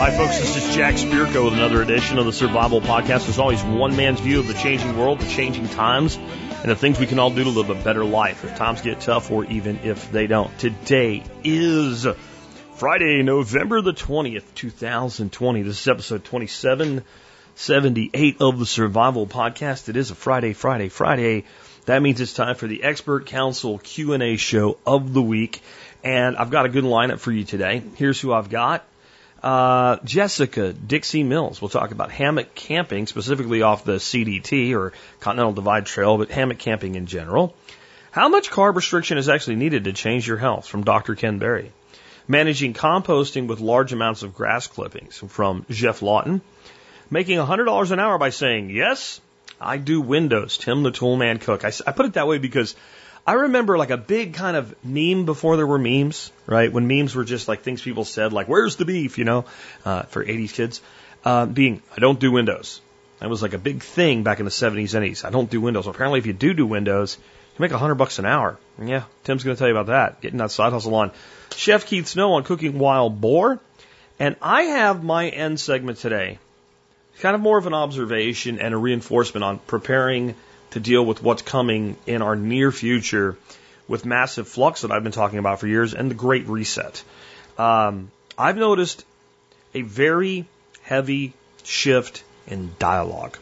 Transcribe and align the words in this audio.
Hi, 0.00 0.16
folks. 0.16 0.38
This 0.38 0.56
is 0.56 0.74
Jack 0.74 0.94
Spirko 0.94 1.44
with 1.44 1.54
another 1.54 1.82
edition 1.82 2.18
of 2.18 2.24
the 2.24 2.32
Survival 2.32 2.80
Podcast. 2.80 3.24
There's 3.24 3.38
always 3.38 3.62
one 3.62 3.96
man's 3.96 4.20
view 4.20 4.40
of 4.40 4.46
the 4.46 4.54
changing 4.54 4.96
world, 4.96 5.20
the 5.20 5.28
changing 5.28 5.68
times, 5.68 6.16
and 6.16 6.70
the 6.70 6.76
things 6.76 6.98
we 6.98 7.06
can 7.06 7.18
all 7.18 7.30
do 7.30 7.44
to 7.44 7.50
live 7.50 7.70
a 7.70 7.74
better 7.74 8.04
life 8.04 8.44
if 8.44 8.56
times 8.56 8.80
get 8.80 9.00
tough 9.00 9.30
or 9.30 9.44
even 9.44 9.78
if 9.84 10.10
they 10.10 10.26
don't. 10.26 10.58
Today 10.58 11.22
is 11.44 12.06
Friday, 12.76 13.22
November 13.22 13.82
the 13.82 13.92
20th, 13.92 14.44
2020. 14.54 15.62
This 15.62 15.80
is 15.82 15.88
episode 15.88 16.24
2778 17.60 18.40
of 18.40 18.58
the 18.58 18.64
Survival 18.64 19.26
Podcast. 19.26 19.90
It 19.90 19.96
is 19.96 20.10
a 20.10 20.14
Friday, 20.14 20.54
Friday, 20.54 20.88
Friday. 20.88 21.44
That 21.84 22.00
means 22.00 22.18
it's 22.18 22.32
time 22.32 22.54
for 22.54 22.66
the 22.66 22.82
Expert 22.82 23.26
Council 23.26 23.76
Q&A 23.76 24.38
show 24.38 24.78
of 24.86 25.12
the 25.12 25.20
week. 25.20 25.60
And 26.02 26.38
I've 26.38 26.48
got 26.48 26.64
a 26.64 26.70
good 26.70 26.84
lineup 26.84 27.18
for 27.18 27.30
you 27.30 27.44
today. 27.44 27.82
Here's 27.96 28.18
who 28.18 28.32
I've 28.32 28.48
got. 28.48 28.86
Uh, 29.42 29.98
Jessica 30.04 30.72
Dixie 30.72 31.22
Mills. 31.22 31.60
We'll 31.60 31.68
talk 31.68 31.90
about 31.90 32.10
hammock 32.10 32.54
camping, 32.54 33.06
specifically 33.06 33.60
off 33.60 33.84
the 33.84 33.96
CDT 33.96 34.74
or 34.74 34.94
Continental 35.20 35.52
Divide 35.52 35.84
Trail, 35.84 36.16
but 36.16 36.30
hammock 36.30 36.58
camping 36.58 36.94
in 36.94 37.04
general. 37.04 37.54
How 38.10 38.30
much 38.30 38.50
carb 38.50 38.74
restriction 38.76 39.18
is 39.18 39.28
actually 39.28 39.56
needed 39.56 39.84
to 39.84 39.92
change 39.92 40.26
your 40.26 40.38
health 40.38 40.66
from 40.66 40.82
Dr. 40.82 41.14
Ken 41.14 41.38
Berry? 41.38 41.72
Managing 42.26 42.72
composting 42.72 43.48
with 43.48 43.60
large 43.60 43.92
amounts 43.92 44.22
of 44.22 44.34
grass 44.34 44.66
clippings 44.66 45.18
from 45.28 45.66
Jeff 45.68 46.00
Lawton. 46.00 46.40
Making 47.10 47.38
$100 47.38 47.90
an 47.90 48.00
hour 48.00 48.18
by 48.18 48.30
saying, 48.30 48.70
yes, 48.70 49.20
I 49.60 49.76
do 49.76 50.00
windows. 50.00 50.56
Tim 50.56 50.82
the 50.82 50.90
Toolman 50.90 51.40
Cook. 51.40 51.64
I, 51.64 51.72
I 51.86 51.92
put 51.92 52.06
it 52.06 52.12
that 52.14 52.28
way 52.28 52.38
because 52.38 52.76
I 53.26 53.34
remember 53.34 53.76
like 53.76 53.90
a 53.90 53.96
big 53.96 54.34
kind 54.34 54.56
of 54.56 54.74
meme 54.84 55.24
before 55.26 55.56
there 55.56 55.66
were 55.66 55.78
memes, 55.78 56.32
right? 56.46 56.72
When 56.72 56.86
memes 56.86 57.14
were 57.14 57.24
just 57.24 57.48
like 57.48 57.62
things 57.62 57.82
people 57.82 58.04
said, 58.04 58.32
like, 58.32 58.48
where's 58.48 58.76
the 58.76 58.84
beef, 58.84 59.18
you 59.18 59.24
know, 59.24 59.44
uh, 59.84 60.02
for 60.04 60.24
80s 60.24 60.54
kids, 60.54 60.80
uh, 61.24 61.46
being, 61.46 61.82
I 61.96 62.00
don't 62.00 62.18
do 62.18 62.32
windows. 62.32 62.80
That 63.18 63.28
was 63.28 63.42
like 63.42 63.52
a 63.52 63.58
big 63.58 63.82
thing 63.82 64.22
back 64.22 64.38
in 64.38 64.46
the 64.46 64.50
70s 64.50 64.94
and 64.94 65.04
80s. 65.04 65.24
I 65.24 65.30
don't 65.30 65.50
do 65.50 65.60
windows. 65.60 65.86
apparently, 65.86 66.18
if 66.20 66.26
you 66.26 66.32
do 66.32 66.54
do 66.54 66.66
windows, 66.66 67.18
you 67.54 67.62
make 67.62 67.72
a 67.72 67.78
hundred 67.78 67.96
bucks 67.96 68.18
an 68.18 68.24
hour. 68.24 68.58
Yeah, 68.82 69.04
Tim's 69.24 69.44
going 69.44 69.54
to 69.54 69.58
tell 69.58 69.68
you 69.68 69.76
about 69.76 69.88
that. 69.88 70.22
Getting 70.22 70.38
that 70.38 70.50
side 70.50 70.72
hustle 70.72 70.94
on. 70.94 71.10
Chef 71.54 71.84
Keith 71.84 72.06
Snow 72.06 72.32
on 72.34 72.44
cooking 72.44 72.78
wild 72.78 73.20
boar. 73.20 73.60
And 74.18 74.36
I 74.40 74.62
have 74.62 75.04
my 75.04 75.28
end 75.28 75.60
segment 75.60 75.98
today. 75.98 76.38
Kind 77.20 77.34
of 77.34 77.40
more 77.40 77.58
of 77.58 77.66
an 77.66 77.74
observation 77.74 78.58
and 78.58 78.72
a 78.72 78.76
reinforcement 78.76 79.44
on 79.44 79.58
preparing 79.58 80.34
to 80.70 80.80
deal 80.80 81.04
with 81.04 81.22
what's 81.22 81.42
coming 81.42 81.96
in 82.06 82.22
our 82.22 82.34
near 82.34 82.72
future 82.72 83.36
with 83.86 84.06
massive 84.06 84.48
flux 84.48 84.82
that 84.82 84.90
I've 84.90 85.02
been 85.02 85.12
talking 85.12 85.38
about 85.38 85.60
for 85.60 85.66
years 85.66 85.92
and 85.92 86.10
the 86.10 86.14
Great 86.14 86.46
Reset. 86.46 87.02
Um, 87.58 88.10
I've 88.38 88.56
noticed 88.56 89.04
a 89.74 89.82
very 89.82 90.46
heavy 90.82 91.34
shift 91.62 92.24
in 92.46 92.72
dialogue 92.78 93.36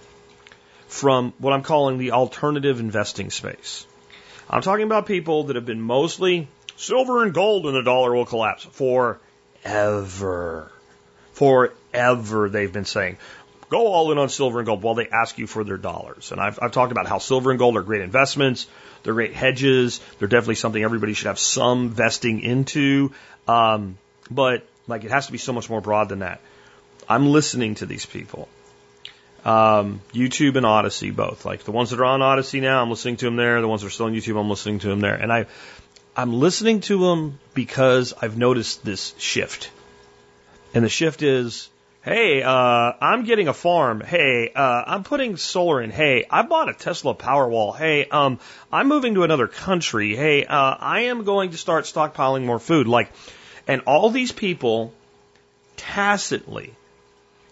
from 0.88 1.32
what 1.38 1.52
I'm 1.52 1.62
calling 1.62 1.98
the 1.98 2.12
alternative 2.12 2.80
investing 2.80 3.30
space. 3.30 3.86
I'm 4.50 4.62
talking 4.62 4.86
about 4.86 5.06
people 5.06 5.44
that 5.44 5.56
have 5.56 5.66
been 5.66 5.82
mostly 5.82 6.48
silver 6.76 7.22
and 7.22 7.34
gold 7.34 7.66
and 7.66 7.76
the 7.76 7.82
dollar 7.82 8.14
will 8.14 8.26
collapse 8.26 8.64
forever. 8.64 9.20
Forever, 11.34 12.48
they've 12.48 12.72
been 12.72 12.84
saying 12.86 13.18
go 13.68 13.86
all 13.86 14.12
in 14.12 14.18
on 14.18 14.28
silver 14.28 14.58
and 14.58 14.66
gold 14.66 14.82
while 14.82 14.94
they 14.94 15.08
ask 15.08 15.38
you 15.38 15.46
for 15.46 15.64
their 15.64 15.76
dollars. 15.76 16.32
And 16.32 16.40
I've, 16.40 16.58
I've 16.60 16.72
talked 16.72 16.92
about 16.92 17.06
how 17.06 17.18
silver 17.18 17.50
and 17.50 17.58
gold 17.58 17.76
are 17.76 17.82
great 17.82 18.02
investments. 18.02 18.66
They're 19.02 19.14
great 19.14 19.34
hedges. 19.34 20.00
They're 20.18 20.28
definitely 20.28 20.56
something 20.56 20.82
everybody 20.82 21.14
should 21.14 21.28
have 21.28 21.38
some 21.38 21.90
vesting 21.90 22.40
into. 22.40 23.12
Um, 23.46 23.98
but 24.30 24.66
like 24.86 25.04
it 25.04 25.10
has 25.10 25.26
to 25.26 25.32
be 25.32 25.38
so 25.38 25.52
much 25.52 25.70
more 25.70 25.80
broad 25.80 26.08
than 26.08 26.20
that. 26.20 26.40
I'm 27.08 27.26
listening 27.26 27.76
to 27.76 27.86
these 27.86 28.06
people. 28.06 28.48
Um, 29.44 30.02
YouTube 30.12 30.56
and 30.56 30.66
Odysee 30.66 31.10
both. 31.10 31.44
Like 31.44 31.64
the 31.64 31.72
ones 31.72 31.90
that 31.90 32.00
are 32.00 32.04
on 32.04 32.20
Odysee 32.20 32.60
now, 32.60 32.82
I'm 32.82 32.90
listening 32.90 33.16
to 33.16 33.26
them 33.26 33.36
there. 33.36 33.60
The 33.60 33.68
ones 33.68 33.82
that 33.82 33.86
are 33.86 33.90
still 33.90 34.06
on 34.06 34.12
YouTube, 34.12 34.38
I'm 34.38 34.50
listening 34.50 34.80
to 34.80 34.88
them 34.88 35.00
there. 35.00 35.14
And 35.14 35.32
I, 35.32 35.46
I'm 36.16 36.32
listening 36.32 36.80
to 36.82 36.98
them 36.98 37.38
because 37.54 38.12
I've 38.20 38.36
noticed 38.36 38.84
this 38.84 39.14
shift. 39.18 39.70
And 40.74 40.84
the 40.84 40.88
shift 40.88 41.22
is 41.22 41.70
Hey, 42.08 42.42
uh, 42.42 42.92
I'm 43.02 43.24
getting 43.24 43.48
a 43.48 43.52
farm. 43.52 44.00
Hey, 44.00 44.50
uh, 44.56 44.82
I'm 44.86 45.04
putting 45.04 45.36
solar 45.36 45.82
in. 45.82 45.90
Hey, 45.90 46.24
I 46.30 46.40
bought 46.40 46.70
a 46.70 46.72
Tesla 46.72 47.14
Powerwall. 47.14 47.76
Hey, 47.76 48.06
um, 48.06 48.38
I'm 48.72 48.88
moving 48.88 49.12
to 49.16 49.24
another 49.24 49.46
country. 49.46 50.16
Hey, 50.16 50.46
uh, 50.46 50.74
I 50.80 51.00
am 51.00 51.24
going 51.24 51.50
to 51.50 51.58
start 51.58 51.84
stockpiling 51.84 52.46
more 52.46 52.58
food. 52.58 52.86
Like, 52.86 53.12
and 53.66 53.82
all 53.86 54.08
these 54.08 54.32
people 54.32 54.94
tacitly 55.76 56.74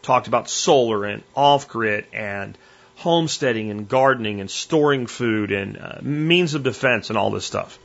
talked 0.00 0.26
about 0.26 0.48
solar 0.48 1.04
and 1.04 1.22
off 1.34 1.68
grid 1.68 2.06
and 2.14 2.56
homesteading 2.94 3.70
and 3.70 3.86
gardening 3.86 4.40
and 4.40 4.50
storing 4.50 5.06
food 5.06 5.52
and 5.52 5.76
uh, 5.76 5.98
means 6.00 6.54
of 6.54 6.62
defense 6.62 7.10
and 7.10 7.18
all 7.18 7.30
this 7.30 7.44
stuff. 7.44 7.78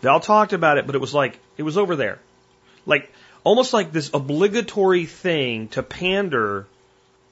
They 0.00 0.08
all 0.08 0.18
talked 0.18 0.52
about 0.52 0.78
it, 0.78 0.86
but 0.86 0.96
it 0.96 1.00
was 1.00 1.14
like, 1.14 1.38
it 1.56 1.62
was 1.62 1.78
over 1.78 1.94
there. 1.94 2.18
Like, 2.86 3.12
almost 3.46 3.72
like 3.72 3.92
this 3.92 4.10
obligatory 4.12 5.06
thing 5.06 5.68
to 5.68 5.80
pander 5.80 6.66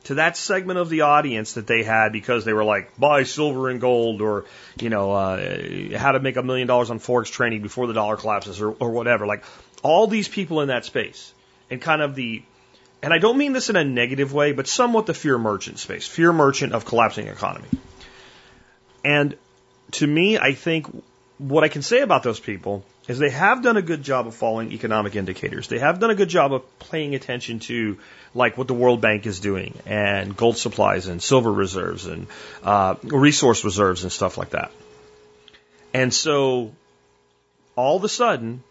to 0.04 0.14
that 0.14 0.36
segment 0.36 0.78
of 0.78 0.88
the 0.88 1.00
audience 1.00 1.54
that 1.54 1.66
they 1.66 1.82
had 1.82 2.12
because 2.12 2.44
they 2.44 2.52
were 2.52 2.62
like, 2.62 2.96
buy 2.96 3.24
silver 3.24 3.68
and 3.68 3.80
gold 3.80 4.22
or, 4.22 4.44
you 4.80 4.90
know, 4.90 5.10
uh, 5.10 5.98
how 5.98 6.12
to 6.12 6.20
make 6.20 6.36
a 6.36 6.42
million 6.44 6.68
dollars 6.68 6.90
on 6.90 7.00
Forex 7.00 7.32
training 7.32 7.62
before 7.62 7.88
the 7.88 7.94
dollar 7.94 8.16
collapses 8.16 8.60
or, 8.60 8.70
or 8.70 8.92
whatever. 8.92 9.26
Like 9.26 9.42
all 9.82 10.06
these 10.06 10.28
people 10.28 10.60
in 10.60 10.68
that 10.68 10.84
space 10.84 11.34
and 11.68 11.82
kind 11.82 12.00
of 12.00 12.14
the, 12.14 12.44
and 13.02 13.12
I 13.12 13.18
don't 13.18 13.36
mean 13.36 13.52
this 13.52 13.68
in 13.68 13.74
a 13.74 13.82
negative 13.82 14.32
way, 14.32 14.52
but 14.52 14.68
somewhat 14.68 15.06
the 15.06 15.14
fear 15.14 15.36
merchant 15.36 15.80
space, 15.80 16.06
fear 16.06 16.32
merchant 16.32 16.74
of 16.74 16.84
collapsing 16.84 17.26
economy. 17.26 17.68
And 19.04 19.36
to 19.92 20.06
me, 20.06 20.38
I 20.38 20.52
think 20.52 20.86
what 21.38 21.64
I 21.64 21.68
can 21.68 21.82
say 21.82 22.00
about 22.00 22.22
those 22.22 22.38
people 22.38 22.84
is 23.08 23.18
they 23.18 23.30
have 23.30 23.62
done 23.62 23.76
a 23.76 23.82
good 23.82 24.02
job 24.02 24.26
of 24.26 24.34
following 24.34 24.72
economic 24.72 25.16
indicators. 25.16 25.68
They 25.68 25.78
have 25.78 25.98
done 25.98 26.10
a 26.10 26.14
good 26.14 26.28
job 26.28 26.52
of 26.52 26.62
paying 26.90 27.14
attention 27.14 27.58
to 27.60 27.98
like 28.34 28.56
what 28.56 28.68
the 28.68 28.74
World 28.74 29.00
Bank 29.00 29.26
is 29.26 29.40
doing 29.40 29.76
and 29.84 30.36
gold 30.36 30.56
supplies 30.56 31.06
and 31.06 31.22
silver 31.22 31.52
reserves 31.52 32.06
and 32.06 32.28
uh, 32.62 32.94
resource 33.02 33.64
reserves 33.64 34.04
and 34.04 34.12
stuff 34.12 34.38
like 34.38 34.50
that. 34.50 34.70
And 35.92 36.14
so 36.14 36.72
all 37.76 37.96
of 37.96 38.04
a 38.04 38.08
sudden, 38.08 38.62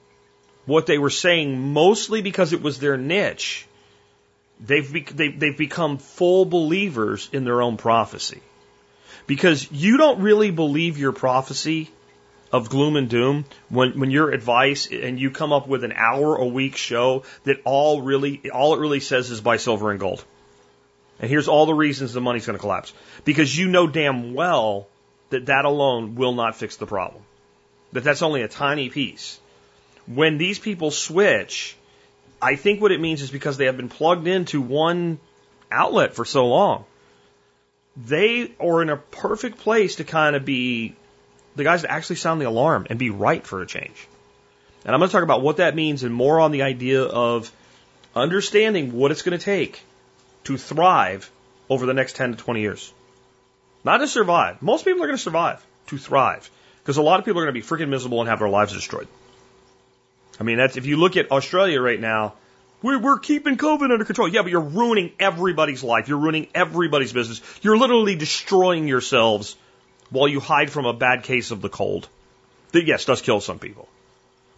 what 0.66 0.86
they 0.86 0.98
were 0.98 1.10
saying, 1.10 1.74
mostly 1.74 2.22
because 2.22 2.54
it 2.54 2.62
was 2.62 2.80
their 2.80 2.98
niche, 2.98 3.68
they've, 4.60 4.92
be- 4.92 5.02
they've, 5.02 5.38
they've 5.38 5.58
become 5.58 5.98
full 5.98 6.46
believers 6.46 7.30
in 7.34 7.44
their 7.44 7.62
own 7.62 7.76
prophecy. 7.76 8.42
Because 9.28 9.72
you 9.72 9.98
don't 9.98 10.22
really 10.22 10.52
believe 10.52 10.98
your 10.98 11.12
prophecy 11.12 11.90
of 12.54 12.70
gloom 12.70 12.96
and 12.96 13.10
doom 13.10 13.46
when 13.70 14.00
when 14.00 14.12
your 14.12 14.30
advice 14.30 14.88
and 14.92 15.20
you 15.20 15.32
come 15.32 15.52
up 15.52 15.68
with 15.68 15.84
an 15.84 15.92
hour 15.92 16.36
a 16.36 16.46
week 16.46 16.78
show 16.78 17.24
that 17.46 17.58
all 17.66 18.04
really 18.04 18.52
all 18.52 18.76
it 18.76 18.80
really 18.80 19.00
says 19.00 19.32
is 19.32 19.42
buy 19.42 19.58
silver 19.58 19.90
and 19.90 20.00
gold. 20.00 20.24
And 21.20 21.30
here's 21.30 21.48
all 21.48 21.66
the 21.66 21.74
reasons 21.74 22.14
the 22.14 22.22
money's 22.22 22.46
going 22.46 22.58
to 22.58 22.62
collapse 22.62 22.94
because 23.26 23.58
you 23.58 23.68
know 23.70 23.88
damn 23.88 24.36
well 24.36 24.88
that 25.32 25.48
that 25.48 25.66
alone 25.66 26.14
will 26.14 26.34
not 26.34 26.56
fix 26.56 26.78
the 26.78 26.86
problem. 26.86 27.24
That 27.92 28.04
that's 28.04 28.22
only 28.22 28.44
a 28.44 28.48
tiny 28.48 28.90
piece. 28.90 29.40
When 30.06 30.38
these 30.38 30.60
people 30.60 30.92
switch, 30.92 31.76
I 32.40 32.56
think 32.56 32.82
what 32.82 32.92
it 32.92 33.02
means 33.02 33.22
is 33.22 33.32
because 33.32 33.58
they 33.58 33.66
have 33.66 33.78
been 33.78 33.90
plugged 33.90 34.28
into 34.28 34.62
one 34.62 35.20
outlet 35.72 36.14
for 36.14 36.26
so 36.26 36.48
long. 36.48 36.86
They 37.96 38.52
are 38.60 38.82
in 38.82 38.90
a 38.90 38.98
perfect 38.98 39.60
place 39.60 39.96
to 39.96 40.04
kind 40.04 40.36
of 40.36 40.46
be 40.46 40.96
the 41.56 41.64
guys 41.64 41.82
to 41.82 41.92
actually 41.92 42.18
sound 42.18 42.42
the 42.42 42.48
alarm 42.48 42.88
and 42.90 42.98
be 42.98 43.10
right 43.10 43.46
for 43.46 43.62
a 43.62 43.66
change. 43.66 44.08
And 44.86 44.94
I'm 44.94 45.00
going 45.00 45.10
to 45.10 45.14
talk 45.14 45.24
about 45.24 45.42
what 45.42 45.58
that 45.58 45.76
means 45.76 46.04
and 46.04 46.14
more 46.14 46.40
on 46.40 46.52
the 46.52 46.64
idea 46.64 47.04
of 47.04 47.52
understanding 48.16 48.94
what 48.94 49.12
it's 49.12 49.22
going 49.22 49.38
to 49.38 49.44
take 49.44 49.82
to 50.46 50.58
thrive 50.58 51.30
over 51.70 51.86
the 51.86 51.94
next 51.94 52.16
10 52.16 52.32
to 52.32 52.38
20 52.38 52.62
years. 52.62 52.94
Not 53.84 53.98
to 53.98 54.08
survive. 54.08 54.62
Most 54.62 54.86
people 54.86 55.04
are 55.04 55.08
going 55.08 55.18
to 55.18 55.24
survive, 55.24 55.66
to 55.88 55.98
thrive. 55.98 56.50
Because 56.82 56.98
a 56.98 57.02
lot 57.02 57.20
of 57.20 57.26
people 57.26 57.42
are 57.42 57.46
going 57.46 57.56
to 57.56 57.62
be 57.62 57.66
freaking 57.66 57.90
miserable 57.90 58.20
and 58.20 58.30
have 58.30 58.40
their 58.40 58.50
lives 58.50 58.74
destroyed. 58.74 59.08
I 60.40 60.44
mean, 60.44 60.58
that's 60.58 60.76
if 60.76 60.86
you 60.86 60.98
look 60.98 61.16
at 61.16 61.32
Australia 61.32 61.80
right 61.80 62.00
now, 62.00 62.34
we're, 62.82 63.00
we're 63.00 63.20
keeping 63.20 63.56
COVID 63.56 63.92
under 63.92 64.04
control. 64.04 64.28
Yeah, 64.28 64.42
but 64.42 64.52
you're 64.52 64.60
ruining 64.60 65.14
everybody's 65.18 65.84
life. 65.84 66.10
You're 66.10 66.18
ruining 66.18 66.48
everybody's 66.54 67.14
business. 67.14 67.42
You're 67.62 67.78
literally 67.78 68.16
destroying 68.16 68.88
yourselves 68.88 69.56
while 70.14 70.28
you 70.28 70.40
hide 70.40 70.70
from 70.70 70.86
a 70.86 70.94
bad 70.94 71.24
case 71.24 71.52
of 71.52 71.62
the 71.62 71.70
cold. 71.70 72.08
That, 72.72 72.86
yes, 72.86 73.06
does 73.06 73.22
kill 73.22 73.42
some 73.42 73.60
people. 73.60 73.90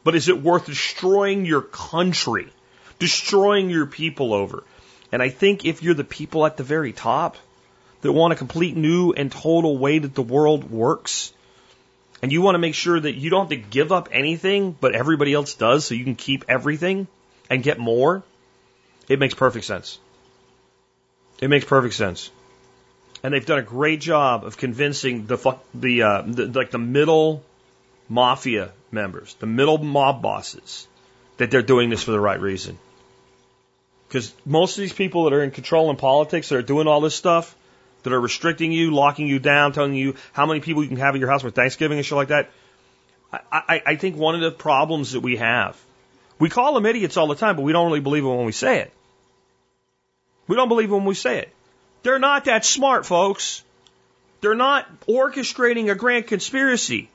But 0.03 0.15
is 0.15 0.29
it 0.29 0.41
worth 0.41 0.67
destroying 0.67 1.45
your 1.45 1.61
country, 1.61 2.47
destroying 2.99 3.69
your 3.69 3.85
people 3.85 4.33
over? 4.33 4.63
And 5.11 5.21
I 5.23 5.29
think 5.29 5.65
if 5.65 5.81
you're 5.81 5.93
the 5.93 6.03
people 6.03 6.45
at 6.45 6.57
the 6.57 6.63
very 6.63 6.93
top, 6.93 7.37
that 8.01 8.11
want 8.11 8.33
a 8.33 8.35
complete 8.35 8.75
new 8.75 9.13
and 9.13 9.31
total 9.31 9.77
way 9.77 9.97
that 9.97 10.13
the 10.13 10.21
world 10.21 10.69
works, 10.69 11.33
and 12.21 12.31
you 12.31 12.41
want 12.41 12.55
to 12.55 12.59
make 12.59 12.75
sure 12.75 12.99
that 12.99 13.15
you 13.15 13.29
don't 13.29 13.49
have 13.49 13.49
to 13.49 13.69
give 13.69 13.91
up 13.91 14.09
anything, 14.11 14.75
but 14.79 14.93
everybody 14.93 15.33
else 15.33 15.55
does, 15.55 15.85
so 15.85 15.95
you 15.95 16.03
can 16.03 16.15
keep 16.15 16.45
everything 16.47 17.07
and 17.49 17.63
get 17.63 17.79
more, 17.79 18.23
it 19.07 19.19
makes 19.19 19.33
perfect 19.33 19.65
sense. 19.65 19.97
It 21.41 21.49
makes 21.49 21.65
perfect 21.65 21.95
sense. 21.95 22.29
And 23.25 23.33
they've 23.33 23.43
done 23.43 23.57
a 23.57 23.63
great 23.63 24.01
job 24.01 24.43
of 24.43 24.55
convincing 24.55 25.25
the 25.25 25.57
the, 25.73 26.03
uh, 26.03 26.21
the 26.27 26.45
like 26.45 26.69
the 26.69 26.77
middle 26.77 27.43
mafia 28.07 28.71
members, 28.91 29.33
the 29.39 29.47
middle 29.47 29.79
mob 29.79 30.21
bosses, 30.21 30.87
that 31.37 31.49
they're 31.49 31.63
doing 31.63 31.89
this 31.89 32.03
for 32.03 32.11
the 32.11 32.19
right 32.19 32.39
reason. 32.39 32.77
Because 34.07 34.31
most 34.45 34.77
of 34.77 34.83
these 34.83 34.93
people 34.93 35.23
that 35.23 35.33
are 35.33 35.41
in 35.41 35.49
control 35.49 35.89
in 35.89 35.95
politics 35.95 36.49
that 36.49 36.57
are 36.57 36.61
doing 36.61 36.85
all 36.85 37.01
this 37.01 37.15
stuff, 37.15 37.55
that 38.03 38.13
are 38.13 38.21
restricting 38.21 38.71
you, 38.71 38.91
locking 38.91 39.25
you 39.25 39.39
down, 39.39 39.73
telling 39.73 39.95
you 39.95 40.13
how 40.31 40.45
many 40.45 40.59
people 40.59 40.83
you 40.83 40.89
can 40.89 40.97
have 40.97 41.15
at 41.15 41.19
your 41.19 41.31
house 41.31 41.41
for 41.41 41.49
Thanksgiving 41.49 41.97
and 41.97 42.05
shit 42.05 42.15
like 42.15 42.27
that, 42.27 42.51
I, 43.33 43.39
I, 43.51 43.81
I 43.87 43.95
think 43.95 44.17
one 44.17 44.35
of 44.35 44.41
the 44.41 44.51
problems 44.51 45.13
that 45.13 45.21
we 45.21 45.37
have, 45.37 45.75
we 46.37 46.49
call 46.49 46.75
them 46.75 46.85
idiots 46.85 47.17
all 47.17 47.25
the 47.25 47.33
time, 47.33 47.55
but 47.55 47.63
we 47.63 47.71
don't 47.71 47.87
really 47.87 48.01
believe 48.01 48.23
it 48.23 48.27
when 48.27 48.45
we 48.45 48.51
say 48.51 48.81
it. 48.81 48.93
We 50.47 50.55
don't 50.55 50.69
believe 50.69 50.91
it 50.91 50.93
when 50.93 51.05
we 51.05 51.15
say 51.15 51.39
it. 51.39 51.54
They're 52.05 52.19
not 52.19 52.45
that 52.45 52.63
smart, 52.63 53.03
folks. 53.03 53.63
They're 54.41 54.53
not 54.53 54.85
orchestrating 55.07 55.89
a 55.89 55.95
grand 55.95 56.27
conspiracy. 56.27 57.09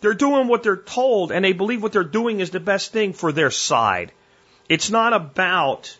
They're 0.00 0.14
doing 0.14 0.46
what 0.46 0.62
they're 0.62 0.76
told, 0.76 1.32
and 1.32 1.44
they 1.44 1.52
believe 1.52 1.82
what 1.82 1.90
they're 1.90 2.04
doing 2.04 2.38
is 2.38 2.50
the 2.50 2.60
best 2.60 2.92
thing 2.92 3.12
for 3.12 3.32
their 3.32 3.50
side. 3.50 4.12
It's 4.68 4.88
not 4.88 5.14
about 5.14 5.96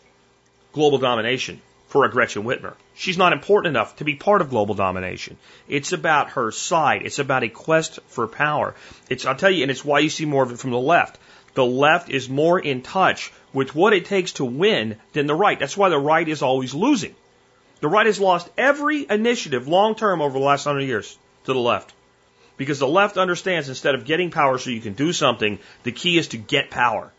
global 0.73 0.99
domination 0.99 1.61
for 1.89 2.05
a 2.05 2.09
Gretchen 2.09 2.45
Whitmer. 2.45 2.75
She's 2.95 3.19
not 3.19 3.33
important 3.33 3.75
enough 3.75 3.97
to 3.97 4.05
be 4.05 4.15
part 4.15 4.43
of 4.43 4.51
global 4.51 4.77
domination. 4.77 5.37
It's 5.67 5.93
about 5.93 6.31
her 6.31 6.53
side. 6.53 7.03
It's 7.05 7.19
about 7.19 7.43
a 7.43 7.49
quest 7.49 7.99
for 8.07 8.29
power. 8.29 8.77
It's, 9.11 9.27
I'll 9.27 9.35
tell 9.35 9.51
you, 9.51 9.63
and 9.63 9.73
it's 9.73 9.85
why 9.85 9.99
you 9.99 10.09
see 10.09 10.25
more 10.25 10.45
of 10.45 10.53
it 10.53 10.61
from 10.61 10.71
the 10.71 10.79
left. 10.79 11.19
The 11.55 11.67
left 11.67 12.11
is 12.11 12.29
more 12.29 12.61
in 12.61 12.83
touch 12.83 13.33
with 13.53 13.75
what 13.75 13.93
it 13.93 14.05
takes 14.05 14.35
to 14.35 14.45
win 14.45 14.99
than 15.15 15.27
the 15.27 15.35
right. 15.35 15.59
That's 15.59 15.77
why 15.77 15.89
the 15.89 15.99
right 15.99 16.29
is 16.29 16.43
always 16.43 16.75
losing. 16.75 17.17
The 17.81 17.89
right 17.89 18.07
has 18.07 18.19
lost 18.19 18.49
every 18.57 19.07
initiative 19.09 19.69
long 19.69 19.95
term 19.95 20.21
over 20.21 20.39
the 20.39 20.45
last 20.45 20.65
hundred 20.65 20.83
years 20.83 21.17
to 21.45 21.53
the 21.53 21.59
left. 21.59 21.93
Because 22.57 22.81
the 22.81 22.89
left 22.89 23.17
understands 23.17 23.69
instead 23.69 23.95
of 23.95 24.05
getting 24.05 24.31
power 24.31 24.59
so 24.59 24.71
you 24.71 24.81
can 24.81 24.95
do 24.95 25.13
something, 25.13 25.61
the 25.85 25.93
key 25.93 26.19
is 26.19 26.29
to 26.29 26.39
get 26.39 26.71
power. 26.71 27.13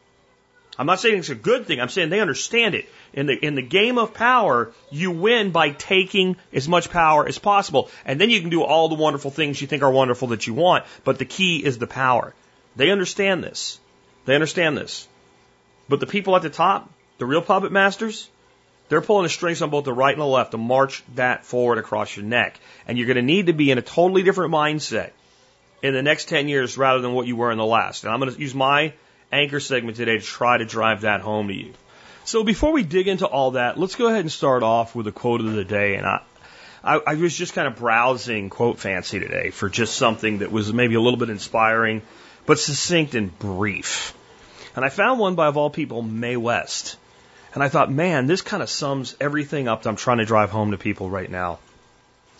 I'm 0.78 0.86
not 0.86 1.00
saying 1.00 1.20
it's 1.20 1.30
a 1.30 1.36
good 1.36 1.66
thing. 1.66 1.82
I'm 1.82 1.90
saying 1.90 2.10
they 2.10 2.22
understand 2.22 2.76
it. 2.76 2.88
In 3.12 3.26
the, 3.26 3.34
in 3.34 3.56
the 3.56 3.62
game 3.62 3.98
of 3.98 4.14
power, 4.14 4.72
you 4.90 5.12
win 5.12 5.52
by 5.52 5.72
taking 5.72 6.38
as 6.54 6.70
much 6.70 6.90
power 6.90 7.28
as 7.28 7.38
possible. 7.38 7.90
And 8.06 8.20
then 8.20 8.30
you 8.30 8.40
can 8.40 8.50
do 8.50 8.64
all 8.64 8.88
the 8.88 8.96
wonderful 8.96 9.32
things 9.32 9.60
you 9.60 9.68
think 9.68 9.84
are 9.84 9.92
wonderful 9.92 10.30
that 10.30 10.48
you 10.48 10.54
want. 10.54 10.86
But 11.04 11.20
the 11.20 11.26
key 11.26 11.64
is 11.64 11.78
the 11.78 11.88
power. 11.88 12.34
They 12.76 12.92
understand 12.92 13.44
this. 13.44 13.80
They 14.26 14.36
understand 14.36 14.78
this. 14.78 15.08
But 15.90 16.00
the 16.00 16.08
people 16.08 16.36
at 16.36 16.44
the 16.44 16.50
top, 16.50 16.90
the 17.18 17.26
real 17.26 17.42
puppet 17.42 17.72
masters, 17.74 18.30
they're 18.90 19.02
pulling 19.02 19.24
the 19.24 19.30
strings 19.30 19.62
on 19.62 19.70
both 19.70 19.86
the 19.86 19.94
right 19.94 20.14
and 20.14 20.22
the 20.22 20.26
left 20.26 20.52
to 20.52 20.58
march 20.58 21.04
that 21.16 21.46
forward 21.46 21.78
across 21.78 22.16
your 22.16 22.26
neck. 22.26 22.60
And 22.88 22.98
you're 22.98 23.08
going 23.08 23.18
to 23.18 23.22
need 23.22 23.46
to 23.46 23.54
be 23.54 23.72
in 23.72 23.78
a 23.78 23.84
totally 23.84 24.24
different 24.24 24.52
mindset 24.52 25.12
in 25.82 25.94
the 25.94 26.02
next 26.02 26.28
10 26.28 26.48
years 26.48 26.78
rather 26.78 27.00
than 27.00 27.14
what 27.14 27.28
you 27.28 27.36
were 27.36 27.52
in 27.52 27.58
the 27.58 27.66
last. 27.66 28.04
And 28.04 28.12
I'm 28.12 28.20
going 28.20 28.34
to 28.34 28.40
use 28.40 28.56
my 28.56 28.94
anchor 29.32 29.60
segment 29.60 29.98
today 29.98 30.18
to 30.18 30.24
try 30.24 30.58
to 30.58 30.66
drive 30.66 31.02
that 31.02 31.22
home 31.22 31.48
to 31.48 31.54
you. 31.54 31.74
So 32.26 32.44
before 32.44 32.74
we 32.74 32.84
dig 32.84 33.08
into 33.08 33.26
all 33.26 33.52
that, 33.52 33.80
let's 33.80 33.96
go 33.96 34.08
ahead 34.08 34.22
and 34.22 34.32
start 34.32 34.64
off 34.64 34.96
with 34.96 35.08
a 35.08 35.12
quote 35.12 35.42
of 35.42 35.54
the 35.54 35.64
day. 35.64 35.96
And 35.96 36.06
I, 36.06 36.22
I, 36.84 37.00
I 37.08 37.14
was 37.16 37.36
just 37.36 37.54
kind 37.54 37.68
of 37.68 37.76
browsing 37.76 38.50
Quotefancy 38.50 39.20
today 39.20 39.52
for 39.52 39.70
just 39.70 39.96
something 39.96 40.40
that 40.40 40.52
was 40.52 40.74
maybe 40.74 40.96
a 40.96 41.02
little 41.02 41.20
bit 41.20 41.30
inspiring, 41.30 42.02
but 42.46 42.60
succinct 42.60 43.16
and 43.16 43.38
brief. 43.38 44.16
And 44.76 44.84
I 44.84 44.90
found 44.90 45.20
one 45.20 45.36
by, 45.36 45.48
of 45.48 45.58
all 45.58 45.70
people, 45.70 46.02
Mae 46.02 46.38
West. 46.38 46.98
And 47.54 47.64
I 47.64 47.70
thought, 47.70 47.92
man, 47.92 48.28
this 48.28 48.42
kind 48.42 48.62
of 48.62 48.70
sums 48.70 49.16
everything 49.20 49.68
up 49.68 49.84
that 49.84 49.90
I'm 49.90 49.96
trying 49.96 50.20
to 50.20 50.26
drive 50.26 50.52
home 50.52 50.72
to 50.72 50.78
people 50.78 51.10
right 51.10 51.30
now 51.30 51.60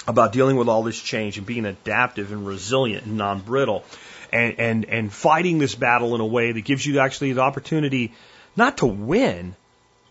about 0.08 0.32
dealing 0.32 0.56
with 0.56 0.68
all 0.68 0.84
this 0.84 1.00
change 1.00 1.38
and 1.38 1.46
being 1.46 1.66
adaptive 1.66 2.32
and 2.32 2.46
resilient 2.46 3.06
and 3.06 3.18
non 3.18 3.40
brittle 3.40 3.84
and, 4.32 4.60
and, 4.60 4.86
and 4.86 5.12
fighting 5.12 5.58
this 5.60 5.76
battle 5.76 6.16
in 6.16 6.22
a 6.22 6.26
way 6.26 6.52
that 6.52 6.62
gives 6.62 6.86
you 6.86 7.00
actually 7.00 7.34
the 7.34 7.42
opportunity 7.42 8.14
not 8.56 8.78
to 8.78 8.86
win, 8.86 9.56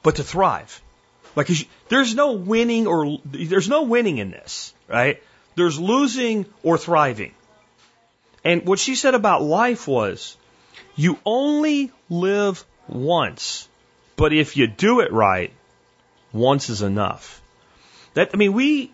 but 0.03 0.17
to 0.17 0.25
thrive. 0.25 0.83
Like 1.37 1.49
there's 1.89 2.15
no 2.15 2.33
winning 2.33 2.87
or 2.87 3.19
there's 3.25 3.69
no 3.69 3.83
winning 3.83 4.19
in 4.19 4.31
this, 4.31 4.75
right? 4.89 5.23
There's 5.55 5.79
losing 5.79 6.47
or 6.62 6.79
thriving. 6.79 7.33
And 8.45 8.67
what 8.67 8.79
she 8.79 8.95
said 8.95 9.15
about 9.15 9.43
life 9.43 9.87
was, 9.87 10.37
you 10.97 11.19
only 11.25 11.93
live 12.09 12.65
once, 12.89 13.68
but 14.19 14.32
if 14.32 14.56
you 14.56 14.67
do 14.67 15.00
it 15.00 15.12
right, 15.12 15.53
once 16.32 16.69
is 16.69 16.82
enough. 16.82 17.41
That 18.15 18.31
I 18.35 18.37
mean, 18.37 18.53
we 18.53 18.91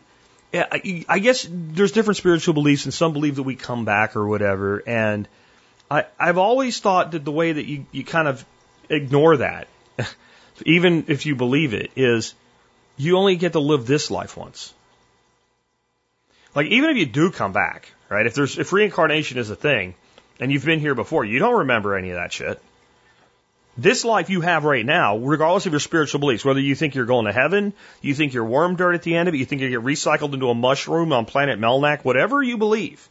I 0.55 1.19
guess 1.19 1.49
there's 1.51 1.91
different 1.91 2.19
spiritual 2.19 2.55
beliefs, 2.55 2.85
and 2.85 2.95
some 2.95 3.13
believe 3.13 3.37
that 3.37 3.43
we 3.43 3.57
come 3.57 3.85
back 3.85 4.15
or 4.15 4.29
whatever. 4.29 4.83
And 4.87 5.27
I, 5.91 6.05
I've 6.21 6.39
always 6.39 6.79
thought 6.79 7.13
that 7.13 7.25
the 7.25 7.33
way 7.33 7.53
that 7.53 7.67
you, 7.67 7.87
you 7.91 8.05
kind 8.05 8.29
of 8.29 8.45
ignore 8.89 9.39
that, 9.39 9.67
even 10.65 11.07
if 11.09 11.27
you 11.27 11.35
believe 11.35 11.75
it, 11.75 11.91
is 11.97 12.35
you 12.97 13.17
only 13.17 13.35
get 13.35 13.53
to 13.53 13.61
live 13.61 13.87
this 13.87 14.13
life 14.13 14.37
once. 14.37 14.73
Like 16.55 16.67
even 16.67 16.91
if 16.91 16.99
you 16.99 17.07
do 17.07 17.33
come 17.33 17.53
back, 17.53 17.91
right? 18.09 18.27
If 18.27 18.35
there's 18.35 18.59
if 18.59 18.73
reincarnation 18.73 19.39
is 19.39 19.51
a 19.51 19.57
thing, 19.57 19.95
and 20.39 20.53
you've 20.53 20.65
been 20.65 20.81
here 20.81 20.95
before, 20.95 21.25
you 21.25 21.41
don't 21.41 21.61
remember 21.61 21.97
any 21.97 22.11
of 22.11 22.17
that 22.17 22.33
shit. 22.33 22.61
This 23.77 24.05
life 24.05 24.31
you 24.31 24.41
have 24.41 24.65
right 24.65 24.87
now, 24.87 25.17
regardless 25.17 25.67
of 25.67 25.73
your 25.73 25.81
spiritual 25.81 26.21
beliefs, 26.21 26.45
whether 26.45 26.61
you 26.61 26.77
think 26.77 26.95
you're 26.95 27.07
going 27.07 27.27
to 27.27 27.33
heaven, 27.33 27.73
you 28.01 28.15
think 28.15 28.33
you're 28.33 28.45
worm 28.45 28.77
dirt 28.77 28.95
at 28.95 29.03
the 29.03 29.17
end 29.17 29.29
of 29.29 29.35
it, 29.35 29.39
you 29.39 29.45
think 29.45 29.63
you 29.63 29.71
get 29.71 29.81
recycled 29.81 30.33
into 30.33 30.49
a 30.49 30.55
mushroom 30.55 31.13
on 31.13 31.25
planet 31.25 31.59
Melmac, 31.59 32.05
whatever 32.05 32.41
you 32.41 32.57
believe, 32.57 33.09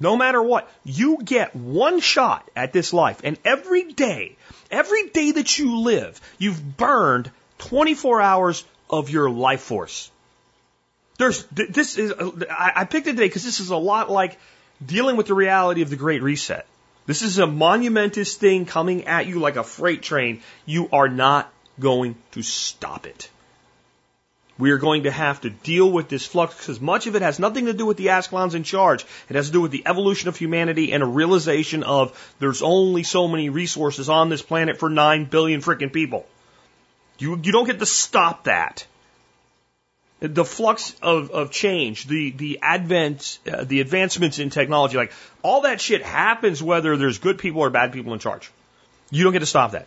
no 0.00 0.16
matter 0.16 0.42
what, 0.42 0.70
you 0.82 1.18
get 1.22 1.54
one 1.54 2.00
shot 2.00 2.48
at 2.56 2.72
this 2.72 2.94
life. 2.94 3.20
And 3.22 3.38
every 3.44 3.92
day, 3.92 4.36
every 4.70 5.08
day 5.08 5.32
that 5.32 5.58
you 5.58 5.80
live, 5.80 6.18
you've 6.38 6.78
burned 6.78 7.30
24 7.58 8.22
hours 8.22 8.64
of 8.88 9.10
your 9.10 9.28
life 9.28 9.60
force. 9.60 10.10
There's, 11.18 11.44
this 11.52 11.98
is, 11.98 12.14
I 12.50 12.84
picked 12.84 13.06
it 13.06 13.12
today 13.12 13.26
because 13.26 13.44
this 13.44 13.60
is 13.60 13.68
a 13.68 13.76
lot 13.76 14.10
like 14.10 14.38
dealing 14.84 15.16
with 15.16 15.26
the 15.26 15.34
reality 15.34 15.82
of 15.82 15.90
the 15.90 15.96
Great 15.96 16.22
Reset. 16.22 16.66
This 17.10 17.22
is 17.22 17.40
a 17.40 17.46
monumentous 17.48 18.36
thing 18.36 18.66
coming 18.66 19.08
at 19.08 19.26
you 19.26 19.40
like 19.40 19.56
a 19.56 19.64
freight 19.64 20.00
train. 20.00 20.42
You 20.64 20.88
are 20.92 21.08
not 21.08 21.52
going 21.80 22.14
to 22.30 22.42
stop 22.44 23.04
it. 23.04 23.28
We 24.58 24.70
are 24.70 24.78
going 24.78 25.02
to 25.02 25.10
have 25.10 25.40
to 25.40 25.50
deal 25.50 25.90
with 25.90 26.08
this 26.08 26.24
flux 26.24 26.56
because 26.56 26.80
much 26.80 27.08
of 27.08 27.16
it 27.16 27.22
has 27.22 27.40
nothing 27.40 27.66
to 27.66 27.72
do 27.72 27.84
with 27.84 27.96
the 27.96 28.10
Ascalons 28.10 28.54
in 28.54 28.62
charge. 28.62 29.04
It 29.28 29.34
has 29.34 29.48
to 29.48 29.52
do 29.52 29.60
with 29.60 29.72
the 29.72 29.82
evolution 29.86 30.28
of 30.28 30.36
humanity 30.36 30.92
and 30.92 31.02
a 31.02 31.06
realization 31.06 31.82
of 31.82 32.14
there's 32.38 32.62
only 32.62 33.02
so 33.02 33.26
many 33.26 33.50
resources 33.50 34.08
on 34.08 34.28
this 34.28 34.42
planet 34.42 34.78
for 34.78 34.88
nine 34.88 35.24
billion 35.24 35.62
freaking 35.62 35.92
people. 35.92 36.26
You, 37.18 37.40
you 37.42 37.50
don't 37.50 37.66
get 37.66 37.80
to 37.80 37.86
stop 37.86 38.44
that 38.44 38.86
the 40.20 40.44
flux 40.44 40.94
of, 41.02 41.30
of 41.30 41.50
change, 41.50 42.06
the 42.06 42.30
the 42.30 42.58
advent, 42.62 43.38
uh, 43.50 43.64
the 43.64 43.80
advancements 43.80 44.38
in 44.38 44.50
technology, 44.50 44.96
like 44.96 45.12
all 45.42 45.62
that 45.62 45.80
shit 45.80 46.02
happens 46.02 46.62
whether 46.62 46.96
there's 46.96 47.18
good 47.18 47.38
people 47.38 47.62
or 47.62 47.70
bad 47.70 47.92
people 47.92 48.12
in 48.12 48.18
charge. 48.18 48.50
You 49.10 49.24
don't 49.24 49.32
get 49.32 49.40
to 49.40 49.46
stop 49.46 49.72
that. 49.72 49.86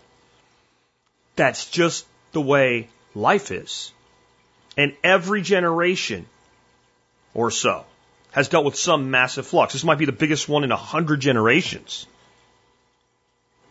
That's 1.36 1.70
just 1.70 2.06
the 2.32 2.42
way 2.42 2.90
life 3.14 3.52
is. 3.52 3.92
And 4.76 4.96
every 5.04 5.44
generation 5.44 6.26
or 7.36 7.52
so 7.52 7.86
has 8.32 8.50
dealt 8.50 8.66
with 8.66 8.76
some 8.76 9.12
massive 9.12 9.46
flux. 9.46 9.74
This 9.74 9.84
might 9.84 10.00
be 10.00 10.06
the 10.06 10.12
biggest 10.12 10.50
one 10.50 10.64
in 10.64 10.72
a 10.72 10.76
hundred 10.78 11.20
generations. 11.20 12.08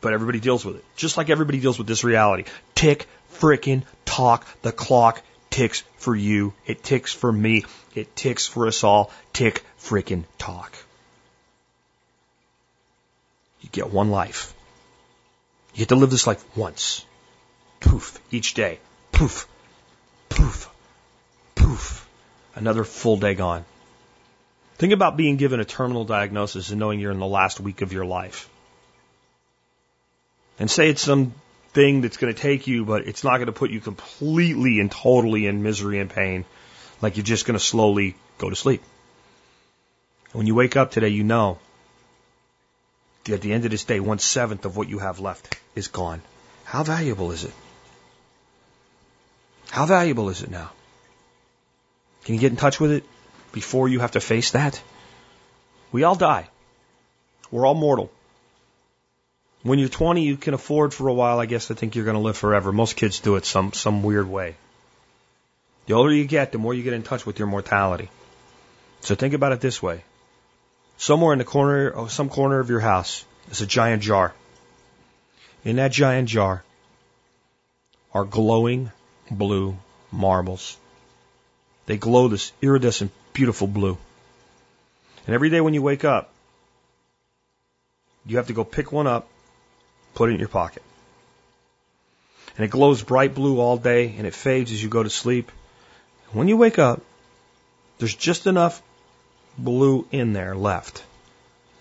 But 0.00 0.12
everybody 0.12 0.38
deals 0.38 0.64
with 0.64 0.76
it. 0.76 0.84
Just 0.96 1.16
like 1.16 1.28
everybody 1.28 1.58
deals 1.58 1.78
with 1.78 1.88
this 1.88 2.04
reality. 2.04 2.44
Tick, 2.74 3.06
frickin' 3.34 3.82
talk, 4.04 4.46
the 4.62 4.72
clock 4.72 5.22
ticks 5.52 5.84
for 5.98 6.16
you. 6.16 6.52
It 6.66 6.82
ticks 6.82 7.12
for 7.12 7.30
me. 7.30 7.64
It 7.94 8.16
ticks 8.16 8.46
for 8.46 8.66
us 8.66 8.82
all. 8.82 9.10
Tick 9.32 9.64
freaking 9.78 10.24
talk. 10.38 10.74
You 13.60 13.68
get 13.70 13.90
one 13.90 14.10
life. 14.10 14.52
You 15.74 15.80
get 15.80 15.90
to 15.90 15.96
live 15.96 16.10
this 16.10 16.26
life 16.26 16.44
once. 16.56 17.04
Poof. 17.80 18.18
Each 18.30 18.54
day. 18.54 18.80
Poof. 19.12 19.46
Poof. 20.28 20.68
Poof. 21.54 22.08
Another 22.54 22.84
full 22.84 23.16
day 23.16 23.34
gone. 23.34 23.64
Think 24.78 24.92
about 24.92 25.16
being 25.16 25.36
given 25.36 25.60
a 25.60 25.64
terminal 25.64 26.04
diagnosis 26.04 26.70
and 26.70 26.80
knowing 26.80 26.98
you're 26.98 27.12
in 27.12 27.20
the 27.20 27.26
last 27.26 27.60
week 27.60 27.82
of 27.82 27.92
your 27.92 28.04
life. 28.04 28.48
And 30.58 30.70
say 30.70 30.88
it's 30.88 31.02
some 31.02 31.34
thing 31.72 32.00
that's 32.02 32.16
going 32.16 32.32
to 32.32 32.40
take 32.40 32.66
you, 32.66 32.84
but 32.84 33.06
it's 33.06 33.24
not 33.24 33.36
going 33.36 33.46
to 33.46 33.52
put 33.52 33.70
you 33.70 33.80
completely 33.80 34.80
and 34.80 34.90
totally 34.90 35.46
in 35.46 35.62
misery 35.62 35.98
and 35.98 36.10
pain. 36.10 36.44
Like 37.00 37.16
you're 37.16 37.24
just 37.24 37.46
going 37.46 37.58
to 37.58 37.64
slowly 37.64 38.14
go 38.38 38.50
to 38.50 38.56
sleep. 38.56 38.82
And 40.32 40.38
When 40.38 40.46
you 40.46 40.54
wake 40.54 40.76
up 40.76 40.90
today, 40.90 41.08
you 41.08 41.24
know 41.24 41.58
at 43.30 43.40
the 43.40 43.52
end 43.52 43.64
of 43.64 43.70
this 43.70 43.84
day, 43.84 44.00
one 44.00 44.18
seventh 44.18 44.64
of 44.64 44.76
what 44.76 44.88
you 44.88 44.98
have 44.98 45.20
left 45.20 45.56
is 45.76 45.88
gone. 45.88 46.22
How 46.64 46.82
valuable 46.82 47.30
is 47.30 47.44
it? 47.44 47.52
How 49.70 49.86
valuable 49.86 50.28
is 50.28 50.42
it 50.42 50.50
now? 50.50 50.70
Can 52.24 52.34
you 52.34 52.40
get 52.40 52.50
in 52.50 52.56
touch 52.56 52.80
with 52.80 52.92
it 52.92 53.04
before 53.52 53.88
you 53.88 54.00
have 54.00 54.12
to 54.12 54.20
face 54.20 54.52
that? 54.52 54.82
We 55.92 56.02
all 56.04 56.14
die. 56.14 56.48
We're 57.50 57.66
all 57.66 57.74
mortal. 57.74 58.10
When 59.62 59.78
you're 59.78 59.88
20, 59.88 60.22
you 60.22 60.36
can 60.36 60.54
afford 60.54 60.92
for 60.92 61.06
a 61.08 61.14
while, 61.14 61.38
I 61.38 61.46
guess, 61.46 61.68
to 61.68 61.74
think 61.74 61.94
you're 61.94 62.04
going 62.04 62.16
to 62.16 62.22
live 62.22 62.36
forever. 62.36 62.72
Most 62.72 62.96
kids 62.96 63.20
do 63.20 63.36
it 63.36 63.44
some, 63.44 63.72
some 63.72 64.02
weird 64.02 64.28
way. 64.28 64.56
The 65.86 65.94
older 65.94 66.12
you 66.12 66.24
get, 66.24 66.52
the 66.52 66.58
more 66.58 66.74
you 66.74 66.82
get 66.82 66.94
in 66.94 67.02
touch 67.02 67.24
with 67.24 67.38
your 67.38 67.48
mortality. 67.48 68.10
So 69.00 69.14
think 69.14 69.34
about 69.34 69.52
it 69.52 69.60
this 69.60 69.82
way. 69.82 70.02
Somewhere 70.96 71.32
in 71.32 71.38
the 71.38 71.44
corner, 71.44 71.90
or 71.90 72.08
some 72.08 72.28
corner 72.28 72.58
of 72.58 72.70
your 72.70 72.80
house, 72.80 73.24
is 73.50 73.60
a 73.60 73.66
giant 73.66 74.02
jar. 74.02 74.34
In 75.64 75.76
that 75.76 75.92
giant 75.92 76.28
jar 76.28 76.64
are 78.12 78.24
glowing 78.24 78.90
blue 79.30 79.76
marbles. 80.10 80.76
They 81.86 81.96
glow 81.96 82.28
this 82.28 82.52
iridescent, 82.62 83.12
beautiful 83.32 83.66
blue. 83.66 83.96
And 85.26 85.34
every 85.34 85.50
day 85.50 85.60
when 85.60 85.74
you 85.74 85.82
wake 85.82 86.04
up, 86.04 86.30
you 88.26 88.36
have 88.36 88.48
to 88.48 88.52
go 88.52 88.64
pick 88.64 88.92
one 88.92 89.06
up, 89.06 89.28
put 90.14 90.30
it 90.30 90.34
in 90.34 90.38
your 90.38 90.48
pocket. 90.48 90.82
And 92.56 92.64
it 92.64 92.70
glows 92.70 93.02
bright 93.02 93.34
blue 93.34 93.60
all 93.60 93.76
day 93.76 94.14
and 94.16 94.26
it 94.26 94.34
fades 94.34 94.72
as 94.72 94.82
you 94.82 94.88
go 94.88 95.02
to 95.02 95.10
sleep. 95.10 95.50
When 96.32 96.48
you 96.48 96.56
wake 96.56 96.78
up, 96.78 97.00
there's 97.98 98.14
just 98.14 98.46
enough 98.46 98.82
blue 99.56 100.06
in 100.10 100.32
there 100.32 100.54
left 100.54 101.04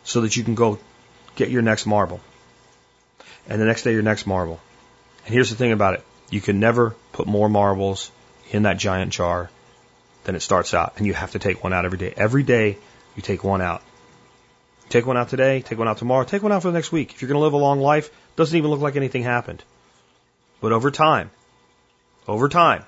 so 0.03 0.21
that 0.21 0.35
you 0.35 0.43
can 0.43 0.55
go 0.55 0.79
get 1.35 1.49
your 1.49 1.61
next 1.61 1.85
marble. 1.85 2.19
And 3.47 3.61
the 3.61 3.65
next 3.65 3.83
day, 3.83 3.93
your 3.93 4.01
next 4.01 4.27
marble. 4.27 4.59
And 5.25 5.33
here's 5.33 5.49
the 5.49 5.55
thing 5.55 5.71
about 5.71 5.95
it 5.95 6.03
you 6.29 6.41
can 6.41 6.59
never 6.59 6.95
put 7.11 7.27
more 7.27 7.49
marbles 7.49 8.11
in 8.51 8.63
that 8.63 8.77
giant 8.77 9.11
jar 9.11 9.49
than 10.23 10.35
it 10.35 10.41
starts 10.41 10.73
out. 10.73 10.93
And 10.97 11.05
you 11.05 11.13
have 11.13 11.31
to 11.31 11.39
take 11.39 11.63
one 11.63 11.73
out 11.73 11.85
every 11.85 11.97
day. 11.97 12.13
Every 12.15 12.43
day, 12.43 12.77
you 13.15 13.21
take 13.21 13.43
one 13.43 13.61
out. 13.61 13.81
Take 14.89 15.05
one 15.05 15.17
out 15.17 15.29
today, 15.29 15.61
take 15.61 15.77
one 15.77 15.87
out 15.87 15.97
tomorrow, 15.97 16.25
take 16.25 16.43
one 16.43 16.51
out 16.51 16.61
for 16.61 16.67
the 16.67 16.73
next 16.73 16.91
week. 16.91 17.13
If 17.13 17.21
you're 17.21 17.29
going 17.29 17.39
to 17.39 17.43
live 17.43 17.53
a 17.53 17.57
long 17.57 17.79
life, 17.79 18.09
doesn't 18.35 18.57
even 18.57 18.69
look 18.69 18.81
like 18.81 18.95
anything 18.95 19.23
happened. 19.23 19.63
But 20.61 20.71
over 20.71 20.91
time, 20.91 21.31
over 22.27 22.49
time, 22.49 22.85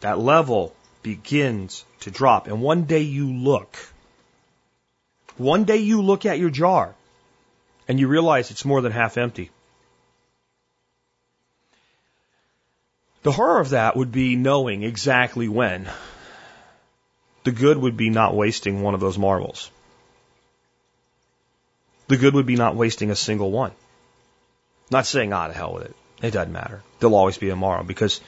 that 0.00 0.18
level 0.18 0.74
begins 1.02 1.84
to 2.00 2.10
drop. 2.10 2.46
And 2.46 2.60
one 2.60 2.84
day 2.84 3.00
you 3.00 3.32
look, 3.32 3.76
one 5.36 5.64
day 5.64 5.78
you 5.78 6.02
look 6.02 6.26
at 6.26 6.38
your 6.38 6.50
jar 6.50 6.94
and 7.88 7.98
you 7.98 8.08
realize 8.08 8.50
it's 8.50 8.64
more 8.64 8.80
than 8.80 8.92
half 8.92 9.16
empty. 9.16 9.50
The 13.22 13.32
horror 13.32 13.60
of 13.60 13.70
that 13.70 13.96
would 13.96 14.12
be 14.12 14.36
knowing 14.36 14.82
exactly 14.82 15.48
when. 15.48 15.88
The 17.44 17.52
good 17.52 17.76
would 17.76 17.96
be 17.96 18.10
not 18.10 18.34
wasting 18.34 18.82
one 18.82 18.94
of 18.94 19.00
those 19.00 19.18
marbles. 19.18 19.70
The 22.08 22.16
good 22.16 22.34
would 22.34 22.46
be 22.46 22.56
not 22.56 22.76
wasting 22.76 23.10
a 23.10 23.16
single 23.16 23.50
one. 23.50 23.72
Not 24.90 25.06
saying, 25.06 25.32
ah, 25.32 25.46
to 25.46 25.52
hell 25.52 25.74
with 25.74 25.84
it. 25.84 25.96
It 26.22 26.32
doesn't 26.32 26.52
matter. 26.52 26.82
There'll 26.98 27.14
always 27.14 27.38
be 27.38 27.48
a 27.48 27.52
tomorrow 27.52 27.82
because 27.82 28.20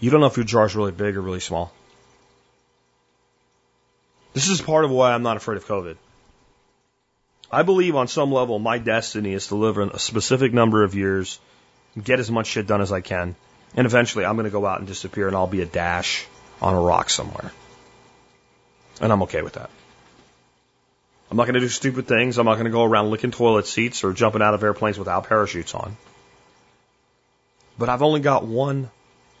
you 0.00 0.10
don't 0.10 0.20
know 0.20 0.26
if 0.26 0.36
your 0.36 0.44
jar's 0.44 0.76
really 0.76 0.92
big 0.92 1.16
or 1.16 1.22
really 1.22 1.40
small. 1.40 1.72
This 4.34 4.48
is 4.48 4.60
part 4.60 4.84
of 4.84 4.90
why 4.90 5.12
I'm 5.12 5.22
not 5.22 5.36
afraid 5.36 5.56
of 5.56 5.66
COVID. 5.66 5.96
I 7.50 7.62
believe 7.62 7.96
on 7.96 8.08
some 8.08 8.30
level 8.30 8.58
my 8.58 8.78
destiny 8.78 9.32
is 9.32 9.46
to 9.48 9.54
live 9.54 9.78
a 9.78 9.98
specific 9.98 10.52
number 10.52 10.84
of 10.84 10.94
years, 10.94 11.38
get 12.00 12.20
as 12.20 12.30
much 12.30 12.46
shit 12.46 12.66
done 12.66 12.82
as 12.82 12.92
I 12.92 13.00
can, 13.00 13.36
and 13.74 13.86
eventually 13.86 14.24
I'm 14.24 14.36
going 14.36 14.44
to 14.44 14.50
go 14.50 14.66
out 14.66 14.80
and 14.80 14.86
disappear 14.86 15.28
and 15.28 15.36
I'll 15.36 15.46
be 15.46 15.62
a 15.62 15.66
dash 15.66 16.26
on 16.60 16.74
a 16.74 16.80
rock 16.80 17.08
somewhere. 17.08 17.50
And 19.00 19.12
I'm 19.12 19.22
okay 19.22 19.42
with 19.42 19.54
that. 19.54 19.70
I'm 21.30 21.36
not 21.36 21.44
going 21.44 21.54
to 21.54 21.60
do 21.60 21.68
stupid 21.68 22.06
things. 22.06 22.38
I'm 22.38 22.46
not 22.46 22.54
going 22.54 22.64
to 22.64 22.70
go 22.70 22.84
around 22.84 23.10
licking 23.10 23.30
toilet 23.30 23.66
seats 23.66 24.02
or 24.02 24.12
jumping 24.12 24.40
out 24.40 24.54
of 24.54 24.62
airplanes 24.62 24.98
without 24.98 25.28
parachutes 25.28 25.74
on. 25.74 25.96
But 27.78 27.88
I've 27.88 28.02
only 28.02 28.20
got 28.20 28.44
one 28.44 28.90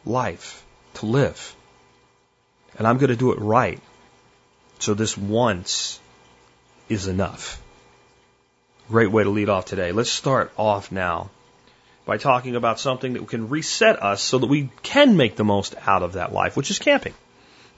life 0.04 0.64
to 0.94 1.06
live. 1.06 1.54
And 2.76 2.86
I'm 2.86 2.98
going 2.98 3.10
to 3.10 3.16
do 3.16 3.32
it 3.32 3.38
right. 3.38 3.80
So 4.80 4.94
this 4.94 5.16
once 5.16 5.98
is 6.88 7.08
enough. 7.08 7.60
Great 8.88 9.10
way 9.10 9.24
to 9.24 9.30
lead 9.30 9.48
off 9.48 9.64
today. 9.64 9.92
Let's 9.92 10.10
start 10.10 10.52
off 10.56 10.92
now 10.92 11.30
by 12.04 12.16
talking 12.16 12.54
about 12.54 12.80
something 12.80 13.14
that 13.14 13.28
can 13.28 13.48
reset 13.48 14.02
us 14.02 14.22
so 14.22 14.38
that 14.38 14.46
we 14.46 14.70
can 14.82 15.16
make 15.16 15.36
the 15.36 15.44
most 15.44 15.74
out 15.86 16.02
of 16.02 16.14
that 16.14 16.32
life, 16.32 16.56
which 16.56 16.70
is 16.70 16.78
camping, 16.78 17.14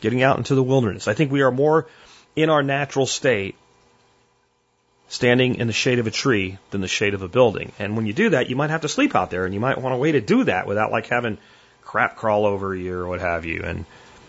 getting 0.01 0.23
out 0.23 0.37
into 0.37 0.55
the 0.55 0.63
wilderness. 0.63 1.09
I 1.09 1.15
think 1.15 1.33
we 1.33 1.43
are 1.43 1.51
more 1.51 1.89
in 2.37 2.51
our 2.51 2.63
natural 2.63 3.07
state 3.07 3.57
standing 5.11 5.57
in 5.57 5.67
the 5.67 5.73
shade 5.73 5.99
of 5.99 6.07
a 6.07 6.11
tree 6.11 6.57
than 6.71 6.81
the 6.81 6.89
shade 6.89 7.15
of 7.15 7.23
a 7.23 7.29
building. 7.29 7.73
And 7.81 7.97
when 7.97 8.07
you 8.07 8.13
do 8.13 8.31
that, 8.31 8.49
you 8.49 8.55
might 8.55 8.71
have 8.71 8.83
to 8.83 8.89
sleep 8.89 9.15
out 9.17 9.29
there 9.29 9.45
and 9.45 9.53
you 9.53 9.59
might 9.59 9.77
want 9.77 9.95
a 9.95 9.99
way 9.99 10.13
to 10.13 10.21
do 10.21 10.45
that 10.45 10.69
without 10.69 10.93
like 10.93 11.09
having 11.09 11.37
crap 11.83 12.17
crawl 12.17 12.47
over 12.47 12.75
you 12.75 12.95
or 12.95 13.09
what 13.09 13.21
have 13.21 13.45
you. 13.45 13.63
And 13.65 13.85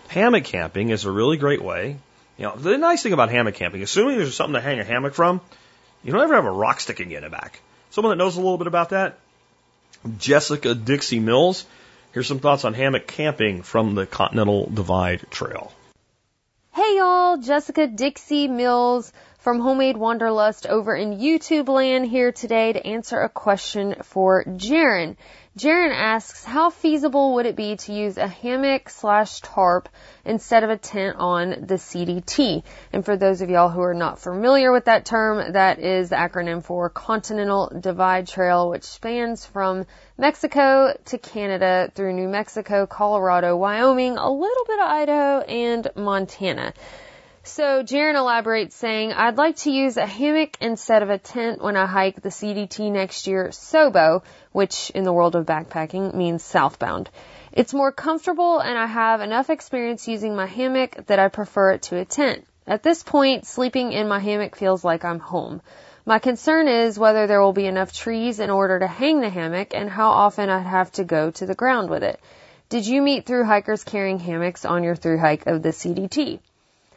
hammock 0.08 0.44
camping 0.44 0.90
is 0.90 1.06
a 1.06 1.12
really 1.12 1.38
great 1.38 1.62
way. 1.62 1.98
You 2.38 2.46
know, 2.46 2.56
the 2.56 2.80
nice 2.80 3.04
thing 3.04 3.14
about 3.14 3.30
hammock 3.30 3.54
camping, 3.56 3.84
assuming 3.84 4.18
there's 4.18 4.36
something 4.36 4.56
to 4.56 4.62
hang 4.62 4.80
a 4.80 4.84
hammock 4.84 5.14
from, 5.14 5.40
you 6.04 6.12
don't 6.12 6.22
ever 6.22 6.34
have 6.34 6.46
a 6.46 6.52
rock 6.52 6.80
sticking 6.80 7.12
in 7.12 7.22
the 7.22 7.30
back. 7.30 7.62
Someone 7.92 8.18
that 8.18 8.24
knows 8.24 8.36
a 8.36 8.42
little 8.42 8.58
bit 8.58 8.68
about 8.68 8.90
that, 8.90 9.20
Jessica 10.18 10.74
Dixie 10.74 11.20
Mills. 11.20 11.64
Here's 12.12 12.28
some 12.28 12.40
thoughts 12.40 12.66
on 12.66 12.74
hammock 12.74 13.06
camping 13.06 13.62
from 13.62 13.94
the 13.94 14.08
Continental 14.08 14.68
Divide 14.68 15.30
Trail. 15.30 15.72
Hey 16.74 16.98
y'all, 16.98 17.38
Jessica 17.38 17.86
Dixie 17.86 18.48
Mills 18.48 19.14
from 19.42 19.60
Homemade 19.60 19.98
Wanderlust 19.98 20.68
over 20.68 20.96
in 20.96 21.18
YouTube 21.18 21.68
land 21.68 22.06
here 22.06 22.32
today 22.32 22.74
to 22.74 22.86
answer 22.86 23.20
a 23.22 23.28
question 23.28 23.96
for 24.04 24.44
Jaren. 24.44 25.16
Jaren 25.58 25.92
asks, 25.92 26.46
how 26.46 26.70
feasible 26.70 27.34
would 27.34 27.48
it 27.48 27.56
be 27.56 27.76
to 27.76 27.92
use 27.92 28.18
a 28.18 28.28
hammock 28.28 28.88
slash 28.88 29.42
tarp 29.42 29.90
instead 30.24 30.64
of 30.64 30.70
a 30.70 30.78
tent 30.78 31.18
on 31.18 31.50
the 31.50 31.74
CDT? 31.74 32.64
And 32.94 33.04
for 33.04 33.18
those 33.18 33.42
of 33.42 33.50
y'all 33.50 33.70
who 33.70 33.82
are 33.82 33.96
not 33.96 34.20
familiar 34.20 34.72
with 34.72 34.86
that 34.86 35.06
term, 35.06 35.54
that 35.54 35.80
is 35.80 36.10
the 36.10 36.18
acronym 36.18 36.64
for 36.64 36.92
Continental 36.92 37.72
Divide 37.80 38.28
Trail, 38.28 38.70
which 38.70 38.84
spans 38.84 39.44
from 39.44 39.88
Mexico 40.20 40.96
to 41.06 41.18
Canada 41.18 41.92
through 41.96 42.14
New 42.14 42.30
Mexico, 42.30 42.86
Colorado, 42.86 43.58
Wyoming, 43.58 44.18
a 44.18 44.32
little 44.32 44.66
bit 44.68 44.80
of 44.80 44.86
Idaho, 44.86 45.40
and 45.40 45.88
Montana. 45.96 46.74
So 47.44 47.82
Jaron 47.82 48.14
elaborates 48.14 48.76
saying, 48.76 49.14
I'd 49.14 49.38
like 49.38 49.56
to 49.58 49.72
use 49.72 49.98
a 49.98 50.06
hammock 50.06 50.58
instead 50.62 51.02
of 51.02 51.10
a 51.10 51.18
tent 51.18 51.60
when 51.60 51.76
I 51.76 51.88
hike 51.88 52.22
the 52.22 52.30
CDT 52.30 52.92
next 52.92 53.26
year, 53.26 53.50
SOBO, 53.50 54.22
which 54.52 54.92
in 54.92 55.04
the 55.04 55.12
world 55.12 55.36
of 55.36 55.48
backpacking 55.48 56.14
means 56.14 56.44
southbound. 56.44 57.10
It's 57.52 57.74
more 57.74 57.92
comfortable 57.92 58.60
and 58.60 58.78
I 58.78 58.86
have 58.86 59.22
enough 59.22 59.50
experience 59.50 60.08
using 60.08 60.36
my 60.36 60.46
hammock 60.46 61.08
that 61.08 61.18
I 61.18 61.30
prefer 61.30 61.72
it 61.72 61.82
to 61.84 61.98
a 61.98 62.06
tent. 62.06 62.46
At 62.68 62.84
this 62.84 63.02
point, 63.02 63.48
sleeping 63.48 63.92
in 63.92 64.08
my 64.08 64.20
hammock 64.20 64.56
feels 64.56 64.84
like 64.84 65.04
I'm 65.04 65.20
home. 65.20 65.64
My 66.06 66.20
concern 66.20 66.68
is 66.68 67.00
whether 67.00 67.26
there 67.26 67.42
will 67.42 67.54
be 67.54 67.66
enough 67.66 67.92
trees 67.92 68.40
in 68.40 68.52
order 68.52 68.78
to 68.78 68.88
hang 68.88 69.20
the 69.20 69.30
hammock 69.30 69.74
and 69.74 69.90
how 69.90 70.12
often 70.12 70.52
I'd 70.52 70.68
have 70.68 70.92
to 70.94 71.04
go 71.04 71.32
to 71.32 71.48
the 71.48 71.56
ground 71.56 71.90
with 71.90 72.04
it. 72.04 72.20
Did 72.70 72.86
you 72.86 73.02
meet 73.02 73.26
through 73.26 73.46
hikers 73.46 73.84
carrying 73.84 74.20
hammocks 74.20 74.64
on 74.64 74.84
your 74.84 74.96
through 74.96 75.18
hike 75.18 75.48
of 75.48 75.64
the 75.64 75.70
CDT? 75.70 76.40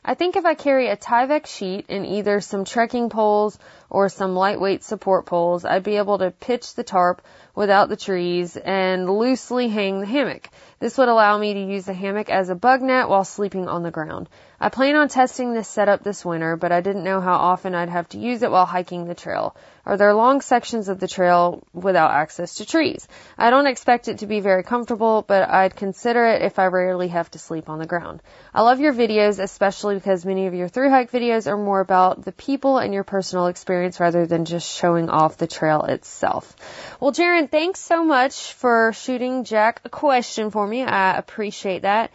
I 0.05 0.15
think 0.15 0.37
if 0.37 0.45
I 0.45 0.55
carry 0.55 0.89
a 0.89 0.97
Tyvek 0.97 1.47
sheet 1.47 1.87
and 1.89 2.05
either 2.05 2.41
some 2.41 2.65
trekking 2.65 3.09
poles 3.09 3.59
or 3.95 4.09
some 4.09 4.35
lightweight 4.35 4.83
support 4.83 5.25
poles, 5.25 5.65
I'd 5.65 5.85
be 5.85 5.99
able 5.99 6.19
to 6.19 6.33
pitch 6.33 6.75
the 6.75 6.83
tarp 6.83 7.23
without 7.55 7.89
the 7.89 7.97
trees 7.97 8.57
and 8.57 9.09
loosely 9.09 9.69
hang 9.69 10.01
the 10.01 10.07
hammock. 10.07 10.49
This 10.81 10.99
would 10.99 11.09
allow 11.09 11.39
me 11.39 11.55
to 11.55 11.61
use 11.61 11.85
the 11.85 11.95
hammock 11.95 12.29
as 12.29 12.49
a 12.49 12.57
bug 12.57 12.83
net 12.83 13.09
while 13.09 13.25
sleeping 13.25 13.69
on 13.69 13.85
the 13.85 13.93
ground. 13.93 14.29
I 14.61 14.69
plan 14.71 14.97
on 14.97 15.09
testing 15.09 15.53
this 15.53 15.69
setup 15.69 16.03
this 16.03 16.25
winter, 16.25 16.57
but 16.57 16.73
I 16.73 16.81
didn't 16.81 17.05
know 17.05 17.21
how 17.21 17.35
often 17.35 17.75
I'd 17.75 17.91
have 17.91 18.09
to 18.11 18.19
use 18.19 18.43
it 18.43 18.51
while 18.51 18.65
hiking 18.65 19.07
the 19.07 19.15
trail. 19.15 19.55
Are 19.87 19.99
there 19.99 20.15
long 20.15 20.41
sections 20.41 20.89
of 20.89 20.99
the 20.99 21.07
trail 21.07 21.63
without 21.75 22.11
access 22.11 22.55
to 22.55 22.67
trees? 22.67 23.07
I 23.37 23.51
don't 23.51 23.67
expect 23.67 24.09
it 24.09 24.19
to 24.19 24.27
be 24.27 24.41
very 24.41 24.63
comfortable, 24.63 25.23
but 25.27 25.49
I'd 25.49 25.77
consider 25.77 26.25
it 26.27 26.41
if 26.41 26.59
I 26.59 26.67
rarely 26.67 27.09
have 27.09 27.31
to 27.33 27.39
sleep 27.39 27.69
on 27.69 27.79
the 27.79 27.87
ground. 27.87 28.23
I 28.55 28.63
love 28.63 28.81
your 28.81 28.95
videos, 28.95 29.39
especially 29.39 29.97
because 29.97 30.25
many 30.25 30.47
of 30.47 30.55
your 30.55 30.69
through 30.69 30.89
hike 30.89 31.13
videos 31.13 31.47
are 31.47 31.59
more 31.59 31.81
about 31.81 32.25
the 32.25 32.33
people 32.33 32.79
and 32.79 32.95
your 32.95 33.05
personal 33.05 33.49
experience 33.49 33.84
rather 34.01 34.27
than 34.27 34.45
just 34.45 34.71
showing 34.71 35.09
off 35.11 35.37
the 35.37 35.47
trail 35.47 35.83
itself. 35.83 36.57
Well, 37.01 37.13
Jaron, 37.13 37.51
thanks 37.51 37.81
so 37.81 38.05
much 38.05 38.53
for 38.55 38.93
shooting 38.93 39.45
Jack 39.45 39.81
a 39.85 39.89
question 39.89 40.51
for 40.51 40.67
me. 40.67 40.83
I 40.83 41.17
appreciate 41.17 41.83
that. 41.83 42.11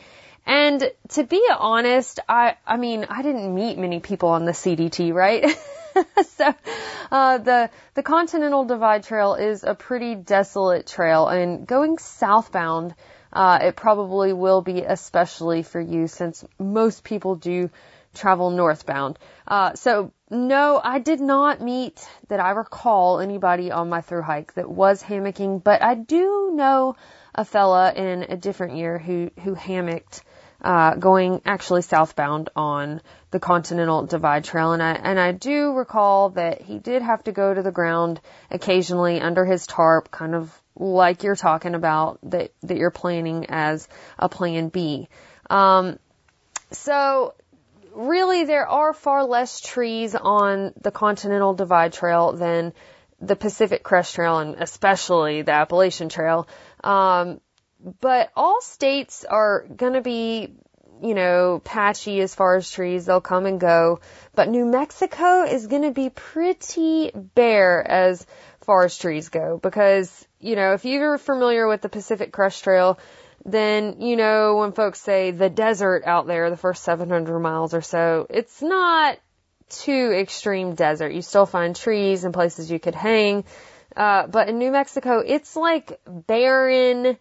And 0.45 0.91
to 1.09 1.23
be 1.23 1.47
honest, 1.55 2.19
I, 2.27 2.55
I 2.65 2.77
mean, 2.77 3.05
I 3.09 3.21
didn't 3.21 3.53
meet 3.53 3.77
many 3.77 3.99
people 3.99 4.29
on 4.29 4.45
the 4.45 4.51
CDT, 4.51 5.13
right? 5.13 5.45
so, 6.27 6.55
uh, 7.11 7.37
the, 7.37 7.69
the 7.93 8.03
Continental 8.03 8.65
Divide 8.65 9.03
Trail 9.03 9.35
is 9.35 9.63
a 9.63 9.75
pretty 9.75 10.15
desolate 10.15 10.87
trail 10.87 11.27
and 11.27 11.67
going 11.67 11.97
southbound, 11.97 12.95
uh, 13.31 13.59
it 13.61 13.75
probably 13.75 14.33
will 14.33 14.61
be 14.61 14.81
especially 14.81 15.61
for 15.61 15.79
you 15.79 16.07
since 16.07 16.43
most 16.57 17.03
people 17.03 17.35
do 17.35 17.69
travel 18.13 18.49
northbound. 18.49 19.19
Uh, 19.47 19.73
so 19.73 20.11
no, 20.29 20.79
I 20.83 20.99
did 20.99 21.19
not 21.19 21.61
meet 21.61 22.07
that 22.27 22.39
I 22.39 22.51
recall 22.51 23.19
anybody 23.19 23.71
on 23.71 23.89
my 23.89 24.01
through 24.01 24.21
hike 24.21 24.53
that 24.53 24.69
was 24.69 25.01
hammocking, 25.01 25.63
but 25.63 25.81
I 25.81 25.95
do 25.95 26.51
know 26.53 26.95
a 27.33 27.45
fella 27.45 27.93
in 27.93 28.23
a 28.29 28.37
different 28.37 28.77
year 28.77 28.97
who, 28.99 29.31
who 29.43 29.53
hammocked 29.53 30.23
uh, 30.61 30.95
going 30.95 31.41
actually 31.45 31.81
southbound 31.81 32.49
on 32.55 33.01
the 33.31 33.39
Continental 33.39 34.05
Divide 34.05 34.43
Trail, 34.43 34.73
and 34.73 34.83
I 34.83 34.91
and 34.91 35.19
I 35.19 35.31
do 35.31 35.73
recall 35.73 36.31
that 36.31 36.61
he 36.61 36.79
did 36.79 37.01
have 37.01 37.23
to 37.25 37.31
go 37.31 37.53
to 37.53 37.61
the 37.61 37.71
ground 37.71 38.19
occasionally 38.51 39.21
under 39.21 39.45
his 39.45 39.65
tarp, 39.67 40.11
kind 40.11 40.35
of 40.35 40.53
like 40.75 41.23
you're 41.23 41.35
talking 41.35 41.75
about 41.75 42.19
that 42.23 42.51
that 42.63 42.77
you're 42.77 42.91
planning 42.91 43.45
as 43.49 43.87
a 44.17 44.27
plan 44.27 44.69
B. 44.69 45.07
Um, 45.49 45.97
so 46.71 47.35
really, 47.99 48.45
there 48.45 48.67
are 48.67 48.93
far 48.93 49.25
less 49.25 49.59
trees 49.59 50.15
on 50.15 50.73
the 50.81 50.91
Continental 50.91 51.53
Divide 51.53 51.93
Trail 51.93 52.33
than 52.33 52.73
the 53.19 53.35
Pacific 53.35 53.83
Crest 53.83 54.15
Trail, 54.15 54.39
and 54.39 54.55
especially 54.55 55.41
the 55.41 55.51
Appalachian 55.51 56.09
Trail. 56.09 56.47
Um, 56.83 57.41
but 57.99 58.29
all 58.35 58.61
states 58.61 59.25
are 59.25 59.65
going 59.67 59.93
to 59.93 60.01
be, 60.01 60.53
you 61.01 61.13
know, 61.13 61.61
patchy 61.63 62.21
as 62.21 62.33
far 62.33 62.55
as 62.55 62.71
trees. 62.71 63.05
They'll 63.05 63.21
come 63.21 63.45
and 63.45 63.59
go. 63.59 63.99
But 64.33 64.49
New 64.49 64.65
Mexico 64.65 65.43
is 65.43 65.67
going 65.67 65.83
to 65.83 65.91
be 65.91 66.09
pretty 66.09 67.11
bare 67.13 67.85
as 67.85 68.25
far 68.61 68.85
as 68.85 68.97
trees 68.97 69.29
go 69.29 69.57
because, 69.57 70.27
you 70.39 70.55
know, 70.55 70.73
if 70.73 70.85
you're 70.85 71.17
familiar 71.17 71.67
with 71.67 71.81
the 71.81 71.89
Pacific 71.89 72.31
Crest 72.31 72.63
Trail, 72.63 72.99
then, 73.45 74.01
you 74.01 74.15
know, 74.15 74.57
when 74.57 74.71
folks 74.73 74.99
say 75.01 75.31
the 75.31 75.49
desert 75.49 76.03
out 76.05 76.27
there, 76.27 76.49
the 76.49 76.57
first 76.57 76.83
700 76.83 77.39
miles 77.39 77.73
or 77.73 77.81
so, 77.81 78.27
it's 78.29 78.61
not 78.61 79.17
too 79.69 80.13
extreme 80.13 80.75
desert. 80.75 81.13
You 81.13 81.21
still 81.21 81.45
find 81.45 81.75
trees 81.75 82.23
and 82.23 82.33
places 82.33 82.69
you 82.69 82.79
could 82.79 82.95
hang. 82.95 83.43
Uh, 83.95 84.27
but 84.27 84.49
in 84.49 84.57
New 84.59 84.71
Mexico, 84.71 85.19
it's 85.25 85.55
like 85.55 85.99
barren, 86.05 87.17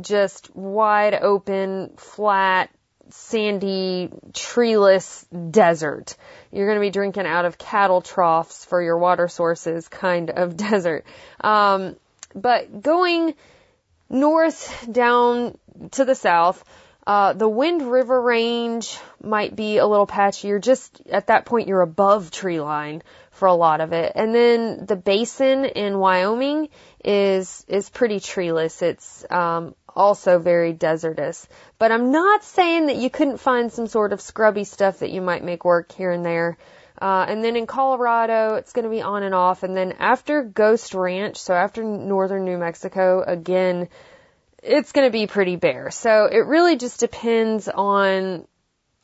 just 0.00 0.54
wide 0.54 1.14
open, 1.14 1.92
flat, 1.96 2.70
sandy, 3.10 4.10
treeless 4.32 5.26
desert. 5.50 6.16
You're 6.50 6.66
going 6.66 6.78
to 6.78 6.86
be 6.86 6.90
drinking 6.90 7.26
out 7.26 7.44
of 7.44 7.58
cattle 7.58 8.00
troughs 8.00 8.64
for 8.64 8.82
your 8.82 8.98
water 8.98 9.28
sources 9.28 9.88
kind 9.88 10.30
of 10.30 10.56
desert. 10.70 11.04
Um, 11.40 11.96
but 12.34 12.82
going 12.82 13.34
north 14.08 14.86
down 14.90 15.58
to 15.92 16.04
the 16.04 16.14
south, 16.14 16.64
uh, 17.06 17.32
the 17.32 17.48
Wind 17.48 17.82
River 17.82 18.20
Range 18.20 18.98
might 19.22 19.56
be 19.56 19.78
a 19.78 19.86
little 19.86 20.06
patchier. 20.06 20.60
Just, 20.60 21.02
at 21.10 21.26
that 21.26 21.46
point, 21.46 21.66
you're 21.66 21.80
above 21.80 22.30
tree 22.30 22.60
line 22.60 23.02
for 23.32 23.48
a 23.48 23.54
lot 23.54 23.80
of 23.80 23.92
it. 23.92 24.12
And 24.14 24.34
then 24.34 24.86
the 24.86 24.94
basin 24.96 25.64
in 25.64 25.98
Wyoming 25.98 26.68
is, 27.04 27.64
is 27.66 27.90
pretty 27.90 28.20
treeless. 28.20 28.82
It's, 28.82 29.24
um, 29.30 29.74
also 29.94 30.38
very 30.38 30.72
desertous. 30.72 31.46
But 31.78 31.92
I'm 31.92 32.12
not 32.12 32.44
saying 32.44 32.86
that 32.86 32.96
you 32.96 33.10
couldn't 33.10 33.38
find 33.38 33.72
some 33.72 33.86
sort 33.86 34.12
of 34.12 34.20
scrubby 34.20 34.64
stuff 34.64 35.00
that 35.00 35.10
you 35.10 35.20
might 35.20 35.44
make 35.44 35.64
work 35.64 35.92
here 35.92 36.10
and 36.10 36.24
there. 36.24 36.56
Uh, 37.00 37.26
and 37.28 37.42
then 37.42 37.56
in 37.56 37.66
Colorado, 37.66 38.54
it's 38.54 38.72
going 38.72 38.84
to 38.84 38.90
be 38.90 39.02
on 39.02 39.22
and 39.22 39.34
off. 39.34 39.64
And 39.64 39.76
then 39.76 39.92
after 39.98 40.42
Ghost 40.42 40.94
Ranch, 40.94 41.36
so 41.36 41.52
after 41.52 41.82
northern 41.82 42.44
New 42.44 42.58
Mexico, 42.58 43.22
again, 43.26 43.88
it's 44.62 44.92
going 44.92 45.06
to 45.06 45.12
be 45.12 45.26
pretty 45.26 45.56
bare. 45.56 45.90
So 45.90 46.26
it 46.26 46.46
really 46.46 46.76
just 46.76 47.00
depends 47.00 47.68
on, 47.68 48.46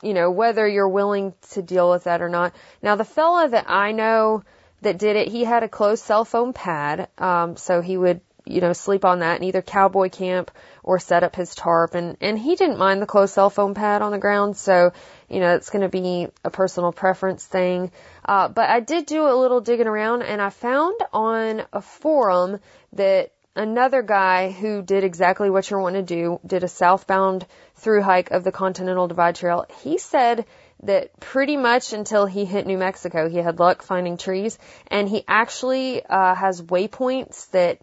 you 0.03 0.15
know, 0.15 0.31
whether 0.31 0.67
you're 0.67 0.89
willing 0.89 1.35
to 1.51 1.63
deal 1.63 1.91
with 1.91 2.05
that 2.05 2.23
or 2.23 2.29
not. 2.29 2.55
Now, 2.83 2.97
the 2.97 3.05
fella 3.05 3.49
that 3.49 3.69
I 3.69 3.93
know 3.93 4.45
that 4.83 4.99
did 4.99 5.17
it, 5.17 5.29
he 5.29 5.45
had 5.45 5.65
a 5.65 5.69
closed 5.69 6.05
cell 6.05 6.25
foam 6.25 6.53
pad. 6.53 7.09
Um, 7.19 7.57
so 7.57 7.81
he 7.81 7.97
would 7.97 8.21
you 8.49 8.61
know, 8.61 8.73
sleep 8.73 9.05
on 9.05 9.21
that 9.21 9.39
in 9.39 9.45
either 9.45 9.63
cowboy 9.63 10.09
camp 10.09 10.51
or 10.83 10.99
set 10.99 11.23
up 11.23 11.37
his 11.37 11.55
tarp. 11.55 11.95
And, 11.95 12.17
and 12.21 12.39
he 12.39 12.57
didn't 12.57 12.79
mind 12.79 13.03
the 13.03 13.07
closed 13.07 13.35
cell 13.35 13.51
foam 13.51 13.75
pad 13.75 14.03
on 14.03 14.11
the 14.11 14.19
ground. 14.19 14.57
So, 14.57 14.93
you 15.29 15.41
know, 15.41 15.55
it's 15.55 15.71
going 15.71 15.83
to 15.83 15.89
be 15.89 16.29
a 16.45 16.51
personal 16.51 16.93
preference 16.93 17.45
thing. 17.45 17.93
Uh, 18.25 18.49
but 18.49 18.69
I 18.71 18.81
did 18.81 19.07
do 19.07 19.29
a 19.29 19.37
little 19.37 19.61
digging 19.61 19.87
around 19.87 20.23
and 20.23 20.41
I 20.41 20.51
found 20.51 20.99
on 21.13 21.63
a 21.73 21.83
forum 21.83 22.59
that 22.95 23.33
another 23.59 24.03
guy 24.03 24.51
who 24.51 24.83
did 24.83 25.05
exactly 25.05 25.51
what 25.51 25.69
you're 25.69 25.81
want 25.81 25.97
to 25.97 26.03
do 26.03 26.41
did 26.47 26.63
a 26.63 26.69
southbound 26.69 27.45
through 27.77 28.03
hike 28.03 28.31
of 28.31 28.45
the 28.45 28.53
Continental 28.53 29.09
Divide 29.09 29.35
Trail. 29.35 29.67
He 29.83 29.99
said 29.99 30.47
that 30.85 31.19
pretty 31.19 31.57
much 31.57 31.93
until 31.93 32.25
he 32.25 32.45
hit 32.45 32.67
New 32.67 32.79
Mexico, 32.79 33.29
he 33.29 33.39
had 33.39 33.59
luck 33.59 33.83
finding 33.83 34.17
trees, 34.17 34.59
and 34.87 35.09
he 35.09 35.25
actually 35.27 36.05
uh, 36.07 36.35
has 36.37 36.63
waypoints 36.63 37.51
that 37.51 37.81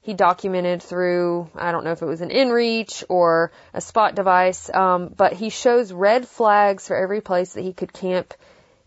he 0.00 0.14
documented 0.14 0.82
through, 0.82 1.50
I 1.54 1.72
don't 1.72 1.84
know 1.84 1.92
if 1.92 2.00
it 2.00 2.06
was 2.06 2.22
an 2.22 2.30
inReach 2.30 3.04
or 3.10 3.52
a 3.74 3.82
spot 3.82 4.14
device, 4.14 4.70
um, 4.72 5.12
but 5.14 5.34
he 5.34 5.50
shows 5.50 5.92
red 5.92 6.26
flags 6.26 6.86
for 6.86 6.96
every 6.96 7.20
place 7.20 7.52
that 7.52 7.62
he 7.62 7.74
could 7.74 7.92
camp 7.92 8.32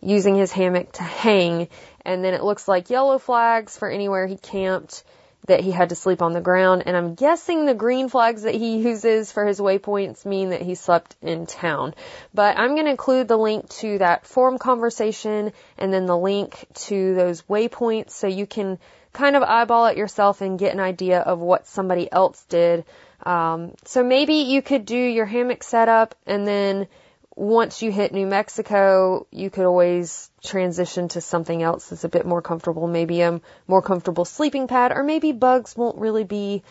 using 0.01 0.35
his 0.35 0.51
hammock 0.51 0.93
to 0.93 1.03
hang, 1.03 1.67
and 2.03 2.25
then 2.25 2.33
it 2.33 2.43
looks 2.43 2.67
like 2.67 2.89
yellow 2.89 3.19
flags 3.19 3.77
for 3.77 3.87
anywhere 3.87 4.25
he 4.25 4.37
camped 4.37 5.03
that 5.47 5.61
he 5.61 5.71
had 5.71 5.89
to 5.89 5.95
sleep 5.95 6.21
on 6.21 6.33
the 6.33 6.41
ground, 6.41 6.83
and 6.85 6.95
I'm 6.95 7.15
guessing 7.15 7.65
the 7.65 7.73
green 7.73 8.09
flags 8.09 8.43
that 8.43 8.55
he 8.55 8.77
uses 8.77 9.31
for 9.31 9.45
his 9.45 9.59
waypoints 9.59 10.25
mean 10.25 10.49
that 10.49 10.61
he 10.61 10.75
slept 10.75 11.15
in 11.21 11.45
town. 11.45 11.93
But 12.33 12.57
I'm 12.57 12.75
going 12.75 12.85
to 12.85 12.91
include 12.91 13.27
the 13.27 13.37
link 13.37 13.69
to 13.69 13.97
that 13.97 14.27
forum 14.27 14.57
conversation 14.57 15.51
and 15.77 15.93
then 15.93 16.05
the 16.05 16.17
link 16.17 16.65
to 16.73 17.15
those 17.15 17.41
waypoints 17.43 18.11
so 18.11 18.27
you 18.27 18.45
can 18.45 18.77
kind 19.13 19.35
of 19.35 19.43
eyeball 19.43 19.87
it 19.87 19.97
yourself 19.97 20.41
and 20.41 20.59
get 20.59 20.73
an 20.73 20.79
idea 20.79 21.19
of 21.19 21.39
what 21.39 21.67
somebody 21.67 22.11
else 22.11 22.43
did. 22.47 22.85
Um, 23.23 23.73
so 23.85 24.03
maybe 24.03 24.35
you 24.35 24.61
could 24.61 24.85
do 24.85 24.97
your 24.97 25.25
hammock 25.25 25.63
setup 25.63 26.15
and 26.25 26.47
then 26.47 26.87
once 27.35 27.81
you 27.81 27.91
hit 27.91 28.13
New 28.13 28.27
Mexico, 28.27 29.25
you 29.31 29.49
could 29.49 29.65
always 29.65 30.29
transition 30.43 31.07
to 31.09 31.21
something 31.21 31.63
else 31.63 31.87
that's 31.87 32.03
a 32.03 32.09
bit 32.09 32.25
more 32.25 32.41
comfortable, 32.41 32.87
maybe 32.87 33.21
a 33.21 33.39
more 33.67 33.81
comfortable 33.81 34.25
sleeping 34.25 34.67
pad, 34.67 34.91
or 34.91 35.03
maybe 35.03 35.31
bugs 35.31 35.75
won't 35.75 35.97
really 35.97 36.23
be 36.23 36.63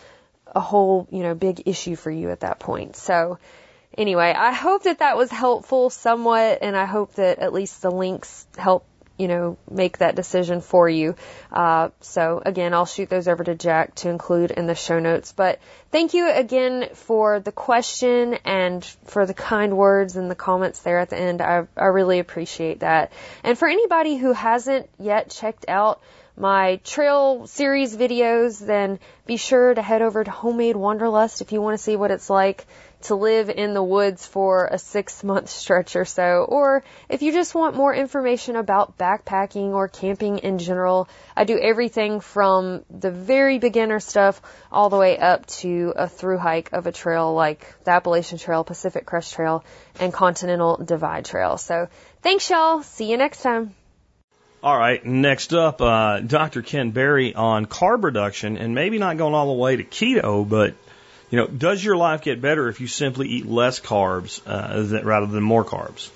a 0.46 0.60
whole, 0.60 1.08
you 1.10 1.22
know, 1.22 1.34
big 1.34 1.62
issue 1.66 1.96
for 1.96 2.10
you 2.10 2.30
at 2.30 2.40
that 2.40 2.58
point. 2.58 2.96
So 2.96 3.38
anyway, 3.96 4.34
I 4.36 4.52
hope 4.52 4.82
that 4.84 4.98
that 4.98 5.16
was 5.16 5.30
helpful 5.30 5.90
somewhat, 5.90 6.58
and 6.62 6.76
I 6.76 6.84
hope 6.84 7.14
that 7.14 7.38
at 7.38 7.52
least 7.52 7.82
the 7.82 7.90
links 7.90 8.46
help 8.56 8.84
you 9.20 9.28
know, 9.28 9.58
make 9.70 9.98
that 9.98 10.16
decision 10.16 10.62
for 10.62 10.88
you. 10.88 11.14
Uh, 11.52 11.90
so 12.00 12.42
again, 12.44 12.72
I'll 12.72 12.86
shoot 12.86 13.10
those 13.10 13.28
over 13.28 13.44
to 13.44 13.54
Jack 13.54 13.94
to 13.96 14.08
include 14.08 14.50
in 14.50 14.66
the 14.66 14.74
show 14.74 14.98
notes. 14.98 15.32
But 15.32 15.60
thank 15.90 16.14
you 16.14 16.30
again 16.30 16.88
for 16.94 17.38
the 17.38 17.52
question 17.52 18.38
and 18.46 18.82
for 19.04 19.26
the 19.26 19.34
kind 19.34 19.76
words 19.76 20.16
and 20.16 20.30
the 20.30 20.34
comments 20.34 20.80
there 20.80 20.98
at 20.98 21.10
the 21.10 21.18
end. 21.18 21.42
I, 21.42 21.66
I 21.76 21.86
really 21.86 22.18
appreciate 22.18 22.80
that. 22.80 23.12
And 23.44 23.58
for 23.58 23.68
anybody 23.68 24.16
who 24.16 24.32
hasn't 24.32 24.88
yet 24.98 25.28
checked 25.28 25.66
out 25.68 26.00
my 26.34 26.76
trail 26.76 27.46
series 27.46 27.94
videos, 27.94 28.64
then 28.64 28.98
be 29.26 29.36
sure 29.36 29.74
to 29.74 29.82
head 29.82 30.00
over 30.00 30.24
to 30.24 30.30
Homemade 30.30 30.76
Wanderlust 30.76 31.42
if 31.42 31.52
you 31.52 31.60
want 31.60 31.76
to 31.76 31.82
see 31.82 31.96
what 31.96 32.10
it's 32.10 32.30
like 32.30 32.64
to 33.02 33.14
live 33.14 33.50
in 33.50 33.74
the 33.74 33.82
woods 33.82 34.26
for 34.26 34.68
a 34.70 34.78
six 34.78 35.24
month 35.24 35.48
stretch 35.60 35.96
or 35.96 36.04
so, 36.04 36.44
or 36.48 36.84
if 37.08 37.22
you 37.22 37.32
just 37.32 37.54
want 37.54 37.76
more 37.76 37.94
information 37.94 38.56
about 38.56 38.98
backpacking 38.98 39.72
or 39.72 39.88
camping 39.88 40.38
in 40.38 40.58
general, 40.58 41.08
I 41.36 41.44
do 41.44 41.58
everything 41.58 42.20
from 42.20 42.84
the 42.90 43.10
very 43.10 43.58
beginner 43.58 44.00
stuff 44.00 44.40
all 44.70 44.90
the 44.90 44.98
way 44.98 45.18
up 45.18 45.46
to 45.46 45.92
a 45.96 46.08
through 46.08 46.38
hike 46.38 46.72
of 46.72 46.86
a 46.86 46.92
trail 46.92 47.34
like 47.34 47.66
the 47.84 47.90
Appalachian 47.92 48.38
Trail, 48.38 48.64
Pacific 48.64 49.06
Crest 49.06 49.34
Trail, 49.34 49.64
and 49.98 50.12
Continental 50.12 50.76
Divide 50.76 51.24
Trail. 51.24 51.56
So 51.56 51.88
thanks 52.22 52.48
y'all. 52.50 52.82
See 52.82 53.10
you 53.10 53.16
next 53.16 53.42
time. 53.42 53.74
All 54.62 54.76
right, 54.76 55.02
next 55.02 55.54
up, 55.54 55.80
uh, 55.80 56.20
Dr. 56.20 56.60
Ken 56.60 56.90
Berry 56.90 57.34
on 57.34 57.64
carb 57.64 58.04
reduction, 58.04 58.58
and 58.58 58.74
maybe 58.74 58.98
not 58.98 59.16
going 59.16 59.32
all 59.32 59.46
the 59.46 59.58
way 59.58 59.76
to 59.76 59.84
keto, 59.84 60.46
but 60.46 60.74
you 61.30 61.38
know, 61.38 61.46
does 61.46 61.82
your 61.82 61.96
life 61.96 62.22
get 62.22 62.40
better 62.40 62.68
if 62.68 62.80
you 62.80 62.88
simply 62.88 63.28
eat 63.28 63.46
less 63.46 63.80
carbs 63.80 64.40
uh, 64.46 65.02
rather 65.04 65.26
than 65.26 65.42
more 65.42 65.64
carbs? 65.64 66.10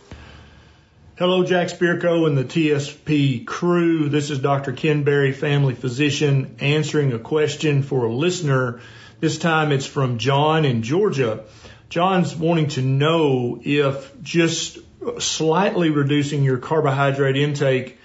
Hello, 1.16 1.44
Jack 1.44 1.68
Spirko 1.68 2.27
and 2.27 2.37
the 2.37 2.44
TSP 2.44 3.46
crew. 3.46 4.09
This 4.09 4.31
is 4.31 4.40
Dr. 4.40 4.72
Ken 4.72 5.05
Berry, 5.05 5.33
family 5.33 5.77
physician, 5.77 6.57
answering 6.59 7.12
a 7.12 7.20
question 7.20 7.85
for 7.85 8.07
a 8.07 8.12
listener. 8.12 8.81
This 9.20 9.38
time 9.38 9.70
it's 9.70 9.87
from 9.87 10.18
John 10.18 10.64
in 10.64 10.83
Georgia. 10.83 11.44
John's 11.88 12.35
wanting 12.35 12.66
to 12.70 12.83
know 12.83 13.61
if 13.62 14.20
just 14.22 14.79
slightly 15.20 15.90
reducing 15.90 16.42
your 16.42 16.59
carbohydrate 16.59 17.37
intake 17.37 17.96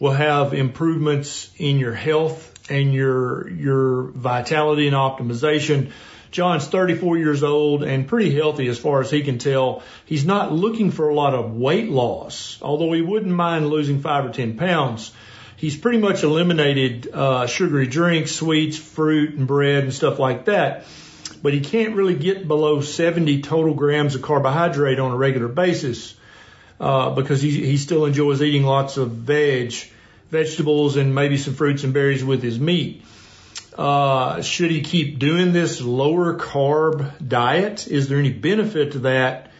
will 0.00 0.12
have 0.12 0.52
improvements 0.52 1.48
in 1.58 1.78
your 1.78 1.94
health 1.94 2.52
and 2.68 2.92
your 2.92 3.48
your 3.48 4.02
vitality 4.10 4.88
and 4.88 4.96
optimization. 4.96 5.92
John's 6.36 6.68
34 6.68 7.16
years 7.16 7.42
old 7.42 7.82
and 7.82 8.06
pretty 8.06 8.30
healthy 8.30 8.68
as 8.68 8.78
far 8.78 9.00
as 9.00 9.10
he 9.10 9.22
can 9.22 9.38
tell. 9.38 9.82
He's 10.04 10.26
not 10.26 10.52
looking 10.52 10.90
for 10.90 11.08
a 11.08 11.14
lot 11.14 11.32
of 11.32 11.54
weight 11.54 11.88
loss, 11.88 12.58
although 12.60 12.92
he 12.92 13.00
wouldn't 13.00 13.32
mind 13.32 13.70
losing 13.70 14.02
five 14.02 14.26
or 14.26 14.28
10 14.28 14.58
pounds. 14.58 15.12
He's 15.56 15.78
pretty 15.78 15.96
much 15.96 16.24
eliminated 16.24 17.08
uh, 17.10 17.46
sugary 17.46 17.86
drinks, 17.86 18.32
sweets, 18.32 18.76
fruit, 18.76 19.32
and 19.32 19.46
bread 19.46 19.84
and 19.84 19.94
stuff 19.94 20.18
like 20.18 20.44
that. 20.44 20.84
But 21.42 21.54
he 21.54 21.60
can't 21.60 21.96
really 21.96 22.16
get 22.16 22.46
below 22.46 22.82
70 22.82 23.40
total 23.40 23.72
grams 23.72 24.14
of 24.14 24.20
carbohydrate 24.20 24.98
on 24.98 25.12
a 25.12 25.16
regular 25.16 25.48
basis 25.48 26.14
uh, 26.78 27.14
because 27.14 27.40
he, 27.40 27.50
he 27.64 27.78
still 27.78 28.04
enjoys 28.04 28.42
eating 28.42 28.64
lots 28.64 28.98
of 28.98 29.10
veg, 29.10 29.72
vegetables, 30.30 30.96
and 30.96 31.14
maybe 31.14 31.38
some 31.38 31.54
fruits 31.54 31.82
and 31.82 31.94
berries 31.94 32.22
with 32.22 32.42
his 32.42 32.60
meat. 32.60 33.02
Uh, 33.76 34.40
should 34.40 34.70
he 34.70 34.80
keep 34.80 35.18
doing 35.18 35.52
this 35.52 35.80
lower 35.80 36.38
carb 36.38 37.26
diet? 37.26 37.86
Is 37.86 38.08
there 38.08 38.18
any 38.18 38.32
benefit 38.32 38.92
to 38.92 38.98
that? 39.00 39.50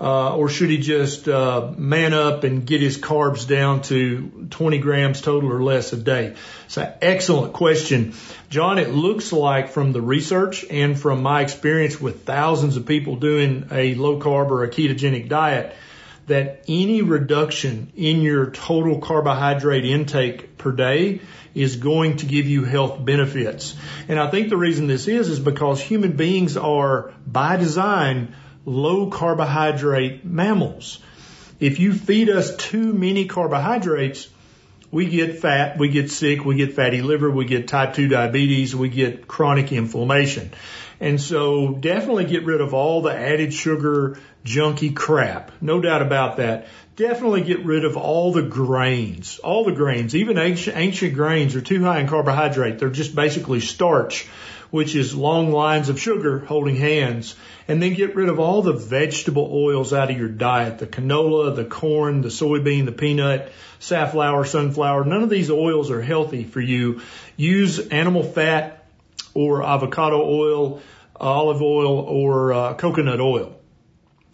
Uh, 0.00 0.36
or 0.36 0.48
should 0.48 0.70
he 0.70 0.78
just 0.78 1.28
uh, 1.28 1.72
man 1.76 2.14
up 2.14 2.44
and 2.44 2.64
get 2.64 2.80
his 2.80 2.96
carbs 2.98 3.48
down 3.48 3.82
to 3.82 4.46
20 4.48 4.78
grams 4.78 5.20
total 5.20 5.52
or 5.52 5.60
less 5.60 5.92
a 5.92 5.96
day? 5.96 6.36
It's 6.66 6.76
an 6.76 6.92
excellent 7.02 7.52
question. 7.52 8.14
John, 8.48 8.78
it 8.78 8.90
looks 8.90 9.32
like 9.32 9.70
from 9.70 9.92
the 9.92 10.00
research 10.00 10.64
and 10.70 10.98
from 10.98 11.20
my 11.22 11.42
experience 11.42 12.00
with 12.00 12.22
thousands 12.22 12.76
of 12.76 12.86
people 12.86 13.16
doing 13.16 13.66
a 13.72 13.96
low 13.96 14.20
carb 14.20 14.50
or 14.50 14.62
a 14.62 14.68
ketogenic 14.68 15.28
diet, 15.28 15.74
that 16.28 16.62
any 16.68 17.02
reduction 17.02 17.92
in 17.96 18.22
your 18.22 18.50
total 18.50 19.00
carbohydrate 19.00 19.84
intake 19.84 20.56
per 20.58 20.70
day 20.70 21.20
is 21.58 21.76
going 21.76 22.18
to 22.18 22.26
give 22.26 22.46
you 22.46 22.64
health 22.64 23.04
benefits. 23.04 23.74
And 24.08 24.18
I 24.18 24.30
think 24.30 24.48
the 24.48 24.56
reason 24.56 24.86
this 24.86 25.08
is, 25.08 25.28
is 25.28 25.40
because 25.40 25.80
human 25.80 26.12
beings 26.12 26.56
are 26.56 27.12
by 27.26 27.56
design 27.56 28.34
low 28.64 29.10
carbohydrate 29.10 30.24
mammals. 30.24 31.00
If 31.58 31.80
you 31.80 31.92
feed 31.94 32.30
us 32.30 32.54
too 32.56 32.92
many 32.92 33.26
carbohydrates, 33.26 34.28
we 34.90 35.06
get 35.06 35.40
fat, 35.40 35.78
we 35.78 35.88
get 35.88 36.10
sick, 36.10 36.44
we 36.44 36.54
get 36.54 36.74
fatty 36.74 37.02
liver, 37.02 37.30
we 37.30 37.44
get 37.44 37.68
type 37.68 37.94
2 37.94 38.08
diabetes, 38.08 38.74
we 38.74 38.88
get 38.88 39.26
chronic 39.26 39.72
inflammation. 39.72 40.52
And 41.00 41.20
so 41.20 41.74
definitely 41.74 42.24
get 42.26 42.44
rid 42.44 42.60
of 42.60 42.74
all 42.74 43.02
the 43.02 43.14
added 43.14 43.52
sugar, 43.52 44.18
junky 44.44 44.94
crap. 44.94 45.50
No 45.60 45.80
doubt 45.80 46.02
about 46.02 46.38
that. 46.38 46.68
Definitely 46.98 47.42
get 47.42 47.64
rid 47.64 47.84
of 47.84 47.96
all 47.96 48.32
the 48.32 48.42
grains. 48.42 49.38
All 49.38 49.64
the 49.64 49.70
grains, 49.70 50.16
even 50.16 50.36
ancient, 50.36 50.76
ancient 50.76 51.14
grains 51.14 51.54
are 51.54 51.60
too 51.60 51.84
high 51.84 52.00
in 52.00 52.08
carbohydrate. 52.08 52.80
They're 52.80 52.90
just 52.90 53.14
basically 53.14 53.60
starch, 53.60 54.26
which 54.72 54.96
is 54.96 55.14
long 55.14 55.52
lines 55.52 55.90
of 55.90 56.00
sugar 56.00 56.40
holding 56.40 56.74
hands. 56.74 57.36
And 57.68 57.80
then 57.80 57.94
get 57.94 58.16
rid 58.16 58.28
of 58.28 58.40
all 58.40 58.62
the 58.62 58.72
vegetable 58.72 59.48
oils 59.52 59.92
out 59.92 60.10
of 60.10 60.18
your 60.18 60.28
diet. 60.28 60.80
The 60.80 60.88
canola, 60.88 61.54
the 61.54 61.64
corn, 61.64 62.22
the 62.22 62.30
soybean, 62.30 62.84
the 62.86 62.90
peanut, 62.90 63.52
safflower, 63.78 64.44
sunflower. 64.44 65.04
None 65.04 65.22
of 65.22 65.30
these 65.30 65.52
oils 65.52 65.92
are 65.92 66.02
healthy 66.02 66.42
for 66.42 66.60
you. 66.60 67.02
Use 67.36 67.78
animal 67.78 68.24
fat 68.24 68.84
or 69.34 69.62
avocado 69.62 70.20
oil, 70.20 70.82
olive 71.14 71.62
oil, 71.62 72.00
or 72.00 72.52
uh, 72.52 72.74
coconut 72.74 73.20
oil. 73.20 73.57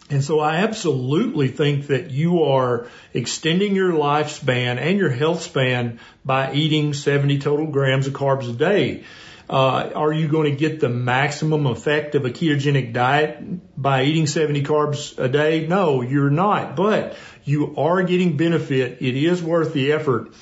And 0.09 0.23
so 0.23 0.39
I 0.39 0.57
absolutely 0.57 1.47
think 1.47 1.87
that 1.87 2.11
you 2.11 2.43
are 2.43 2.87
extending 3.13 3.75
your 3.75 3.91
lifespan 3.91 4.77
and 4.77 4.99
your 4.99 5.09
health 5.09 5.41
span 5.41 5.99
by 6.23 6.53
eating 6.53 6.93
70 6.93 7.39
total 7.39 7.67
grams 7.67 8.05
of 8.05 8.13
carbs 8.13 8.47
a 8.47 8.53
day. 8.53 9.03
Uh, 9.49 9.91
are 9.95 10.13
you 10.13 10.27
going 10.27 10.51
to 10.51 10.57
get 10.57 10.79
the 10.79 10.89
maximum 10.89 11.65
effect 11.67 12.15
of 12.15 12.25
a 12.25 12.29
ketogenic 12.29 12.93
diet 12.93 13.39
by 13.79 14.03
eating 14.03 14.27
70 14.27 14.63
carbs 14.63 15.17
a 15.17 15.27
day? 15.27 15.67
No, 15.67 16.01
you're 16.01 16.31
not, 16.31 16.75
but 16.75 17.15
you 17.43 17.75
are 17.77 18.03
getting 18.03 18.37
benefit. 18.37 19.01
It 19.01 19.15
is 19.15 19.41
worth 19.41 19.73
the 19.73 19.91
effort. 19.91 20.33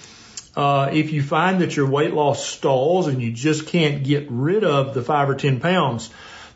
Uh, 0.55 0.89
if 0.93 1.11
you 1.11 1.23
find 1.23 1.61
that 1.61 1.75
your 1.75 1.89
weight 1.89 2.13
loss 2.13 2.45
stalls 2.45 3.07
and 3.07 3.21
you 3.21 3.31
just 3.31 3.67
can't 3.67 4.03
get 4.03 4.27
rid 4.29 4.63
of 4.63 4.93
the 4.93 5.01
five 5.01 5.29
or 5.29 5.35
10 5.35 5.59
pounds, 5.59 6.09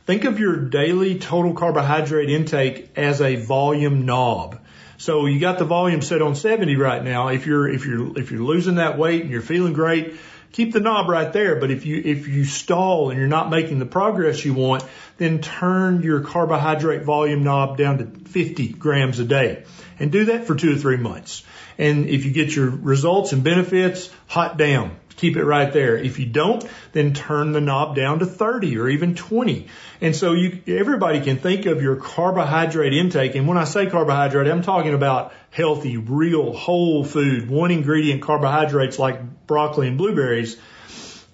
think 0.08 0.24
of 0.24 0.40
your 0.40 0.56
daily 0.56 1.20
total 1.20 1.54
carbohydrate 1.54 2.30
intake 2.30 2.90
as 2.96 3.22
a 3.22 3.36
volume 3.36 4.06
knob. 4.06 4.58
So 4.98 5.26
you 5.26 5.38
got 5.38 5.60
the 5.60 5.66
volume 5.66 6.02
set 6.02 6.22
on 6.22 6.34
70 6.34 6.78
right 6.78 7.04
now. 7.04 7.28
If 7.28 7.46
you're, 7.46 7.68
if 7.68 7.86
you're, 7.86 8.18
if 8.18 8.32
you're 8.32 8.42
losing 8.42 8.76
that 8.76 8.98
weight 8.98 9.24
and 9.24 9.30
you're 9.30 9.42
feeling 9.42 9.74
great, 9.74 10.16
keep 10.54 10.72
the 10.72 10.80
knob 10.80 11.10
right 11.10 11.32
there. 11.34 11.58
But 11.58 11.72
if 11.72 11.86
you, 11.86 12.02
if 12.04 12.26
you 12.26 12.46
stall 12.46 13.10
and 13.10 13.20
you're 13.20 13.28
not 13.28 13.50
making 13.50 13.80
the 13.80 13.86
progress 13.86 14.46
you 14.46 14.54
want, 14.54 14.86
then 15.18 15.42
turn 15.42 16.02
your 16.02 16.22
carbohydrate 16.22 17.04
volume 17.04 17.44
knob 17.44 17.78
down 17.78 17.98
to 17.98 18.06
50 18.06 18.70
grams 18.70 19.20
a 19.20 19.26
day 19.26 19.66
and 20.00 20.10
do 20.10 20.26
that 20.26 20.48
for 20.48 20.56
two 20.56 20.74
or 20.74 20.78
three 20.78 20.98
months. 20.98 21.44
And 21.78 22.08
if 22.08 22.24
you 22.24 22.32
get 22.32 22.56
your 22.56 22.70
results 22.70 23.34
and 23.34 23.44
benefits, 23.44 24.10
hot 24.28 24.56
down. 24.56 24.96
Keep 25.18 25.36
it 25.36 25.44
right 25.44 25.74
there. 25.74 25.98
If 25.98 26.20
you 26.20 26.28
don't, 26.28 26.64
then 26.94 27.14
turn 27.14 27.52
the 27.52 27.60
knob 27.60 27.96
down 27.96 28.20
to 28.20 28.26
30 28.26 28.78
or 28.78 28.88
even 28.88 29.16
20. 29.16 29.68
And 30.00 30.16
so 30.16 30.34
you, 30.34 30.62
everybody 30.68 31.22
can 31.22 31.38
think 31.38 31.66
of 31.66 31.82
your 31.82 31.96
carbohydrate 31.96 32.94
intake. 32.94 33.34
And 33.34 33.48
when 33.48 33.58
I 33.58 33.64
say 33.64 33.90
carbohydrate, 33.90 34.48
I'm 34.48 34.62
talking 34.62 34.94
about 34.94 35.34
healthy, 35.50 35.98
real, 35.98 36.54
whole 36.54 37.04
food, 37.04 37.50
one 37.50 37.72
ingredient 37.72 38.22
carbohydrates 38.22 39.00
like 39.00 39.48
broccoli 39.48 39.88
and 39.88 39.98
blueberries. 39.98 40.56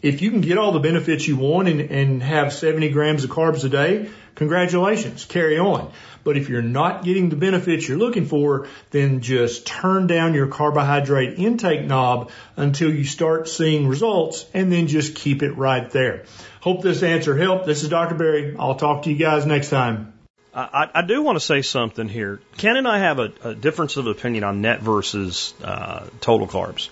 If 0.02 0.22
you 0.22 0.32
can 0.32 0.40
get 0.40 0.58
all 0.58 0.72
the 0.72 0.80
benefits 0.80 1.28
you 1.28 1.36
want 1.36 1.68
and, 1.68 1.82
and 1.82 2.24
have 2.24 2.54
70 2.54 2.90
grams 2.90 3.26
of 3.26 3.32
carbs 3.32 3.66
a 3.66 3.70
day, 3.70 4.10
congratulations, 4.36 5.26
carry 5.26 5.60
on. 5.60 5.92
But 6.24 6.38
if 6.38 6.50
you're 6.50 6.62
not 6.62 7.04
getting 7.04 7.30
the 7.30 7.36
benefits 7.36 7.88
you're 7.88 7.98
looking 7.98 8.26
for, 8.26 8.68
then 8.92 9.22
just 9.22 9.66
turn 9.66 10.08
down 10.08 10.34
your 10.34 10.48
carbohydrate 10.48 11.38
intake 11.38 11.86
knob 11.86 12.32
until 12.56 12.94
you 12.94 13.04
start 13.04 13.48
seeing 13.48 13.88
results 13.88 14.46
and 14.54 14.72
then 14.72 14.88
just 14.88 15.16
keep 15.16 15.44
it 15.44 15.52
right 15.58 15.90
there. 15.92 16.26
Hope 16.62 16.82
this 16.82 17.04
answer 17.04 17.38
helped. 17.38 17.66
This 17.66 17.84
is 17.84 17.90
Dr. 17.90 18.16
Berry. 18.16 18.56
I'll 18.58 18.76
talk 18.76 19.04
to 19.04 19.10
you 19.10 19.18
guys 19.18 19.46
next 19.46 19.70
time. 19.70 20.14
I, 20.56 20.90
I 20.94 21.02
do 21.02 21.22
want 21.24 21.38
to 21.38 21.44
say 21.44 21.62
something 21.64 22.08
here. 22.08 22.40
Ken 22.58 22.78
and 22.78 22.88
I 22.88 23.00
have 23.00 23.20
a, 23.20 23.34
a 23.44 23.56
difference 23.56 23.98
of 23.98 24.06
opinion 24.06 24.44
on 24.44 24.62
net 24.62 24.82
versus 24.82 25.54
uh, 25.64 26.06
total 26.22 26.48
carbs. 26.48 26.90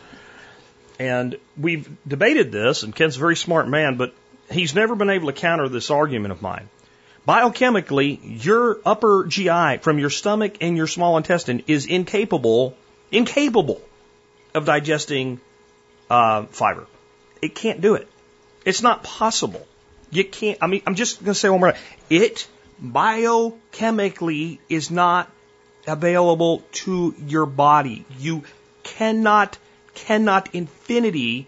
And 1.00 1.38
we've 1.58 1.90
debated 2.08 2.52
this, 2.52 2.84
and 2.84 2.96
Ken's 2.96 3.18
a 3.18 3.20
very 3.20 3.36
smart 3.36 3.68
man, 3.68 3.98
but 3.98 4.14
he's 4.50 4.76
never 4.76 4.96
been 4.96 5.10
able 5.10 5.28
to 5.28 5.34
counter 5.34 5.70
this 5.70 5.92
argument 5.92 6.32
of 6.32 6.42
mine. 6.42 6.70
Biochemically, 7.28 8.44
your 8.44 8.80
upper 8.84 9.26
GI 9.28 9.78
from 9.82 10.00
your 10.00 10.10
stomach 10.10 10.58
and 10.62 10.76
your 10.76 10.88
small 10.88 11.18
intestine 11.18 11.64
is 11.68 11.86
incapable, 11.86 12.76
incapable 13.12 13.82
of 14.56 14.66
digesting 14.66 15.40
uh, 16.10 16.44
fiber. 16.46 16.88
It 17.42 17.54
can't 17.54 17.80
do 17.80 17.94
it. 17.94 18.08
It's 18.66 18.82
not 18.82 19.04
possible. 19.04 19.66
You 20.10 20.24
can't. 20.24 20.58
I 20.62 20.68
mean, 20.68 20.82
I'm 20.88 20.96
just 20.96 21.20
going 21.20 21.34
to 21.34 21.40
say 21.40 21.50
one 21.50 21.60
more. 21.60 21.76
It 22.10 22.48
biochemically 22.84 24.58
is 24.68 24.90
not 24.90 25.32
available 25.88 26.64
to 26.72 27.16
your 27.28 27.46
body. 27.46 28.04
You 28.18 28.44
cannot, 28.84 29.58
cannot 29.94 30.56
infinity 30.56 31.48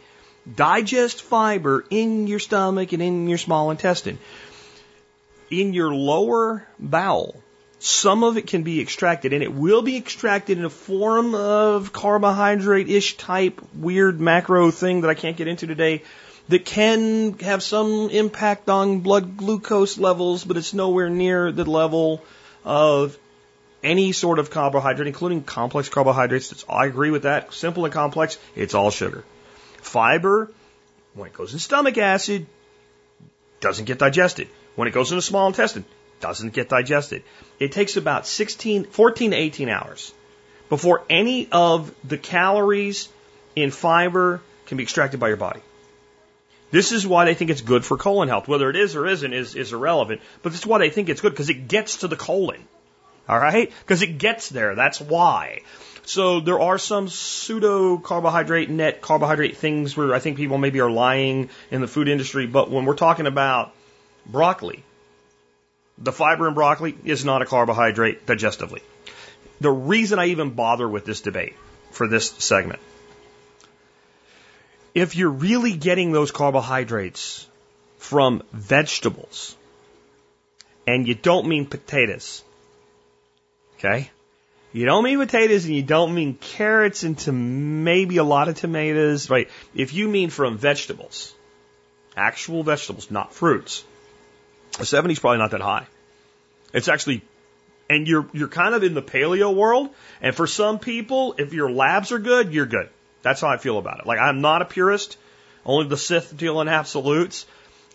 digest 0.56 1.22
fiber 1.22 1.86
in 1.90 2.28
your 2.28 2.40
stomach 2.40 2.92
and 2.94 3.02
in 3.02 3.28
your 3.28 3.38
small 3.38 3.72
intestine 3.72 4.20
in 5.62 5.74
your 5.74 5.94
lower 5.94 6.68
bowel, 6.80 7.36
some 7.80 8.24
of 8.24 8.38
it 8.38 8.48
can 8.48 8.64
be 8.64 8.80
extracted, 8.80 9.34
and 9.34 9.44
it 9.44 9.54
will 9.54 9.82
be 9.82 9.98
extracted 9.98 10.58
in 10.58 10.64
a 10.64 10.70
form 10.70 11.36
of 11.36 11.92
carbohydrate 11.92 12.90
ish 12.90 13.18
type 13.18 13.62
weird 13.76 14.22
macro 14.22 14.72
thing 14.72 15.02
that 15.02 15.10
I 15.10 15.16
can't 15.16 15.36
get 15.36 15.48
into 15.50 15.68
today 15.68 16.04
that 16.50 16.66
can 16.66 17.38
have 17.40 17.62
some 17.64 18.10
impact 18.10 18.70
on 18.70 19.00
blood 19.00 19.38
glucose 19.38 19.98
levels, 19.98 20.44
but 20.44 20.58
it's 20.58 20.74
nowhere 20.74 21.10
near 21.10 21.52
the 21.52 21.66
level 21.66 22.22
of 22.64 23.18
any 23.84 24.14
sort 24.14 24.40
of 24.40 24.50
carbohydrate, 24.50 25.08
including 25.08 25.44
complex 25.44 25.90
carbohydrates. 25.90 26.64
I 26.70 26.86
agree 26.86 27.12
with 27.12 27.24
that. 27.24 27.54
Simple 27.54 27.86
and 27.86 27.94
complex, 27.94 28.38
it's 28.56 28.74
all 28.74 28.92
sugar. 28.92 29.26
Fiber, 29.82 30.52
when 31.14 31.28
it 31.28 31.34
goes 31.34 31.54
in 31.54 31.60
stomach 31.60 31.98
acid, 31.98 32.46
doesn't 33.60 33.86
get 33.86 34.00
digested. 34.00 34.48
When 34.76 34.88
it 34.88 34.92
goes 34.92 35.10
into 35.10 35.16
the 35.16 35.22
small 35.22 35.48
intestine, 35.48 35.84
it 35.84 36.22
doesn't 36.22 36.54
get 36.54 36.70
digested. 36.70 37.24
It 37.60 37.72
takes 37.72 37.98
about 37.98 38.26
16, 38.26 38.86
14 38.86 39.32
to 39.32 39.38
18 39.38 39.70
hours 39.70 40.14
before 40.70 41.04
any 41.10 41.48
of 41.52 41.94
the 42.04 42.18
calories 42.18 43.10
in 43.56 43.72
fiber 43.72 44.42
can 44.66 44.78
be 44.78 44.84
extracted 44.84 45.20
by 45.20 45.28
your 45.28 45.38
body. 45.38 45.60
This 46.72 46.92
is 46.92 47.06
why 47.06 47.26
they 47.26 47.36
think 47.36 47.52
it's 47.52 47.62
good 47.62 47.86
for 47.86 47.98
colon 47.98 48.30
health. 48.30 48.48
Whether 48.48 48.70
it 48.72 48.76
is 48.76 48.96
or 48.96 49.06
isn't 49.06 49.32
is, 49.32 49.54
is 49.54 49.74
irrelevant, 49.74 50.22
but 50.42 50.52
this 50.52 50.62
is 50.62 50.66
why 50.66 50.80
they 50.80 50.90
think 50.90 51.10
it's 51.10 51.22
good 51.22 51.32
because 51.32 51.50
it 51.50 51.68
gets 51.68 51.98
to 51.98 52.08
the 52.08 52.16
colon. 52.16 52.68
All 53.30 53.38
right? 53.38 53.72
Because 53.82 54.02
it 54.02 54.18
gets 54.18 54.50
there. 54.50 54.74
That's 54.74 55.00
why. 55.00 55.62
So 56.06 56.40
there 56.40 56.60
are 56.60 56.78
some 56.78 57.08
pseudo 57.08 57.98
carbohydrate, 57.98 58.70
net 58.70 59.02
carbohydrate 59.02 59.58
things 59.58 59.96
where 59.96 60.14
I 60.14 60.20
think 60.20 60.36
people 60.36 60.58
maybe 60.58 60.82
are 60.82 60.92
lying 60.92 61.50
in 61.72 61.80
the 61.82 61.88
food 61.88 62.08
industry. 62.08 62.48
But 62.48 62.72
when 62.72 62.86
we're 62.86 62.96
talking 62.96 63.28
about 63.28 63.74
broccoli, 64.26 64.84
the 65.98 66.12
fiber 66.12 66.48
in 66.48 66.54
broccoli 66.54 66.96
is 67.04 67.24
not 67.24 67.42
a 67.42 67.46
carbohydrate 67.46 68.26
digestively. 68.26 68.82
The 69.62 69.72
reason 69.72 70.20
I 70.20 70.28
even 70.28 70.52
bother 70.52 70.88
with 70.88 71.06
this 71.06 71.22
debate 71.22 71.56
for 71.92 72.08
this 72.08 72.30
segment, 72.30 72.80
if 74.94 75.16
you're 75.16 75.30
really 75.30 75.74
getting 75.74 76.12
those 76.12 76.32
carbohydrates 76.32 77.48
from 77.98 78.44
vegetables, 78.52 79.56
and 80.86 81.08
you 81.08 81.16
don't 81.16 81.48
mean 81.48 81.66
potatoes, 81.66 82.44
okay? 83.78 84.12
You 84.74 84.86
don't 84.86 85.04
mean 85.04 85.20
potatoes 85.20 85.66
and 85.66 85.76
you 85.76 85.84
don't 85.84 86.14
mean 86.14 86.34
carrots 86.36 87.04
and 87.04 87.18
to 87.20 87.32
maybe 87.32 88.18
a 88.18 88.24
lot 88.24 88.50
of 88.50 88.56
tomatoes, 88.56 89.30
right? 89.30 89.50
If 89.76 89.94
you 89.94 90.10
mean 90.10 90.32
from 90.32 90.58
vegetables, 90.58 91.34
actual 92.18 92.64
vegetables, 92.64 93.12
not 93.12 93.34
fruits, 93.34 93.84
a 94.80 94.86
70 94.86 95.14
is 95.14 95.20
probably 95.20 95.40
not 95.40 95.52
that 95.52 95.62
high. 95.62 95.86
It's 96.74 96.88
actually, 96.88 97.22
and 97.90 98.08
you're, 98.08 98.28
you're 98.34 98.48
kind 98.48 98.74
of 98.74 98.84
in 98.84 98.94
the 98.94 99.02
paleo 99.02 99.54
world. 99.54 99.90
And 100.22 100.36
for 100.36 100.48
some 100.48 100.80
people, 100.80 101.36
if 101.38 101.54
your 101.54 101.72
labs 101.72 102.12
are 102.12 102.20
good, 102.20 102.54
you're 102.54 102.66
good. 102.66 102.90
That's 103.22 103.42
how 103.42 103.50
I 103.50 103.58
feel 103.58 103.78
about 103.78 104.00
it. 104.00 104.06
Like, 104.06 104.20
I'm 104.20 104.42
not 104.42 104.62
a 104.62 104.66
purist. 104.66 105.18
Only 105.66 105.88
the 105.88 105.98
Sith 105.98 106.36
deal 106.36 106.60
in 106.62 106.68
absolutes. 106.68 107.46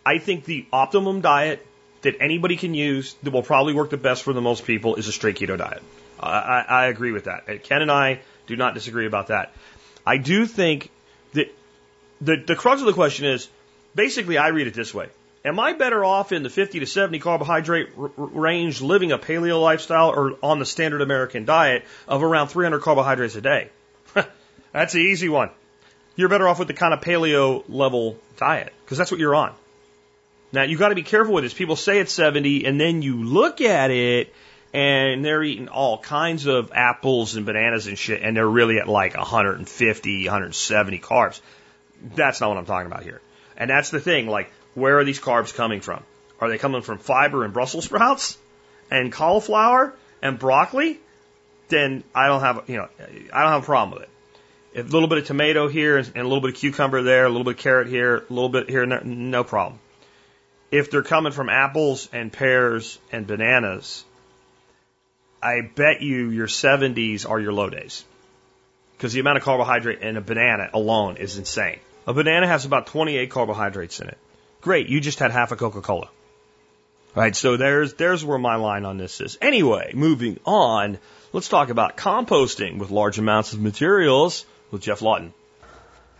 I 0.07 0.19
think 0.19 0.45
the 0.45 0.67
optimum 0.73 1.21
diet 1.21 1.67
that 2.03 2.17
anybody 2.21 2.57
can 2.57 2.75
use 2.75 3.15
that 3.23 3.33
will 3.33 3.43
probably 3.43 3.75
work 3.75 3.91
the 3.91 3.97
best 3.97 4.23
for 4.23 4.33
the 4.33 4.41
most 4.41 4.65
people 4.65 4.97
is 4.97 5.09
a 5.09 5.13
straight 5.13 5.37
keto 5.37 5.59
diet. 5.59 5.83
I, 6.21 6.65
I, 6.69 6.87
agree 6.87 7.13
with 7.13 7.25
that. 7.25 7.63
Ken 7.63 7.83
and 7.83 7.91
I 7.91 8.21
do 8.47 8.57
not 8.57 8.75
disagree 8.75 9.07
about 9.07 9.29
that. 9.29 9.53
I 10.05 10.17
do 10.17 10.47
think 10.47 10.91
that 11.35 11.55
the, 12.21 12.37
the 12.37 12.57
crux 12.57 12.81
of 12.81 12.87
the 12.87 12.93
question 12.93 13.27
is 13.27 13.49
basically, 13.95 14.39
I 14.39 14.49
read 14.49 14.67
it 14.67 14.75
this 14.75 14.93
way. 14.93 15.09
Am 15.49 15.59
I 15.59 15.73
better 15.73 16.05
off 16.05 16.31
in 16.33 16.43
the 16.43 16.51
50 16.51 16.81
to 16.81 16.87
70 16.87 17.21
carbohydrate 17.21 17.89
r- 17.99 18.11
range 18.17 18.83
living 18.83 19.13
a 19.13 19.19
paleo 19.19 19.63
lifestyle 19.63 20.11
or 20.11 20.37
on 20.43 20.59
the 20.59 20.67
standard 20.67 21.01
American 21.01 21.47
diet 21.47 21.85
of 22.07 22.23
around 22.23 22.49
300 22.49 22.81
carbohydrates 22.83 23.35
a 23.35 23.41
day? 23.41 23.71
that's 24.73 24.93
the 24.93 24.99
easy 24.99 25.31
one. 25.31 25.49
You're 26.17 26.29
better 26.29 26.47
off 26.47 26.59
with 26.59 26.69
the 26.69 26.75
kind 26.75 26.93
of 26.93 27.01
paleo 27.01 27.65
level 27.67 28.19
diet 28.37 28.75
because 28.85 28.99
that's 28.99 29.11
what 29.11 29.21
you're 29.21 29.35
on. 29.35 29.55
Now 30.53 30.65
you've 30.65 30.79
got 30.81 30.91
to 30.91 30.95
be 30.95 31.03
careful 31.03 31.33
with 31.33 31.45
this. 31.45 31.55
People 31.55 31.77
say 31.77 31.99
it's 31.99 32.13
70 32.13 32.67
and 32.67 32.79
then 32.79 33.01
you 33.01 33.25
look 33.25 33.63
at 33.63 33.91
it 33.91 34.35
and 34.75 35.25
they're 35.25 35.43
eating 35.43 35.69
all 35.69 35.97
kinds 35.97 36.45
of 36.45 36.73
apples 36.75 37.37
and 37.37 37.47
bananas 37.47 37.87
and 37.87 37.99
shit, 37.99 38.21
and 38.21 38.37
they're 38.37 38.47
really 38.47 38.79
at 38.79 38.87
like 38.87 39.17
150, 39.17 40.25
170 40.25 40.99
carbs. 40.99 41.41
That's 42.15 42.43
not 42.43 42.51
what 42.51 42.59
I'm 42.59 42.67
talking 42.67 42.87
about 42.87 43.03
here. 43.03 43.23
And 43.57 43.71
that's 43.71 43.91
the 43.91 43.99
thing, 43.99 44.29
like, 44.29 44.53
where 44.79 44.99
are 44.99 45.05
these 45.05 45.21
carbs 45.21 45.55
coming 45.55 45.81
from? 45.81 46.03
Are 46.41 46.49
they 46.49 46.59
coming 46.59 46.83
from 46.83 46.99
fiber 46.99 47.45
and 47.45 47.53
Brussels 47.53 47.87
sprouts 47.87 48.39
and 48.91 49.13
cauliflower 49.13 49.95
and 50.23 50.39
broccoli? 50.39 51.01
Then 51.69 52.05
I 52.15 52.29
don't 52.29 52.41
have, 52.41 52.65
you 52.69 52.77
know, 52.77 52.89
I 53.33 53.43
don't 53.43 53.53
have 53.53 53.63
a 53.63 53.67
problem 53.67 53.99
with 53.99 54.09
it. 54.09 54.11
A 54.81 54.83
little 54.83 55.09
bit 55.09 55.19
of 55.19 55.27
tomato 55.27 55.69
here 55.69 55.99
and 55.99 56.17
a 56.17 56.23
little 56.23 56.41
bit 56.41 56.51
of 56.51 56.57
cucumber 56.57 57.03
there, 57.03 57.25
a 57.25 57.29
little 57.29 57.45
bit 57.45 57.55
of 57.55 57.61
carrot 57.61 57.89
here, 57.89 58.17
a 58.17 58.33
little 58.33 58.49
bit 58.49 58.71
here 58.71 58.87
there, 58.87 59.03
no 59.03 59.45
problem. 59.45 59.81
If 60.71 60.91
they're 60.91 61.03
coming 61.03 61.33
from 61.33 61.49
apples 61.49 62.09
and 62.13 62.33
pears 62.33 62.99
and 63.11 63.27
bananas, 63.27 64.05
I 65.43 65.63
bet 65.63 66.03
you 66.03 66.31
your 66.31 66.47
70s 66.47 67.29
are 67.29 67.41
your 67.41 67.53
low 67.53 67.71
days. 67.71 68.05
Because 68.97 69.13
the 69.13 69.21
amount 69.21 69.39
of 69.39 69.45
carbohydrate 69.45 70.01
in 70.01 70.17
a 70.17 70.21
banana 70.21 70.71
alone 70.73 71.17
is 71.17 71.39
insane. 71.39 71.79
A 72.07 72.13
banana 72.13 72.47
has 72.47 72.65
about 72.65 72.89
28 72.89 73.31
carbohydrates 73.31 74.01
in 74.01 74.09
it. 74.09 74.19
Great, 74.61 74.89
you 74.89 75.01
just 75.01 75.19
had 75.19 75.31
half 75.31 75.53
a 75.53 75.57
Coca-Cola. 75.57 76.09
Right, 77.15 77.35
so 77.35 77.57
there's 77.57 77.95
there's 77.95 78.25
where 78.25 78.39
my 78.39 78.57
line 78.57 78.85
on 78.85 78.99
this 78.99 79.21
is. 79.21 79.39
Anyway, 79.41 79.93
moving 79.95 80.39
on, 80.45 80.99
let's 81.33 81.49
talk 81.49 81.71
about 81.71 81.97
composting 81.97 82.79
with 82.79 82.91
large 82.91 83.19
amounts 83.19 83.53
of 83.53 83.61
materials 83.61 84.45
with 84.71 84.83
Jeff 84.83 85.03
Lawton. 85.03 85.33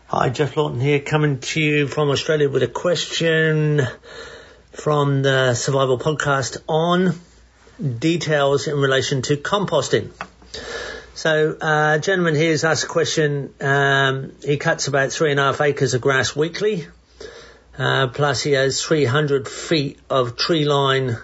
Hi, 0.07 0.31
Jeff 0.31 0.57
Lawton 0.57 0.81
here, 0.81 1.01
coming 1.01 1.41
to 1.41 1.61
you 1.61 1.87
from 1.87 2.09
Australia 2.11 2.49
with 2.49 2.63
a 2.63 2.69
question 2.69 3.87
from 4.73 5.23
the 5.23 5.55
Survival 5.55 5.99
Podcast 5.99 6.57
on 6.67 7.15
details 7.99 8.67
in 8.67 8.79
relation 8.79 9.23
to 9.23 9.37
composting. 9.37 10.11
So, 11.15 11.57
uh, 11.61 11.99
gentleman 11.99 12.35
here 12.35 12.53
has 12.53 12.65
asked 12.65 12.85
a 12.85 12.89
question. 12.89 13.53
Um, 13.61 14.33
he 14.43 14.57
cuts 14.57 14.89
about 14.89 15.13
three 15.13 15.31
and 15.33 15.39
a 15.39 15.45
half 15.45 15.61
acres 15.61 15.95
of 15.95 16.01
grass 16.01 16.35
weekly. 16.35 16.87
Uh, 17.79 18.09
plus 18.09 18.43
he 18.43 18.53
has 18.53 18.83
300 18.83 19.49
feet 19.49 20.01
of 20.11 20.37
tree 20.37 20.65
line 20.65 21.17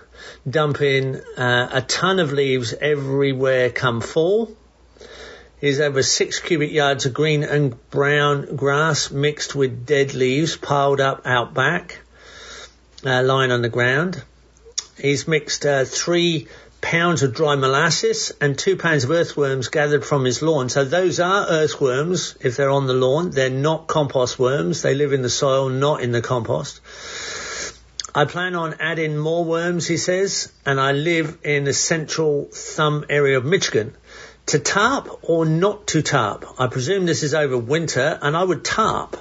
dumping 0.48 1.16
uh, 1.36 1.68
a 1.72 1.82
ton 1.82 2.20
of 2.20 2.32
leaves 2.32 2.72
everywhere 2.72 3.70
come 3.70 4.00
fall. 4.00 4.56
He's 5.60 5.80
over 5.80 6.02
six 6.02 6.38
cubic 6.38 6.70
yards 6.70 7.06
of 7.06 7.14
green 7.14 7.42
and 7.42 7.74
brown 7.90 8.54
grass 8.54 9.10
mixed 9.10 9.54
with 9.54 9.84
dead 9.84 10.14
leaves 10.14 10.56
piled 10.56 11.00
up 11.00 11.26
out 11.26 11.54
back, 11.54 11.98
uh, 13.04 13.22
lying 13.22 13.50
on 13.50 13.62
the 13.62 13.68
ground. 13.68 14.22
He's 14.96 15.26
mixed 15.26 15.66
uh, 15.66 15.84
three 15.84 16.46
pounds 16.84 17.22
of 17.22 17.34
dry 17.34 17.56
molasses 17.56 18.30
and 18.42 18.58
two 18.58 18.76
pounds 18.76 19.04
of 19.04 19.10
earthworms 19.10 19.68
gathered 19.68 20.04
from 20.04 20.24
his 20.24 20.42
lawn. 20.42 20.68
So 20.68 20.84
those 20.84 21.18
are 21.18 21.46
earthworms 21.48 22.36
if 22.42 22.56
they're 22.56 22.70
on 22.70 22.86
the 22.86 22.92
lawn. 22.92 23.30
They're 23.30 23.48
not 23.48 23.86
compost 23.86 24.38
worms. 24.38 24.82
They 24.82 24.94
live 24.94 25.14
in 25.14 25.22
the 25.22 25.30
soil, 25.30 25.70
not 25.70 26.02
in 26.02 26.12
the 26.12 26.20
compost. 26.20 26.82
I 28.14 28.26
plan 28.26 28.54
on 28.54 28.74
adding 28.80 29.16
more 29.16 29.44
worms, 29.44 29.86
he 29.86 29.96
says, 29.96 30.52
and 30.66 30.78
I 30.78 30.92
live 30.92 31.38
in 31.42 31.64
the 31.64 31.72
central 31.72 32.50
thumb 32.52 33.06
area 33.08 33.38
of 33.38 33.46
Michigan. 33.46 33.96
To 34.46 34.58
tarp 34.58 35.08
or 35.22 35.46
not 35.46 35.86
to 35.88 36.02
tarp? 36.02 36.44
I 36.58 36.66
presume 36.66 37.06
this 37.06 37.22
is 37.22 37.32
over 37.32 37.56
winter, 37.56 38.18
and 38.20 38.36
I 38.36 38.44
would 38.44 38.62
tarp 38.62 39.16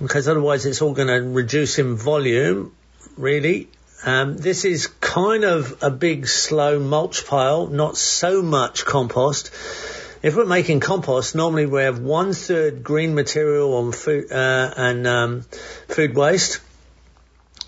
because 0.00 0.28
otherwise 0.28 0.66
it's 0.66 0.82
all 0.82 0.92
going 0.92 1.08
to 1.08 1.22
reduce 1.22 1.78
in 1.78 1.96
volume, 1.96 2.74
really. 3.16 3.68
Um, 4.04 4.38
this 4.38 4.64
is 4.64 4.86
kind 4.86 5.44
of 5.44 5.82
a 5.82 5.90
big 5.90 6.26
slow 6.26 6.78
mulch 6.78 7.26
pile, 7.26 7.66
not 7.66 7.98
so 7.98 8.40
much 8.40 8.86
compost. 8.86 9.50
If 10.22 10.36
we're 10.36 10.46
making 10.46 10.80
compost, 10.80 11.34
normally 11.34 11.66
we 11.66 11.82
have 11.82 11.98
one 11.98 12.32
third 12.32 12.82
green 12.82 13.14
material 13.14 13.74
on 13.74 13.92
food 13.92 14.32
uh, 14.32 14.72
and 14.74 15.06
um, 15.06 15.42
food 15.88 16.14
waste, 16.14 16.60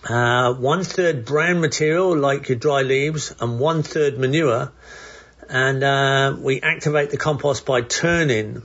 uh, 0.09 0.55
one 0.55 0.85
third 0.85 1.27
brown 1.27 1.61
material 1.61 2.17
like 2.17 2.49
your 2.49 2.59
dry 2.59 2.81
leaves, 2.81 3.35
and 3.39 3.61
one 3.61 3.83
third 3.83 4.19
manure. 4.19 4.73
And 5.51 5.85
uh, 5.85 6.37
we 6.39 6.63
activate 6.63 7.11
the 7.11 7.19
compost 7.19 7.67
by 7.67 7.83
turning 7.83 8.63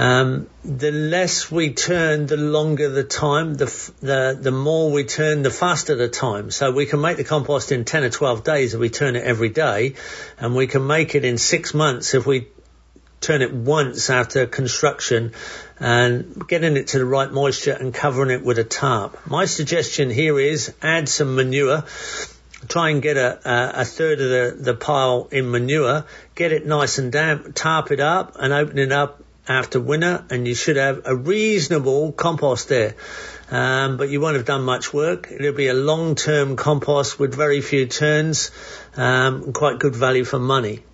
um, 0.00 0.48
the 0.64 0.90
less 0.90 1.50
we 1.50 1.74
turn, 1.74 2.24
the 2.24 2.38
longer 2.38 2.88
the 2.88 3.04
time, 3.04 3.52
the, 3.52 3.66
f- 3.66 3.90
the, 4.00 4.38
the 4.40 4.50
more 4.50 4.90
we 4.90 5.04
turn, 5.04 5.42
the 5.42 5.50
faster 5.50 5.94
the 5.94 6.08
time. 6.08 6.50
So 6.50 6.72
we 6.72 6.86
can 6.86 7.02
make 7.02 7.18
the 7.18 7.24
compost 7.24 7.70
in 7.70 7.84
10 7.84 8.04
or 8.04 8.08
12 8.08 8.42
days 8.42 8.72
if 8.72 8.80
we 8.80 8.88
turn 8.88 9.14
it 9.14 9.24
every 9.24 9.50
day, 9.50 9.96
and 10.38 10.56
we 10.56 10.68
can 10.68 10.86
make 10.86 11.14
it 11.14 11.26
in 11.26 11.36
six 11.36 11.74
months 11.74 12.14
if 12.14 12.26
we 12.26 12.48
turn 13.20 13.42
it 13.42 13.52
once 13.52 14.08
after 14.08 14.46
construction 14.46 15.32
and 15.78 16.48
getting 16.48 16.78
it 16.78 16.86
to 16.88 16.98
the 16.98 17.04
right 17.04 17.30
moisture 17.30 17.76
and 17.78 17.92
covering 17.92 18.30
it 18.30 18.42
with 18.42 18.58
a 18.58 18.64
tarp. 18.64 19.26
My 19.26 19.44
suggestion 19.44 20.08
here 20.08 20.40
is 20.40 20.72
add 20.80 21.10
some 21.10 21.36
manure 21.36 21.84
try 22.68 22.90
and 22.90 23.00
get 23.00 23.16
a, 23.16 23.40
a, 23.48 23.80
a, 23.80 23.84
third 23.84 24.20
of 24.20 24.28
the, 24.28 24.62
the 24.62 24.74
pile 24.74 25.28
in 25.32 25.50
manure, 25.50 26.04
get 26.34 26.52
it 26.52 26.66
nice 26.66 26.98
and 26.98 27.10
damp, 27.10 27.54
tarp 27.54 27.90
it 27.90 28.00
up 28.00 28.36
and 28.38 28.52
open 28.52 28.78
it 28.78 28.92
up 28.92 29.19
after 29.50 29.80
winter, 29.80 30.24
and 30.30 30.46
you 30.46 30.54
should 30.54 30.76
have 30.76 31.02
a 31.06 31.14
reasonable 31.14 32.12
compost 32.12 32.68
there. 32.68 32.94
Um, 33.50 33.96
but 33.96 34.08
you 34.08 34.20
won't 34.20 34.36
have 34.36 34.44
done 34.44 34.62
much 34.62 34.94
work. 34.94 35.28
It'll 35.28 35.52
be 35.52 35.66
a 35.66 35.74
long-term 35.74 36.54
compost 36.54 37.18
with 37.18 37.34
very 37.34 37.60
few 37.60 37.86
turns, 37.86 38.52
um, 38.96 39.52
quite 39.52 39.80
good 39.80 39.96
value 39.96 40.22
for 40.24 40.38
money. 40.38 40.84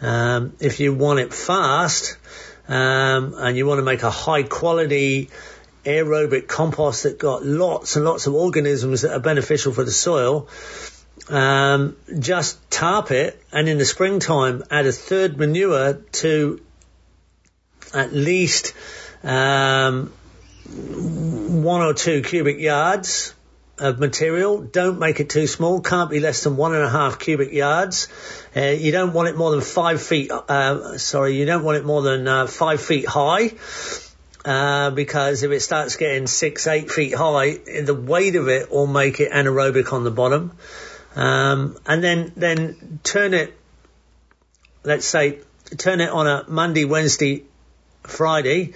Um, 0.00 0.54
if 0.60 0.78
you 0.78 0.94
want 0.94 1.18
it 1.18 1.34
fast, 1.34 2.16
um, 2.68 3.34
and 3.36 3.56
you 3.56 3.66
want 3.66 3.78
to 3.78 3.84
make 3.84 4.04
a 4.04 4.10
high 4.10 4.44
quality 4.44 5.30
aerobic 5.84 6.46
compost 6.46 7.02
that 7.02 7.18
got 7.18 7.44
lots 7.44 7.96
and 7.96 8.04
lots 8.04 8.28
of 8.28 8.34
organisms 8.34 9.02
that 9.02 9.12
are 9.12 9.20
beneficial 9.20 9.72
for 9.72 9.82
the 9.82 9.90
soil, 9.90 10.48
um, 11.30 11.96
just 12.16 12.70
tarp 12.70 13.10
it 13.10 13.42
and 13.50 13.68
in 13.68 13.76
the 13.78 13.84
springtime 13.84 14.62
add 14.70 14.86
a 14.86 14.92
third 14.92 15.36
manure 15.36 15.94
to 16.12 16.60
at 17.94 18.12
least 18.12 18.74
um, 19.24 20.12
one 20.68 21.80
or 21.80 21.94
two 21.94 22.22
cubic 22.22 22.58
yards 22.58 23.34
of 23.78 23.98
material. 23.98 24.60
Don't 24.60 24.98
make 24.98 25.20
it 25.20 25.30
too 25.30 25.46
small. 25.46 25.80
Can't 25.80 26.10
be 26.10 26.20
less 26.20 26.44
than 26.44 26.56
one 26.56 26.74
and 26.74 26.82
a 26.82 26.90
half 26.90 27.18
cubic 27.18 27.52
yards. 27.52 28.08
Uh, 28.56 28.60
you 28.60 28.92
don't 28.92 29.12
want 29.12 29.28
it 29.28 29.36
more 29.36 29.50
than 29.50 29.60
five 29.60 30.02
feet. 30.02 30.30
Uh, 30.30 30.98
sorry, 30.98 31.36
you 31.36 31.46
don't 31.46 31.64
want 31.64 31.78
it 31.78 31.84
more 31.84 32.02
than 32.02 32.26
uh, 32.26 32.46
five 32.46 32.80
feet 32.80 33.06
high. 33.06 33.52
Uh, 34.44 34.90
because 34.90 35.42
if 35.42 35.50
it 35.50 35.60
starts 35.60 35.96
getting 35.96 36.26
six, 36.26 36.66
eight 36.66 36.90
feet 36.90 37.14
high, 37.14 37.58
the 37.82 37.94
weight 37.94 38.36
of 38.36 38.48
it 38.48 38.70
will 38.70 38.86
make 38.86 39.20
it 39.20 39.30
anaerobic 39.30 39.92
on 39.92 40.04
the 40.04 40.10
bottom. 40.10 40.52
Um, 41.16 41.76
and 41.86 42.02
then, 42.02 42.32
then 42.36 43.00
turn 43.02 43.34
it, 43.34 43.52
let's 44.84 45.06
say, 45.06 45.40
turn 45.76 46.00
it 46.00 46.10
on 46.10 46.26
a 46.26 46.44
Monday, 46.48 46.84
Wednesday, 46.84 47.44
Friday, 48.08 48.74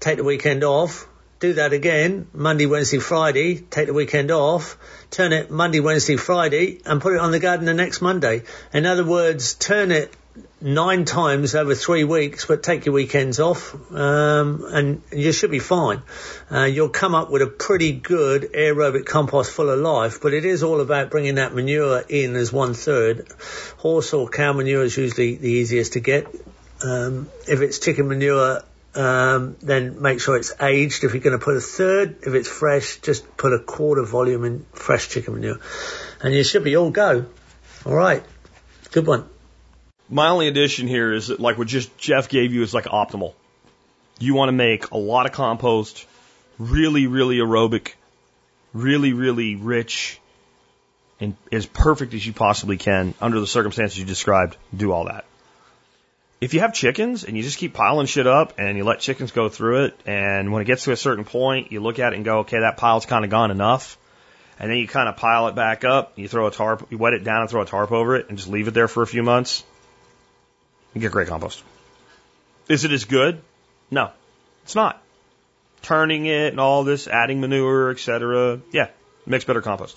take 0.00 0.18
the 0.18 0.24
weekend 0.24 0.64
off, 0.64 1.06
do 1.40 1.54
that 1.54 1.72
again, 1.72 2.28
Monday, 2.32 2.66
Wednesday, 2.66 2.98
Friday, 2.98 3.56
take 3.56 3.86
the 3.88 3.92
weekend 3.92 4.30
off, 4.30 4.78
turn 5.10 5.32
it 5.32 5.50
Monday, 5.50 5.80
Wednesday, 5.80 6.16
Friday, 6.16 6.80
and 6.86 7.00
put 7.00 7.14
it 7.14 7.18
on 7.18 7.32
the 7.32 7.40
garden 7.40 7.66
the 7.66 7.74
next 7.74 8.00
Monday. 8.00 8.42
In 8.72 8.86
other 8.86 9.04
words, 9.04 9.54
turn 9.54 9.90
it 9.90 10.14
nine 10.60 11.04
times 11.04 11.54
over 11.54 11.74
three 11.74 12.04
weeks, 12.04 12.46
but 12.46 12.62
take 12.62 12.86
your 12.86 12.94
weekends 12.94 13.40
off, 13.40 13.74
um, 13.92 14.64
and 14.68 15.02
you 15.10 15.32
should 15.32 15.50
be 15.50 15.58
fine. 15.58 16.02
Uh, 16.50 16.64
you'll 16.64 16.88
come 16.88 17.14
up 17.14 17.30
with 17.30 17.42
a 17.42 17.46
pretty 17.46 17.92
good 17.92 18.52
aerobic 18.52 19.04
compost 19.04 19.50
full 19.50 19.68
of 19.68 19.80
life, 19.80 20.20
but 20.22 20.32
it 20.32 20.44
is 20.44 20.62
all 20.62 20.80
about 20.80 21.10
bringing 21.10 21.34
that 21.34 21.54
manure 21.54 22.02
in 22.08 22.36
as 22.36 22.52
one 22.52 22.74
third. 22.74 23.26
Horse 23.78 24.12
or 24.12 24.28
cow 24.28 24.52
manure 24.52 24.84
is 24.84 24.96
usually 24.96 25.34
the 25.34 25.50
easiest 25.50 25.94
to 25.94 26.00
get. 26.00 26.26
Um, 26.84 27.28
if 27.48 27.60
it's 27.60 27.78
chicken 27.78 28.08
manure, 28.08 28.62
um, 28.94 29.56
then 29.62 30.02
make 30.02 30.20
sure 30.20 30.36
it's 30.36 30.52
aged. 30.60 31.04
If 31.04 31.14
you're 31.14 31.22
going 31.22 31.38
to 31.38 31.44
put 31.44 31.56
a 31.56 31.60
third, 31.60 32.18
if 32.22 32.34
it's 32.34 32.48
fresh, 32.48 32.98
just 32.98 33.36
put 33.36 33.52
a 33.52 33.58
quarter 33.58 34.04
volume 34.04 34.44
in 34.44 34.66
fresh 34.72 35.08
chicken 35.08 35.34
manure, 35.34 35.58
and 36.22 36.34
you 36.34 36.44
should 36.44 36.64
be 36.64 36.76
all 36.76 36.90
go. 36.90 37.26
All 37.86 37.94
right, 37.94 38.22
good 38.90 39.06
one. 39.06 39.28
My 40.08 40.28
only 40.28 40.48
addition 40.48 40.88
here 40.88 41.12
is 41.12 41.28
that, 41.28 41.40
like 41.40 41.56
what 41.56 41.68
just 41.68 41.96
Jeff 41.96 42.28
gave 42.28 42.52
you, 42.52 42.62
is 42.62 42.74
like 42.74 42.84
optimal. 42.84 43.34
You 44.18 44.34
want 44.34 44.48
to 44.48 44.52
make 44.52 44.90
a 44.90 44.98
lot 44.98 45.26
of 45.26 45.32
compost, 45.32 46.06
really, 46.58 47.06
really 47.06 47.38
aerobic, 47.38 47.94
really, 48.74 49.14
really 49.14 49.56
rich, 49.56 50.20
and 51.18 51.34
as 51.50 51.64
perfect 51.64 52.12
as 52.14 52.24
you 52.24 52.32
possibly 52.32 52.76
can 52.76 53.14
under 53.20 53.40
the 53.40 53.46
circumstances 53.46 53.98
you 53.98 54.04
described. 54.04 54.56
Do 54.76 54.92
all 54.92 55.06
that 55.06 55.24
if 56.42 56.54
you 56.54 56.60
have 56.60 56.74
chickens 56.74 57.22
and 57.22 57.36
you 57.36 57.42
just 57.44 57.56
keep 57.56 57.72
piling 57.72 58.06
shit 58.06 58.26
up 58.26 58.54
and 58.58 58.76
you 58.76 58.82
let 58.82 58.98
chickens 58.98 59.30
go 59.30 59.48
through 59.48 59.84
it, 59.84 60.00
and 60.06 60.52
when 60.52 60.60
it 60.60 60.64
gets 60.64 60.82
to 60.84 60.90
a 60.90 60.96
certain 60.96 61.24
point, 61.24 61.70
you 61.70 61.78
look 61.78 62.00
at 62.00 62.12
it 62.12 62.16
and 62.16 62.24
go, 62.24 62.40
okay, 62.40 62.58
that 62.58 62.76
pile's 62.76 63.06
kind 63.06 63.24
of 63.24 63.30
gone 63.30 63.52
enough. 63.52 63.96
And 64.58 64.68
then 64.68 64.78
you 64.78 64.88
kind 64.88 65.08
of 65.08 65.16
pile 65.16 65.46
it 65.46 65.54
back 65.54 65.84
up, 65.84 66.14
you 66.16 66.26
throw 66.26 66.48
a 66.48 66.50
tarp, 66.50 66.90
you 66.90 66.98
wet 66.98 67.12
it 67.12 67.22
down 67.22 67.42
and 67.42 67.48
throw 67.48 67.62
a 67.62 67.64
tarp 67.64 67.92
over 67.92 68.16
it 68.16 68.28
and 68.28 68.36
just 68.36 68.50
leave 68.50 68.66
it 68.66 68.74
there 68.74 68.88
for 68.88 69.04
a 69.04 69.06
few 69.06 69.22
months. 69.22 69.62
You 70.94 71.00
get 71.00 71.12
great 71.12 71.28
compost. 71.28 71.62
Is 72.68 72.84
it 72.84 72.90
as 72.90 73.04
good? 73.04 73.40
No, 73.88 74.10
it's 74.64 74.74
not. 74.74 75.00
Turning 75.82 76.26
it 76.26 76.48
and 76.48 76.58
all 76.58 76.82
this, 76.82 77.06
adding 77.06 77.40
manure, 77.40 77.92
etc. 77.92 78.60
Yeah, 78.72 78.88
makes 79.26 79.44
better 79.44 79.62
compost. 79.62 79.96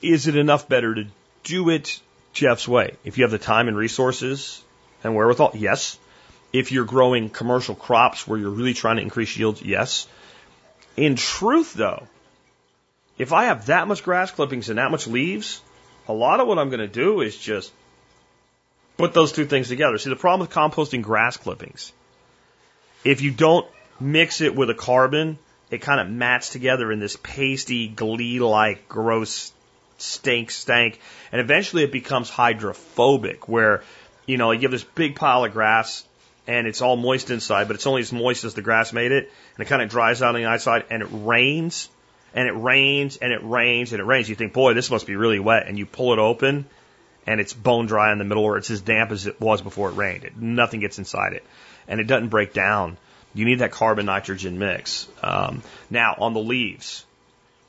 Is 0.00 0.28
it 0.28 0.36
enough 0.36 0.68
better 0.68 0.94
to 0.94 1.06
do 1.42 1.70
it 1.70 2.00
Jeff's 2.32 2.66
way. 2.66 2.96
If 3.04 3.18
you 3.18 3.24
have 3.24 3.30
the 3.30 3.38
time 3.38 3.68
and 3.68 3.76
resources 3.76 4.62
and 5.04 5.14
wherewithal, 5.14 5.52
yes. 5.54 5.98
If 6.52 6.72
you're 6.72 6.84
growing 6.84 7.30
commercial 7.30 7.74
crops 7.74 8.26
where 8.26 8.38
you're 8.38 8.50
really 8.50 8.74
trying 8.74 8.96
to 8.96 9.02
increase 9.02 9.36
yields, 9.36 9.62
yes. 9.62 10.06
In 10.96 11.16
truth, 11.16 11.74
though, 11.74 12.06
if 13.18 13.32
I 13.32 13.44
have 13.44 13.66
that 13.66 13.88
much 13.88 14.02
grass 14.02 14.30
clippings 14.30 14.68
and 14.68 14.78
that 14.78 14.90
much 14.90 15.06
leaves, 15.06 15.60
a 16.08 16.12
lot 16.12 16.40
of 16.40 16.48
what 16.48 16.58
I'm 16.58 16.68
going 16.68 16.80
to 16.80 16.88
do 16.88 17.20
is 17.20 17.36
just 17.36 17.72
put 18.96 19.14
those 19.14 19.32
two 19.32 19.46
things 19.46 19.68
together. 19.68 19.98
See, 19.98 20.10
the 20.10 20.16
problem 20.16 20.40
with 20.40 20.50
composting 20.50 21.02
grass 21.02 21.36
clippings, 21.36 21.92
if 23.04 23.20
you 23.20 23.30
don't 23.30 23.66
mix 24.00 24.40
it 24.40 24.54
with 24.54 24.70
a 24.70 24.74
carbon, 24.74 25.38
it 25.70 25.80
kind 25.80 26.00
of 26.00 26.10
mats 26.10 26.50
together 26.50 26.92
in 26.92 27.00
this 27.00 27.16
pasty, 27.22 27.88
glee-like, 27.88 28.88
gross 28.88 29.52
stink, 30.02 30.50
stank, 30.50 31.00
and 31.30 31.40
eventually 31.40 31.84
it 31.84 31.92
becomes 31.92 32.28
hydrophobic, 32.28 33.48
where 33.48 33.82
you 34.26 34.36
know 34.36 34.50
you 34.50 34.62
have 34.62 34.70
this 34.70 34.84
big 34.84 35.16
pile 35.16 35.44
of 35.44 35.52
grass 35.52 36.04
and 36.46 36.66
it's 36.66 36.82
all 36.82 36.96
moist 36.96 37.30
inside, 37.30 37.68
but 37.68 37.76
it's 37.76 37.86
only 37.86 38.02
as 38.02 38.12
moist 38.12 38.44
as 38.44 38.54
the 38.54 38.62
grass 38.62 38.92
made 38.92 39.12
it, 39.12 39.30
and 39.56 39.66
it 39.66 39.68
kind 39.68 39.82
of 39.82 39.88
dries 39.88 40.22
out 40.22 40.34
on 40.34 40.40
the 40.40 40.44
outside, 40.46 40.84
and 40.90 41.02
it 41.02 41.08
rains, 41.10 41.88
and 42.34 42.48
it 42.48 42.52
rains, 42.52 43.16
and 43.16 43.32
it 43.32 43.42
rains, 43.44 43.92
and 43.92 44.00
it 44.00 44.04
rains. 44.04 44.28
You 44.28 44.34
think, 44.34 44.52
boy, 44.52 44.74
this 44.74 44.90
must 44.90 45.06
be 45.06 45.16
really 45.16 45.38
wet, 45.38 45.68
and 45.68 45.78
you 45.78 45.86
pull 45.86 46.12
it 46.12 46.18
open, 46.18 46.66
and 47.26 47.40
it's 47.40 47.52
bone 47.52 47.86
dry 47.86 48.12
in 48.12 48.18
the 48.18 48.24
middle, 48.24 48.44
or 48.44 48.58
it's 48.58 48.70
as 48.70 48.80
damp 48.80 49.12
as 49.12 49.26
it 49.26 49.40
was 49.40 49.62
before 49.62 49.90
it 49.90 49.92
rained. 49.92 50.24
It, 50.24 50.36
nothing 50.36 50.80
gets 50.80 50.98
inside 50.98 51.34
it, 51.34 51.44
and 51.86 52.00
it 52.00 52.08
doesn't 52.08 52.28
break 52.28 52.52
down. 52.52 52.96
You 53.34 53.44
need 53.44 53.60
that 53.60 53.70
carbon 53.70 54.06
nitrogen 54.06 54.58
mix. 54.58 55.08
Um, 55.22 55.62
now 55.90 56.16
on 56.18 56.34
the 56.34 56.40
leaves, 56.40 57.06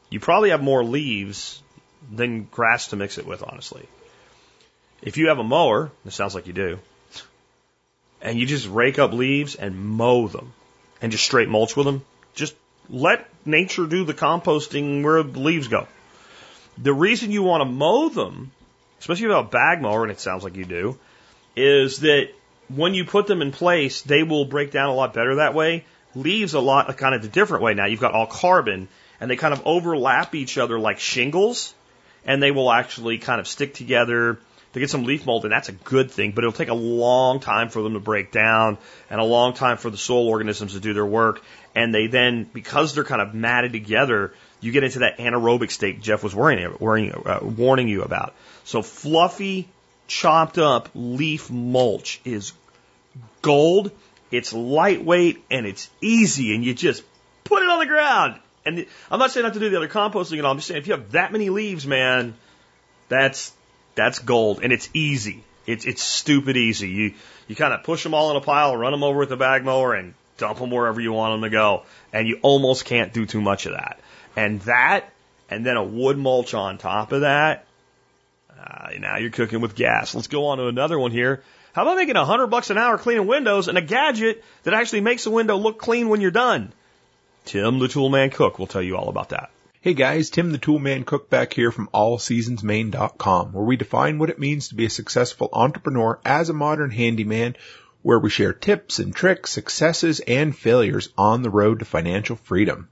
you 0.09 0.19
probably 0.19 0.49
have 0.49 0.61
more 0.61 0.83
leaves 0.83 1.62
than 2.11 2.43
grass 2.45 2.87
to 2.87 2.95
mix 2.95 3.17
it 3.17 3.25
with, 3.25 3.43
honestly. 3.43 3.87
If 5.01 5.17
you 5.17 5.27
have 5.27 5.39
a 5.39 5.43
mower, 5.43 5.91
it 6.05 6.13
sounds 6.13 6.33
like 6.33 6.47
you 6.47 6.53
do, 6.53 6.79
and 8.21 8.39
you 8.39 8.45
just 8.45 8.67
rake 8.67 8.99
up 8.99 9.11
leaves 9.11 9.55
and 9.55 9.77
mow 9.77 10.27
them 10.27 10.53
and 11.01 11.11
just 11.11 11.25
straight 11.25 11.49
mulch 11.49 11.75
with 11.75 11.85
them, 11.85 12.03
just 12.33 12.55
let 12.89 13.27
nature 13.45 13.85
do 13.85 14.05
the 14.05 14.13
composting 14.13 15.03
where 15.03 15.21
the 15.23 15.39
leaves 15.39 15.67
go. 15.67 15.87
The 16.77 16.93
reason 16.93 17.31
you 17.31 17.43
want 17.43 17.61
to 17.61 17.65
mow 17.65 18.09
them, 18.09 18.51
especially 18.99 19.25
if 19.25 19.29
you 19.29 19.35
have 19.35 19.45
a 19.45 19.49
bag 19.49 19.81
mower, 19.81 20.03
and 20.03 20.11
it 20.11 20.19
sounds 20.19 20.43
like 20.43 20.55
you 20.55 20.65
do, 20.65 20.97
is 21.55 21.99
that 21.99 22.29
when 22.69 22.93
you 22.93 23.05
put 23.05 23.27
them 23.27 23.41
in 23.41 23.51
place, 23.51 24.01
they 24.01 24.23
will 24.23 24.45
break 24.45 24.71
down 24.71 24.89
a 24.89 24.93
lot 24.93 25.13
better 25.13 25.35
that 25.35 25.53
way. 25.53 25.85
Leaves 26.15 26.53
a 26.53 26.59
lot 26.59 26.95
kind 26.97 27.13
of 27.13 27.23
a 27.23 27.27
different 27.27 27.63
way 27.63 27.73
now. 27.73 27.85
You've 27.85 27.99
got 27.99 28.13
all 28.13 28.27
carbon 28.27 28.87
and 29.19 29.29
they 29.29 29.35
kind 29.35 29.53
of 29.53 29.61
overlap 29.65 30.35
each 30.35 30.57
other 30.57 30.79
like 30.79 30.99
shingles 30.99 31.73
and 32.25 32.41
they 32.41 32.51
will 32.51 32.71
actually 32.71 33.17
kind 33.17 33.39
of 33.39 33.47
stick 33.47 33.73
together 33.73 34.39
to 34.73 34.79
get 34.79 34.89
some 34.89 35.03
leaf 35.03 35.25
mold, 35.25 35.43
and 35.45 35.51
that's 35.51 35.69
a 35.69 35.73
good 35.73 36.09
thing, 36.09 36.31
but 36.31 36.43
it'll 36.43 36.51
take 36.51 36.69
a 36.69 36.73
long 36.73 37.39
time 37.39 37.69
for 37.69 37.83
them 37.83 37.93
to 37.93 37.99
break 37.99 38.31
down 38.31 38.77
and 39.09 39.21
a 39.21 39.23
long 39.23 39.53
time 39.53 39.77
for 39.77 39.91
the 39.91 39.97
soil 39.97 40.27
organisms 40.27 40.73
to 40.73 40.79
do 40.79 40.93
their 40.93 41.05
work. 41.05 41.43
And 41.75 41.93
they 41.93 42.07
then, 42.07 42.49
because 42.51 42.95
they're 42.95 43.03
kind 43.03 43.21
of 43.21 43.35
matted 43.35 43.71
together, 43.71 44.33
you 44.61 44.71
get 44.71 44.83
into 44.83 44.99
that 44.99 45.19
anaerobic 45.19 45.69
state 45.69 46.01
Jeff 46.01 46.23
was 46.23 46.33
worrying, 46.33 46.75
worrying, 46.79 47.13
uh, 47.13 47.39
warning 47.43 47.87
you 47.87 48.01
about. 48.01 48.33
So 48.63 48.81
fluffy, 48.81 49.67
chopped 50.07 50.57
up 50.57 50.89
leaf 50.95 51.51
mulch 51.51 52.19
is 52.25 52.53
gold. 53.43 53.91
It's 54.31 54.53
lightweight 54.53 55.43
and 55.51 55.67
it's 55.67 55.89
easy, 56.01 56.55
and 56.55 56.65
you 56.65 56.73
just 56.73 57.03
put 57.43 57.61
it 57.61 57.69
on 57.69 57.77
the 57.77 57.85
ground 57.85 58.39
and 58.65 58.85
I'm 59.11 59.19
not 59.19 59.31
saying 59.31 59.43
not 59.43 59.53
to 59.53 59.59
do 59.59 59.69
the 59.69 59.77
other 59.77 59.87
composting 59.87 60.39
at 60.39 60.45
all. 60.45 60.51
I'm 60.51 60.57
just 60.57 60.67
saying 60.67 60.81
if 60.81 60.87
you 60.87 60.93
have 60.93 61.11
that 61.11 61.31
many 61.31 61.49
leaves, 61.49 61.85
man, 61.85 62.33
that's 63.09 63.51
that's 63.95 64.19
gold, 64.19 64.61
and 64.63 64.71
it's 64.73 64.89
easy. 64.93 65.43
It's 65.65 65.85
it's 65.85 66.01
stupid 66.01 66.57
easy. 66.57 66.89
You 66.89 67.13
you 67.47 67.55
kind 67.55 67.73
of 67.73 67.83
push 67.83 68.03
them 68.03 68.13
all 68.13 68.31
in 68.31 68.37
a 68.37 68.41
pile, 68.41 68.75
run 68.75 68.91
them 68.91 69.03
over 69.03 69.19
with 69.19 69.31
a 69.31 69.37
bag 69.37 69.63
mower, 69.63 69.93
and 69.93 70.13
dump 70.37 70.59
them 70.59 70.71
wherever 70.71 70.99
you 70.99 71.13
want 71.13 71.33
them 71.33 71.49
to 71.49 71.55
go, 71.55 71.83
and 72.11 72.27
you 72.27 72.39
almost 72.41 72.85
can't 72.85 73.13
do 73.13 73.25
too 73.25 73.41
much 73.41 73.65
of 73.65 73.73
that. 73.73 73.99
And 74.35 74.61
that, 74.61 75.11
and 75.49 75.65
then 75.65 75.77
a 75.77 75.83
wood 75.83 76.17
mulch 76.17 76.53
on 76.53 76.77
top 76.77 77.11
of 77.11 77.21
that. 77.21 77.65
Uh, 78.49 78.89
now 78.99 79.17
you're 79.17 79.29
cooking 79.29 79.61
with 79.61 79.75
gas. 79.75 80.15
Let's 80.15 80.27
go 80.27 80.47
on 80.47 80.57
to 80.57 80.67
another 80.67 80.97
one 80.97 81.11
here. 81.11 81.43
How 81.73 81.81
about 81.81 81.97
making 81.97 82.15
a 82.15 82.25
hundred 82.25 82.47
bucks 82.47 82.69
an 82.69 82.77
hour 82.77 82.97
cleaning 82.97 83.27
windows 83.27 83.67
and 83.67 83.77
a 83.77 83.81
gadget 83.81 84.43
that 84.63 84.73
actually 84.73 85.01
makes 85.01 85.23
the 85.23 85.31
window 85.31 85.57
look 85.57 85.79
clean 85.79 86.07
when 86.07 86.21
you're 86.21 86.31
done? 86.31 86.71
Tim 87.45 87.79
the 87.79 87.87
Toolman 87.87 88.31
Cook 88.31 88.57
will 88.57 88.67
tell 88.67 88.81
you 88.81 88.95
all 88.95 89.09
about 89.09 89.29
that. 89.29 89.51
Hey 89.81 89.93
guys, 89.93 90.29
Tim 90.29 90.53
the 90.53 90.57
Toolman 90.57 91.05
Cook 91.05 91.29
back 91.29 91.53
here 91.53 91.71
from 91.71 91.89
allseasonsmaine.com 91.93 93.51
where 93.51 93.65
we 93.65 93.75
define 93.75 94.17
what 94.17 94.29
it 94.29 94.39
means 94.39 94.69
to 94.69 94.75
be 94.75 94.85
a 94.85 94.89
successful 94.89 95.49
entrepreneur 95.51 96.21
as 96.23 96.49
a 96.49 96.53
modern 96.53 96.89
handyman 96.89 97.57
where 98.01 98.19
we 98.19 98.29
share 98.29 98.53
tips 98.53 98.99
and 98.99 99.13
tricks, 99.13 99.51
successes 99.51 100.21
and 100.21 100.55
failures 100.55 101.09
on 101.17 101.41
the 101.41 101.49
road 101.49 101.79
to 101.79 101.85
financial 101.85 102.37
freedom. 102.37 102.87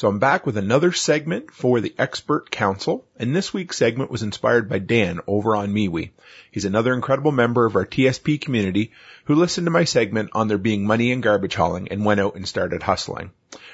So 0.00 0.08
I'm 0.08 0.18
back 0.18 0.46
with 0.46 0.56
another 0.56 0.92
segment 0.92 1.50
for 1.50 1.78
the 1.82 1.94
Expert 1.98 2.50
Council, 2.50 3.04
and 3.18 3.36
this 3.36 3.52
week's 3.52 3.76
segment 3.76 4.10
was 4.10 4.22
inspired 4.22 4.66
by 4.66 4.78
Dan 4.78 5.20
over 5.26 5.54
on 5.54 5.74
MeWe. 5.74 6.08
He's 6.50 6.64
another 6.64 6.94
incredible 6.94 7.32
member 7.32 7.66
of 7.66 7.76
our 7.76 7.84
TSP 7.84 8.40
community 8.40 8.92
who 9.26 9.34
listened 9.34 9.66
to 9.66 9.70
my 9.70 9.84
segment 9.84 10.30
on 10.32 10.48
there 10.48 10.56
being 10.56 10.86
money 10.86 11.10
in 11.10 11.20
garbage 11.20 11.54
hauling 11.54 11.88
and 11.88 12.02
went 12.02 12.18
out 12.18 12.34
and 12.34 12.48
started 12.48 12.82
hustling. 12.82 13.32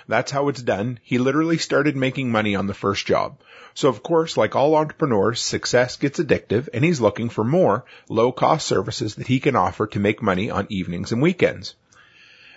That's 0.08 0.32
how 0.32 0.48
it's 0.48 0.60
done. 0.60 0.98
He 1.04 1.18
literally 1.18 1.58
started 1.58 1.96
making 1.96 2.32
money 2.32 2.56
on 2.56 2.66
the 2.66 2.74
first 2.74 3.06
job. 3.06 3.38
So 3.74 3.88
of 3.88 4.02
course, 4.02 4.36
like 4.36 4.56
all 4.56 4.74
entrepreneurs, 4.74 5.40
success 5.40 5.96
gets 5.96 6.18
addictive 6.18 6.68
and 6.74 6.84
he's 6.84 7.00
looking 7.00 7.28
for 7.28 7.44
more 7.44 7.84
low 8.08 8.32
cost 8.32 8.66
services 8.66 9.14
that 9.14 9.28
he 9.28 9.38
can 9.38 9.54
offer 9.54 9.86
to 9.86 10.00
make 10.00 10.20
money 10.20 10.50
on 10.50 10.66
evenings 10.70 11.12
and 11.12 11.22
weekends. 11.22 11.76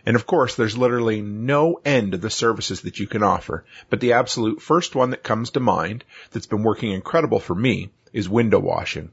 And 0.09 0.15
of 0.15 0.25
course, 0.25 0.55
there's 0.55 0.75
literally 0.75 1.21
no 1.21 1.81
end 1.85 2.13
to 2.13 2.17
the 2.17 2.31
services 2.31 2.81
that 2.81 2.97
you 2.97 3.05
can 3.05 3.21
offer. 3.21 3.63
But 3.91 3.99
the 3.99 4.13
absolute 4.13 4.59
first 4.59 4.95
one 4.95 5.11
that 5.11 5.21
comes 5.21 5.51
to 5.51 5.59
mind 5.59 6.03
that's 6.31 6.47
been 6.47 6.63
working 6.63 6.91
incredible 6.93 7.39
for 7.39 7.53
me 7.53 7.91
is 8.11 8.27
window 8.27 8.57
washing. 8.57 9.11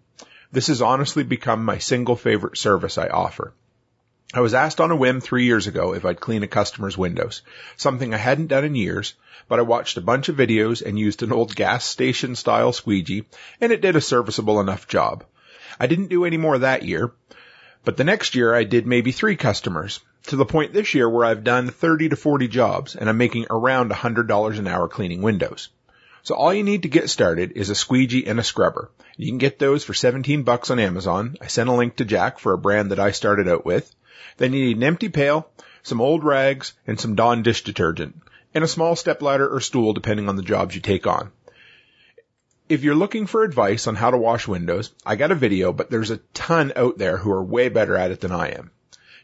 This 0.51 0.69
has 0.69 0.81
honestly 0.81 1.23
become 1.23 1.63
my 1.63 1.77
single 1.77 2.17
favorite 2.17 2.57
service 2.57 2.97
I 2.97 3.09
offer. 3.09 3.53
I 4.33 4.41
was 4.41 4.55
asked 4.55 4.81
on 4.81 4.91
a 4.91 4.97
whim 4.97 5.21
three 5.21 5.45
years 5.45 5.67
ago 5.67 5.93
if 5.93 6.07
I'd 6.07 6.19
clean 6.19 6.43
a 6.43 6.49
customer's 6.49 6.97
windows, 6.97 7.43
something 7.77 8.15
I 8.15 8.17
hadn't 8.17 8.47
done 8.47 8.65
in 8.65 8.75
years, 8.75 9.13
but 9.49 9.59
I 9.59 9.65
watched 9.65 9.99
a 9.99 10.01
bunch 10.01 10.31
of 10.31 10.37
videos 10.37 10.81
and 10.81 10.99
used 10.99 11.23
an 11.23 11.31
old 11.31 11.55
gas 11.55 11.85
station 11.85 12.35
style 12.35 12.73
squeegee, 12.73 13.27
and 13.61 13.71
it 13.71 13.83
did 13.83 13.97
a 13.97 14.01
serviceable 14.01 14.61
enough 14.61 14.89
job. 14.89 15.25
I 15.79 15.89
didn't 15.89 16.09
do 16.09 16.25
any 16.25 16.39
more 16.39 16.57
that 16.57 16.85
year, 16.85 17.13
but 17.85 17.99
the 17.99 18.05
next 18.05 18.35
year 18.35 18.55
I 18.55 18.65
did 18.65 18.87
maybe 18.87 19.13
three 19.13 19.37
customers, 19.37 20.01
to 20.27 20.37
the 20.37 20.45
point 20.45 20.73
this 20.73 20.95
year 20.95 21.09
where 21.09 21.25
I've 21.25 21.45
done 21.45 21.71
30 21.71 22.11
to 22.11 22.17
40 22.17 22.49
jobs 22.49 22.97
and 22.97 23.09
I'm 23.09 23.19
making 23.19 23.47
around 23.51 23.91
$100 23.91 24.59
an 24.59 24.67
hour 24.67 24.89
cleaning 24.89 25.23
windows. 25.23 25.69
So 26.23 26.35
all 26.35 26.53
you 26.53 26.65
need 26.65 26.83
to 26.83 26.89
get 26.89 27.09
started 27.09 27.53
is 27.53 27.71
a 27.71 27.75
squeegee 27.75 28.27
and 28.27 28.41
a 28.41 28.43
scrubber. 28.43 28.91
You 29.17 29.29
can 29.29 29.39
get 29.39 29.59
those 29.59 29.85
for 29.85 29.95
17 29.95 30.43
bucks 30.43 30.71
on 30.71 30.81
Amazon. 30.81 31.37
I 31.41 31.47
sent 31.47 31.69
a 31.69 31.73
link 31.73 31.97
to 31.97 32.05
Jack 32.05 32.41
for 32.41 32.53
a 32.53 32.59
brand 32.59 32.91
that 32.91 32.99
I 32.99 33.13
started 33.13 33.49
out 33.49 33.65
with. 33.65 33.95
Then 34.37 34.53
you 34.53 34.65
need 34.65 34.77
an 34.77 34.83
empty 34.83 35.09
pail, 35.09 35.49
some 35.83 36.01
old 36.01 36.25
rags, 36.25 36.73
and 36.87 36.99
some 36.99 37.15
Dawn 37.15 37.43
dish 37.43 37.63
detergent, 37.63 38.21
and 38.55 38.65
a 38.65 38.69
small 38.69 38.97
stepladder 38.97 39.49
or 39.49 39.61
stool 39.61 39.93
depending 39.93 40.29
on 40.29 40.35
the 40.35 40.43
jobs 40.43 40.75
you 40.75 40.81
take 40.81 41.07
on. 41.07 41.31
If 42.69 42.83
you're 42.83 42.97
looking 42.97 43.27
for 43.27 43.45
advice 43.45 43.87
on 43.87 43.95
how 43.95 44.11
to 44.11 44.19
wash 44.19 44.49
windows, 44.49 44.93
I 45.07 45.15
got 45.15 45.31
a 45.31 45.37
video, 45.37 45.73
but 45.73 45.89
there's 45.89 46.11
a 46.11 46.21
ton 46.35 46.73
out 46.75 46.99
there 46.99 47.17
who 47.17 47.31
are 47.31 47.45
way 47.45 47.69
better 47.69 47.97
at 47.97 48.11
it 48.11 48.21
than 48.21 48.33
I 48.33 48.49
am. 48.49 48.73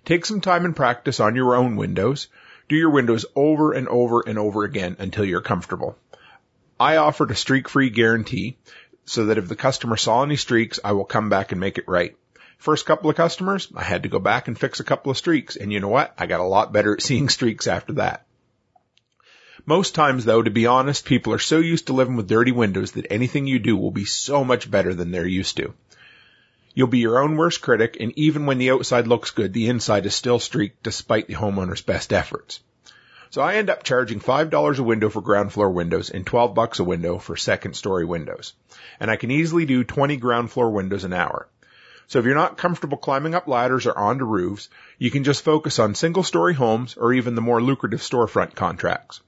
Take 0.04 0.26
some 0.26 0.40
time 0.40 0.64
and 0.64 0.74
practice 0.74 1.20
on 1.20 1.36
your 1.36 1.54
own 1.54 1.76
windows. 1.76 2.26
Do 2.68 2.74
your 2.74 2.90
windows 2.90 3.24
over 3.36 3.72
and 3.72 3.86
over 3.86 4.20
and 4.26 4.38
over 4.38 4.64
again 4.64 4.96
until 4.98 5.24
you're 5.24 5.40
comfortable. 5.40 5.96
I 6.80 6.96
offered 6.96 7.30
a 7.30 7.36
streak 7.36 7.68
free 7.68 7.90
guarantee 7.90 8.56
so 9.04 9.26
that 9.26 9.38
if 9.38 9.48
the 9.48 9.54
customer 9.54 9.96
saw 9.96 10.22
any 10.22 10.36
streaks, 10.36 10.80
I 10.82 10.92
will 10.92 11.04
come 11.04 11.28
back 11.28 11.52
and 11.52 11.60
make 11.60 11.78
it 11.78 11.86
right. 11.86 12.16
First 12.58 12.86
couple 12.86 13.10
of 13.10 13.16
customers, 13.16 13.68
I 13.76 13.84
had 13.84 14.02
to 14.02 14.08
go 14.08 14.18
back 14.18 14.48
and 14.48 14.58
fix 14.58 14.80
a 14.80 14.84
couple 14.84 15.10
of 15.10 15.18
streaks. 15.18 15.54
And 15.54 15.72
you 15.72 15.78
know 15.78 15.88
what? 15.88 16.14
I 16.18 16.26
got 16.26 16.40
a 16.40 16.44
lot 16.44 16.72
better 16.72 16.94
at 16.94 17.02
seeing 17.08 17.28
streaks 17.28 17.68
after 17.68 17.94
that. 17.94 18.26
Most 19.64 19.94
times 19.94 20.24
though, 20.24 20.42
to 20.42 20.50
be 20.50 20.66
honest, 20.66 21.04
people 21.04 21.32
are 21.32 21.38
so 21.38 21.58
used 21.58 21.86
to 21.86 21.92
living 21.92 22.16
with 22.16 22.28
dirty 22.28 22.50
windows 22.50 22.92
that 22.92 23.12
anything 23.12 23.46
you 23.46 23.60
do 23.60 23.76
will 23.76 23.92
be 23.92 24.04
so 24.04 24.44
much 24.44 24.68
better 24.68 24.94
than 24.94 25.12
they're 25.12 25.26
used 25.26 25.56
to. 25.58 25.74
You'll 26.74 26.86
be 26.86 26.98
your 26.98 27.18
own 27.18 27.36
worst 27.36 27.60
critic, 27.60 27.96
and 28.00 28.12
even 28.16 28.46
when 28.46 28.58
the 28.58 28.70
outside 28.70 29.06
looks 29.06 29.30
good, 29.30 29.52
the 29.52 29.68
inside 29.68 30.06
is 30.06 30.14
still 30.14 30.38
streaked 30.38 30.82
despite 30.82 31.26
the 31.26 31.34
homeowner's 31.34 31.82
best 31.82 32.12
efforts. 32.12 32.60
So 33.30 33.40
I 33.40 33.54
end 33.54 33.70
up 33.70 33.82
charging 33.82 34.20
$5 34.20 34.78
a 34.78 34.82
window 34.82 35.08
for 35.08 35.22
ground 35.22 35.52
floor 35.52 35.70
windows 35.70 36.10
and 36.10 36.26
12 36.26 36.54
bucks 36.54 36.78
a 36.80 36.84
window 36.84 37.18
for 37.18 37.36
second 37.36 37.74
story 37.74 38.04
windows. 38.04 38.52
And 39.00 39.10
I 39.10 39.16
can 39.16 39.30
easily 39.30 39.64
do 39.64 39.84
20 39.84 40.18
ground 40.18 40.50
floor 40.50 40.70
windows 40.70 41.04
an 41.04 41.14
hour. 41.14 41.48
So 42.08 42.18
if 42.18 42.26
you're 42.26 42.34
not 42.34 42.58
comfortable 42.58 42.98
climbing 42.98 43.34
up 43.34 43.48
ladders 43.48 43.86
or 43.86 43.98
onto 43.98 44.26
roofs, 44.26 44.68
you 44.98 45.10
can 45.10 45.24
just 45.24 45.44
focus 45.44 45.78
on 45.78 45.94
single 45.94 46.22
story 46.22 46.52
homes 46.52 46.94
or 46.94 47.14
even 47.14 47.34
the 47.34 47.40
more 47.40 47.62
lucrative 47.62 48.00
storefront 48.00 48.54
contracts. 48.54 49.22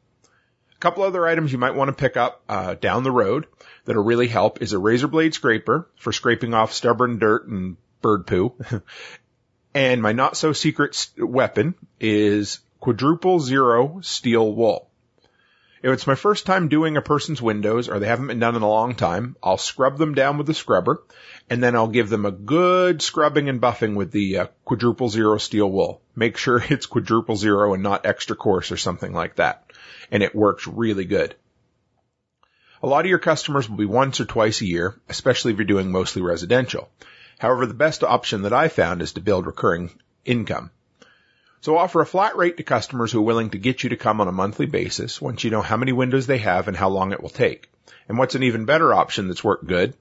A 0.77 0.79
couple 0.81 1.03
other 1.03 1.27
items 1.27 1.51
you 1.51 1.57
might 1.57 1.75
want 1.75 1.89
to 1.89 1.95
pick 1.95 2.19
up 2.19 2.43
uh, 2.47 2.75
down 2.75 3.05
the 3.05 3.11
road 3.11 3.47
that'll 3.85 4.05
really 4.05 4.28
help 4.28 4.62
is 4.62 4.72
a 4.72 4.78
razor 4.78 5.09
blade 5.09 5.35
scraper 5.35 5.89
for 5.97 6.12
scraping 6.12 6.55
off 6.55 6.72
stubborn 6.72 7.18
dirt 7.18 7.47
and 7.47 7.76
bird 8.01 8.26
poo. 8.26 8.55
and 9.74 10.03
my 10.03 10.12
not 10.12 10.37
so 10.37 10.53
secret 10.53 11.09
weapon 11.18 11.74
is 12.01 12.61
quadruple 12.80 13.41
zero 13.41 14.01
steel 14.03 14.53
wool. 14.53 14.91
If 15.82 15.93
it's 15.93 16.07
my 16.07 16.14
first 16.14 16.47
time 16.47 16.68
doing 16.68 16.97
a 16.97 17.03
person's 17.03 17.43
windows 17.43 17.91
or 17.91 17.99
they 17.99 18.07
haven't 18.07 18.28
been 18.28 18.39
done 18.39 18.57
in 18.57 18.62
a 18.62 18.68
long 18.68 18.95
time, 18.95 19.37
I'll 19.43 19.59
scrub 19.59 19.99
them 19.99 20.14
down 20.14 20.39
with 20.39 20.47
the 20.47 20.55
scrubber 20.55 21.03
and 21.51 21.62
then 21.62 21.76
I'll 21.76 21.89
give 21.89 22.09
them 22.09 22.24
a 22.24 22.30
good 22.30 23.03
scrubbing 23.03 23.51
and 23.51 23.61
buffing 23.61 23.95
with 23.95 24.11
the 24.11 24.39
uh, 24.39 24.47
quadruple 24.64 25.11
zero 25.11 25.37
steel 25.37 25.70
wool. 25.70 26.01
Make 26.16 26.39
sure 26.39 26.57
it's 26.70 26.87
quadruple 26.87 27.37
zero 27.37 27.74
and 27.74 27.82
not 27.82 28.07
extra 28.07 28.35
coarse 28.35 28.72
or 28.72 28.78
something 28.78 29.12
like 29.12 29.37
that. 29.37 29.70
And 30.11 30.22
it 30.22 30.35
works 30.35 30.66
really 30.66 31.05
good. 31.05 31.35
A 32.85 32.93
lot 32.95 33.07
of 33.07 33.09
your 33.09 33.18
customers 33.18 33.66
will 33.66 33.78
be 33.78 33.87
once 33.87 34.20
or 34.20 34.26
twice 34.26 34.61
a 34.61 34.66
year, 34.66 34.95
especially 35.09 35.53
if 35.53 35.59
you're 35.59 35.64
doing 35.64 35.91
mostly 35.91 36.20
residential. 36.20 36.91
However, 37.39 37.64
the 37.64 37.72
best 37.72 38.05
option 38.05 38.43
that 38.43 38.53
I 38.53 38.68
found 38.68 39.01
is 39.01 39.14
to 39.14 39.22
build 39.22 39.47
recurring 39.47 39.99
income. 40.26 40.70
So 41.62 41.78
offer 41.78 42.03
a 42.03 42.07
flat 42.07 42.37
rate 42.37 42.59
to 42.59 42.62
customers 42.62 43.11
who 43.11 43.20
are 43.20 43.22
willing 43.22 43.49
to 43.49 43.59
get 43.59 43.82
you 43.82 43.89
to 43.89 43.97
come 43.97 44.20
on 44.20 44.28
a 44.28 44.32
monthly 44.32 44.66
basis 44.66 45.18
once 45.18 45.45
you 45.45 45.51
know 45.51 45.62
how 45.62 45.78
many 45.78 45.93
windows 45.93 46.26
they 46.26 46.37
have 46.37 46.68
and 46.68 46.76
how 46.76 46.91
long 46.91 47.12
it 47.12 47.22
will 47.22 47.30
take. 47.30 47.70
And 48.07 48.18
what's 48.18 48.35
an 48.35 48.43
even 48.43 48.66
better 48.66 48.93
option 48.93 49.28
that's 49.28 49.43
worked 49.43 49.66
good 49.66 49.95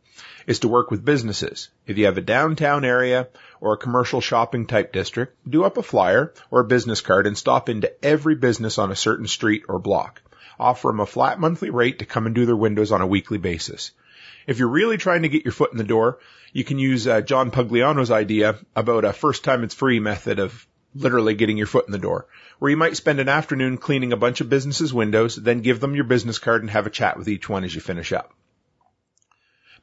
is 0.46 0.60
to 0.60 0.68
work 0.68 0.92
with 0.92 1.06
businesses. 1.06 1.70
If 1.88 1.98
you 1.98 2.04
have 2.08 2.18
a 2.18 2.22
downtown 2.36 2.84
area 2.84 3.30
or 3.62 3.76
a 3.76 3.78
commercial 3.78 4.20
shopping 4.20 4.68
type 4.68 4.92
district, 4.92 5.38
do 5.50 5.64
up 5.64 5.78
a 5.78 5.84
flyer 5.84 6.34
or 6.52 6.60
a 6.60 6.66
business 6.66 7.00
card 7.00 7.28
and 7.28 7.38
stop 7.38 7.70
into 7.70 7.94
every 8.04 8.36
business 8.36 8.78
on 8.78 8.92
a 8.92 8.96
certain 8.98 9.28
street 9.28 9.64
or 9.70 9.80
block. 9.80 10.22
Offer 10.60 10.90
them 10.90 11.00
a 11.00 11.06
flat 11.06 11.40
monthly 11.40 11.70
rate 11.70 12.00
to 12.00 12.06
come 12.06 12.26
and 12.26 12.36
do 12.36 12.46
their 12.46 12.56
windows 12.56 12.92
on 12.92 13.02
a 13.02 13.08
weekly 13.08 13.38
basis. 13.38 13.92
If 14.46 14.60
you're 14.60 14.68
really 14.68 14.98
trying 14.98 15.22
to 15.22 15.30
get 15.30 15.46
your 15.46 15.54
foot 15.54 15.72
in 15.72 15.78
the 15.78 15.84
door, 15.84 16.20
you 16.52 16.64
can 16.64 16.80
use 16.80 17.08
uh, 17.08 17.22
John 17.22 17.52
Pugliano's 17.52 18.12
idea 18.12 18.58
about 18.76 19.06
a 19.06 19.14
first 19.14 19.44
time 19.44 19.64
it's 19.64 19.74
free 19.74 20.00
method 20.00 20.40
of 20.40 20.68
literally 20.96 21.34
getting 21.34 21.58
your 21.58 21.68
foot 21.68 21.86
in 21.86 21.92
the 21.92 21.98
door, 21.98 22.28
where 22.60 22.70
you 22.70 22.78
might 22.78 22.96
spend 22.96 23.20
an 23.20 23.30
afternoon 23.30 23.78
cleaning 23.78 24.14
a 24.14 24.18
bunch 24.18 24.42
of 24.42 24.50
businesses' 24.50 24.94
windows, 24.94 25.36
then 25.36 25.62
give 25.62 25.80
them 25.80 25.96
your 25.96 26.04
business 26.04 26.40
card 26.40 26.62
and 26.62 26.70
have 26.70 26.86
a 26.86 26.92
chat 26.92 27.18
with 27.18 27.28
each 27.28 27.50
one 27.50 27.64
as 27.64 27.74
you 27.74 27.82
finish 27.82 28.14
up. 28.14 28.34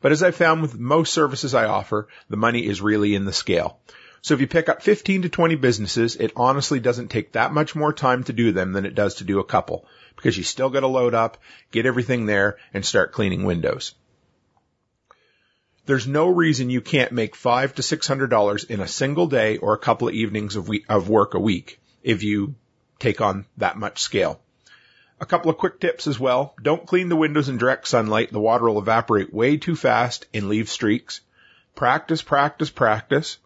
But 0.01 0.13
as 0.13 0.23
I 0.23 0.31
found 0.31 0.63
with 0.63 0.79
most 0.79 1.13
services 1.13 1.55
I 1.55 1.67
offer, 1.67 2.09
the 2.29 2.37
money 2.37 2.65
is 2.65 2.81
really 2.81 3.15
in 3.15 3.25
the 3.25 3.33
scale. 3.33 3.81
So 4.23 4.35
if 4.35 4.41
you 4.41 4.47
pick 4.47 4.69
up 4.69 4.83
15 4.83 5.23
to 5.23 5.29
20 5.29 5.55
businesses, 5.57 6.17
it 6.17 6.33
honestly 6.37 6.79
doesn't 6.79 7.09
take 7.09 7.33
that 7.33 7.53
much 7.53 7.75
more 7.75 7.93
time 7.93 8.25
to 8.25 8.33
do 8.33 8.53
them 8.53 8.73
than 8.73 8.85
it 8.85 8.95
does 8.95 9.17
to 9.17 9.25
do 9.25 9.39
a 9.39 9.45
couple, 9.45 9.87
because 10.17 10.37
you 10.37 10.45
still 10.45 10.69
got 10.69 10.81
to 10.81 10.87
load 10.87 11.15
up, 11.15 11.39
get 11.71 11.87
everything 11.87 12.27
there, 12.27 12.59
and 12.75 12.85
start 12.85 13.13
cleaning 13.13 13.45
windows. 13.45 13.95
There's 15.87 16.07
no 16.07 16.29
reason 16.29 16.71
you 16.71 16.83
can't 16.83 17.13
make 17.13 17.35
five 17.35 17.75
to 17.77 17.83
six 17.83 18.07
hundred 18.07 18.29
dollars 18.29 18.65
in 18.65 18.81
a 18.81 18.87
single 18.87 19.27
day 19.27 19.57
or 19.57 19.73
a 19.73 19.79
couple 19.79 20.09
of 20.09 20.15
evenings 20.15 20.55
of, 20.55 20.71
of 20.89 21.09
work 21.09 21.35
a 21.35 21.41
week 21.41 21.81
if 22.03 22.23
you 22.23 22.55
take 22.99 23.21
on 23.21 23.47
that 23.57 23.79
much 23.79 24.01
scale. 24.01 24.41
A 25.21 25.27
couple 25.27 25.51
of 25.51 25.59
quick 25.59 25.81
tips 25.81 26.07
as 26.07 26.21
well. 26.21 26.55
Don't 26.63 26.87
clean 26.87 27.09
the 27.09 27.17
windows 27.17 27.49
in 27.49 27.59
direct 27.59 27.89
sunlight. 27.89 28.31
The 28.31 28.39
water 28.41 28.67
will 28.67 28.79
evaporate 28.79 29.35
way 29.35 29.57
too 29.57 29.75
fast 29.75 30.27
and 30.33 30.49
leave 30.49 30.69
streaks. 30.69 31.23
Practice, 31.75 32.23
practice, 32.23 32.71
practice. 32.71 33.39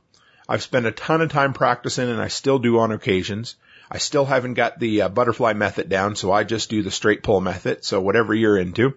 I've 0.48 0.62
spent 0.62 0.86
a 0.86 0.92
ton 0.92 1.22
of 1.22 1.30
time 1.30 1.52
practicing 1.52 2.08
and 2.10 2.20
I 2.20 2.28
still 2.28 2.58
do 2.58 2.78
on 2.78 2.92
occasions. 2.92 3.56
I 3.90 3.98
still 3.98 4.24
haven't 4.24 4.54
got 4.54 4.78
the 4.78 5.02
uh, 5.02 5.08
butterfly 5.08 5.52
method 5.54 5.88
down, 5.88 6.16
so 6.16 6.32
I 6.32 6.44
just 6.44 6.70
do 6.70 6.82
the 6.82 6.90
straight 6.90 7.22
pull 7.22 7.40
method. 7.40 7.84
So 7.84 8.00
whatever 8.00 8.34
you're 8.34 8.58
into. 8.58 8.94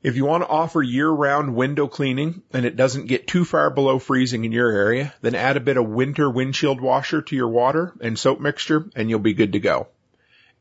If 0.00 0.14
you 0.14 0.24
want 0.24 0.44
to 0.44 0.48
offer 0.48 0.80
year-round 0.80 1.56
window 1.56 1.88
cleaning 1.88 2.42
and 2.52 2.64
it 2.64 2.76
doesn't 2.76 3.08
get 3.08 3.26
too 3.26 3.44
far 3.44 3.68
below 3.68 3.98
freezing 3.98 4.44
in 4.44 4.52
your 4.52 4.70
area, 4.70 5.12
then 5.22 5.34
add 5.34 5.56
a 5.56 5.60
bit 5.60 5.76
of 5.76 5.88
winter 5.88 6.30
windshield 6.30 6.80
washer 6.80 7.20
to 7.22 7.34
your 7.34 7.48
water 7.48 7.92
and 8.00 8.16
soap 8.16 8.38
mixture 8.38 8.88
and 8.94 9.10
you'll 9.10 9.18
be 9.18 9.34
good 9.34 9.54
to 9.54 9.58
go. 9.58 9.88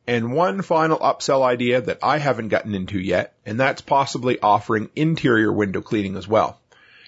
And 0.07 0.33
one 0.33 0.63
final 0.63 0.97
upsell 0.97 1.43
idea 1.43 1.81
that 1.81 1.99
I 2.01 2.17
haven't 2.17 2.47
gotten 2.47 2.73
into 2.73 2.97
yet, 2.97 3.35
and 3.45 3.59
that's 3.59 3.81
possibly 3.81 4.39
offering 4.39 4.89
interior 4.95 5.51
window 5.51 5.81
cleaning 5.81 6.15
as 6.15 6.27
well. 6.27 6.59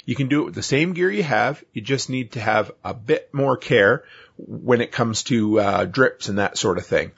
You 0.10 0.16
can 0.16 0.28
do 0.28 0.41
it 0.41 0.45
with 0.45 0.55
the 0.55 0.64
same 0.64 0.93
gear 0.93 1.12
you 1.12 1.22
have. 1.22 1.64
You 1.72 1.84
just 1.84 2.10
need 2.10 2.32
to 2.32 2.39
have 2.39 2.72
a 2.84 2.95
bit 2.95 3.32
more 3.32 3.55
care 3.55 4.05
when 4.38 4.82
it 4.82 4.91
comes 4.91 5.22
to 5.26 5.60
uh, 5.60 5.86
drips 5.86 6.30
and 6.30 6.39
that 6.39 6.57
sort 6.57 6.80
of 6.80 6.88
thing. 6.88 7.12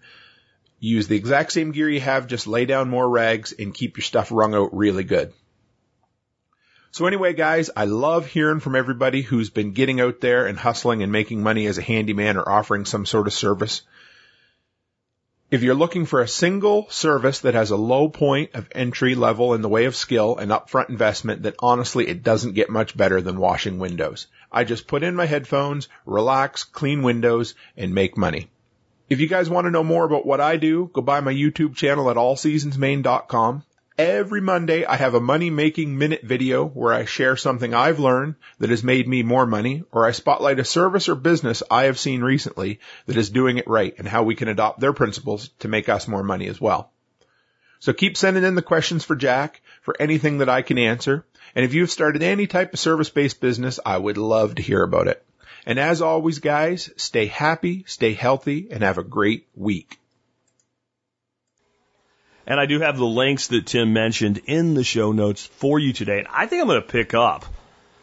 Use 0.78 1.08
the 1.08 1.16
exact 1.16 1.54
same 1.54 1.72
gear 1.72 1.89
you 1.89 2.02
have, 2.02 2.28
just 2.28 2.48
lay 2.48 2.66
down 2.66 2.89
more 2.89 3.10
rags 3.10 3.54
and 3.58 3.74
keep 3.74 3.96
your 3.96 4.04
stuff 4.04 4.30
wrung 4.30 4.54
out 4.54 4.76
really 4.76 5.06
good. 5.06 5.32
So 6.92 7.06
anyway, 7.06 7.32
guys, 7.32 7.70
I 7.78 7.86
love 7.86 8.26
hearing 8.26 8.60
from 8.60 8.76
everybody 8.76 9.22
who's 9.22 9.50
been 9.50 9.72
getting 9.72 10.02
out 10.02 10.20
there 10.20 10.46
and 10.46 10.60
hustling 10.60 11.02
and 11.02 11.14
making 11.14 11.42
money 11.42 11.68
as 11.68 11.78
a 11.78 11.82
handyman 11.82 12.36
or 12.36 12.50
offering 12.50 12.84
some 12.84 13.06
sort 13.06 13.28
of 13.28 13.34
service. 13.34 13.84
If 15.52 15.64
you're 15.64 15.76
looking 15.76 16.06
for 16.06 16.22
a 16.22 16.30
single 16.30 16.89
service 16.89 17.41
that 17.41 17.56
has 17.56 17.72
a 17.72 17.76
low 17.76 18.08
point 18.08 18.52
of 18.54 18.70
entry 18.72 19.16
level 19.16 19.54
in 19.54 19.62
the 19.62 19.68
way 19.68 19.84
of 19.84 19.97
skill 19.97 20.38
and 20.38 20.49
upfront 20.49 20.88
investment, 20.88 21.43
then 21.43 21.56
honestly, 21.60 22.08
it 22.08 22.24
doesn't 22.24 22.54
get 22.54 22.70
much 22.70 22.95
better 22.95 23.20
than 23.20 23.38
washing 23.38 23.78
windows. 23.78 24.28
I 24.49 24.64
just 24.64 24.88
put 24.88 25.04
in 25.04 25.14
my 25.14 25.26
headphones, 25.26 25.89
relax, 26.06 26.64
clean 26.64 27.04
windows, 27.04 27.54
and 27.76 27.93
make 27.93 28.18
money. 28.18 28.49
If 29.10 29.20
you 29.20 29.28
guys 29.28 29.49
want 29.49 29.66
to 29.66 29.72
know 29.72 29.84
more 29.84 30.06
about 30.06 30.26
what 30.26 30.39
I 30.39 30.56
do, 30.56 30.89
go 30.93 31.02
by 31.02 31.20
my 31.20 31.34
YouTube 31.34 31.76
channel 31.76 32.10
at 32.10 32.16
allseasonsmaine.com. 32.16 33.64
Every 33.98 34.39
Monday, 34.39 34.86
I 34.86 34.96
have 34.96 35.16
a 35.16 35.20
money 35.20 35.50
making 35.50 35.98
minute 35.98 36.22
video 36.24 36.66
where 36.66 36.94
I 36.94 37.04
share 37.04 37.36
something 37.36 37.74
I've 37.74 38.00
learned 38.00 38.36
that 38.60 38.70
has 38.70 38.86
made 38.86 39.06
me 39.06 39.22
more 39.22 39.46
money, 39.46 39.84
or 39.92 40.08
I 40.08 40.12
spotlight 40.12 40.60
a 40.60 40.66
service 40.66 41.10
or 41.10 41.16
business 41.16 41.62
I 41.70 41.84
have 41.84 42.00
seen 42.00 42.22
recently 42.22 42.80
that 43.06 43.18
is 43.18 43.30
doing 43.30 43.58
it 43.58 43.68
right 43.68 43.94
and 43.98 44.08
how 44.08 44.24
we 44.24 44.36
can 44.36 44.48
adopt 44.48 44.80
their 44.80 44.94
principles 44.94 45.50
to 45.60 45.68
make 45.68 45.89
us 45.89 46.08
more 46.08 46.24
money 46.24 46.48
as 46.48 46.60
well. 46.60 46.92
So 47.80 47.92
keep 47.92 48.16
sending 48.16 48.46
in 48.46 48.56
the 48.56 48.62
questions 48.62 49.04
for 49.04 49.16
Jack 49.16 49.62
for 49.82 49.96
anything 50.00 50.38
that 50.38 50.50
I 50.50 50.62
can 50.62 50.78
answer. 50.78 51.26
And 51.54 51.66
if 51.66 51.74
you've 51.74 51.92
started 51.92 52.24
any 52.24 52.48
type 52.48 52.74
of 52.74 52.80
service 52.80 53.10
based 53.10 53.42
business, 53.42 53.80
I 53.86 53.98
would 53.98 54.18
love 54.18 54.56
to 54.56 54.62
hear 54.62 54.84
about 54.84 55.10
it. 55.10 55.24
And 55.66 55.78
as 55.78 56.02
always, 56.02 56.39
guys, 56.39 56.89
stay 56.96 57.26
happy, 57.26 57.84
stay 57.88 58.14
healthy, 58.14 58.70
and 58.72 58.84
have 58.84 58.98
a 58.98 59.04
great 59.04 59.48
week. 59.54 60.00
And 62.52 62.60
I 62.60 62.66
do 62.66 62.82
have 62.82 62.97
the 62.97 63.06
links 63.06 63.47
that 63.47 63.66
Tim 63.66 63.93
mentioned 63.93 64.41
in 64.45 64.74
the 64.74 64.84
show 64.84 65.14
notes 65.14 65.45
for 65.45 65.80
you 65.80 65.93
today. 65.93 66.20
And 66.20 66.28
I 66.28 66.47
think 66.47 66.62
I'm 66.62 66.68
going 66.68 66.82
to 66.82 66.86
pick 66.86 67.14
up 67.14 67.45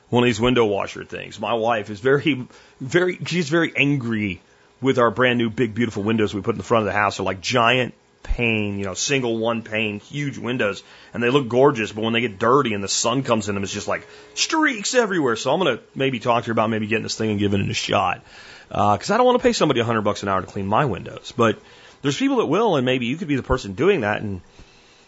one 0.08 0.22
of 0.22 0.26
these 0.26 0.40
window 0.40 0.64
washer 0.64 1.04
things. 1.04 1.38
My 1.38 1.52
wife 1.52 1.90
is 1.90 2.00
very, 2.00 2.48
very, 2.80 3.18
she's 3.26 3.50
very 3.50 3.74
angry 3.76 4.40
with 4.80 4.98
our 4.98 5.10
brand 5.10 5.36
new 5.36 5.50
big, 5.50 5.74
beautiful 5.74 6.02
windows 6.02 6.32
we 6.32 6.40
put 6.40 6.54
in 6.54 6.56
the 6.56 6.64
front 6.64 6.80
of 6.80 6.86
the 6.86 6.98
house. 6.98 7.18
They're 7.18 7.26
like 7.26 7.42
giant 7.42 7.92
pane, 8.22 8.78
you 8.78 8.86
know, 8.86 8.94
single 8.94 9.36
one 9.36 9.60
pane, 9.60 10.00
huge 10.00 10.38
windows, 10.38 10.82
and 11.12 11.22
they 11.22 11.28
look 11.28 11.48
gorgeous. 11.48 11.92
But 11.92 12.04
when 12.04 12.14
they 12.14 12.22
get 12.22 12.38
dirty 12.38 12.72
and 12.72 12.82
the 12.82 12.88
sun 12.88 13.24
comes 13.24 13.50
in 13.50 13.54
them, 13.54 13.64
it's 13.64 13.72
just 13.74 13.86
like 13.86 14.08
streaks 14.32 14.94
everywhere. 14.94 15.36
So 15.36 15.52
I'm 15.52 15.58
gonna 15.58 15.80
maybe 15.94 16.20
talk 16.20 16.44
to 16.44 16.46
her 16.46 16.52
about 16.52 16.70
maybe 16.70 16.86
getting 16.86 17.02
this 17.02 17.18
thing 17.18 17.32
and 17.32 17.38
giving 17.38 17.60
it 17.60 17.68
a 17.68 17.74
shot, 17.74 18.24
because 18.70 19.10
uh, 19.10 19.14
I 19.14 19.18
don't 19.18 19.26
want 19.26 19.38
to 19.38 19.42
pay 19.42 19.52
somebody 19.52 19.80
a 19.80 19.84
hundred 19.84 20.02
bucks 20.02 20.22
an 20.22 20.30
hour 20.30 20.40
to 20.40 20.46
clean 20.46 20.66
my 20.66 20.86
windows. 20.86 21.34
But 21.36 21.58
there's 22.02 22.16
people 22.16 22.38
that 22.38 22.46
will, 22.46 22.76
and 22.76 22.84
maybe 22.84 23.06
you 23.06 23.16
could 23.16 23.28
be 23.28 23.36
the 23.36 23.42
person 23.42 23.74
doing 23.74 24.02
that, 24.02 24.20
and 24.22 24.40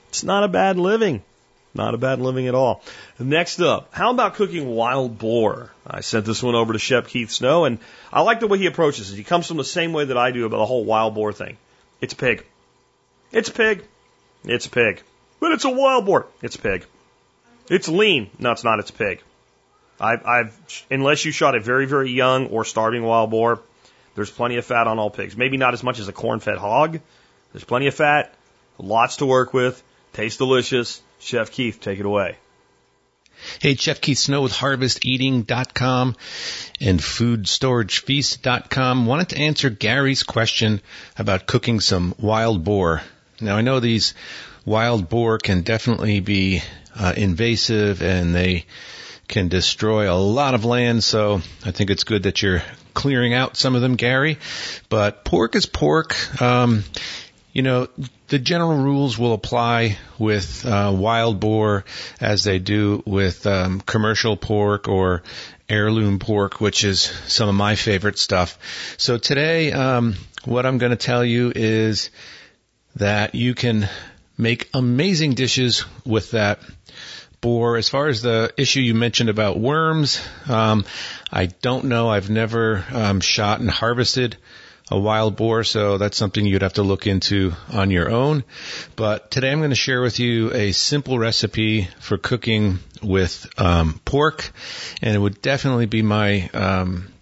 it's 0.09 0.25
not 0.25 0.45
a 0.45 0.49
bad 0.49 0.77
living. 0.77 1.23
Not 1.73 1.95
a 1.95 1.99
bad 1.99 2.21
living 2.21 2.49
at 2.49 2.55
all. 2.55 2.83
Next 3.19 3.61
up, 3.61 3.95
how 3.95 4.11
about 4.11 4.35
cooking 4.35 4.69
wild 4.69 5.19
boar? 5.19 5.71
I 5.87 6.01
sent 6.01 6.27
this 6.27 6.43
one 6.43 6.57
over 6.57 6.73
to 6.73 6.81
Chef 6.81 7.07
Keith 7.07 7.31
Snow, 7.31 7.65
and 7.65 7.79
I 8.13 8.23
like 8.23 8.41
the 8.41 8.49
way 8.49 8.59
he 8.59 8.67
approaches 8.67 9.13
it. 9.13 9.17
He 9.17 9.23
comes 9.23 9.47
from 9.47 9.57
the 9.57 9.65
same 9.65 9.93
way 9.93 10.07
that 10.07 10.17
I 10.17 10.33
do 10.33 10.47
about 10.47 10.59
the 10.59 10.67
whole 10.67 10.85
wild 10.85 11.15
boar 11.15 11.33
thing. 11.33 11.59
It's 12.01 12.15
pig. 12.15 12.45
It's 13.31 13.51
a 13.51 13.53
pig. 13.53 13.85
It's 14.45 14.67
a 14.67 14.71
pig. 14.71 15.01
But 15.39 15.53
it's 15.53 15.65
a 15.65 15.71
wild 15.71 16.07
boar. 16.07 16.27
It's 16.43 16.57
a 16.57 16.59
pig. 16.59 16.87
It's 17.69 17.89
lean. 17.89 18.31
No, 18.39 18.51
it's 18.51 18.65
not. 18.65 18.81
It's 18.81 18.91
a 18.91 18.95
pig. 18.95 19.23
I've, 20.01 20.27
I've, 20.27 20.87
unless 20.91 21.25
you 21.25 21.31
shot 21.31 21.55
a 21.55 21.61
very, 21.61 21.87
very 21.87 22.11
young 22.11 22.49
or 22.49 22.65
starving 22.65 23.05
wild 23.05 23.31
boar, 23.31 23.61
there's 24.15 24.31
plenty 24.31 24.57
of 24.57 24.65
fat 24.65 24.87
on 24.87 24.99
all 24.99 25.11
pigs. 25.11 25.37
Maybe 25.37 25.57
not 25.57 25.75
as 25.75 25.83
much 25.83 25.99
as 25.99 26.09
a 26.09 26.13
corn-fed 26.13 26.59
hog. 26.59 27.01
There's 27.53 27.65
plenty 27.65 27.87
of 27.87 27.95
fat, 27.95 28.35
lots 28.79 29.17
to 29.17 29.27
work 29.27 29.53
with, 29.53 29.83
tastes 30.13 30.39
delicious. 30.39 31.03
Chef 31.19 31.51
Keith, 31.51 31.81
take 31.81 32.01
it 32.01 32.07
away. 32.07 32.37
Hey, 33.61 33.75
Chef 33.75 34.01
Keith 34.01 34.19
Snow 34.19 34.43
with 34.43 34.53
HarvestEating.com 34.53 36.15
and 36.81 37.01
FoodStorageFeast.com. 37.01 39.07
Wanted 39.07 39.31
to 39.31 39.39
answer 39.39 39.71
Gary's 39.71 40.23
question 40.23 40.81
about 41.17 41.47
cooking 41.47 41.81
some 41.81 42.15
wild 42.19 42.63
boar. 42.65 43.03
Now 43.41 43.57
I 43.57 43.63
know 43.63 43.81
these 43.81 44.13
wild 44.67 45.09
boar 45.09 45.39
can 45.39 45.63
definitely 45.63 46.21
be 46.21 46.63
uh, 46.95 47.15
invasive 47.17 48.03
and 48.03 48.35
they 48.35 48.67
can 49.27 49.49
destroy 49.49 50.13
a 50.13 50.19
lot 50.19 50.53
of 50.55 50.67
land. 50.67 51.03
So 51.03 51.41
I 51.65 51.71
think 51.71 51.89
it's 51.91 52.05
good 52.05 52.25
that 52.25 52.43
you're 52.43 52.63
clearing 52.95 53.35
out 53.35 53.57
some 53.57 53.75
of 53.75 53.83
them, 53.83 53.97
Gary. 53.97 54.39
But 54.89 55.25
pork 55.25 55.57
is 55.57 55.67
pork. 55.67 56.41
Um, 56.41 56.85
you 57.53 57.63
know, 57.63 57.89
the 58.29 58.39
general 58.39 58.77
rules 58.77 59.19
will 59.19 59.33
apply 59.33 59.99
with 60.19 60.65
uh, 60.65 60.93
wild 60.95 61.41
boar 61.41 61.85
as 62.21 62.45
they 62.45 62.59
do 62.59 63.03
with 63.05 63.47
um, 63.47 63.81
commercial 63.81 64.37
pork 64.37 64.89
or 64.89 65.23
heirloom 65.69 66.19
pork, 66.19 66.61
which 66.61 66.85
is 66.85 67.01
some 67.27 67.49
of 67.49 67.55
my 67.55 67.75
favorite 67.75 68.19
stuff. 68.19 68.59
So 68.99 69.19
today, 69.19 69.73
um, 69.73 70.15
what 70.45 70.65
I'm 70.65 70.79
going 70.79 70.91
to 70.91 70.97
tell 70.97 71.25
you 71.25 71.53
is 71.55 72.11
that 72.97 73.35
you 73.35 73.55
can 73.55 73.89
make 74.39 74.69
amazing 74.73 75.35
dishes 75.35 75.85
with 76.05 76.31
that 76.33 76.61
boar. 77.41 77.77
As 77.77 77.89
far 77.89 78.09
as 78.09 78.23
the 78.23 78.53
issue 78.57 78.81
you 78.81 78.95
mentioned 78.95 79.31
about 79.31 79.59
worms, 79.59 80.21
um, 80.49 80.85
I 81.33 81.47
don't 81.47 81.87
know. 81.87 82.11
I've 82.11 82.31
never 82.31 82.85
um, 82.93 83.21
shot 83.21 83.61
and 83.61 83.71
harvested 83.71 84.37
a 84.91 84.99
wild 84.99 85.37
boar, 85.37 85.63
so 85.63 85.99
that's 85.99 86.17
something 86.17 86.45
you'd 86.45 86.63
have 86.63 86.75
to 86.75 86.83
look 86.83 87.07
into 87.07 87.53
on 87.73 87.91
your 87.91 88.11
own. 88.11 88.43
But 88.97 89.31
today 89.31 89.51
I'm 89.53 89.59
going 89.59 89.71
to 89.71 89.77
share 89.77 90.03
with 90.03 90.19
you 90.19 90.53
a 90.53 90.73
simple 90.73 91.19
recipe 91.19 91.89
for 92.01 92.19
cooking 92.19 92.81
with 93.03 93.49
um, 93.57 94.01
pork, 94.05 94.51
and 95.01 95.15
it 95.15 95.19
would 95.19 95.41
definitely 95.41 95.87
be 95.87 96.03
my 96.03 96.49
um, 96.53 97.13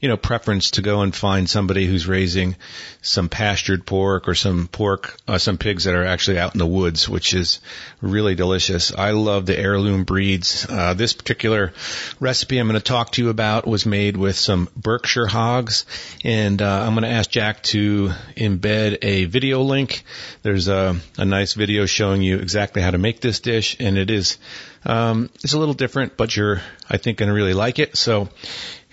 you 0.00 0.08
know, 0.08 0.16
preference 0.16 0.72
to 0.72 0.82
go 0.82 1.00
and 1.00 1.14
find 1.14 1.48
somebody 1.48 1.86
who's 1.86 2.06
raising 2.06 2.56
some 3.02 3.28
pastured 3.28 3.86
pork 3.86 4.28
or 4.28 4.34
some 4.34 4.68
pork, 4.68 5.16
uh, 5.26 5.38
some 5.38 5.58
pigs 5.58 5.84
that 5.84 5.94
are 5.94 6.04
actually 6.04 6.38
out 6.38 6.54
in 6.54 6.58
the 6.58 6.66
woods, 6.66 7.08
which 7.08 7.34
is 7.34 7.60
really 8.00 8.34
delicious. 8.34 8.92
I 8.92 9.12
love 9.12 9.46
the 9.46 9.58
heirloom 9.58 10.04
breeds. 10.04 10.66
Uh, 10.68 10.94
this 10.94 11.12
particular 11.12 11.72
recipe 12.20 12.58
I'm 12.58 12.68
going 12.68 12.78
to 12.78 12.84
talk 12.84 13.12
to 13.12 13.22
you 13.22 13.30
about 13.30 13.66
was 13.66 13.86
made 13.86 14.16
with 14.16 14.36
some 14.36 14.68
Berkshire 14.76 15.26
hogs, 15.26 15.86
and 16.24 16.60
uh, 16.60 16.82
I'm 16.82 16.94
going 16.94 17.04
to 17.04 17.10
ask 17.10 17.30
Jack 17.30 17.62
to 17.64 18.10
embed 18.36 18.98
a 19.02 19.24
video 19.24 19.62
link. 19.62 20.04
There's 20.42 20.68
a, 20.68 20.96
a 21.16 21.24
nice 21.24 21.54
video 21.54 21.86
showing 21.86 22.22
you 22.22 22.38
exactly 22.38 22.82
how 22.82 22.90
to 22.90 22.98
make 22.98 23.20
this 23.20 23.40
dish, 23.40 23.76
and 23.80 23.96
it 23.96 24.10
is 24.10 24.38
um, 24.84 25.30
it's 25.42 25.52
a 25.52 25.58
little 25.58 25.74
different, 25.74 26.16
but 26.16 26.36
you're 26.36 26.60
I 26.88 26.96
think 26.96 27.18
going 27.18 27.28
to 27.28 27.34
really 27.34 27.54
like 27.54 27.78
it. 27.78 27.96
So 27.96 28.28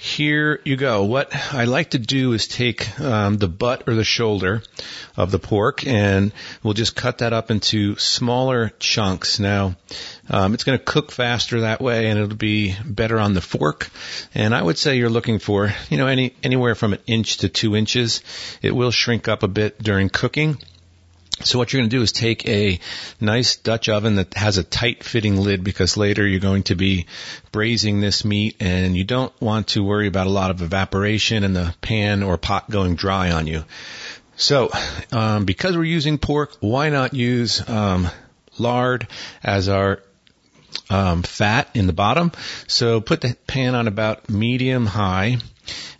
here 0.03 0.59
you 0.65 0.75
go. 0.75 1.05
What 1.05 1.33
I 1.53 1.63
like 1.63 1.91
to 1.91 1.97
do 1.97 2.33
is 2.33 2.45
take 2.45 2.99
um, 2.99 3.37
the 3.37 3.47
butt 3.47 3.87
or 3.87 3.95
the 3.95 4.03
shoulder 4.03 4.61
of 5.15 5.31
the 5.31 5.39
pork, 5.39 5.87
and 5.87 6.33
we'll 6.61 6.73
just 6.73 6.93
cut 6.93 7.19
that 7.19 7.31
up 7.31 7.49
into 7.49 7.95
smaller 7.95 8.73
chunks. 8.79 9.39
Now, 9.39 9.77
um, 10.29 10.53
it's 10.53 10.65
going 10.65 10.77
to 10.77 10.83
cook 10.83 11.13
faster 11.13 11.61
that 11.61 11.79
way, 11.79 12.09
and 12.09 12.19
it'll 12.19 12.35
be 12.35 12.75
better 12.83 13.17
on 13.17 13.33
the 13.33 13.39
fork. 13.39 13.89
And 14.35 14.53
I 14.53 14.61
would 14.61 14.77
say 14.77 14.97
you're 14.97 15.09
looking 15.09 15.39
for, 15.39 15.73
you 15.89 15.97
know, 15.97 16.07
any 16.07 16.35
anywhere 16.43 16.75
from 16.75 16.91
an 16.91 16.99
inch 17.07 17.37
to 17.37 17.47
two 17.47 17.73
inches. 17.73 18.21
It 18.61 18.75
will 18.75 18.91
shrink 18.91 19.29
up 19.29 19.41
a 19.41 19.47
bit 19.47 19.81
during 19.81 20.09
cooking. 20.09 20.57
So 21.43 21.59
what 21.59 21.71
you're 21.71 21.81
going 21.81 21.89
to 21.89 21.95
do 21.95 22.01
is 22.01 22.11
take 22.11 22.47
a 22.47 22.79
nice 23.19 23.55
Dutch 23.57 23.89
oven 23.89 24.15
that 24.15 24.33
has 24.35 24.57
a 24.57 24.63
tight 24.63 25.03
fitting 25.03 25.37
lid 25.37 25.63
because 25.63 25.97
later 25.97 26.25
you're 26.25 26.39
going 26.39 26.63
to 26.63 26.75
be 26.75 27.05
braising 27.51 27.99
this 27.99 28.23
meat 28.23 28.55
and 28.59 28.95
you 28.95 29.03
don't 29.03 29.33
want 29.41 29.67
to 29.69 29.83
worry 29.83 30.07
about 30.07 30.27
a 30.27 30.31
lot 30.31 30.51
of 30.51 30.61
evaporation 30.61 31.43
in 31.43 31.53
the 31.53 31.75
pan 31.81 32.23
or 32.23 32.37
pot 32.37 32.69
going 32.69 32.95
dry 32.95 33.31
on 33.31 33.47
you. 33.47 33.65
So, 34.35 34.71
um, 35.11 35.45
because 35.45 35.77
we're 35.77 35.83
using 35.83 36.17
pork, 36.17 36.55
why 36.59 36.89
not 36.89 37.13
use 37.13 37.67
um, 37.69 38.09
lard 38.57 39.07
as 39.43 39.69
our 39.69 40.01
um, 40.89 41.23
fat 41.23 41.69
in 41.73 41.87
the 41.87 41.93
bottom? 41.93 42.31
So 42.67 42.99
put 42.99 43.21
the 43.21 43.35
pan 43.47 43.75
on 43.75 43.87
about 43.87 44.29
medium 44.29 44.85
high 44.85 45.37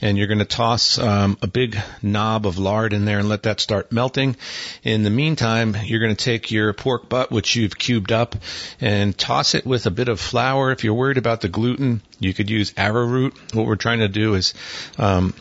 and 0.02 0.18
you're 0.18 0.28
going 0.28 0.40
to 0.40 0.46
toss 0.46 0.98
um, 1.00 1.38
a 1.42 1.48
big 1.48 1.78
knob 2.02 2.46
of 2.46 2.58
lard 2.58 2.94
in 2.94 3.06
there 3.06 3.20
and 3.20 3.30
let 3.30 3.44
that 3.44 3.60
start 3.60 3.92
melting. 3.92 4.36
In 4.84 5.04
the 5.04 5.10
meantime, 5.10 5.76
you're 5.84 6.00
going 6.00 6.16
to 6.16 6.24
take 6.24 6.52
your 6.52 6.74
pork 6.74 7.10
butt, 7.10 7.32
which 7.32 7.56
you've 7.56 7.78
cubed 7.78 8.12
up, 8.12 8.36
and 8.82 9.18
toss 9.18 9.56
it 9.56 9.66
with 9.66 9.86
a 9.86 9.92
bit 9.92 10.10
of 10.10 10.20
flour. 10.20 10.72
If 10.72 10.84
you're 10.84 10.94
worried 10.94 11.18
about 11.18 11.42
the 11.42 11.50
gluten, 11.50 12.02
you 12.20 12.34
could 12.34 12.50
use 12.50 12.74
arrowroot. 12.78 13.34
What 13.54 13.66
we're 13.66 13.76
trying 13.76 14.00
to 14.00 14.08
do 14.08 14.36
is 14.36 14.54
um, 14.98 15.34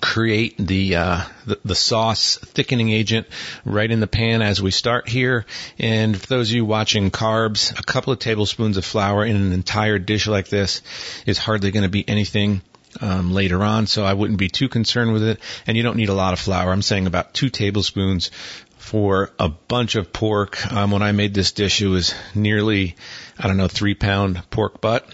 create 0.00 0.56
the, 0.58 0.96
uh, 0.96 1.24
the, 1.46 1.58
the 1.64 1.74
sauce 1.74 2.38
thickening 2.38 2.90
agent 2.90 3.26
right 3.64 3.90
in 3.90 4.00
the 4.00 4.06
pan 4.06 4.40
as 4.40 4.62
we 4.62 4.70
start 4.70 5.08
here. 5.08 5.44
And 5.78 6.18
for 6.18 6.26
those 6.26 6.50
of 6.50 6.56
you 6.56 6.64
watching 6.64 7.10
carbs, 7.10 7.78
a 7.78 7.82
couple 7.82 8.12
of 8.12 8.18
tablespoons 8.18 8.76
of 8.76 8.84
flour 8.84 9.24
in 9.24 9.36
an 9.36 9.52
entire 9.52 9.98
dish 9.98 10.26
like 10.26 10.48
this 10.48 10.82
is 11.26 11.38
hardly 11.38 11.70
going 11.70 11.82
to 11.82 11.90
be 11.90 12.08
anything 12.08 12.62
um, 13.00 13.32
later 13.32 13.62
on, 13.62 13.86
so 13.86 14.04
I 14.04 14.14
wouldn't 14.14 14.38
be 14.38 14.48
too 14.48 14.68
concerned 14.68 15.12
with 15.12 15.22
it. 15.22 15.40
And 15.66 15.76
you 15.76 15.82
don't 15.82 15.96
need 15.96 16.08
a 16.08 16.14
lot 16.14 16.32
of 16.32 16.40
flour. 16.40 16.70
I'm 16.70 16.82
saying 16.82 17.06
about 17.06 17.34
two 17.34 17.48
tablespoons 17.50 18.30
for 18.78 19.30
a 19.38 19.48
bunch 19.48 19.94
of 19.94 20.12
pork. 20.12 20.70
Um, 20.72 20.90
when 20.90 21.02
I 21.02 21.12
made 21.12 21.32
this 21.32 21.52
dish, 21.52 21.80
it 21.80 21.88
was 21.88 22.14
nearly, 22.34 22.96
I 23.38 23.46
don't 23.46 23.56
know, 23.56 23.68
three 23.68 23.94
pound 23.94 24.42
pork 24.50 24.80
butt. 24.80 25.08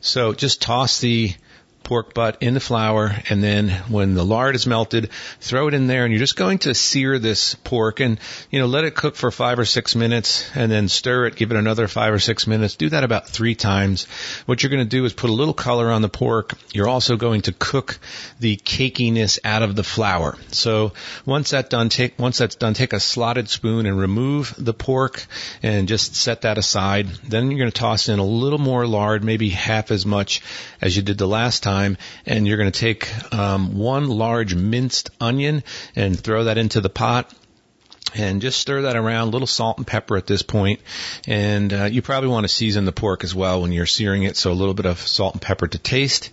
So 0.00 0.32
just 0.32 0.60
toss 0.60 1.00
the 1.00 1.32
pork 1.92 2.14
butt 2.14 2.38
in 2.40 2.54
the 2.54 2.60
flour, 2.60 3.14
and 3.28 3.44
then 3.44 3.68
when 3.90 4.14
the 4.14 4.24
lard 4.24 4.54
is 4.54 4.66
melted, 4.66 5.10
throw 5.40 5.68
it 5.68 5.74
in 5.74 5.88
there, 5.88 6.04
and 6.04 6.10
you're 6.10 6.18
just 6.18 6.36
going 6.36 6.56
to 6.56 6.74
sear 6.74 7.18
this 7.18 7.54
pork, 7.54 8.00
and 8.00 8.18
you 8.50 8.58
know 8.58 8.64
let 8.64 8.84
it 8.84 8.94
cook 8.94 9.14
for 9.14 9.30
five 9.30 9.58
or 9.58 9.66
six 9.66 9.94
minutes, 9.94 10.50
and 10.54 10.72
then 10.72 10.88
stir 10.88 11.26
it, 11.26 11.36
give 11.36 11.50
it 11.50 11.58
another 11.58 11.86
five 11.88 12.14
or 12.14 12.18
six 12.18 12.46
minutes. 12.46 12.76
Do 12.76 12.88
that 12.88 13.04
about 13.04 13.28
three 13.28 13.54
times. 13.54 14.06
What 14.46 14.62
you're 14.62 14.70
going 14.70 14.88
to 14.88 14.88
do 14.88 15.04
is 15.04 15.12
put 15.12 15.28
a 15.28 15.34
little 15.34 15.52
color 15.52 15.90
on 15.90 16.00
the 16.00 16.08
pork. 16.08 16.54
You're 16.72 16.88
also 16.88 17.16
going 17.18 17.42
to 17.42 17.52
cook 17.52 17.98
the 18.40 18.56
cakiness 18.56 19.38
out 19.44 19.60
of 19.60 19.76
the 19.76 19.84
flour. 19.84 20.38
So 20.48 20.94
once 21.26 21.50
that 21.50 21.68
done, 21.68 21.90
take 21.90 22.18
once 22.18 22.38
that's 22.38 22.54
done, 22.54 22.72
take 22.72 22.94
a 22.94 23.00
slotted 23.00 23.50
spoon 23.50 23.84
and 23.84 23.98
remove 23.98 24.54
the 24.56 24.72
pork, 24.72 25.26
and 25.62 25.88
just 25.88 26.16
set 26.16 26.40
that 26.40 26.56
aside. 26.56 27.08
Then 27.28 27.50
you're 27.50 27.58
going 27.58 27.70
to 27.70 27.78
toss 27.78 28.08
in 28.08 28.18
a 28.18 28.24
little 28.24 28.58
more 28.58 28.86
lard, 28.86 29.22
maybe 29.22 29.50
half 29.50 29.90
as 29.90 30.06
much 30.06 30.40
as 30.82 30.96
you 30.96 31.02
did 31.02 31.16
the 31.16 31.28
last 31.28 31.62
time, 31.62 31.96
and 32.26 32.46
you're 32.46 32.58
going 32.58 32.72
to 32.72 32.78
take 32.78 33.32
um, 33.32 33.78
one 33.78 34.08
large 34.08 34.54
minced 34.54 35.10
onion 35.20 35.62
and 35.96 36.18
throw 36.18 36.44
that 36.44 36.58
into 36.58 36.80
the 36.80 36.90
pot 36.90 37.32
and 38.14 38.42
just 38.42 38.58
stir 38.58 38.82
that 38.82 38.96
around, 38.96 39.28
a 39.28 39.30
little 39.30 39.46
salt 39.46 39.78
and 39.78 39.86
pepper 39.86 40.16
at 40.16 40.26
this 40.26 40.42
point. 40.42 40.80
And 41.26 41.72
uh, 41.72 41.84
you 41.84 42.02
probably 42.02 42.28
want 42.28 42.44
to 42.44 42.48
season 42.48 42.84
the 42.84 42.92
pork 42.92 43.24
as 43.24 43.34
well 43.34 43.62
when 43.62 43.72
you're 43.72 43.86
searing 43.86 44.24
it, 44.24 44.36
so 44.36 44.52
a 44.52 44.54
little 44.54 44.74
bit 44.74 44.86
of 44.86 44.98
salt 44.98 45.34
and 45.34 45.40
pepper 45.40 45.66
to 45.66 45.78
taste. 45.78 46.30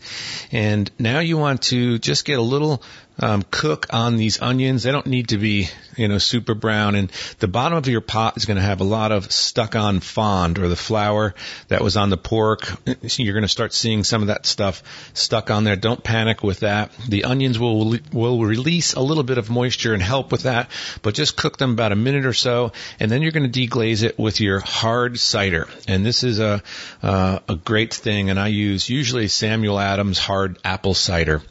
And 0.51 0.91
now 0.99 1.19
you 1.19 1.37
want 1.37 1.61
to 1.63 1.99
just 1.99 2.25
get 2.25 2.39
a 2.39 2.43
little 2.43 2.81
um, 3.19 3.43
cook 3.49 3.87
on 3.91 4.17
these 4.17 4.41
onions. 4.41 4.83
They 4.83 4.91
don't 4.91 5.05
need 5.07 5.29
to 5.29 5.37
be, 5.37 5.67
you 5.95 6.07
know, 6.07 6.17
super 6.17 6.53
brown. 6.53 6.95
And 6.95 7.11
the 7.39 7.47
bottom 7.47 7.77
of 7.77 7.87
your 7.87 8.01
pot 8.01 8.37
is 8.37 8.45
going 8.45 8.57
to 8.57 8.63
have 8.63 8.81
a 8.81 8.85
lot 8.85 9.11
of 9.11 9.31
stuck 9.31 9.75
on 9.75 9.99
fond 9.99 10.57
or 10.57 10.67
the 10.67 10.75
flour 10.75 11.35
that 11.67 11.81
was 11.81 11.97
on 11.97 12.09
the 12.09 12.17
pork. 12.17 12.71
You're 13.01 13.33
going 13.33 13.43
to 13.43 13.49
start 13.49 13.73
seeing 13.73 14.03
some 14.03 14.21
of 14.21 14.27
that 14.27 14.45
stuff 14.45 14.83
stuck 15.13 15.51
on 15.51 15.63
there. 15.63 15.75
Don't 15.75 16.03
panic 16.03 16.43
with 16.43 16.61
that. 16.61 16.91
The 17.07 17.25
onions 17.25 17.59
will, 17.59 17.97
will 18.13 18.43
release 18.43 18.93
a 18.93 19.01
little 19.01 19.23
bit 19.23 19.37
of 19.37 19.49
moisture 19.49 19.93
and 19.93 20.01
help 20.01 20.31
with 20.31 20.43
that, 20.43 20.69
but 21.01 21.13
just 21.13 21.35
cook 21.35 21.57
them 21.57 21.71
about 21.71 21.91
a 21.91 21.95
minute 21.95 22.25
or 22.25 22.33
so. 22.33 22.71
And 22.99 23.11
then 23.11 23.21
you're 23.21 23.31
going 23.31 23.49
to 23.49 23.67
deglaze 23.67 24.03
it 24.03 24.17
with 24.17 24.39
your 24.39 24.59
hard 24.59 25.19
cider. 25.19 25.67
And 25.87 26.05
this 26.05 26.23
is 26.23 26.39
a, 26.39 26.63
uh, 27.03 27.39
a 27.47 27.55
great 27.55 27.93
thing. 27.93 28.29
And 28.29 28.39
I 28.39 28.47
use 28.47 28.89
usually 28.89 29.27
Samuel 29.27 29.79
Adams 29.79 30.19
hard 30.19 30.57
apple 30.63 30.93
cider. 30.93 31.41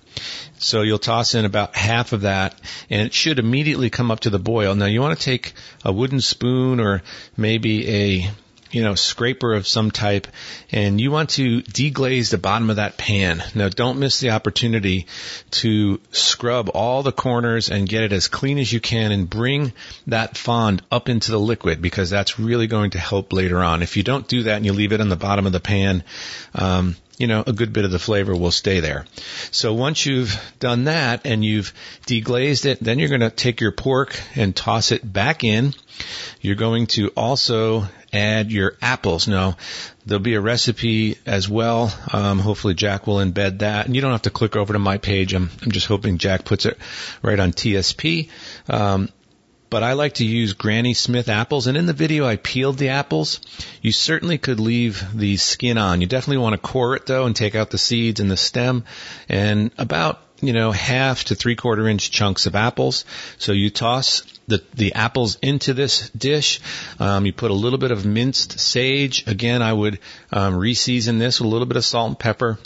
So 0.58 0.82
you'll 0.82 0.98
toss 0.98 1.34
in 1.34 1.44
about 1.44 1.76
half 1.76 2.12
of 2.12 2.22
that 2.22 2.60
and 2.90 3.02
it 3.02 3.14
should 3.14 3.38
immediately 3.38 3.90
come 3.90 4.10
up 4.10 4.20
to 4.20 4.30
the 4.30 4.38
boil. 4.38 4.74
Now 4.74 4.86
you 4.86 5.00
want 5.00 5.18
to 5.18 5.24
take 5.24 5.54
a 5.84 5.92
wooden 5.92 6.20
spoon 6.20 6.80
or 6.80 7.02
maybe 7.36 7.88
a 7.88 8.30
you 8.70 8.82
know, 8.82 8.94
scraper 8.94 9.54
of 9.54 9.66
some 9.66 9.90
type, 9.90 10.26
and 10.70 11.00
you 11.00 11.10
want 11.10 11.30
to 11.30 11.62
deglaze 11.62 12.30
the 12.30 12.38
bottom 12.38 12.70
of 12.70 12.76
that 12.76 12.98
pan. 12.98 13.42
Now, 13.54 13.68
don't 13.68 13.98
miss 13.98 14.20
the 14.20 14.30
opportunity 14.30 15.06
to 15.52 16.00
scrub 16.10 16.70
all 16.74 17.02
the 17.02 17.12
corners 17.12 17.70
and 17.70 17.88
get 17.88 18.02
it 18.02 18.12
as 18.12 18.28
clean 18.28 18.58
as 18.58 18.72
you 18.72 18.80
can 18.80 19.12
and 19.12 19.28
bring 19.28 19.72
that 20.06 20.36
fond 20.36 20.82
up 20.90 21.08
into 21.08 21.30
the 21.30 21.40
liquid 21.40 21.80
because 21.80 22.10
that's 22.10 22.38
really 22.38 22.66
going 22.66 22.90
to 22.90 22.98
help 22.98 23.32
later 23.32 23.62
on. 23.62 23.82
If 23.82 23.96
you 23.96 24.02
don't 24.02 24.28
do 24.28 24.44
that 24.44 24.56
and 24.56 24.66
you 24.66 24.72
leave 24.72 24.92
it 24.92 25.00
on 25.00 25.08
the 25.08 25.16
bottom 25.16 25.46
of 25.46 25.52
the 25.52 25.60
pan, 25.60 26.04
um, 26.54 26.96
you 27.18 27.26
know, 27.26 27.42
a 27.46 27.52
good 27.52 27.72
bit 27.72 27.84
of 27.84 27.90
the 27.90 27.98
flavor 27.98 28.34
will 28.34 28.52
stay 28.52 28.80
there. 28.80 29.04
So 29.50 29.74
once 29.74 30.06
you've 30.06 30.40
done 30.60 30.84
that 30.84 31.22
and 31.26 31.44
you've 31.44 31.74
deglazed 32.06 32.64
it, 32.64 32.78
then 32.80 32.98
you're 32.98 33.08
going 33.08 33.20
to 33.20 33.30
take 33.30 33.60
your 33.60 33.72
pork 33.72 34.18
and 34.36 34.54
toss 34.54 34.92
it 34.92 35.10
back 35.10 35.42
in. 35.42 35.74
You're 36.40 36.54
going 36.54 36.86
to 36.88 37.08
also 37.16 37.88
add 38.12 38.52
your 38.52 38.76
apples. 38.80 39.26
Now, 39.26 39.56
there'll 40.06 40.22
be 40.22 40.34
a 40.34 40.40
recipe 40.40 41.18
as 41.26 41.48
well. 41.48 41.92
Um, 42.12 42.38
hopefully 42.38 42.74
Jack 42.74 43.06
will 43.06 43.16
embed 43.16 43.58
that. 43.58 43.86
And 43.86 43.96
you 43.96 44.00
don't 44.00 44.12
have 44.12 44.22
to 44.22 44.30
click 44.30 44.56
over 44.56 44.72
to 44.72 44.78
my 44.78 44.98
page. 44.98 45.34
I'm, 45.34 45.50
I'm 45.62 45.72
just 45.72 45.86
hoping 45.86 46.18
Jack 46.18 46.44
puts 46.44 46.66
it 46.66 46.78
right 47.20 47.38
on 47.38 47.52
TSP. 47.52 48.30
Um, 48.68 49.08
but 49.70 49.82
I 49.82 49.92
like 49.92 50.14
to 50.14 50.24
use 50.24 50.52
Granny 50.52 50.94
Smith 50.94 51.28
apples. 51.28 51.66
And 51.66 51.76
in 51.76 51.86
the 51.86 51.92
video, 51.92 52.26
I 52.26 52.36
peeled 52.36 52.78
the 52.78 52.90
apples. 52.90 53.40
You 53.82 53.92
certainly 53.92 54.38
could 54.38 54.60
leave 54.60 55.04
the 55.14 55.36
skin 55.36 55.78
on. 55.78 56.00
You 56.00 56.06
definitely 56.06 56.38
want 56.38 56.54
to 56.54 56.68
core 56.68 56.96
it 56.96 57.06
though 57.06 57.26
and 57.26 57.34
take 57.34 57.54
out 57.54 57.70
the 57.70 57.78
seeds 57.78 58.20
and 58.20 58.30
the 58.30 58.36
stem 58.36 58.84
and 59.28 59.70
about 59.78 60.20
you 60.40 60.52
know, 60.52 60.70
half 60.70 61.24
to 61.24 61.34
three 61.34 61.56
quarter 61.56 61.88
inch 61.88 62.10
chunks 62.10 62.46
of 62.46 62.54
apples. 62.54 63.04
So 63.38 63.52
you 63.52 63.70
toss 63.70 64.22
the, 64.46 64.62
the 64.74 64.94
apples 64.94 65.36
into 65.42 65.74
this 65.74 66.10
dish. 66.10 66.60
Um, 67.00 67.26
you 67.26 67.32
put 67.32 67.50
a 67.50 67.54
little 67.54 67.78
bit 67.78 67.90
of 67.90 68.06
minced 68.06 68.60
sage. 68.60 69.26
Again, 69.26 69.62
I 69.62 69.72
would 69.72 69.98
um, 70.30 70.54
reseason 70.54 71.18
this 71.18 71.40
with 71.40 71.46
a 71.46 71.50
little 71.50 71.66
bit 71.66 71.76
of 71.76 71.84
salt 71.84 72.08
and 72.08 72.18
pepper 72.18 72.58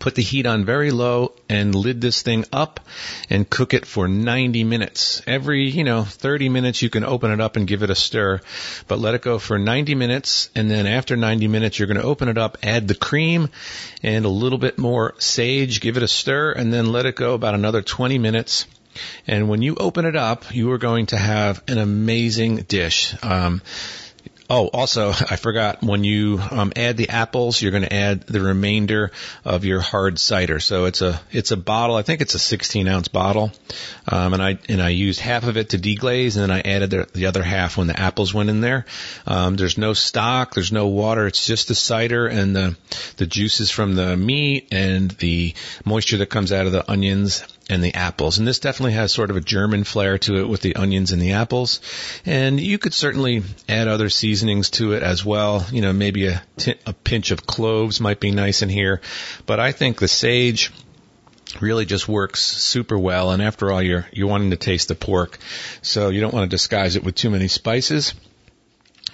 put 0.00 0.16
the 0.16 0.22
heat 0.22 0.46
on 0.46 0.64
very 0.64 0.90
low 0.90 1.32
and 1.48 1.74
lid 1.74 2.00
this 2.00 2.22
thing 2.22 2.44
up 2.52 2.80
and 3.28 3.48
cook 3.48 3.74
it 3.74 3.86
for 3.86 4.08
90 4.08 4.64
minutes. 4.64 5.22
Every, 5.26 5.70
you 5.70 5.84
know, 5.84 6.02
30 6.02 6.48
minutes 6.48 6.82
you 6.82 6.90
can 6.90 7.04
open 7.04 7.30
it 7.30 7.40
up 7.40 7.56
and 7.56 7.68
give 7.68 7.84
it 7.84 7.90
a 7.90 7.94
stir, 7.94 8.40
but 8.88 8.98
let 8.98 9.14
it 9.14 9.22
go 9.22 9.38
for 9.38 9.58
90 9.58 9.94
minutes 9.94 10.50
and 10.56 10.68
then 10.70 10.86
after 10.86 11.16
90 11.16 11.46
minutes 11.46 11.78
you're 11.78 11.86
going 11.86 12.00
to 12.00 12.02
open 12.02 12.28
it 12.28 12.38
up, 12.38 12.58
add 12.62 12.88
the 12.88 12.94
cream 12.94 13.50
and 14.02 14.24
a 14.24 14.30
little 14.30 14.58
bit 14.58 14.78
more 14.78 15.14
sage, 15.18 15.80
give 15.80 15.96
it 15.96 16.02
a 16.02 16.08
stir 16.08 16.52
and 16.52 16.72
then 16.72 16.90
let 16.90 17.06
it 17.06 17.14
go 17.14 17.34
about 17.34 17.54
another 17.54 17.82
20 17.82 18.18
minutes. 18.18 18.66
And 19.26 19.48
when 19.48 19.62
you 19.62 19.76
open 19.76 20.04
it 20.04 20.16
up, 20.16 20.52
you 20.52 20.72
are 20.72 20.78
going 20.78 21.06
to 21.06 21.16
have 21.16 21.62
an 21.68 21.78
amazing 21.78 22.56
dish. 22.56 23.14
Um, 23.22 23.62
Oh, 24.52 24.66
also, 24.66 25.10
I 25.30 25.36
forgot 25.36 25.80
when 25.80 26.02
you 26.02 26.40
um, 26.50 26.72
add 26.74 26.96
the 26.96 27.08
apples, 27.08 27.62
you're 27.62 27.70
going 27.70 27.84
to 27.84 27.92
add 27.92 28.22
the 28.22 28.40
remainder 28.40 29.12
of 29.44 29.64
your 29.64 29.80
hard 29.80 30.18
cider. 30.18 30.58
So 30.58 30.86
it's 30.86 31.00
a 31.00 31.20
it's 31.30 31.52
a 31.52 31.56
bottle. 31.56 31.94
I 31.94 32.02
think 32.02 32.20
it's 32.20 32.34
a 32.34 32.38
16 32.38 32.88
ounce 32.88 33.06
bottle, 33.06 33.52
um, 34.08 34.34
and 34.34 34.42
I 34.42 34.58
and 34.68 34.82
I 34.82 34.88
used 34.88 35.20
half 35.20 35.44
of 35.44 35.56
it 35.56 35.70
to 35.70 35.78
deglaze, 35.78 36.34
and 36.34 36.42
then 36.42 36.50
I 36.50 36.60
added 36.60 36.90
the, 36.90 37.08
the 37.12 37.26
other 37.26 37.44
half 37.44 37.78
when 37.78 37.86
the 37.86 37.98
apples 37.98 38.34
went 38.34 38.50
in 38.50 38.60
there. 38.60 38.86
Um, 39.26 39.54
there's 39.54 39.78
no 39.78 39.94
stock, 39.94 40.54
there's 40.54 40.72
no 40.72 40.88
water. 40.88 41.28
It's 41.28 41.46
just 41.46 41.68
the 41.68 41.76
cider 41.76 42.26
and 42.26 42.54
the 42.56 42.76
the 43.18 43.26
juices 43.26 43.70
from 43.70 43.94
the 43.94 44.16
meat 44.16 44.68
and 44.72 45.12
the 45.12 45.54
moisture 45.84 46.18
that 46.18 46.26
comes 46.26 46.52
out 46.52 46.66
of 46.66 46.72
the 46.72 46.90
onions 46.90 47.44
and 47.70 47.82
the 47.82 47.94
apples. 47.94 48.38
And 48.38 48.46
this 48.46 48.58
definitely 48.58 48.92
has 48.92 49.12
sort 49.12 49.30
of 49.30 49.36
a 49.36 49.40
German 49.40 49.84
flair 49.84 50.18
to 50.18 50.40
it 50.40 50.48
with 50.48 50.60
the 50.60 50.76
onions 50.76 51.12
and 51.12 51.22
the 51.22 51.32
apples. 51.32 51.80
And 52.26 52.60
you 52.60 52.78
could 52.78 52.92
certainly 52.92 53.44
add 53.68 53.88
other 53.88 54.10
seasonings 54.10 54.70
to 54.70 54.92
it 54.92 55.02
as 55.02 55.24
well. 55.24 55.64
You 55.70 55.80
know, 55.80 55.92
maybe 55.92 56.26
a, 56.26 56.42
t- 56.56 56.74
a 56.84 56.92
pinch 56.92 57.30
of 57.30 57.46
cloves 57.46 58.00
might 58.00 58.18
be 58.18 58.32
nice 58.32 58.62
in 58.62 58.68
here. 58.68 59.00
But 59.46 59.60
I 59.60 59.72
think 59.72 60.00
the 60.00 60.08
sage, 60.08 60.72
really 61.60 61.84
just 61.84 62.08
works 62.08 62.44
super 62.44 62.96
well 62.96 63.32
and 63.32 63.42
after 63.42 63.72
all 63.72 63.82
you're 63.82 64.06
you're 64.12 64.28
wanting 64.28 64.50
to 64.50 64.56
taste 64.56 64.86
the 64.86 64.94
pork 64.94 65.36
so 65.82 66.08
you 66.08 66.20
don't 66.20 66.32
want 66.32 66.48
to 66.48 66.54
disguise 66.54 66.94
it 66.94 67.02
with 67.02 67.16
too 67.16 67.28
many 67.28 67.48
spices 67.48 68.14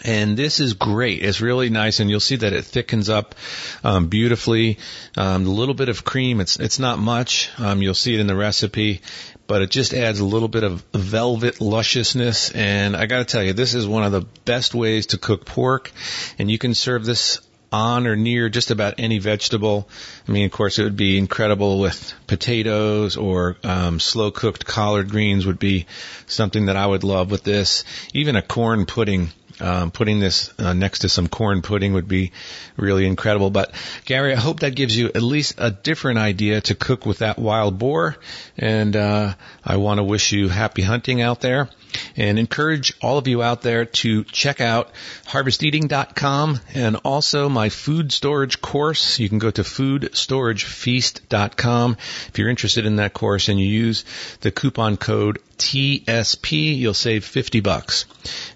and 0.04 0.36
this 0.36 0.60
is 0.60 0.74
great. 0.74 1.22
It's 1.22 1.40
really 1.40 1.70
nice, 1.70 2.00
and 2.00 2.10
you'll 2.10 2.20
see 2.20 2.36
that 2.36 2.52
it 2.52 2.64
thickens 2.64 3.08
up 3.08 3.34
um, 3.82 4.08
beautifully. 4.08 4.78
Um, 5.16 5.46
a 5.46 5.50
little 5.50 5.74
bit 5.74 5.88
of 5.88 6.04
cream. 6.04 6.40
It's 6.40 6.58
it's 6.58 6.78
not 6.78 6.98
much. 6.98 7.50
Um, 7.58 7.82
you'll 7.82 7.94
see 7.94 8.14
it 8.14 8.20
in 8.20 8.26
the 8.26 8.36
recipe, 8.36 9.02
but 9.46 9.62
it 9.62 9.70
just 9.70 9.94
adds 9.94 10.20
a 10.20 10.24
little 10.24 10.48
bit 10.48 10.64
of 10.64 10.84
velvet 10.92 11.60
lusciousness. 11.60 12.50
And 12.50 12.96
I 12.96 13.06
got 13.06 13.18
to 13.18 13.24
tell 13.24 13.42
you, 13.42 13.52
this 13.52 13.74
is 13.74 13.86
one 13.86 14.04
of 14.04 14.12
the 14.12 14.22
best 14.44 14.74
ways 14.74 15.06
to 15.06 15.18
cook 15.18 15.44
pork, 15.44 15.92
and 16.38 16.50
you 16.50 16.58
can 16.58 16.74
serve 16.74 17.04
this 17.04 17.40
on 17.72 18.06
or 18.06 18.16
near 18.16 18.48
just 18.48 18.70
about 18.70 18.94
any 18.98 19.18
vegetable. 19.18 19.88
I 20.28 20.32
mean, 20.32 20.46
of 20.46 20.52
course, 20.52 20.78
it 20.78 20.84
would 20.84 20.96
be 20.96 21.18
incredible 21.18 21.78
with 21.80 22.14
potatoes 22.26 23.16
or 23.16 23.56
um, 23.64 24.00
slow 24.00 24.30
cooked 24.30 24.64
collard 24.64 25.10
greens 25.10 25.46
would 25.46 25.58
be 25.58 25.86
something 26.26 26.66
that 26.66 26.76
I 26.76 26.86
would 26.86 27.04
love 27.04 27.30
with 27.30 27.42
this. 27.42 27.84
Even 28.14 28.36
a 28.36 28.42
corn 28.42 28.86
pudding 28.86 29.30
um, 29.60 29.90
putting 29.90 30.20
this 30.20 30.52
uh, 30.58 30.72
next 30.72 31.00
to 31.00 31.08
some 31.08 31.28
corn 31.28 31.62
pudding 31.62 31.94
would 31.94 32.08
be 32.08 32.32
really 32.76 33.06
incredible. 33.06 33.50
But 33.50 33.72
Gary, 34.04 34.32
I 34.32 34.36
hope 34.36 34.60
that 34.60 34.74
gives 34.74 34.96
you 34.96 35.06
at 35.06 35.22
least 35.22 35.54
a 35.58 35.70
different 35.70 36.18
idea 36.18 36.60
to 36.62 36.74
cook 36.74 37.06
with 37.06 37.18
that 37.18 37.38
wild 37.38 37.78
boar. 37.78 38.16
And 38.58 38.96
uh, 38.96 39.34
I 39.64 39.76
want 39.76 39.98
to 39.98 40.04
wish 40.04 40.32
you 40.32 40.48
happy 40.48 40.82
hunting 40.82 41.22
out 41.22 41.40
there 41.40 41.68
and 42.16 42.36
encourage 42.38 42.92
all 43.00 43.18
of 43.18 43.26
you 43.28 43.42
out 43.42 43.62
there 43.62 43.86
to 43.86 44.24
check 44.24 44.60
out 44.60 44.90
harvesteating.com 45.26 46.60
and 46.74 46.96
also 46.96 47.48
my 47.48 47.70
food 47.70 48.12
storage 48.12 48.60
course. 48.60 49.18
You 49.18 49.28
can 49.28 49.38
go 49.38 49.50
to 49.50 49.62
foodstoragefeast.com 49.62 51.96
if 52.28 52.38
you're 52.38 52.50
interested 52.50 52.86
in 52.86 52.96
that 52.96 53.12
course 53.12 53.48
and 53.48 53.60
you 53.60 53.66
use 53.66 54.04
the 54.40 54.50
coupon 54.50 54.96
code 54.96 55.38
TSP, 55.58 56.76
you'll 56.76 56.94
save 56.94 57.24
50 57.24 57.60
bucks. 57.60 58.04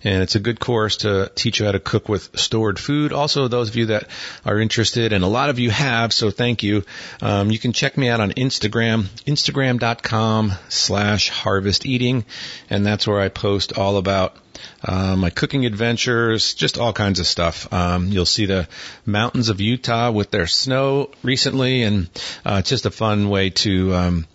And 0.05 0.23
it's 0.23 0.35
a 0.35 0.41
good 0.41 0.61
course 0.61 0.99
to 0.99 1.31
teach 1.35 1.61
you 1.61 1.67
how 1.67 1.73
to 1.73 1.81
cook 1.81 2.09
with 2.09 2.39
stored 2.39 2.79
food. 2.79 3.13
Also, 3.13 3.49
those 3.49 3.69
of 3.69 3.77
you 3.77 3.87
that 3.87 4.09
are 4.45 4.59
interested, 4.59 5.13
and 5.13 5.25
a 5.25 5.29
lot 5.29 5.51
of 5.51 5.59
you 5.59 5.71
have, 5.71 6.13
so 6.13 6.31
thank 6.31 6.63
you. 6.63 6.85
Um, 7.23 7.51
you 7.51 7.59
can 7.59 7.73
check 7.73 7.97
me 7.97 8.09
out 8.09 8.21
on 8.21 8.33
Instagram, 8.33 9.05
instagram.com 9.27 10.53
slash 10.69 11.31
harvest 11.31 11.87
eating. 11.87 12.25
And 12.69 12.85
that's 12.85 13.07
where 13.07 13.21
I 13.21 13.29
post 13.29 13.79
all 13.79 13.97
about 13.97 14.37
uh, 14.83 15.17
my 15.17 15.31
cooking 15.31 15.67
adventures, 15.67 16.55
just 16.55 16.79
all 16.79 16.93
kinds 16.93 17.21
of 17.21 17.27
stuff. 17.27 17.73
Um, 17.73 18.09
you'll 18.09 18.27
see 18.27 18.47
the 18.47 18.69
mountains 19.07 19.49
of 19.49 19.61
Utah 19.61 20.11
with 20.11 20.31
their 20.31 20.47
snow 20.47 21.11
recently, 21.23 21.83
and 21.83 22.09
uh, 22.45 22.57
it's 22.61 22.71
just 22.71 22.87
a 22.87 22.91
fun 22.91 23.29
way 23.29 23.51
to 23.51 23.95
um, 23.95 24.27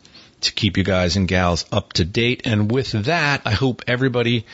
to 0.45 0.53
keep 0.53 0.77
you 0.77 0.83
guys 0.83 1.15
and 1.15 1.27
gals 1.27 1.65
up 1.71 1.93
to 1.93 2.05
date. 2.05 2.41
And 2.45 2.71
with 2.71 2.91
that, 2.91 3.41
I 3.45 3.51
hope 3.51 3.83
everybody 3.87 4.45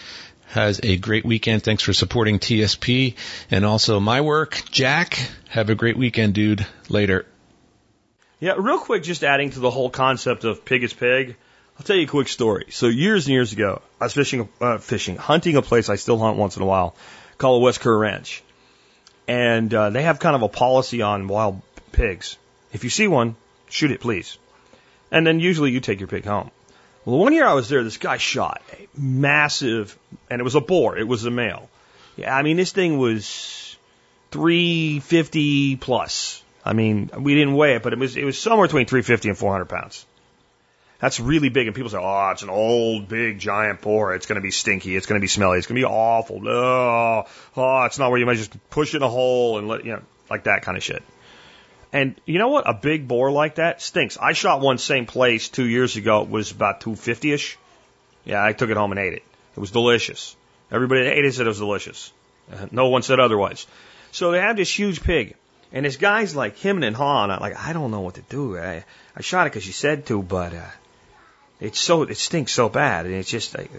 has 0.48 0.82
a 0.84 0.98
great 0.98 1.26
weekend. 1.26 1.64
Thanks 1.64 1.84
for 1.84 1.94
supporting 1.94 2.40
TSP 2.40 3.16
and 3.50 3.66
also 3.66 4.00
my 4.00 4.22
work. 4.22 4.64
Jack, 4.72 5.20
have 5.50 5.70
a 5.70 5.76
great 5.76 5.98
weekend, 5.98 6.34
dude. 6.34 6.66
Later. 6.90 7.26
Yeah, 8.40 8.56
real 8.58 8.80
quick, 8.80 9.04
just 9.04 9.24
adding 9.24 9.52
to 9.52 9.60
the 9.60 9.72
whole 9.72 9.90
concept 9.90 10.44
of 10.44 10.66
pig 10.66 10.84
is 10.84 10.94
pig. 10.94 11.38
I'll 11.78 11.86
tell 11.86 11.96
you 11.96 12.04
a 12.04 12.08
quick 12.08 12.28
story. 12.28 12.66
So 12.72 12.88
years 12.88 13.28
and 13.28 13.34
years 13.34 13.54
ago, 13.54 13.82
I 14.00 14.06
was 14.06 14.14
fishing, 14.14 14.50
uh, 14.60 14.78
fishing, 14.80 15.16
hunting 15.16 15.56
a 15.56 15.62
place 15.62 15.90
I 15.90 15.96
still 15.96 16.20
hunt 16.20 16.38
once 16.38 16.58
in 16.58 16.64
a 16.64 16.66
while 16.66 16.96
called 17.38 17.64
West 17.64 17.80
Kerr 17.80 17.98
Ranch, 17.98 18.44
and 19.28 19.74
uh, 19.74 19.90
they 19.90 20.04
have 20.04 20.20
kind 20.20 20.36
of 20.36 20.42
a 20.42 20.48
policy 20.48 21.02
on 21.02 21.28
wild 21.28 21.62
pigs. 21.92 22.38
If 22.74 22.84
you 22.84 22.90
see 22.90 23.08
one, 23.08 23.36
shoot 23.70 23.92
it, 23.92 24.00
please, 24.00 24.38
and 25.12 25.28
then 25.28 25.40
usually 25.40 25.72
you 25.72 25.80
take 25.80 26.00
your 26.00 26.08
pig 26.08 26.26
home. 26.26 26.50
Well, 27.06 27.18
one 27.18 27.34
year 27.34 27.46
I 27.46 27.54
was 27.54 27.68
there, 27.68 27.84
this 27.84 27.98
guy 27.98 28.18
shot 28.18 28.62
a 28.74 28.88
massive, 28.98 29.98
and 30.30 30.40
it 30.40 30.44
was 30.44 30.56
a 30.56 30.62
boar. 30.62 30.98
It 30.98 31.08
was 31.08 31.26
a 31.26 31.32
male. 31.32 31.70
Yeah, 32.16 32.36
I 32.36 32.44
mean 32.44 32.58
this 32.58 32.72
thing 32.72 32.98
was 32.98 33.76
350 34.32 35.78
plus. 35.78 36.44
I 36.64 36.74
mean, 36.74 37.10
we 37.18 37.34
didn't 37.34 37.56
weigh 37.56 37.76
it, 37.76 37.84
but 37.84 37.94
it 37.94 38.00
was 38.00 38.16
it 38.16 38.24
was 38.24 38.38
somewhere 38.38 38.68
between 38.68 38.86
350 38.86 39.30
and 39.30 39.38
400 39.38 39.66
pounds. 39.66 40.06
That's 41.00 41.20
really 41.20 41.50
big, 41.50 41.66
and 41.66 41.76
people 41.76 41.90
say, 41.90 41.98
"Oh, 42.00 42.30
it's 42.30 42.44
an 42.44 42.52
old, 42.52 43.08
big, 43.08 43.40
giant 43.40 43.82
boar. 43.82 44.14
It's 44.14 44.28
going 44.28 44.36
to 44.36 44.42
be 44.42 44.52
stinky. 44.52 44.96
It's 44.96 45.08
going 45.08 45.20
to 45.20 45.24
be 45.24 45.28
smelly. 45.28 45.58
It's 45.58 45.66
going 45.66 45.82
to 45.82 45.88
be 45.88 45.92
awful. 45.92 46.48
Oh, 46.48 47.26
oh, 47.58 47.84
it's 47.86 47.98
not 47.98 48.12
where 48.12 48.20
you 48.20 48.28
might 48.28 48.38
just 48.38 48.56
push 48.70 48.94
in 48.94 49.02
a 49.02 49.10
hole 49.10 49.58
and 49.58 49.68
let 49.68 49.84
you 49.84 49.94
know, 49.94 50.02
like 50.30 50.44
that 50.44 50.62
kind 50.62 50.78
of 50.78 50.84
shit." 50.84 51.02
And 51.94 52.16
you 52.26 52.40
know 52.40 52.48
what? 52.48 52.70
A 52.70 52.74
big 52.74 53.08
boar 53.08 53.32
like 53.32 53.56
that 53.56 53.82
stinks. 53.82 54.18
I 54.18 54.34
shot 54.34 54.62
one 54.62 54.78
same 54.78 55.06
place 55.06 55.50
two 55.50 55.66
years 55.66 55.98
ago. 55.98 56.22
It 56.22 56.30
was 56.30 56.52
about 56.52 56.82
250 56.82 57.34
ish. 57.34 57.58
Yeah, 58.24 58.44
I 58.44 58.54
took 58.54 58.70
it 58.70 58.78
home 58.78 58.92
and 58.92 59.00
ate 59.00 59.14
it. 59.14 59.24
It 59.56 59.60
was 59.60 59.72
delicious. 59.72 60.36
Everybody 60.72 61.04
that 61.04 61.18
ate 61.18 61.26
it 61.26 61.34
said 61.34 61.46
it 61.46 61.50
was 61.50 61.60
delicious. 61.60 62.14
No 62.72 62.88
one 62.88 63.02
said 63.02 63.20
otherwise. 63.20 63.68
So 64.12 64.32
they 64.32 64.40
have 64.40 64.56
this 64.56 64.74
huge 64.74 65.02
pig. 65.04 65.36
And 65.74 65.86
this 65.86 65.98
guy's 65.98 66.36
like 66.36 66.58
him 66.58 66.84
and 66.84 66.96
Han. 66.96 67.32
I'm 67.32 67.40
like, 67.40 67.58
I 67.58 67.74
don't 67.74 67.92
know 67.92 68.02
what 68.02 68.16
to 68.16 68.22
do. 68.22 68.58
I, 68.58 68.84
I 69.16 69.22
shot 69.22 69.48
it 69.48 69.52
because 69.52 69.66
you 69.66 69.74
said 69.74 70.06
to, 70.08 70.22
but 70.22 70.54
uh, 70.54 70.70
it's 71.62 71.80
so 71.80 72.04
it 72.04 72.18
stinks 72.18 72.52
so 72.52 72.68
bad, 72.68 73.06
and 73.06 73.16
it's 73.16 73.30
just 73.30 73.58
like, 73.58 73.70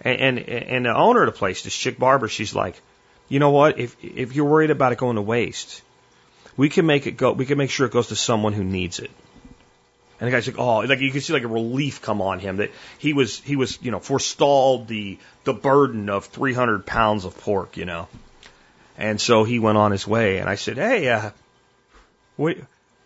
and, 0.00 0.20
and 0.20 0.38
and 0.48 0.86
the 0.86 0.96
owner 0.96 1.22
of 1.22 1.32
the 1.32 1.38
place, 1.38 1.62
this 1.62 1.76
chick 1.76 1.98
barber, 1.98 2.26
she's 2.26 2.54
like, 2.54 2.80
you 3.28 3.38
know 3.38 3.50
what? 3.50 3.78
If 3.78 3.96
if 4.02 4.34
you're 4.34 4.46
worried 4.46 4.70
about 4.70 4.92
it 4.92 4.98
going 4.98 5.16
to 5.16 5.22
waste, 5.22 5.82
we 6.58 6.68
can 6.68 6.84
make 6.84 7.06
it 7.06 7.12
go. 7.12 7.32
We 7.32 7.46
can 7.46 7.56
make 7.56 7.70
sure 7.70 7.86
it 7.86 7.92
goes 7.92 8.08
to 8.08 8.16
someone 8.16 8.52
who 8.52 8.64
needs 8.64 8.98
it. 8.98 9.10
And 10.20 10.26
the 10.26 10.32
guy's 10.32 10.48
like, 10.48 10.58
oh, 10.58 10.80
like 10.80 10.98
you 10.98 11.12
can 11.12 11.20
see 11.20 11.32
like 11.32 11.44
a 11.44 11.48
relief 11.48 12.02
come 12.02 12.20
on 12.20 12.40
him 12.40 12.56
that 12.56 12.72
he 12.98 13.12
was 13.12 13.38
he 13.38 13.54
was 13.54 13.78
you 13.80 13.92
know 13.92 14.00
forestalled 14.00 14.88
the 14.88 15.18
the 15.44 15.54
burden 15.54 16.10
of 16.10 16.26
300 16.26 16.84
pounds 16.84 17.24
of 17.24 17.38
pork, 17.38 17.76
you 17.76 17.84
know. 17.84 18.08
And 18.98 19.20
so 19.20 19.44
he 19.44 19.60
went 19.60 19.78
on 19.78 19.92
his 19.92 20.08
way, 20.08 20.38
and 20.38 20.48
I 20.48 20.56
said, 20.56 20.76
hey, 20.76 21.08
uh, 21.08 21.30
what 22.36 22.56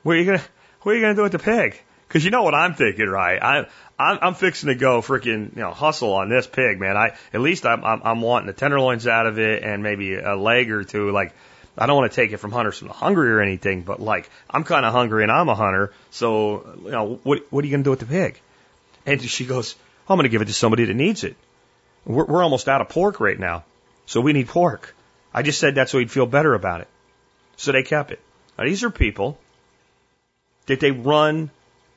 what 0.03 0.17
are 0.17 0.19
you 0.19 0.25
gonna 0.25 0.43
what 0.81 0.93
are 0.93 0.95
you 0.97 1.03
gonna 1.03 1.15
do 1.15 1.23
with 1.23 1.33
the 1.33 1.39
pig? 1.39 1.79
Because 2.09 2.25
you 2.25 2.31
know 2.31 2.43
what 2.43 2.55
I'm 2.55 2.73
thinking, 2.75 3.07
right? 3.07 3.43
I 3.43 3.59
I'm, 3.99 4.19
I'm 4.23 4.35
fixing 4.35 4.69
to 4.69 4.75
go 4.75 5.03
freaking 5.03 5.55
you 5.55 5.61
know 5.61 5.73
hustle 5.73 6.15
on 6.15 6.31
this 6.31 6.47
pig, 6.47 6.81
man. 6.81 6.97
I 6.97 7.17
at 7.35 7.43
least 7.43 7.67
I'm, 7.67 7.85
I'm 7.85 8.01
I'm 8.03 8.21
wanting 8.23 8.47
the 8.47 8.55
tenderloins 8.55 9.07
out 9.07 9.27
of 9.27 9.39
it 9.39 9.63
and 9.63 9.83
maybe 9.83 10.15
a 10.15 10.37
leg 10.37 10.71
or 10.71 10.85
two, 10.85 11.11
like 11.11 11.35
I 11.77 11.87
don't 11.87 11.97
want 11.97 12.13
to 12.13 12.17
take 12.17 12.33
it 12.33 12.37
from 12.37 12.53
hunters 12.53 12.79
from 12.79 12.89
the 12.89 12.95
hungry 12.95 13.31
or 13.31 13.41
anything, 13.41 13.83
but 13.83 14.01
like 14.01 14.29
I'm 14.51 14.65
kind 14.65 14.85
of 14.85 14.93
hungry 14.93 15.23
and 15.23 15.33
I'm 15.33 15.49
a 15.49 15.55
hunter, 15.55 15.93
so 16.11 16.77
you 16.85 16.91
know 16.91 17.21
what 17.23 17.51
what 17.51 17.65
are 17.65 17.67
you 17.67 17.73
going 17.73 17.83
to 17.83 17.85
do 17.85 17.91
with 17.91 18.01
the 18.01 18.07
pig? 18.07 18.41
And 19.07 19.23
she 19.23 19.47
goes, 19.47 19.75
I'm 20.09 20.17
going 20.17 20.25
to 20.25 20.29
give 20.29 20.43
it 20.43 20.47
to 20.47 20.53
somebody 20.53 20.85
that 20.85 20.95
needs 20.95 21.25
it. 21.25 21.37
We're, 22.05 22.25
we're 22.25 22.43
almost 22.43 22.69
out 22.69 22.81
of 22.81 22.89
pork 22.89 23.21
right 23.21 23.39
now, 23.39 23.65
so 24.07 24.21
we 24.21 24.33
need 24.33 24.49
pork. 24.49 24.95
I 25.33 25.43
just 25.43 25.59
said 25.59 25.77
that 25.77 25.89
so 25.89 25.99
he'd 25.99 26.11
feel 26.11 26.27
better 26.27 26.55
about 26.55 26.83
it. 26.83 26.89
So 27.57 27.73
they 27.73 27.83
kept 27.83 28.11
it. 28.11 28.21
Now 28.59 28.65
these 28.65 28.85
are 28.85 28.91
people 28.91 29.39
that 30.67 30.79
they 30.79 30.91
run 30.91 31.51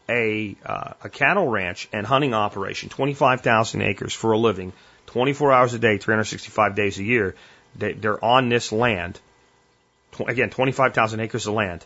a 0.07 0.55
uh, 0.65 0.93
a 1.03 1.09
cattle 1.09 1.49
ranch 1.49 1.89
and 1.91 2.07
hunting 2.07 2.33
operation, 2.33 2.87
25,000 2.89 3.81
acres 3.81 4.13
for 4.13 4.31
a 4.31 4.37
living, 4.37 4.71
24 5.07 5.51
hours 5.51 5.73
a 5.73 5.79
day, 5.79 5.97
365 5.97 6.75
days 6.75 6.97
a 6.97 7.03
year. 7.03 7.35
They, 7.75 7.91
they're 7.91 8.23
on 8.23 8.47
this 8.47 8.71
land 8.71 9.19
again, 10.19 10.49
25,000 10.49 11.19
acres 11.19 11.47
of 11.47 11.53
land. 11.53 11.85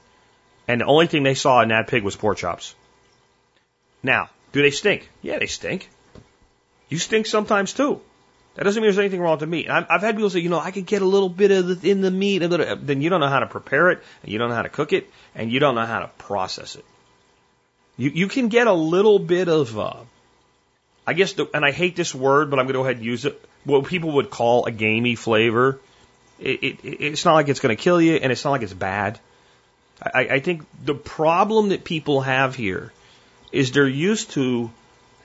And 0.68 0.82
the 0.82 0.86
only 0.86 1.08
thing 1.08 1.24
they 1.24 1.36
saw 1.36 1.62
in 1.62 1.70
that 1.70 1.88
pig 1.88 2.04
was 2.04 2.16
pork 2.16 2.38
chops. 2.38 2.76
Now, 4.04 4.30
do 4.52 4.62
they 4.62 4.72
stink? 4.72 5.10
Yeah, 5.22 5.40
they 5.40 5.48
stink. 5.48 5.90
You 6.90 6.98
stink 6.98 7.26
sometimes 7.26 7.74
too. 7.74 8.02
That 8.56 8.64
doesn't 8.64 8.82
mean 8.82 8.88
there's 8.88 9.00
anything 9.00 9.22
wrong 9.22 9.32
with 9.32 9.40
the 9.42 9.48
meat. 9.48 9.70
I've, 9.70 9.86
I've 9.90 10.02
had 10.02 10.16
people 10.16 10.30
say, 10.30 10.40
you 10.40 10.50
know, 10.50 10.60
I 10.60 10.72
could 10.72 10.86
get 10.86 11.02
a 11.02 11.06
little 11.06 11.30
bit 11.30 11.52
of 11.52 11.82
the, 11.82 11.90
in 11.90 12.02
the 12.02 12.12
meat, 12.12 12.42
little, 12.42 12.76
then 12.76 13.02
you 13.02 13.10
don't 13.10 13.22
know 13.22 13.30
how 13.30 13.40
to 13.40 13.48
prepare 13.48 13.92
it, 13.92 14.04
and 14.24 14.32
you 14.32 14.38
don't 14.38 14.50
know 14.50 14.56
how 14.56 14.64
to 14.64 14.70
cook 14.70 14.92
it, 14.92 15.10
and 15.36 15.52
you 15.52 15.60
don't 15.60 15.76
know 15.76 15.86
how 15.86 16.00
to 16.00 16.08
process 16.18 16.76
it. 16.76 16.86
You, 17.96 18.10
you 18.10 18.28
can 18.28 18.50
get 18.50 18.68
a 18.68 18.74
little 18.74 19.20
bit 19.20 19.48
of, 19.48 19.78
uh, 19.78 20.02
I 21.06 21.14
guess, 21.14 21.34
the, 21.34 21.48
and 21.54 21.64
I 21.64 21.72
hate 21.72 21.96
this 21.96 22.14
word, 22.14 22.50
but 22.50 22.60
I'm 22.60 22.66
going 22.66 22.74
to 22.74 22.80
go 22.80 22.84
ahead 22.84 22.98
and 22.98 23.06
use 23.06 23.26
it, 23.26 23.42
what 23.64 23.86
people 23.86 24.14
would 24.14 24.30
call 24.30 24.66
a 24.66 24.72
gamey 24.72 25.16
flavor 25.16 25.80
it, 26.40 26.64
it, 26.64 26.80
it's 26.84 27.26
not 27.26 27.34
like 27.34 27.50
it's 27.50 27.60
going 27.60 27.76
to 27.76 27.82
kill 27.82 28.02
you, 28.02 28.16
and 28.16 28.32
it's 28.32 28.44
not 28.44 28.52
like 28.52 28.62
it's 28.62 28.74
bad. 28.74 29.20
I, 30.02 30.22
I 30.22 30.40
think 30.40 30.66
the 30.84 30.96
problem 30.96 31.70
that 31.70 31.84
people 31.84 32.22
have 32.22 32.56
here 32.56 32.94
is 33.52 33.72
they're 33.72 33.88
used 33.88 34.32
to 34.32 34.72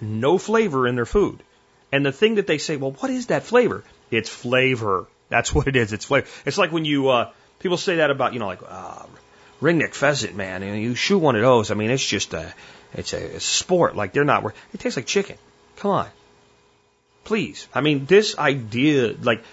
no 0.01 0.39
flavor 0.39 0.89
in 0.89 0.97
their 0.97 1.07
food. 1.07 1.41
And 1.93 2.05
the 2.05 2.13
thing 2.13 2.37
that 2.37 2.47
they 2.47 2.59
say, 2.59 2.77
well, 2.77 2.91
what 2.93 3.11
is 3.11 3.27
that 3.27 3.45
flavor? 3.45 3.85
It's 4.11 4.29
flavor. 4.29 5.07
That's 5.29 5.55
what 5.55 5.69
it 5.69 5.77
is. 5.77 5.93
It's 5.93 6.05
flavor. 6.05 6.27
It's 6.45 6.59
like 6.59 6.73
when 6.73 6.85
you, 6.85 7.09
uh, 7.09 7.31
people 7.61 7.77
say 7.77 7.97
that 7.97 8.11
about, 8.11 8.33
you 8.33 8.41
know, 8.41 8.47
like, 8.47 8.63
uh, 8.67 9.07
ringneck 9.63 9.95
pheasant, 9.95 10.35
man. 10.35 10.63
And 10.63 10.83
you 10.83 10.95
shoot 10.95 11.19
one 11.19 11.37
of 11.37 11.43
those. 11.43 11.71
I 11.71 11.75
mean, 11.75 11.91
it's 11.91 12.05
just 12.05 12.35
a, 12.35 12.53
it's 12.95 13.13
a, 13.13 13.37
a 13.37 13.41
sport. 13.41 13.95
Like 13.95 14.13
they're 14.13 14.25
not, 14.25 14.45
it 14.73 14.81
tastes 14.81 14.97
like 14.97 15.07
chicken. 15.07 15.37
Come 15.77 15.93
on. 15.93 16.09
Please. 17.23 17.69
I 17.73 17.81
mean, 17.81 18.07
this 18.07 18.37
idea, 18.39 19.15
like, 19.23 19.45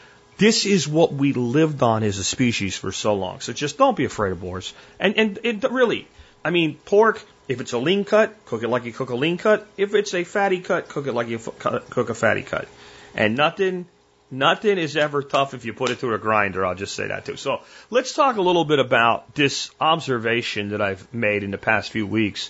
this 0.41 0.65
is 0.65 0.87
what 0.87 1.13
we 1.13 1.33
lived 1.33 1.83
on 1.83 2.01
as 2.01 2.17
a 2.17 2.23
species 2.23 2.75
for 2.75 2.91
so 2.91 3.13
long. 3.13 3.41
So 3.41 3.53
just 3.53 3.77
don't 3.77 3.95
be 3.95 4.05
afraid 4.05 4.31
of 4.31 4.41
boars. 4.41 4.73
And 4.99 5.15
and 5.15 5.39
it 5.43 5.63
really, 5.71 6.07
I 6.43 6.49
mean, 6.49 6.77
pork. 6.83 7.23
If 7.47 7.61
it's 7.61 7.73
a 7.73 7.77
lean 7.77 8.05
cut, 8.05 8.33
cook 8.45 8.63
it 8.63 8.69
like 8.69 8.85
you 8.85 8.91
cook 8.91 9.11
a 9.11 9.15
lean 9.15 9.37
cut. 9.37 9.67
If 9.77 9.93
it's 9.93 10.15
a 10.15 10.23
fatty 10.23 10.61
cut, 10.61 10.89
cook 10.89 11.05
it 11.05 11.13
like 11.13 11.27
you 11.27 11.37
cook 11.37 12.09
a 12.09 12.15
fatty 12.15 12.41
cut. 12.41 12.67
And 13.13 13.35
nothing, 13.35 13.85
nothing 14.31 14.79
is 14.79 14.97
ever 14.97 15.21
tough 15.21 15.53
if 15.53 15.65
you 15.65 15.73
put 15.73 15.91
it 15.91 15.99
through 15.99 16.15
a 16.15 16.17
grinder. 16.17 16.65
I'll 16.65 16.75
just 16.75 16.95
say 16.95 17.07
that 17.09 17.25
too. 17.25 17.35
So 17.35 17.61
let's 17.91 18.13
talk 18.13 18.37
a 18.37 18.41
little 18.41 18.65
bit 18.65 18.79
about 18.79 19.35
this 19.35 19.69
observation 19.79 20.69
that 20.69 20.81
I've 20.81 21.13
made 21.13 21.43
in 21.43 21.51
the 21.51 21.59
past 21.59 21.91
few 21.91 22.07
weeks. 22.07 22.49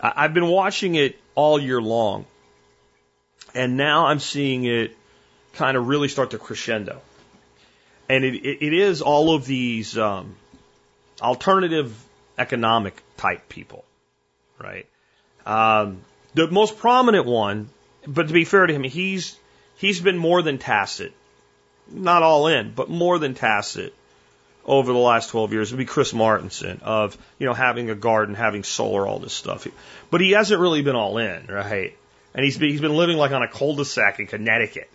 I've 0.00 0.32
been 0.32 0.48
watching 0.48 0.94
it 0.94 1.18
all 1.34 1.58
year 1.58 1.82
long, 1.82 2.24
and 3.54 3.76
now 3.76 4.06
I'm 4.06 4.20
seeing 4.20 4.64
it 4.64 4.96
kind 5.54 5.76
of 5.76 5.86
really 5.88 6.08
start 6.08 6.30
to 6.30 6.38
crescendo 6.38 7.02
and 8.08 8.24
it, 8.24 8.34
it, 8.34 8.66
it 8.66 8.72
is 8.72 9.02
all 9.02 9.34
of 9.34 9.46
these 9.46 9.96
um, 9.98 10.36
alternative 11.20 11.94
economic 12.38 13.02
type 13.16 13.48
people, 13.48 13.84
right? 14.58 14.86
Um, 15.44 16.02
the 16.34 16.50
most 16.50 16.78
prominent 16.78 17.26
one, 17.26 17.68
but 18.06 18.28
to 18.28 18.32
be 18.32 18.44
fair 18.44 18.66
to 18.66 18.72
him, 18.72 18.82
he's 18.82 19.36
he's 19.76 20.00
been 20.00 20.18
more 20.18 20.42
than 20.42 20.58
tacit, 20.58 21.12
not 21.90 22.22
all 22.22 22.46
in, 22.46 22.72
but 22.72 22.88
more 22.88 23.18
than 23.18 23.34
tacit 23.34 23.94
over 24.64 24.92
the 24.92 24.98
last 24.98 25.30
12 25.30 25.52
years 25.52 25.70
would 25.70 25.78
be 25.78 25.84
Chris 25.84 26.12
Martenson 26.12 26.82
of, 26.82 27.16
you 27.38 27.46
know, 27.46 27.54
having 27.54 27.88
a 27.88 27.94
garden, 27.94 28.34
having 28.34 28.64
solar, 28.64 29.06
all 29.06 29.20
this 29.20 29.32
stuff. 29.32 29.66
But 30.10 30.20
he 30.20 30.32
hasn't 30.32 30.60
really 30.60 30.82
been 30.82 30.96
all 30.96 31.18
in, 31.18 31.46
right? 31.46 31.96
And 32.34 32.44
he's 32.44 32.58
been, 32.58 32.70
he's 32.70 32.80
been 32.80 32.96
living 32.96 33.16
like 33.16 33.30
on 33.30 33.42
a 33.42 33.48
cul-de-sac 33.48 34.18
in 34.18 34.26
Connecticut 34.26 34.90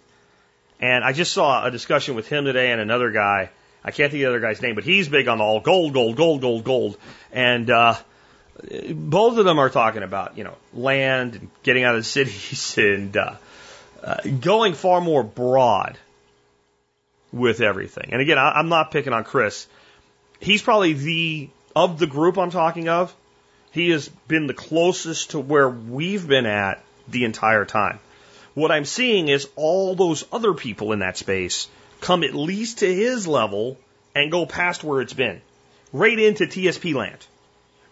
and 0.82 1.04
I 1.04 1.14
just 1.14 1.32
saw 1.32 1.64
a 1.64 1.70
discussion 1.70 2.16
with 2.16 2.28
him 2.28 2.46
today 2.46 2.72
and 2.72 2.82
another 2.82 3.12
guy. 3.12 3.52
I 3.84 3.92
can't 3.92 4.12
think 4.12 4.24
of 4.24 4.32
the 4.32 4.38
other 4.38 4.40
guy's 4.40 4.62
name, 4.62 4.76
but 4.76 4.84
he's 4.84 5.08
big 5.08 5.28
on 5.28 5.40
all 5.40 5.60
gold, 5.60 5.94
gold, 5.94 6.16
gold, 6.16 6.42
gold, 6.42 6.64
gold. 6.64 6.98
And 7.32 7.70
uh, 7.70 7.96
both 8.92 9.38
of 9.38 9.46
them 9.46 9.60
are 9.60 9.70
talking 9.70 10.02
about, 10.02 10.38
you 10.38 10.44
know, 10.44 10.56
land 10.74 11.36
and 11.36 11.50
getting 11.62 11.84
out 11.84 11.96
of 11.96 12.02
the 12.02 12.06
cities 12.06 12.78
and 12.78 13.16
uh, 13.16 13.36
uh, 14.04 14.18
going 14.40 14.74
far 14.74 15.02
more 15.02 15.24
broad 15.24 15.98
with 17.32 17.62
everything. 17.62 18.10
And 18.12 18.22
again, 18.22 18.40
I, 18.40 18.52
I'm 18.52 18.70
not 18.70 18.92
picking 18.92 19.14
on 19.14 19.24
Chris. 19.24 19.68
He's 20.40 20.64
probably 20.64 20.94
the, 20.94 21.50
of 21.76 22.00
the 22.00 22.08
group 22.08 22.40
I'm 22.40 22.52
talking 22.52 22.90
of, 22.90 23.16
he 23.72 23.92
has 23.92 24.10
been 24.28 24.48
the 24.48 24.54
closest 24.54 25.32
to 25.32 25.40
where 25.40 25.70
we've 25.70 26.28
been 26.28 26.46
at 26.46 26.84
the 27.08 27.24
entire 27.24 27.66
time 27.66 28.00
What 28.54 28.72
I'm 28.72 28.86
seeing 28.86 29.28
is 29.28 29.48
all 29.56 29.96
those 29.96 30.26
other 30.32 30.54
people 30.54 30.92
in 30.92 31.00
that 31.00 31.18
space 31.18 31.68
come 32.02 32.24
at 32.24 32.34
least 32.34 32.80
to 32.80 32.94
his 32.94 33.28
level 33.28 33.78
and 34.14 34.32
go 34.32 34.46
past 34.46 34.84
where 34.84 35.02
it's 35.02 35.14
been, 35.14 35.42
right 35.94 36.18
into 36.18 36.46
TSP 36.46 36.94
land, 36.94 37.26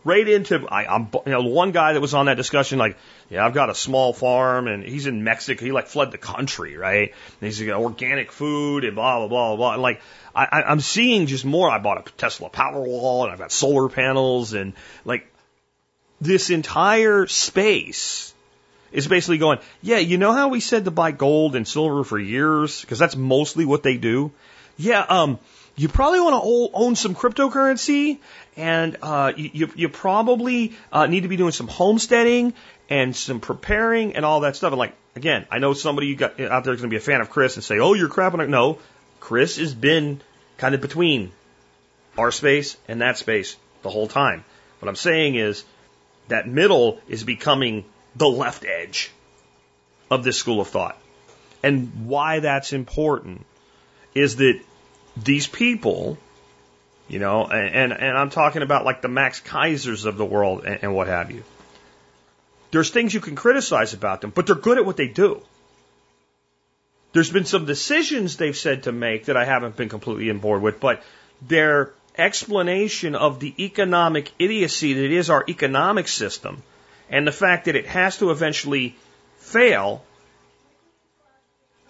right 0.04 0.28
into. 0.28 0.68
I, 0.68 0.86
I'm 0.86 1.10
you 1.26 1.32
know 1.32 1.44
one 1.44 1.72
guy 1.72 1.94
that 1.94 2.02
was 2.02 2.14
on 2.14 2.26
that 2.26 2.36
discussion 2.36 2.78
like, 2.78 2.98
yeah, 3.30 3.46
I've 3.46 3.54
got 3.54 3.70
a 3.70 3.76
small 3.76 4.12
farm 4.12 4.68
and 4.68 4.84
he's 4.84 5.08
in 5.08 5.24
Mexico. 5.24 5.64
He 5.64 5.72
like 5.72 5.88
fled 5.88 6.12
the 6.12 6.18
country, 6.18 6.76
right? 6.76 7.14
And 7.40 7.48
he's 7.48 7.62
got 7.62 7.80
organic 7.80 8.32
food 8.34 8.84
and 8.84 8.96
blah 8.96 9.20
blah 9.20 9.28
blah 9.28 9.56
blah. 9.56 9.74
And 9.74 9.82
like 9.82 10.02
I, 10.36 10.64
I'm 10.68 10.82
seeing 10.82 11.28
just 11.28 11.46
more. 11.46 11.70
I 11.70 11.80
bought 11.80 12.06
a 12.06 12.12
Tesla 12.14 12.50
Powerwall 12.50 13.24
and 13.24 13.32
I've 13.32 13.40
got 13.40 13.54
solar 13.54 13.88
panels 13.88 14.54
and 14.54 14.74
like 15.06 15.26
this 16.20 16.50
entire 16.50 17.28
space 17.28 18.34
is 18.92 19.08
basically 19.08 19.38
going, 19.38 19.60
yeah, 19.82 19.98
you 19.98 20.18
know 20.18 20.34
how 20.34 20.50
we 20.50 20.60
said 20.60 20.86
to 20.86 20.92
buy 20.92 21.12
gold 21.12 21.56
and 21.56 21.68
silver 21.68 22.04
for 22.04 22.20
years? 22.20 22.82
Because 22.82 23.00
that's 23.00 23.16
mostly 23.16 23.66
what 23.66 23.84
they 23.84 23.98
do. 23.98 24.32
Yeah, 24.78 25.02
um, 25.02 25.40
you 25.76 25.88
probably 25.90 26.20
want 26.22 26.44
to 26.44 26.70
own 26.74 26.96
some 26.96 27.16
cryptocurrency 27.16 28.20
and 28.58 28.98
uh, 29.02 29.34
you, 29.36 29.72
you 29.76 29.90
probably 29.90 30.74
uh, 30.92 31.08
need 31.08 31.22
to 31.22 31.30
be 31.30 31.38
doing 31.38 31.52
some 31.52 31.68
homesteading 31.68 32.54
and 32.90 33.16
some 33.16 33.40
preparing 33.40 34.16
and 34.16 34.26
all 34.26 34.42
that 34.42 34.56
stuff. 34.56 34.72
And 34.72 34.80
like, 34.80 34.96
again, 35.16 35.46
I 35.50 35.60
know 35.60 35.74
somebody 35.74 36.08
you 36.08 36.16
got 36.16 36.40
out 36.40 36.64
there 36.64 36.74
is 36.74 36.82
going 36.82 36.90
to 36.90 36.94
be 36.94 36.98
a 36.98 37.00
fan 37.00 37.22
of 37.22 37.30
Chris 37.30 37.56
and 37.56 37.64
say, 37.64 37.80
oh, 37.80 37.94
you're 37.94 38.10
crapping. 38.10 38.50
No, 38.50 38.80
Chris 39.20 39.58
has 39.58 39.74
been 39.74 40.22
kind 40.58 40.76
of 40.76 40.82
between 40.82 41.32
our 42.18 42.32
space 42.32 42.76
and 42.88 43.02
that 43.02 43.18
space 43.18 43.56
the 43.82 43.90
whole 43.90 44.08
time. 44.08 44.44
What 44.80 44.90
I'm 44.90 44.96
saying 44.96 45.36
is 45.36 45.64
that 46.28 46.48
middle 46.48 47.00
is 47.08 47.24
becoming 47.24 47.86
the 48.20 48.28
left 48.28 48.66
edge 48.66 49.12
of 50.12 50.24
this 50.24 50.38
school 50.38 50.62
of 50.62 50.68
thought. 50.68 50.98
And 51.64 52.08
why 52.08 52.42
that's 52.42 52.74
important 52.74 53.46
is 54.14 54.36
that 54.38 54.60
these 55.16 55.48
people, 55.48 56.18
you 57.08 57.20
know, 57.20 57.46
and, 57.46 57.94
and, 57.94 58.18
I'm 58.18 58.30
talking 58.30 58.62
about 58.62 58.86
like 58.86 59.02
the 59.02 59.08
Max 59.08 59.42
Keisers 59.42 60.06
of 60.06 60.18
the 60.18 60.26
world 60.26 60.66
and, 60.66 60.80
and 60.84 60.96
what 60.96 61.08
have 61.08 61.32
you. 61.32 61.44
There's 62.72 62.90
things 62.90 63.14
you 63.14 63.20
can 63.22 63.36
criticize 63.36 63.94
about 63.94 64.22
them, 64.22 64.32
but 64.32 64.46
they're 64.46 64.56
good 64.56 64.78
at 64.78 64.86
what 64.86 64.98
they 64.98 65.08
do. 65.08 65.42
There's 67.14 67.32
been 67.32 67.46
some 67.46 67.66
decisions 67.66 68.38
they've 68.38 68.56
said 68.56 68.84
to 68.84 68.92
make 68.92 69.26
that 69.26 69.38
I 69.38 69.46
haven't 69.46 69.76
been 69.76 69.90
completely 69.90 70.30
on 70.30 70.40
board 70.40 70.62
with, 70.62 70.80
but 70.80 71.04
their 71.42 71.94
explanation 72.18 73.16
of 73.16 73.40
the 73.40 73.54
economic 73.64 74.32
idiocy 74.38 74.94
that 74.94 75.12
is 75.12 75.30
our 75.30 75.44
economic 75.48 76.08
system 76.08 76.62
and 77.10 77.26
the 77.26 77.32
fact 77.32 77.66
that 77.66 77.76
it 77.76 77.88
has 77.88 78.18
to 78.18 78.32
eventually 78.32 78.96
fail 79.38 80.04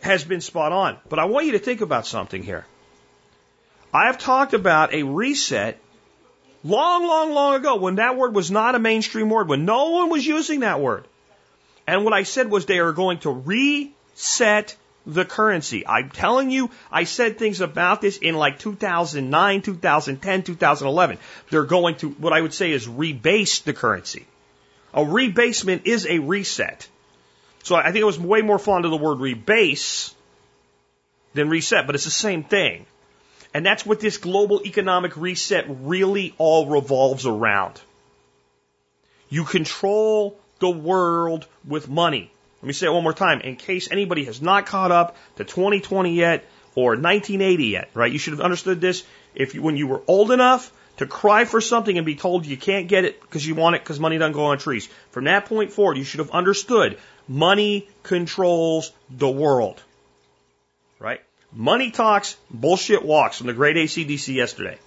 has 0.02 0.24
been 0.24 0.42
spot 0.42 0.72
on. 0.72 0.98
But 1.10 1.20
I 1.20 1.26
want 1.26 1.46
you 1.46 1.52
to 1.54 1.60
think 1.60 1.82
about 1.82 2.08
something 2.08 2.42
here. 2.42 2.66
I 3.94 4.06
have 4.06 4.18
talked 4.18 4.54
about 4.54 4.94
a 4.94 5.04
reset 5.04 5.80
long, 6.64 7.08
long, 7.08 7.34
long 7.34 7.56
ago 7.56 7.76
when 7.76 7.96
that 7.96 8.16
word 8.16 8.34
was 8.34 8.52
not 8.52 8.76
a 8.76 8.80
mainstream 8.80 9.30
word, 9.30 9.48
when 9.48 9.66
no 9.66 9.90
one 9.90 10.10
was 10.10 10.26
using 10.26 10.62
that 10.62 10.80
word. 10.80 11.06
And 11.88 12.04
what 12.04 12.14
I 12.14 12.24
said 12.24 12.50
was 12.50 12.66
they 12.66 12.80
are 12.80 12.94
going 12.94 13.20
to 13.20 13.32
reset 13.32 14.76
the 15.06 15.26
currency. 15.26 15.88
I'm 15.88 16.12
telling 16.12 16.52
you, 16.52 16.70
I 16.92 17.06
said 17.06 17.40
things 17.40 17.62
about 17.62 18.00
this 18.00 18.18
in 18.18 18.36
like 18.36 18.60
2009, 18.60 19.62
2010, 19.64 20.44
2011. 20.44 21.18
They're 21.50 21.64
going 21.64 21.96
to, 21.96 22.10
what 22.10 22.32
I 22.32 22.42
would 22.42 22.54
say 22.54 22.72
is 22.72 22.88
rebase 22.88 23.64
the 23.64 23.74
currency. 23.74 24.28
A 24.94 25.02
rebasement 25.02 25.82
is 25.86 26.06
a 26.08 26.20
reset. 26.20 26.88
So 27.64 27.76
I 27.76 27.92
think 27.92 28.04
I 28.04 28.06
was 28.06 28.20
way 28.20 28.42
more 28.42 28.60
fond 28.60 28.86
of 28.86 28.92
the 28.92 28.98
word 28.98 29.20
rebase 29.20 30.14
than 31.34 31.50
reset, 31.50 31.86
but 31.86 31.96
it's 31.96 32.06
the 32.06 32.12
same 32.12 32.44
thing. 32.44 32.86
And 33.54 33.66
that's 33.66 33.86
what 33.86 34.00
this 34.00 34.18
global 34.18 34.62
economic 34.66 35.18
reset 35.18 35.66
really 35.68 36.34
all 36.38 36.68
revolves 36.68 37.26
around. 37.26 37.80
You 39.30 39.44
control 39.44 40.40
the 40.60 40.70
world 40.70 41.46
with 41.68 41.88
money. 41.88 42.32
Let 42.62 42.68
me 42.68 42.74
say 42.74 42.88
it 42.88 42.92
one 42.92 43.04
more 43.04 43.14
time 43.14 43.42
in 43.42 43.56
case 43.56 43.90
anybody 43.92 44.26
has 44.26 44.42
not 44.42 44.66
caught 44.66 44.92
up 44.92 45.16
to 45.38 45.44
2020 45.44 46.14
yet 46.14 46.46
or 46.76 46.92
1980 46.92 47.66
yet, 47.66 47.90
right? 47.94 48.12
You 48.12 48.20
should 48.20 48.34
have 48.34 48.42
understood 48.42 48.82
this 48.82 49.04
if 49.34 49.56
you, 49.56 49.62
when 49.62 49.78
you 49.78 49.88
were 49.88 50.02
old 50.08 50.32
enough 50.32 50.72
to 51.00 51.08
cry 51.08 51.46
for 51.46 51.62
something 51.62 51.98
and 51.98 52.06
be 52.06 52.16
told 52.16 52.46
you 52.46 52.58
can't 52.58 52.90
get 52.90 53.06
it 53.06 53.22
because 53.22 53.48
you 53.48 53.56
want 53.56 53.78
it 53.78 53.82
because 53.82 54.02
money 54.02 54.18
doesn't 54.18 54.34
go 54.34 54.48
on 54.48 54.58
trees. 54.58 54.90
From 55.12 55.24
that 55.24 55.46
point 55.46 55.72
forward, 55.72 55.98
you 55.98 56.04
should 56.04 56.20
have 56.20 56.32
understood 56.32 56.98
money 57.26 57.88
controls 58.04 58.92
the 59.10 59.30
world, 59.30 59.82
right? 61.00 61.22
Money 61.54 61.92
talks, 61.92 62.36
bullshit 62.52 63.06
walks 63.06 63.38
from 63.38 63.48
the 63.48 63.54
great 63.54 63.78
ACDC 63.78 64.36
yesterday. 64.36 64.78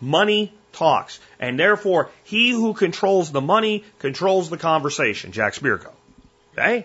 Money 0.00 0.52
talks. 0.72 1.20
And 1.38 1.56
therefore, 1.56 2.10
he 2.24 2.50
who 2.50 2.74
controls 2.74 3.30
the 3.30 3.40
money 3.40 3.84
controls 4.00 4.50
the 4.50 4.58
conversation. 4.58 5.30
Jack 5.30 5.54
Spirko. 5.54 5.92
Okay? 6.54 6.84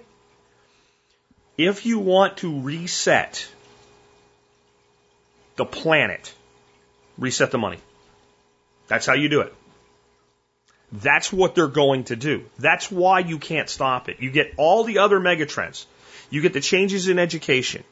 If 1.58 1.88
you 1.88 1.97
want 1.97 2.38
to 2.38 2.62
reset 2.62 3.47
the 5.56 5.66
planet, 5.66 6.32
reset 7.18 7.49
the 7.49 7.58
money. 7.58 7.80
That's 8.88 9.06
how 9.06 9.14
you 9.14 9.30
do 9.30 9.42
it. 9.42 9.54
That's 10.92 11.34
what 11.34 11.56
they're 11.56 11.68
going 11.68 12.04
to 12.06 12.16
do. 12.16 12.46
That's 12.60 12.92
why 12.92 13.20
you 13.20 13.40
can't 13.40 13.68
stop 13.68 14.10
it. 14.10 14.18
You 14.20 14.30
get 14.30 14.54
all 14.58 14.84
the 14.84 15.00
other 15.00 15.20
megatrends. 15.20 15.86
You 16.30 16.42
get 16.42 16.54
the 16.54 16.62
changes 16.62 17.08
in 17.08 17.18
education. 17.18 17.84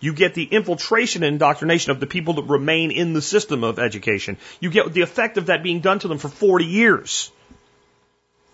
You 0.00 0.12
get 0.12 0.34
the 0.34 0.44
infiltration 0.44 1.22
and 1.22 1.34
indoctrination 1.34 1.92
of 1.92 2.00
the 2.00 2.06
people 2.06 2.34
that 2.34 2.42
remain 2.42 2.90
in 2.90 3.12
the 3.12 3.22
system 3.22 3.64
of 3.64 3.78
education. 3.78 4.36
You 4.60 4.70
get 4.70 4.92
the 4.92 5.02
effect 5.02 5.38
of 5.38 5.46
that 5.46 5.62
being 5.62 5.80
done 5.80 5.98
to 6.00 6.08
them 6.08 6.18
for 6.18 6.28
40 6.28 6.64
years. 6.64 7.30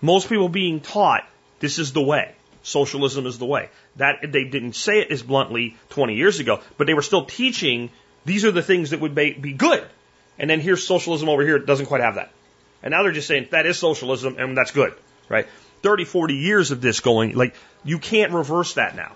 Most 0.01 0.28
people 0.28 0.49
being 0.49 0.80
taught 0.80 1.26
this 1.61 1.78
is 1.78 1.92
the 1.92 2.03
way. 2.03 2.34
Socialism 2.62 3.26
is 3.26 3.38
the 3.38 3.47
way. 3.47 3.68
That 3.97 4.20
they 4.22 4.45
didn't 4.45 4.74
say 4.74 5.01
it 5.01 5.11
as 5.11 5.22
bluntly 5.22 5.76
20 5.90 6.14
years 6.14 6.40
ago, 6.40 6.61
but 6.76 6.86
they 6.86 6.95
were 6.95 7.03
still 7.03 7.24
teaching 7.24 7.90
these 8.24 8.45
are 8.45 8.53
the 8.53 8.62
things 8.62 8.90
that 8.90 9.01
would 9.01 9.14
be 9.14 9.53
good. 9.53 9.84
And 10.39 10.51
then 10.51 10.61
here's 10.61 10.87
socialism 10.87 11.28
over 11.28 11.43
here. 11.43 11.57
It 11.57 11.66
doesn't 11.66 11.87
quite 11.87 12.01
have 12.01 12.16
that. 12.16 12.30
And 12.82 12.93
now 12.93 13.03
they're 13.03 13.12
just 13.12 13.28
saying 13.28 13.49
that 13.51 13.66
is 13.66 13.78
socialism 13.78 14.37
and 14.39 14.57
that's 14.57 14.72
good, 14.72 14.95
right? 15.28 15.47
30, 15.82 16.05
40 16.05 16.35
years 16.35 16.70
of 16.70 16.80
this 16.80 17.01
going, 17.01 17.35
like, 17.35 17.55
you 17.85 17.99
can't 17.99 18.32
reverse 18.32 18.74
that 18.74 18.97
now. 18.97 19.12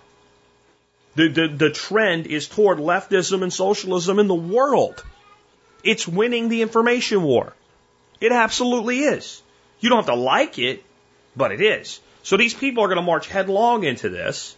The, 1.17 1.29
the, 1.29 1.49
the 1.49 1.71
trend 1.71 2.27
is 2.27 2.47
toward 2.47 2.79
leftism 2.79 3.43
and 3.43 3.53
socialism 3.53 4.19
in 4.19 4.29
the 4.29 4.35
world. 4.35 5.05
It's 5.83 6.07
winning 6.07 6.49
the 6.49 6.63
information 6.63 7.23
war. 7.23 7.53
It 8.21 8.33
absolutely 8.33 9.01
is. 9.01 9.43
You 9.81 9.89
don't 9.89 9.99
have 9.99 10.15
to 10.15 10.21
like 10.21 10.59
it, 10.59 10.85
but 11.37 11.53
it 11.53 11.61
is. 11.61 12.01
So 12.23 12.37
these 12.37 12.55
people 12.55 12.85
are 12.85 12.89
going 12.89 12.97
to 12.97 13.03
march 13.03 13.29
headlong 13.29 13.85
into 13.85 14.09
this, 14.09 14.57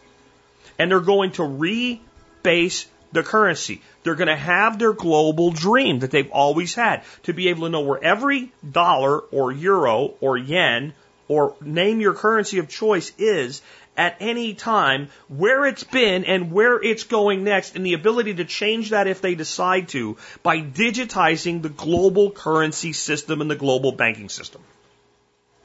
and 0.78 0.90
they're 0.90 1.00
going 1.00 1.32
to 1.32 1.42
rebase 1.42 2.86
the 3.12 3.22
currency. 3.22 3.82
They're 4.02 4.14
going 4.14 4.28
to 4.28 4.36
have 4.36 4.78
their 4.78 4.92
global 4.92 5.50
dream 5.50 6.00
that 6.00 6.10
they've 6.10 6.30
always 6.30 6.74
had 6.74 7.02
to 7.24 7.32
be 7.32 7.48
able 7.48 7.62
to 7.62 7.68
know 7.70 7.80
where 7.80 8.02
every 8.02 8.52
dollar 8.68 9.18
or 9.18 9.52
euro 9.52 10.14
or 10.20 10.36
yen 10.36 10.94
or 11.28 11.54
name 11.60 12.00
your 12.00 12.14
currency 12.14 12.58
of 12.58 12.68
choice 12.68 13.12
is 13.18 13.62
at 13.96 14.16
any 14.20 14.54
time, 14.54 15.08
where 15.28 15.66
it's 15.66 15.84
been 15.84 16.24
and 16.24 16.50
where 16.50 16.82
it's 16.82 17.04
going 17.04 17.44
next, 17.44 17.76
and 17.76 17.84
the 17.84 17.92
ability 17.92 18.34
to 18.34 18.44
change 18.44 18.90
that 18.90 19.06
if 19.06 19.20
they 19.20 19.34
decide 19.34 19.88
to 19.88 20.16
by 20.42 20.60
digitizing 20.60 21.60
the 21.60 21.68
global 21.68 22.30
currency 22.30 22.92
system 22.92 23.40
and 23.40 23.50
the 23.50 23.56
global 23.56 23.92
banking 23.92 24.28
system. 24.28 24.62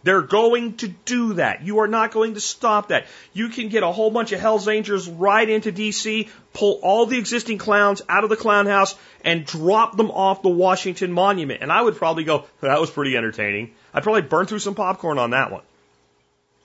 They're 0.06 0.22
going 0.22 0.78
to 0.78 0.88
do 0.88 1.34
that. 1.34 1.64
You 1.64 1.80
are 1.80 1.88
not 1.88 2.12
going 2.12 2.36
to 2.36 2.40
stop 2.40 2.90
that. 2.90 3.08
You 3.34 3.50
can 3.50 3.70
get 3.70 3.82
a 3.82 3.92
whole 3.92 4.12
bunch 4.12 4.32
of 4.34 4.40
Hell's 4.40 4.68
Angels 4.68 5.10
right 5.10 5.50
into 5.50 5.72
DC, 5.72 6.30
pull 6.54 6.80
all 6.84 7.08
the 7.08 7.18
existing 7.18 7.58
clowns 7.58 8.04
out 8.08 8.24
of 8.24 8.30
the 8.30 8.36
clown 8.36 8.68
house, 8.68 8.94
and 9.24 9.48
drop 9.48 9.98
them 9.98 10.12
off 10.12 10.44
the 10.44 10.50
Washington 10.50 11.12
Monument. 11.12 11.64
And 11.64 11.72
I 11.72 11.82
would 11.82 11.96
probably 11.96 12.24
go, 12.24 12.46
that 12.62 12.80
was 12.80 12.92
pretty 12.92 13.18
entertaining. 13.18 13.74
I'd 13.96 14.04
probably 14.04 14.22
burn 14.22 14.46
through 14.46 14.60
some 14.60 14.76
popcorn 14.76 15.18
on 15.18 15.32
that 15.32 15.52
one. 15.52 15.64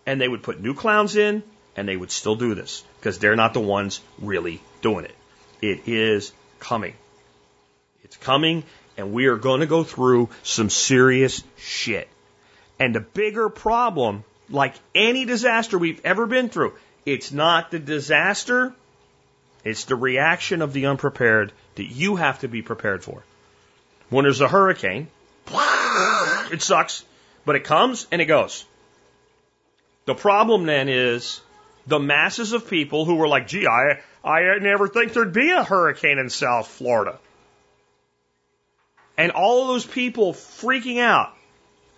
And 0.05 0.21
they 0.21 0.29
would 0.29 0.43
put 0.43 0.61
new 0.61 0.75
clowns 0.75 1.17
in, 1.17 1.43
and 1.77 1.89
they 1.89 1.97
would 1.97 2.11
still 2.11 2.37
do 2.37 2.55
this 2.55 2.85
because 2.99 3.19
they're 3.21 3.37
not 3.37 3.55
the 3.55 3.61
ones 3.61 4.03
really 4.21 4.61
doing 4.83 5.07
it. 5.07 5.15
It 5.63 5.89
is 5.89 6.31
coming. 6.59 6.93
It's 8.05 8.19
coming, 8.19 8.65
and 8.99 9.15
we 9.15 9.29
are 9.29 9.37
going 9.37 9.61
to 9.61 9.67
go 9.67 9.83
through 9.83 10.29
some 10.43 10.69
serious 10.69 11.43
shit. 11.57 12.07
And 12.81 12.95
the 12.95 13.01
bigger 13.01 13.51
problem, 13.51 14.25
like 14.49 14.75
any 14.95 15.27
disaster 15.27 15.79
we've 15.79 16.01
ever 16.03 16.27
been 16.27 16.49
through, 16.49 16.73
it's 17.05 17.31
not 17.31 17.71
the 17.71 17.79
disaster, 17.79 18.75
it's 19.63 19.85
the 19.85 19.97
reaction 19.97 20.63
of 20.63 20.73
the 20.73 20.87
unprepared 20.87 21.53
that 21.75 21.85
you 21.85 22.17
have 22.17 22.41
to 22.41 22.49
be 22.49 22.63
prepared 22.63 23.05
for. 23.05 23.23
When 24.09 24.25
there's 24.25 24.41
a 24.41 24.49
hurricane, 24.49 25.09
it 25.53 26.63
sucks, 26.63 27.05
but 27.45 27.55
it 27.55 27.65
comes 27.65 28.07
and 28.11 28.23
it 28.23 28.25
goes. 28.25 28.65
The 30.07 30.15
problem 30.15 30.65
then 30.65 30.89
is 30.89 31.43
the 31.87 32.01
masses 32.01 32.55
of 32.55 32.71
people 32.71 33.05
who 33.05 33.17
were 33.17 33.29
like, 33.29 33.47
gee, 33.47 33.67
I, 33.67 34.01
I 34.25 34.59
never 34.59 34.89
think 34.89 35.13
there'd 35.13 35.35
be 35.35 35.51
a 35.51 35.63
hurricane 35.63 36.19
in 36.19 36.31
South 36.31 36.67
Florida. 36.67 37.19
And 39.19 39.33
all 39.33 39.63
of 39.63 39.69
those 39.69 39.87
people 39.87 40.33
freaking 40.33 40.99
out 40.99 41.35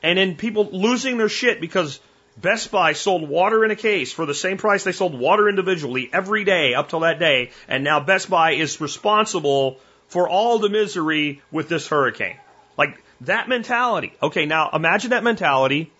and 0.03 0.19
then 0.19 0.37
people 0.37 0.69
losing 0.73 1.17
their 1.17 1.29
shit 1.29 1.61
because 1.61 2.01
Best 2.37 2.71
Buy 2.71 2.95
sold 2.95 3.29
water 3.29 3.65
in 3.65 3.71
a 3.71 3.77
case 3.77 4.13
for 4.13 4.25
the 4.25 4.35
same 4.35 4.57
price 4.57 4.85
they 4.85 4.93
sold 4.93 5.19
water 5.19 5.49
individually 5.49 6.09
every 6.13 6.45
day 6.45 6.75
up 6.75 6.89
till 6.89 7.01
that 7.01 7.19
day. 7.19 7.51
And 7.69 7.85
now 7.85 8.01
Best 8.01 8.31
Buy 8.31 8.53
is 8.53 8.81
responsible 8.81 9.79
for 10.09 10.29
all 10.29 10.59
the 10.59 10.71
misery 10.71 11.43
with 11.51 11.69
this 11.69 11.89
hurricane. 11.89 12.37
Like 12.79 13.03
that 13.23 13.49
mentality. 13.49 14.15
Okay, 14.23 14.47
now 14.47 14.71
imagine 14.73 15.11
that 15.11 15.23
mentality 15.23 15.91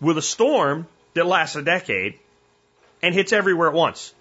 with 0.00 0.18
a 0.18 0.22
storm 0.22 0.86
that 1.14 1.26
lasts 1.26 1.56
a 1.56 1.62
decade 1.62 2.18
and 3.02 3.14
hits 3.14 3.32
everywhere 3.32 3.68
at 3.68 3.74
once. 3.74 4.12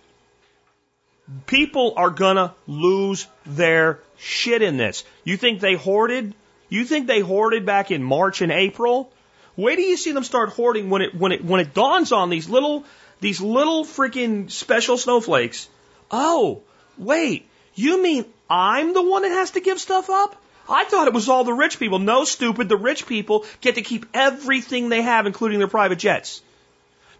People 1.45 1.93
are 1.97 2.09
gonna 2.09 2.55
lose 2.65 3.27
their 3.45 3.99
shit 4.17 4.61
in 4.61 4.77
this. 4.77 5.03
You 5.25 5.35
think 5.35 5.59
they 5.59 5.73
hoarded? 5.73 6.33
You 6.69 6.85
think 6.85 7.07
they 7.07 7.19
hoarded 7.19 7.65
back 7.65 7.91
in 7.91 8.01
March 8.01 8.41
and 8.41 8.51
April? 8.51 9.11
Wait 9.57 9.77
till 9.77 9.85
you 9.85 9.97
see 9.97 10.11
them 10.11 10.23
start 10.23 10.49
hoarding 10.49 10.89
when 10.91 11.01
it 11.01 11.15
when 11.15 11.31
it 11.31 11.43
when 11.43 11.59
it 11.59 11.73
dawns 11.73 12.11
on 12.11 12.29
these 12.29 12.47
little 12.47 12.85
these 13.19 13.41
little 13.41 13.83
freaking 13.83 14.49
special 14.51 14.97
snowflakes. 14.97 15.67
Oh, 16.11 16.61
wait, 16.97 17.49
you 17.73 18.01
mean 18.01 18.25
I'm 18.49 18.93
the 18.93 19.01
one 19.01 19.23
that 19.23 19.31
has 19.31 19.51
to 19.51 19.59
give 19.59 19.79
stuff 19.79 20.09
up? 20.09 20.35
I 20.69 20.83
thought 20.83 21.07
it 21.07 21.13
was 21.13 21.27
all 21.27 21.43
the 21.43 21.53
rich 21.53 21.79
people. 21.79 21.97
No, 21.99 22.23
stupid. 22.23 22.69
The 22.69 22.77
rich 22.77 23.07
people 23.07 23.45
get 23.61 23.75
to 23.75 23.81
keep 23.81 24.05
everything 24.13 24.89
they 24.89 25.01
have, 25.01 25.25
including 25.25 25.59
their 25.59 25.67
private 25.67 25.97
jets. 25.97 26.41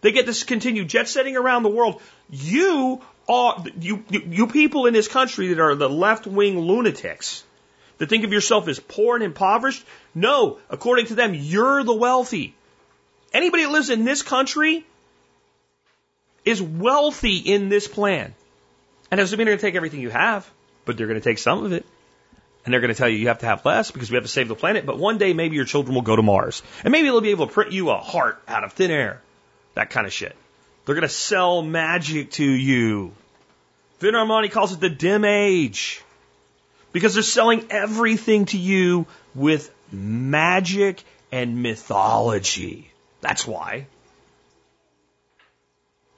They 0.01 0.11
get 0.11 0.31
to 0.31 0.45
continue 0.45 0.85
jet 0.85 1.07
setting 1.07 1.37
around 1.37 1.63
the 1.63 1.69
world. 1.69 2.01
You 2.29 3.01
are 3.27 3.63
you 3.79 4.03
you, 4.09 4.23
you 4.29 4.47
people 4.47 4.85
in 4.85 4.93
this 4.93 5.07
country 5.07 5.47
that 5.47 5.59
are 5.59 5.75
the 5.75 5.89
left 5.89 6.27
wing 6.27 6.59
lunatics 6.59 7.43
that 7.97 8.09
think 8.09 8.23
of 8.23 8.31
yourself 8.31 8.67
as 8.67 8.79
poor 8.79 9.15
and 9.15 9.23
impoverished. 9.23 9.83
No, 10.13 10.59
according 10.69 11.07
to 11.07 11.15
them, 11.15 11.33
you're 11.33 11.83
the 11.83 11.93
wealthy. 11.93 12.55
Anybody 13.33 13.63
that 13.63 13.71
lives 13.71 13.89
in 13.89 14.05
this 14.05 14.21
country 14.21 14.85
is 16.45 16.61
wealthy 16.61 17.37
in 17.37 17.69
this 17.69 17.87
plan. 17.87 18.33
And 19.11 19.19
doesn't 19.19 19.37
mean 19.37 19.45
they're 19.45 19.53
going 19.53 19.59
to 19.59 19.65
take 19.67 19.75
everything 19.75 20.01
you 20.01 20.09
have, 20.09 20.49
but 20.85 20.97
they're 20.97 21.07
going 21.07 21.19
to 21.19 21.23
take 21.23 21.37
some 21.37 21.65
of 21.65 21.73
it. 21.73 21.85
And 22.63 22.73
they're 22.73 22.81
going 22.81 22.93
to 22.93 22.97
tell 22.97 23.07
you 23.07 23.17
you 23.17 23.29
have 23.29 23.39
to 23.39 23.45
have 23.45 23.63
less 23.65 23.91
because 23.91 24.11
we 24.11 24.15
have 24.15 24.25
to 24.25 24.29
save 24.29 24.49
the 24.49 24.55
planet. 24.55 24.85
But 24.85 24.97
one 24.97 25.17
day 25.17 25.33
maybe 25.33 25.55
your 25.55 25.65
children 25.65 25.95
will 25.95 26.01
go 26.01 26.15
to 26.15 26.21
Mars. 26.21 26.61
And 26.83 26.91
maybe 26.91 27.07
they'll 27.07 27.21
be 27.21 27.29
able 27.29 27.47
to 27.47 27.53
print 27.53 27.71
you 27.71 27.89
a 27.89 27.97
heart 27.97 28.41
out 28.47 28.63
of 28.63 28.73
thin 28.73 28.91
air. 28.91 29.21
That 29.75 29.89
kind 29.89 30.05
of 30.05 30.11
shit. 30.11 30.35
They're 30.85 30.95
going 30.95 31.03
to 31.03 31.13
sell 31.13 31.61
magic 31.61 32.31
to 32.31 32.43
you. 32.43 33.13
Vin 33.99 34.15
Armani 34.15 34.51
calls 34.51 34.73
it 34.73 34.79
the 34.79 34.89
dim 34.89 35.25
age. 35.25 36.01
Because 36.97 37.13
they're 37.13 37.21
selling 37.21 37.67
everything 37.69 38.45
to 38.45 38.57
you 38.57 39.05
with 39.35 39.71
magic 39.91 41.03
and 41.31 41.61
mythology. 41.61 42.91
That's 43.21 43.45
why. 43.45 43.85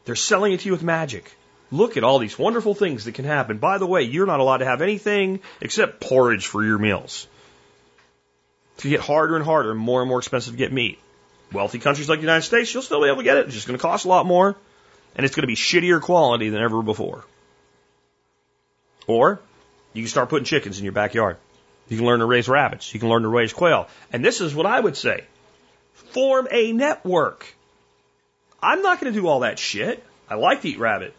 They're 0.05 0.15
selling 0.15 0.53
it 0.53 0.61
to 0.61 0.67
you 0.67 0.71
with 0.71 0.81
magic. 0.81 1.35
Look 1.69 1.97
at 1.97 2.05
all 2.05 2.17
these 2.17 2.39
wonderful 2.39 2.75
things 2.75 3.03
that 3.03 3.11
can 3.11 3.25
happen. 3.25 3.57
By 3.57 3.77
the 3.77 3.85
way, 3.85 4.03
you're 4.03 4.25
not 4.25 4.39
allowed 4.39 4.59
to 4.59 4.65
have 4.65 4.81
anything 4.81 5.41
except 5.59 5.99
porridge 5.99 6.47
for 6.47 6.63
your 6.63 6.77
meals. 6.77 7.27
To 8.77 8.87
get 8.87 9.01
harder 9.01 9.35
and 9.35 9.43
harder 9.43 9.71
and 9.71 9.79
more 9.81 9.99
and 9.99 10.07
more 10.07 10.19
expensive 10.19 10.53
to 10.53 10.57
get 10.57 10.71
meat. 10.71 10.97
Wealthy 11.51 11.79
countries 11.79 12.07
like 12.07 12.19
the 12.19 12.25
United 12.25 12.43
States, 12.43 12.73
you'll 12.73 12.83
still 12.83 13.01
be 13.01 13.07
able 13.07 13.17
to 13.17 13.23
get 13.23 13.35
it. 13.35 13.47
It's 13.47 13.55
just 13.55 13.67
going 13.67 13.77
to 13.77 13.81
cost 13.81 14.05
a 14.05 14.07
lot 14.07 14.25
more. 14.25 14.55
And 15.17 15.25
it's 15.25 15.35
going 15.35 15.43
to 15.43 15.47
be 15.47 15.57
shittier 15.57 15.99
quality 15.99 16.47
than 16.47 16.61
ever 16.61 16.81
before. 16.81 17.25
Or 19.07 19.41
you 19.93 20.03
can 20.03 20.09
start 20.09 20.29
putting 20.29 20.45
chickens 20.45 20.77
in 20.77 20.83
your 20.83 20.93
backyard. 20.93 21.37
You 21.87 21.97
can 21.97 22.05
learn 22.05 22.19
to 22.19 22.25
raise 22.25 22.47
rabbits. 22.47 22.93
You 22.93 22.99
can 22.99 23.09
learn 23.09 23.23
to 23.23 23.27
raise 23.27 23.51
quail. 23.51 23.87
And 24.13 24.23
this 24.23 24.41
is 24.41 24.53
what 24.53 24.65
I 24.65 24.79
would 24.79 24.95
say. 24.95 25.23
Form 25.93 26.47
a 26.51 26.71
network. 26.71 27.53
I'm 28.61 28.81
not 28.81 28.99
going 28.99 29.13
to 29.13 29.19
do 29.19 29.27
all 29.27 29.41
that 29.41 29.57
shit. 29.57 30.03
I 30.29 30.35
like 30.35 30.61
to 30.61 30.69
eat 30.69 30.79
rabbit. 30.79 31.15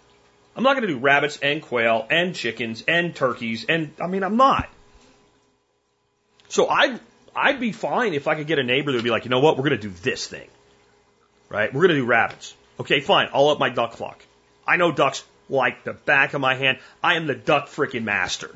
I'm 0.57 0.63
not 0.63 0.75
going 0.75 0.87
to 0.87 0.95
do 0.95 0.99
rabbits 0.99 1.39
and 1.39 1.63
quail 1.63 2.07
and 2.11 2.35
chickens 2.35 2.85
and 2.87 3.15
turkeys 3.15 3.65
and 3.69 3.93
I 4.01 4.07
mean 4.07 4.23
I'm 4.23 4.37
not. 4.37 4.69
So 6.49 6.69
I'd 6.69 7.01
I'd 7.35 7.61
be 7.61 7.73
fine 7.73 8.15
if 8.15 8.29
I 8.29 8.35
could 8.35 8.47
get 8.47 8.59
a 8.59 8.63
neighbor 8.65 8.93
that 8.93 8.99
would 8.99 9.05
be 9.05 9.11
like, 9.11 9.25
you 9.25 9.31
know 9.31 9.41
what, 9.41 9.57
we're 9.57 9.69
going 9.69 9.81
to 9.81 9.89
do 9.89 9.95
this 10.03 10.27
thing, 10.27 10.49
right? 11.49 11.73
We're 11.73 11.83
going 11.83 11.95
to 11.95 12.01
do 12.01 12.07
rabbits. 12.07 12.55
Okay, 12.81 13.01
fine. 13.01 13.29
I'll 13.33 13.49
up 13.49 13.59
my 13.59 13.71
duck 13.71 13.95
flock. 13.95 14.23
I 14.67 14.77
know 14.77 14.93
ducks 14.93 15.25
like 15.51 15.85
the 15.85 15.93
back 15.93 16.35
of 16.35 16.41
my 16.41 16.55
hand. 16.55 16.79
I 17.03 17.15
am 17.15 17.27
the 17.27 17.35
duck 17.35 17.67
freaking 17.69 18.05
master. 18.05 18.51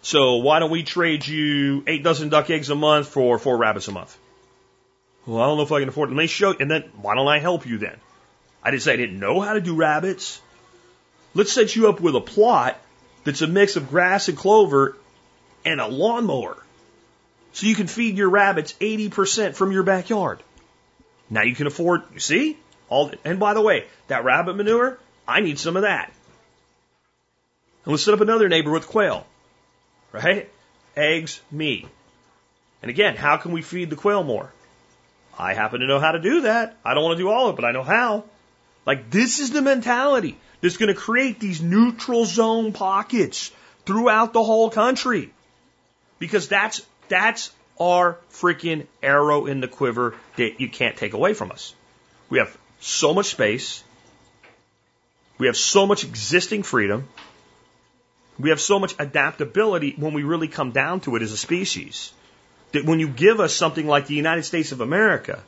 So 0.00 0.36
why 0.36 0.58
don't 0.58 0.70
we 0.70 0.82
trade 0.82 1.26
you 1.26 1.84
eight 1.86 2.02
dozen 2.02 2.28
duck 2.28 2.50
eggs 2.50 2.70
a 2.70 2.74
month 2.74 3.08
for 3.08 3.38
four 3.38 3.56
rabbits 3.56 3.88
a 3.88 3.92
month? 3.92 4.16
Well, 5.26 5.40
I 5.40 5.46
don't 5.46 5.56
know 5.56 5.62
if 5.62 5.72
I 5.72 5.80
can 5.80 5.88
afford 5.88 6.08
it. 6.08 6.14
Let 6.14 6.22
me 6.22 6.26
show 6.26 6.50
you. 6.50 6.56
And 6.58 6.70
then 6.70 6.82
why 7.00 7.14
don't 7.14 7.28
I 7.28 7.38
help 7.38 7.66
you 7.66 7.78
then? 7.78 7.96
I 8.62 8.70
didn't 8.70 8.82
say 8.82 8.94
I 8.94 8.96
didn't 8.96 9.20
know 9.20 9.40
how 9.40 9.54
to 9.54 9.60
do 9.60 9.76
rabbits. 9.76 10.40
Let's 11.34 11.52
set 11.52 11.76
you 11.76 11.88
up 11.88 12.00
with 12.00 12.16
a 12.16 12.20
plot 12.20 12.78
that's 13.24 13.42
a 13.42 13.46
mix 13.46 13.76
of 13.76 13.88
grass 13.88 14.28
and 14.28 14.36
clover 14.36 14.96
and 15.64 15.80
a 15.80 15.86
lawnmower. 15.86 16.56
So 17.52 17.66
you 17.66 17.74
can 17.74 17.86
feed 17.86 18.16
your 18.16 18.30
rabbits 18.30 18.74
80% 18.80 19.54
from 19.54 19.72
your 19.72 19.82
backyard. 19.82 20.42
Now 21.30 21.42
you 21.42 21.54
can 21.54 21.66
afford, 21.66 22.02
you 22.12 22.20
see? 22.20 22.58
All, 22.88 23.12
and 23.24 23.38
by 23.38 23.54
the 23.54 23.60
way, 23.60 23.86
that 24.08 24.24
rabbit 24.24 24.56
manure, 24.56 24.98
I 25.26 25.40
need 25.40 25.58
some 25.58 25.76
of 25.76 25.82
that. 25.82 26.12
And 27.84 27.92
let's 27.92 28.04
set 28.04 28.14
up 28.14 28.20
another 28.20 28.48
neighbor 28.48 28.70
with 28.70 28.86
quail. 28.86 29.26
Right? 30.12 30.50
Eggs, 30.96 31.40
meat. 31.50 31.88
And 32.82 32.90
again, 32.90 33.16
how 33.16 33.36
can 33.36 33.52
we 33.52 33.62
feed 33.62 33.90
the 33.90 33.96
quail 33.96 34.22
more? 34.22 34.52
I 35.38 35.54
happen 35.54 35.80
to 35.80 35.86
know 35.86 35.98
how 35.98 36.12
to 36.12 36.20
do 36.20 36.42
that. 36.42 36.76
I 36.84 36.94
don't 36.94 37.04
want 37.04 37.16
to 37.16 37.22
do 37.22 37.30
all 37.30 37.48
of 37.48 37.54
it, 37.54 37.56
but 37.56 37.64
I 37.64 37.72
know 37.72 37.82
how. 37.82 38.24
Like 38.84 39.10
this 39.10 39.38
is 39.38 39.50
the 39.50 39.62
mentality 39.62 40.36
that's 40.60 40.76
going 40.76 40.88
to 40.88 41.00
create 41.00 41.40
these 41.40 41.62
neutral 41.62 42.24
zone 42.24 42.72
pockets 42.72 43.52
throughout 43.86 44.32
the 44.32 44.42
whole 44.42 44.70
country. 44.70 45.32
Because 46.18 46.48
that's 46.48 46.84
that's 47.08 47.52
our 47.80 48.18
freaking 48.32 48.86
arrow 49.02 49.46
in 49.46 49.60
the 49.60 49.68
quiver 49.68 50.14
that 50.36 50.60
you 50.60 50.68
can't 50.68 50.96
take 50.96 51.14
away 51.14 51.34
from 51.34 51.50
us. 51.50 51.74
We 52.28 52.38
have 52.38 52.56
so 52.80 53.14
much 53.14 53.26
space. 53.26 53.82
We 55.42 55.48
have 55.48 55.56
so 55.56 55.88
much 55.88 56.04
existing 56.04 56.62
freedom. 56.62 57.08
We 58.38 58.50
have 58.50 58.60
so 58.60 58.78
much 58.78 58.94
adaptability 59.00 59.92
when 59.96 60.14
we 60.14 60.22
really 60.22 60.46
come 60.46 60.70
down 60.70 61.00
to 61.00 61.16
it 61.16 61.22
as 61.22 61.32
a 61.32 61.36
species. 61.36 62.12
That 62.70 62.84
when 62.84 63.00
you 63.00 63.08
give 63.08 63.40
us 63.40 63.52
something 63.52 63.88
like 63.88 64.06
the 64.06 64.14
United 64.14 64.44
States 64.44 64.70
of 64.70 64.80
America, 64.80 65.42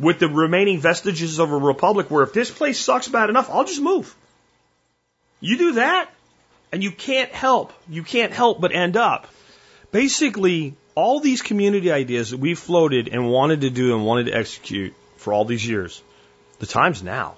with 0.00 0.18
the 0.18 0.26
remaining 0.26 0.80
vestiges 0.80 1.38
of 1.38 1.52
a 1.52 1.56
republic, 1.56 2.10
where 2.10 2.24
if 2.24 2.32
this 2.32 2.50
place 2.50 2.80
sucks 2.80 3.06
bad 3.06 3.30
enough, 3.30 3.48
I'll 3.48 3.64
just 3.64 3.80
move. 3.80 4.12
You 5.38 5.56
do 5.56 5.72
that, 5.74 6.10
and 6.72 6.82
you 6.82 6.90
can't 6.90 7.30
help, 7.30 7.72
you 7.88 8.02
can't 8.02 8.32
help 8.32 8.60
but 8.60 8.74
end 8.74 8.96
up. 8.96 9.28
Basically, 9.92 10.74
all 10.96 11.20
these 11.20 11.42
community 11.42 11.92
ideas 11.92 12.32
that 12.32 12.40
we 12.40 12.56
floated 12.56 13.06
and 13.06 13.30
wanted 13.30 13.60
to 13.60 13.70
do 13.70 13.94
and 13.94 14.04
wanted 14.04 14.26
to 14.26 14.36
execute 14.36 14.94
for 15.16 15.32
all 15.32 15.44
these 15.44 15.64
years, 15.64 16.02
the 16.58 16.66
time's 16.66 17.04
now. 17.04 17.36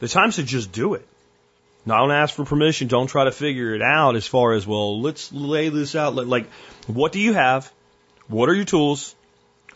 The 0.00 0.08
time's 0.08 0.36
to 0.36 0.42
just 0.42 0.72
do 0.72 0.94
it. 0.94 1.06
Now, 1.86 1.98
Don't 1.98 2.10
ask 2.10 2.34
for 2.34 2.44
permission. 2.44 2.88
Don't 2.88 3.06
try 3.06 3.24
to 3.24 3.32
figure 3.32 3.74
it 3.74 3.82
out 3.82 4.16
as 4.16 4.26
far 4.26 4.52
as, 4.52 4.66
well, 4.66 5.00
let's 5.00 5.32
lay 5.32 5.68
this 5.68 5.94
out. 5.94 6.14
Like, 6.14 6.50
what 6.88 7.12
do 7.12 7.20
you 7.20 7.32
have? 7.32 7.72
What 8.28 8.48
are 8.48 8.54
your 8.54 8.64
tools? 8.64 9.14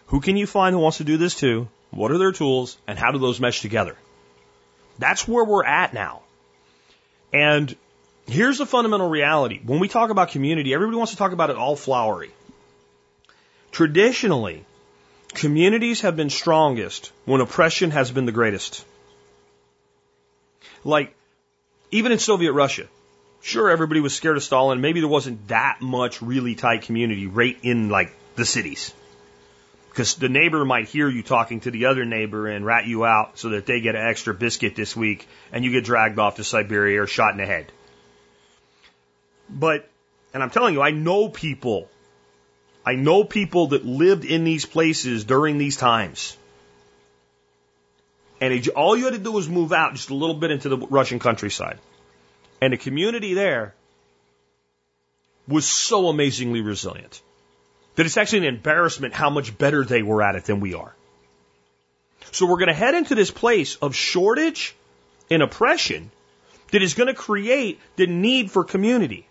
Who 0.07 0.21
can 0.21 0.37
you 0.37 0.47
find 0.47 0.75
who 0.75 0.81
wants 0.81 0.99
to 0.99 1.05
do 1.05 1.17
this 1.17 1.37
too? 1.37 1.69
What 1.91 2.11
are 2.11 2.19
their 2.19 2.33
tools? 2.33 2.77
And 2.89 2.99
how 2.99 3.13
do 3.13 3.19
those 3.19 3.41
mesh 3.41 3.63
together? 3.63 3.97
That's 4.99 5.27
where 5.27 5.45
we're 5.45 5.65
at 5.65 5.95
now. 5.95 6.23
And 7.33 7.75
here's 8.27 8.59
the 8.59 8.67
fundamental 8.67 9.09
reality. 9.09 9.61
When 9.65 9.79
we 9.79 9.87
talk 9.87 10.11
about 10.11 10.31
community, 10.31 10.75
everybody 10.75 10.97
wants 10.97 11.13
to 11.13 11.19
talk 11.19 11.33
about 11.33 11.51
it 11.51 11.57
all 11.57 11.77
flowery. 11.77 12.33
Traditionally, 13.71 14.65
communities 15.33 16.01
have 16.01 16.17
been 16.17 16.29
strongest 16.29 17.13
when 17.25 17.41
oppression 17.41 17.93
has 17.93 18.11
been 18.11 18.27
the 18.27 18.33
greatest. 18.33 18.85
Like, 20.85 21.15
even 21.91 22.13
in 22.13 22.19
Soviet 22.19 22.53
Russia, 22.53 22.87
sure, 23.43 23.71
everybody 23.71 24.01
was 24.01 24.15
scared 24.15 24.37
of 24.37 24.43
Stalin. 24.43 24.81
Maybe 24.81 25.01
there 25.01 25.09
wasn't 25.09 25.49
that 25.49 25.81
much 25.81 26.23
really 26.23 26.55
tight 26.55 26.83
community 26.83 27.27
right 27.27 27.57
in 27.63 27.89
like 27.89 28.13
the 28.37 28.45
cities. 28.45 28.95
Because 29.91 30.15
the 30.15 30.29
neighbor 30.29 30.65
might 30.65 30.89
hear 30.89 31.09
you 31.09 31.23
talking 31.23 31.61
to 31.61 31.71
the 31.71 31.87
other 31.87 32.05
neighbor 32.05 32.47
and 32.47 32.65
rat 32.65 32.87
you 32.87 33.05
out 33.05 33.39
so 33.39 33.51
that 33.51 33.67
they 33.67 33.81
get 33.81 33.97
an 33.97 34.07
extra 34.07 34.33
biscuit 34.33 34.77
this 34.77 34.95
week 34.95 35.27
and 35.53 35.65
you 35.65 35.73
get 35.73 35.85
dragged 35.85 36.19
off 36.19 36.37
to 36.37 36.45
Siberia 36.45 37.03
or 37.03 37.07
shot 37.09 37.33
in 37.33 37.39
the 37.39 37.47
head. 37.47 37.73
But, 39.49 39.89
and 40.33 40.43
I'm 40.45 40.51
telling 40.51 40.75
you, 40.75 40.81
I 40.81 40.93
know 40.93 41.29
people. 41.29 41.89
I 42.87 42.95
know 42.95 43.25
people 43.25 43.69
that 43.69 43.85
lived 43.85 44.25
in 44.25 44.45
these 44.45 44.65
places 44.65 45.25
during 45.25 45.59
these 45.59 45.77
times. 45.77 46.37
And 48.41 48.69
all 48.71 48.97
you 48.97 49.05
had 49.05 49.15
to 49.15 49.19
do 49.19 49.33
was 49.33 49.49
move 49.49 49.73
out 49.73 49.95
just 49.95 50.11
a 50.11 50.15
little 50.15 50.35
bit 50.35 50.51
into 50.51 50.69
the 50.69 50.79
Russian 50.79 51.19
countryside. 51.19 51.79
And 52.61 52.73
the 52.73 52.79
community 52.79 53.35
there 53.35 53.75
was 55.47 55.67
so 55.67 56.09
amazingly 56.09 56.61
resilient 56.61 57.21
that 57.97 58.07
it's 58.07 58.17
actually 58.17 58.47
an 58.47 58.55
embarrassment 58.55 59.15
how 59.15 59.31
much 59.31 59.57
better 59.59 59.85
they 59.85 60.03
were 60.03 60.23
at 60.23 60.37
it 60.37 60.45
than 60.45 60.61
we 60.61 60.75
are. 60.75 60.95
So 62.33 62.47
we're 62.47 62.59
going 62.59 62.69
to 62.69 62.75
head 62.75 62.95
into 62.95 63.15
this 63.15 63.31
place 63.31 63.77
of 63.77 63.95
shortage 63.95 64.75
and 65.31 65.43
oppression 65.43 66.11
that 66.71 66.83
is 66.83 66.95
going 66.95 67.09
to 67.09 67.15
create 67.15 67.81
the 67.97 68.07
need 68.07 68.51
for 68.51 68.65
community. 68.65 69.27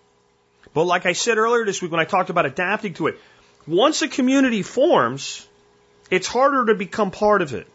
But 0.73 0.83
like 0.83 1.05
I 1.05 1.13
said 1.13 1.37
earlier 1.37 1.65
this 1.65 1.81
week 1.81 1.91
when 1.91 1.99
I 1.99 2.05
talked 2.05 2.29
about 2.29 2.45
adapting 2.45 2.93
to 2.95 3.07
it, 3.07 3.19
once 3.65 4.01
a 4.01 4.07
community 4.07 4.61
forms, 4.61 5.47
it's 6.09 6.27
harder 6.27 6.65
to 6.67 6.75
become 6.75 7.11
part 7.11 7.41
of 7.41 7.53
it. 7.53 7.67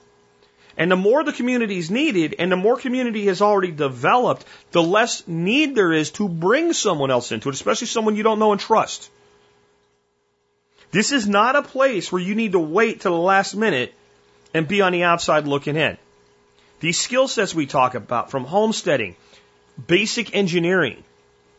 And 0.76 0.90
the 0.90 0.96
more 0.96 1.22
the 1.22 1.32
community 1.32 1.78
is 1.78 1.90
needed 1.90 2.34
and 2.38 2.50
the 2.50 2.56
more 2.56 2.76
community 2.76 3.26
has 3.26 3.40
already 3.40 3.70
developed, 3.70 4.44
the 4.72 4.82
less 4.82 5.26
need 5.28 5.74
there 5.74 5.92
is 5.92 6.10
to 6.12 6.28
bring 6.28 6.72
someone 6.72 7.10
else 7.10 7.30
into 7.30 7.48
it, 7.48 7.54
especially 7.54 7.86
someone 7.86 8.16
you 8.16 8.24
don't 8.24 8.40
know 8.40 8.52
and 8.52 8.60
trust. 8.60 9.08
This 10.90 11.12
is 11.12 11.28
not 11.28 11.56
a 11.56 11.62
place 11.62 12.10
where 12.10 12.22
you 12.22 12.34
need 12.34 12.52
to 12.52 12.58
wait 12.58 13.00
till 13.00 13.12
the 13.12 13.18
last 13.20 13.54
minute 13.54 13.94
and 14.52 14.68
be 14.68 14.80
on 14.80 14.92
the 14.92 15.04
outside 15.04 15.46
looking 15.46 15.76
in. 15.76 15.96
These 16.80 16.98
skill 16.98 17.28
sets 17.28 17.54
we 17.54 17.66
talk 17.66 17.94
about 17.94 18.30
from 18.30 18.44
homesteading, 18.44 19.16
basic 19.86 20.34
engineering, 20.34 21.02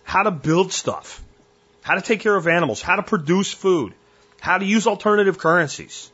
how 0.03 0.23
to 0.23 0.31
build 0.31 0.71
stuff, 0.71 1.21
how 1.81 1.95
to 1.95 2.01
take 2.01 2.19
care 2.19 2.35
of 2.35 2.47
animals, 2.47 2.81
how 2.81 2.95
to 2.95 3.03
produce 3.03 3.51
food, 3.51 3.93
how 4.39 4.57
to 4.57 4.65
use 4.65 4.87
alternative 4.87 5.37
currencies. 5.37 6.11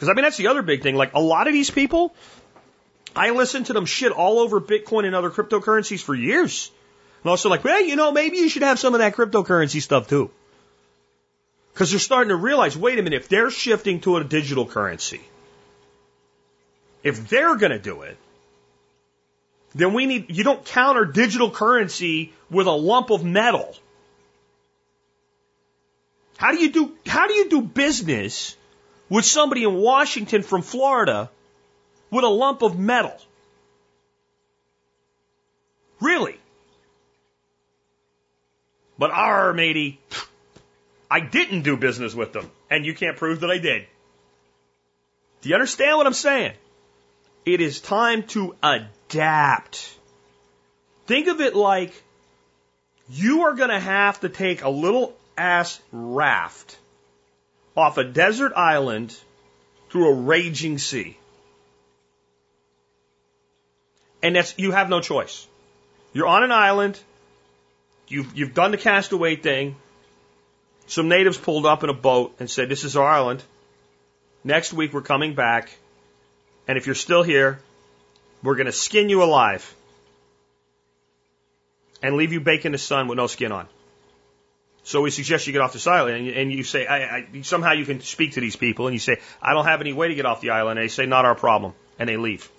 Because 0.00 0.08
I 0.08 0.14
mean, 0.14 0.22
that's 0.22 0.38
the 0.38 0.46
other 0.46 0.62
big 0.62 0.82
thing. 0.82 0.94
Like 0.94 1.12
a 1.12 1.20
lot 1.20 1.46
of 1.46 1.52
these 1.52 1.68
people, 1.68 2.14
I 3.14 3.32
listen 3.32 3.64
to 3.64 3.74
them 3.74 3.84
shit 3.84 4.12
all 4.12 4.38
over 4.38 4.58
Bitcoin 4.58 5.04
and 5.04 5.14
other 5.14 5.28
cryptocurrencies 5.28 6.02
for 6.02 6.14
years. 6.14 6.70
And 7.22 7.28
also 7.28 7.50
like, 7.50 7.62
well, 7.64 7.82
you 7.82 7.96
know, 7.96 8.10
maybe 8.10 8.38
you 8.38 8.48
should 8.48 8.62
have 8.62 8.78
some 8.78 8.94
of 8.94 9.00
that 9.00 9.14
cryptocurrency 9.14 9.82
stuff 9.82 10.08
too. 10.08 10.30
Because 11.74 11.90
they're 11.90 12.00
starting 12.00 12.30
to 12.30 12.36
realize, 12.36 12.78
wait 12.78 12.98
a 12.98 13.02
minute, 13.02 13.20
if 13.20 13.28
they're 13.28 13.50
shifting 13.50 14.00
to 14.00 14.16
a 14.16 14.24
digital 14.24 14.64
currency, 14.64 15.20
if 17.02 17.28
they're 17.28 17.56
going 17.56 17.72
to 17.72 17.78
do 17.78 18.00
it, 18.00 18.16
then 19.74 19.92
we 19.92 20.06
need, 20.06 20.34
you 20.34 20.44
don't 20.44 20.64
counter 20.64 21.04
digital 21.04 21.50
currency 21.50 22.32
with 22.50 22.66
a 22.66 22.72
lump 22.72 23.10
of 23.10 23.22
metal. 23.22 23.76
How 26.38 26.52
do 26.52 26.58
you 26.58 26.72
do, 26.72 26.96
how 27.04 27.26
do 27.26 27.34
you 27.34 27.50
do 27.50 27.60
business 27.60 28.56
with 29.10 29.26
somebody 29.26 29.64
in 29.64 29.74
Washington 29.74 30.42
from 30.42 30.62
Florida 30.62 31.28
with 32.10 32.24
a 32.24 32.28
lump 32.28 32.62
of 32.62 32.78
metal? 32.78 33.16
Really? 36.00 36.38
But 38.98 39.10
our 39.10 39.52
matey, 39.52 40.00
I 41.10 41.20
didn't 41.20 41.62
do 41.62 41.76
business 41.76 42.14
with 42.14 42.32
them, 42.32 42.50
and 42.70 42.86
you 42.86 42.94
can't 42.94 43.16
prove 43.16 43.40
that 43.40 43.50
I 43.50 43.58
did. 43.58 43.86
Do 45.42 45.48
you 45.48 45.54
understand 45.54 45.96
what 45.96 46.06
I'm 46.06 46.12
saying? 46.12 46.52
It 47.44 47.60
is 47.60 47.80
time 47.80 48.24
to 48.28 48.54
adapt. 48.62 49.98
Think 51.06 51.28
of 51.28 51.40
it 51.40 51.56
like 51.56 51.92
you 53.08 53.42
are 53.42 53.54
going 53.54 53.70
to 53.70 53.80
have 53.80 54.20
to 54.20 54.28
take 54.28 54.62
a 54.62 54.68
little 54.68 55.16
ass 55.36 55.80
raft 55.90 56.76
off 57.76 57.98
a 57.98 58.04
desert 58.04 58.52
island 58.56 59.16
through 59.90 60.08
a 60.08 60.14
raging 60.14 60.78
sea. 60.78 61.16
And 64.22 64.36
that's, 64.36 64.58
you 64.58 64.72
have 64.72 64.88
no 64.88 65.00
choice. 65.00 65.46
You're 66.12 66.26
on 66.26 66.42
an 66.42 66.52
island. 66.52 66.98
You've, 68.08 68.36
you've 68.36 68.54
done 68.54 68.70
the 68.70 68.76
castaway 68.76 69.36
thing. 69.36 69.76
Some 70.86 71.08
natives 71.08 71.38
pulled 71.38 71.66
up 71.66 71.84
in 71.84 71.90
a 71.90 71.94
boat 71.94 72.34
and 72.40 72.50
said, 72.50 72.68
this 72.68 72.84
is 72.84 72.96
our 72.96 73.06
island. 73.06 73.42
Next 74.42 74.72
week 74.72 74.92
we're 74.92 75.02
coming 75.02 75.34
back. 75.34 75.70
And 76.66 76.76
if 76.76 76.86
you're 76.86 76.94
still 76.94 77.22
here, 77.22 77.60
we're 78.42 78.56
going 78.56 78.66
to 78.66 78.72
skin 78.72 79.08
you 79.08 79.22
alive 79.22 79.74
and 82.02 82.16
leave 82.16 82.32
you 82.32 82.40
baked 82.40 82.64
in 82.64 82.72
the 82.72 82.78
sun 82.78 83.08
with 83.08 83.16
no 83.16 83.26
skin 83.26 83.52
on. 83.52 83.68
So 84.82 85.02
we 85.02 85.10
suggest 85.10 85.46
you 85.46 85.52
get 85.52 85.62
off 85.62 85.72
this 85.72 85.86
island, 85.86 86.16
and 86.16 86.26
you, 86.26 86.32
and 86.32 86.52
you 86.52 86.64
say, 86.64 86.86
I, 86.86 87.16
I, 87.16 87.42
somehow 87.42 87.72
you 87.72 87.84
can 87.84 88.00
speak 88.00 88.32
to 88.32 88.40
these 88.40 88.56
people, 88.56 88.86
and 88.86 88.94
you 88.94 89.00
say, 89.00 89.18
I 89.42 89.52
don't 89.52 89.66
have 89.66 89.80
any 89.80 89.92
way 89.92 90.08
to 90.08 90.14
get 90.14 90.26
off 90.26 90.40
the 90.40 90.50
island. 90.50 90.78
And 90.78 90.84
they 90.84 90.92
say, 90.92 91.06
not 91.06 91.24
our 91.24 91.34
problem, 91.34 91.74
and 91.98 92.08
they 92.08 92.16
leave. 92.16 92.50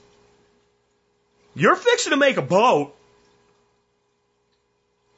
You're 1.56 1.76
fixing 1.76 2.12
to 2.12 2.18
make 2.18 2.38
a 2.38 2.42
boat. 2.42 2.96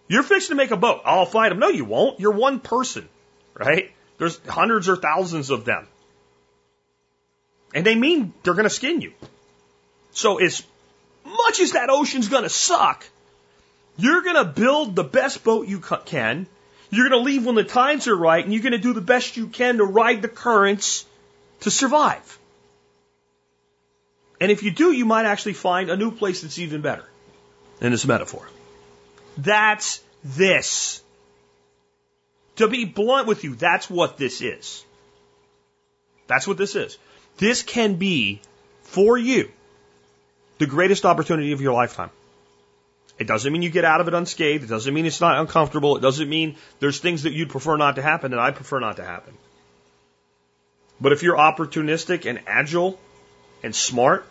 You're 0.08 0.24
fixing 0.24 0.56
to 0.56 0.56
make 0.56 0.72
a 0.72 0.78
boat. 0.78 1.02
I'll 1.06 1.26
fight 1.26 1.50
them. 1.50 1.60
No, 1.60 1.70
you 1.70 1.86
won't. 1.86 2.20
You're 2.20 2.32
one 2.32 2.60
person, 2.60 3.08
right? 3.54 3.92
There's 4.18 4.40
hundreds 4.48 4.90
or 4.90 4.96
thousands 4.96 5.50
of 5.50 5.66
them. 5.66 5.88
And 7.74 7.86
they 7.86 7.96
mean 7.96 8.34
they're 8.44 8.54
going 8.54 8.66
to 8.66 8.70
skin 8.70 9.02
you. 9.02 9.14
So 10.12 10.38
as 10.38 10.64
much 11.26 11.60
as 11.60 11.72
that 11.72 11.90
ocean's 11.90 12.28
going 12.28 12.44
to 12.44 12.50
suck, 12.50 13.06
you're 13.98 14.22
going 14.22 14.36
to 14.36 14.46
build 14.46 14.96
the 14.96 15.04
best 15.04 15.44
boat 15.44 15.68
you 15.68 15.80
can. 15.80 16.48
You're 16.94 17.10
going 17.10 17.24
to 17.24 17.26
leave 17.26 17.46
when 17.46 17.56
the 17.56 17.64
tides 17.64 18.08
are 18.08 18.16
right, 18.16 18.44
and 18.44 18.54
you're 18.54 18.62
going 18.62 18.74
to 18.74 18.78
do 18.78 18.94
the 18.94 19.02
best 19.02 19.36
you 19.36 19.48
can 19.48 19.78
to 19.78 19.84
ride 19.84 20.22
the 20.22 20.28
currents 20.28 21.06
to 21.62 21.72
survive. 21.72 22.40
And 24.40 24.52
if 24.52 24.62
you 24.62 24.72
do, 24.72 24.92
you 24.92 25.06
might 25.06 25.26
actually 25.26 25.54
find 25.54 25.90
a 25.90 25.98
new 25.98 26.12
place 26.12 26.42
that's 26.42 26.60
even 26.60 26.82
better 26.82 27.06
in 27.82 27.92
this 27.92 28.06
metaphor. 28.06 28.48
That's 29.38 30.02
this. 30.24 31.02
To 32.58 32.68
be 32.68 32.86
blunt 32.86 33.28
with 33.28 33.44
you, 33.44 33.56
that's 33.56 33.90
what 33.90 34.18
this 34.18 34.42
is. 34.42 34.86
That's 36.28 36.48
what 36.48 36.58
this 36.58 36.76
is. 36.76 36.98
This 37.38 37.64
can 37.64 37.96
be, 37.96 38.42
for 38.84 39.18
you, 39.18 39.50
the 40.60 40.68
greatest 40.68 41.06
opportunity 41.06 41.54
of 41.54 41.62
your 41.62 41.74
lifetime. 41.74 42.12
It 43.20 43.28
doesn't 43.28 43.52
mean 43.54 43.62
you 43.62 43.70
get 43.70 43.86
out 43.86 44.02
of 44.02 44.08
it 44.08 44.14
unscathed. 44.14 44.64
It 44.64 44.68
doesn't 44.68 44.94
mean 44.94 45.06
it's 45.06 45.22
not 45.22 45.38
uncomfortable. 45.38 45.98
It 45.98 46.02
doesn't 46.02 46.28
mean 46.28 46.56
there's 46.80 47.00
things 47.00 47.24
that 47.24 47.34
you'd 47.34 47.50
prefer 47.50 47.78
not 47.78 47.96
to 47.96 48.02
happen 48.02 48.32
that 48.32 48.40
I 48.40 48.52
prefer 48.52 48.80
not 48.80 48.98
to 48.98 49.04
happen. 49.04 49.34
But 51.00 51.12
if 51.12 51.22
you're 51.22 51.38
opportunistic 51.38 52.28
and 52.28 52.42
agile 52.48 53.00
and 53.62 53.76
smart, 53.76 54.26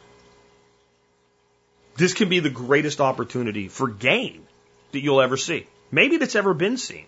this 1.97 2.15
can 2.15 2.29
be 2.29 2.41
the 2.41 2.51
greatest 2.51 3.01
opportunity 3.01 3.69
for 3.69 3.89
gain 3.89 4.47
that 4.93 5.03
you'll 5.03 5.21
ever 5.21 5.37
see. 5.37 5.67
Maybe 5.91 6.17
that's 6.17 6.35
ever 6.35 6.55
been 6.55 6.77
seen. 6.77 7.07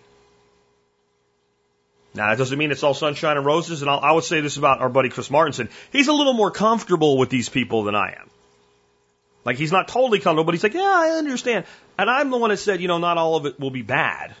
Now, 2.13 2.29
that 2.29 2.37
doesn't 2.37 2.57
mean 2.57 2.71
it's 2.71 2.83
all 2.83 2.93
sunshine 2.93 3.35
and 3.35 3.45
roses, 3.45 3.81
and 3.81 3.91
I'll, 3.91 3.99
I 3.99 4.13
would 4.13 4.23
say 4.23 4.39
this 4.39 4.55
about 4.55 4.79
our 4.79 4.87
buddy 4.87 5.09
Chris 5.09 5.27
Martenson. 5.27 5.69
He's 5.91 6.07
a 6.07 6.13
little 6.13 6.33
more 6.33 6.49
comfortable 6.49 7.17
with 7.17 7.29
these 7.29 7.49
people 7.49 7.83
than 7.83 7.95
I 7.95 8.15
am. 8.19 8.29
Like, 9.45 9.57
he's 9.57 9.71
not 9.71 9.87
totally 9.87 10.19
comfortable, 10.19 10.43
but 10.43 10.55
he's 10.55 10.63
like, 10.63 10.73
yeah, 10.73 10.81
I 10.81 11.11
understand. 11.11 11.65
And 11.97 12.09
I'm 12.09 12.31
the 12.31 12.37
one 12.37 12.49
that 12.49 12.57
said, 12.57 12.81
you 12.81 12.87
know, 12.87 12.97
not 12.97 13.17
all 13.17 13.35
of 13.35 13.45
it 13.45 13.59
will 13.59 13.71
be 13.71 13.83
bad, 13.83 14.35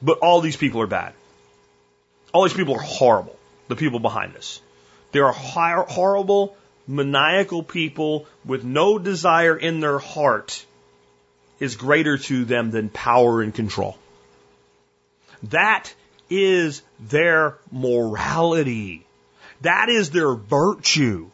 but 0.00 0.18
all 0.18 0.40
these 0.40 0.56
people 0.56 0.80
are 0.80 0.86
bad. 0.86 1.12
All 2.32 2.44
these 2.44 2.54
people 2.54 2.74
are 2.74 2.82
horrible, 2.82 3.38
the 3.68 3.76
people 3.76 4.00
behind 4.00 4.32
this. 4.32 4.62
They 5.12 5.20
are 5.20 5.32
horrible, 5.32 6.56
maniacal 6.86 7.62
people 7.62 8.26
with 8.44 8.64
no 8.64 8.98
desire 8.98 9.56
in 9.56 9.80
their 9.80 9.98
heart 9.98 10.64
is 11.58 11.76
greater 11.76 12.16
to 12.16 12.44
them 12.44 12.70
than 12.70 12.88
power 12.88 13.42
and 13.42 13.54
control. 13.54 13.98
That 15.44 15.92
is 16.30 16.82
their 16.98 17.58
morality. 17.70 19.04
That 19.60 19.88
is 19.88 20.10
their 20.10 20.34
virtue, 20.34 21.30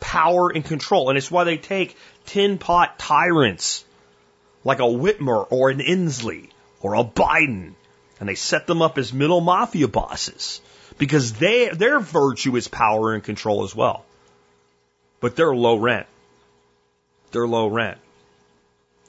power 0.00 0.50
and 0.50 0.64
control. 0.64 1.08
And 1.08 1.18
it's 1.18 1.30
why 1.30 1.44
they 1.44 1.58
take 1.58 1.96
tin 2.26 2.58
pot 2.58 2.98
tyrants 2.98 3.84
like 4.64 4.78
a 4.78 4.82
Whitmer 4.82 5.46
or 5.50 5.70
an 5.70 5.78
Inslee 5.78 6.48
or 6.80 6.94
a 6.94 7.04
Biden 7.04 7.74
and 8.20 8.28
they 8.28 8.34
set 8.34 8.66
them 8.66 8.82
up 8.82 8.98
as 8.98 9.12
middle 9.12 9.40
mafia 9.40 9.88
bosses 9.88 10.60
because 10.98 11.32
they, 11.32 11.70
their 11.70 11.98
virtue 11.98 12.54
is 12.56 12.68
power 12.68 13.14
and 13.14 13.24
control 13.24 13.64
as 13.64 13.74
well. 13.74 14.04
But 15.20 15.36
they're 15.36 15.54
low 15.54 15.76
rent. 15.76 16.06
They're 17.32 17.48
low 17.48 17.66
rent. 17.66 17.98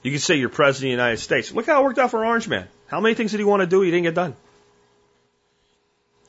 You 0.02 0.10
can 0.10 0.20
say 0.20 0.36
you're 0.36 0.48
president 0.48 0.92
of 0.92 0.96
the 0.96 1.02
United 1.02 1.18
States. 1.18 1.52
Look 1.52 1.66
how 1.66 1.82
it 1.82 1.84
worked 1.84 1.98
out 1.98 2.10
for 2.10 2.24
Orange 2.24 2.48
Man. 2.48 2.66
How 2.86 3.00
many 3.00 3.14
things 3.14 3.30
did 3.30 3.38
he 3.38 3.44
want 3.44 3.60
to 3.60 3.66
do? 3.66 3.82
He 3.82 3.90
didn't 3.90 4.04
get 4.04 4.14
done. 4.14 4.34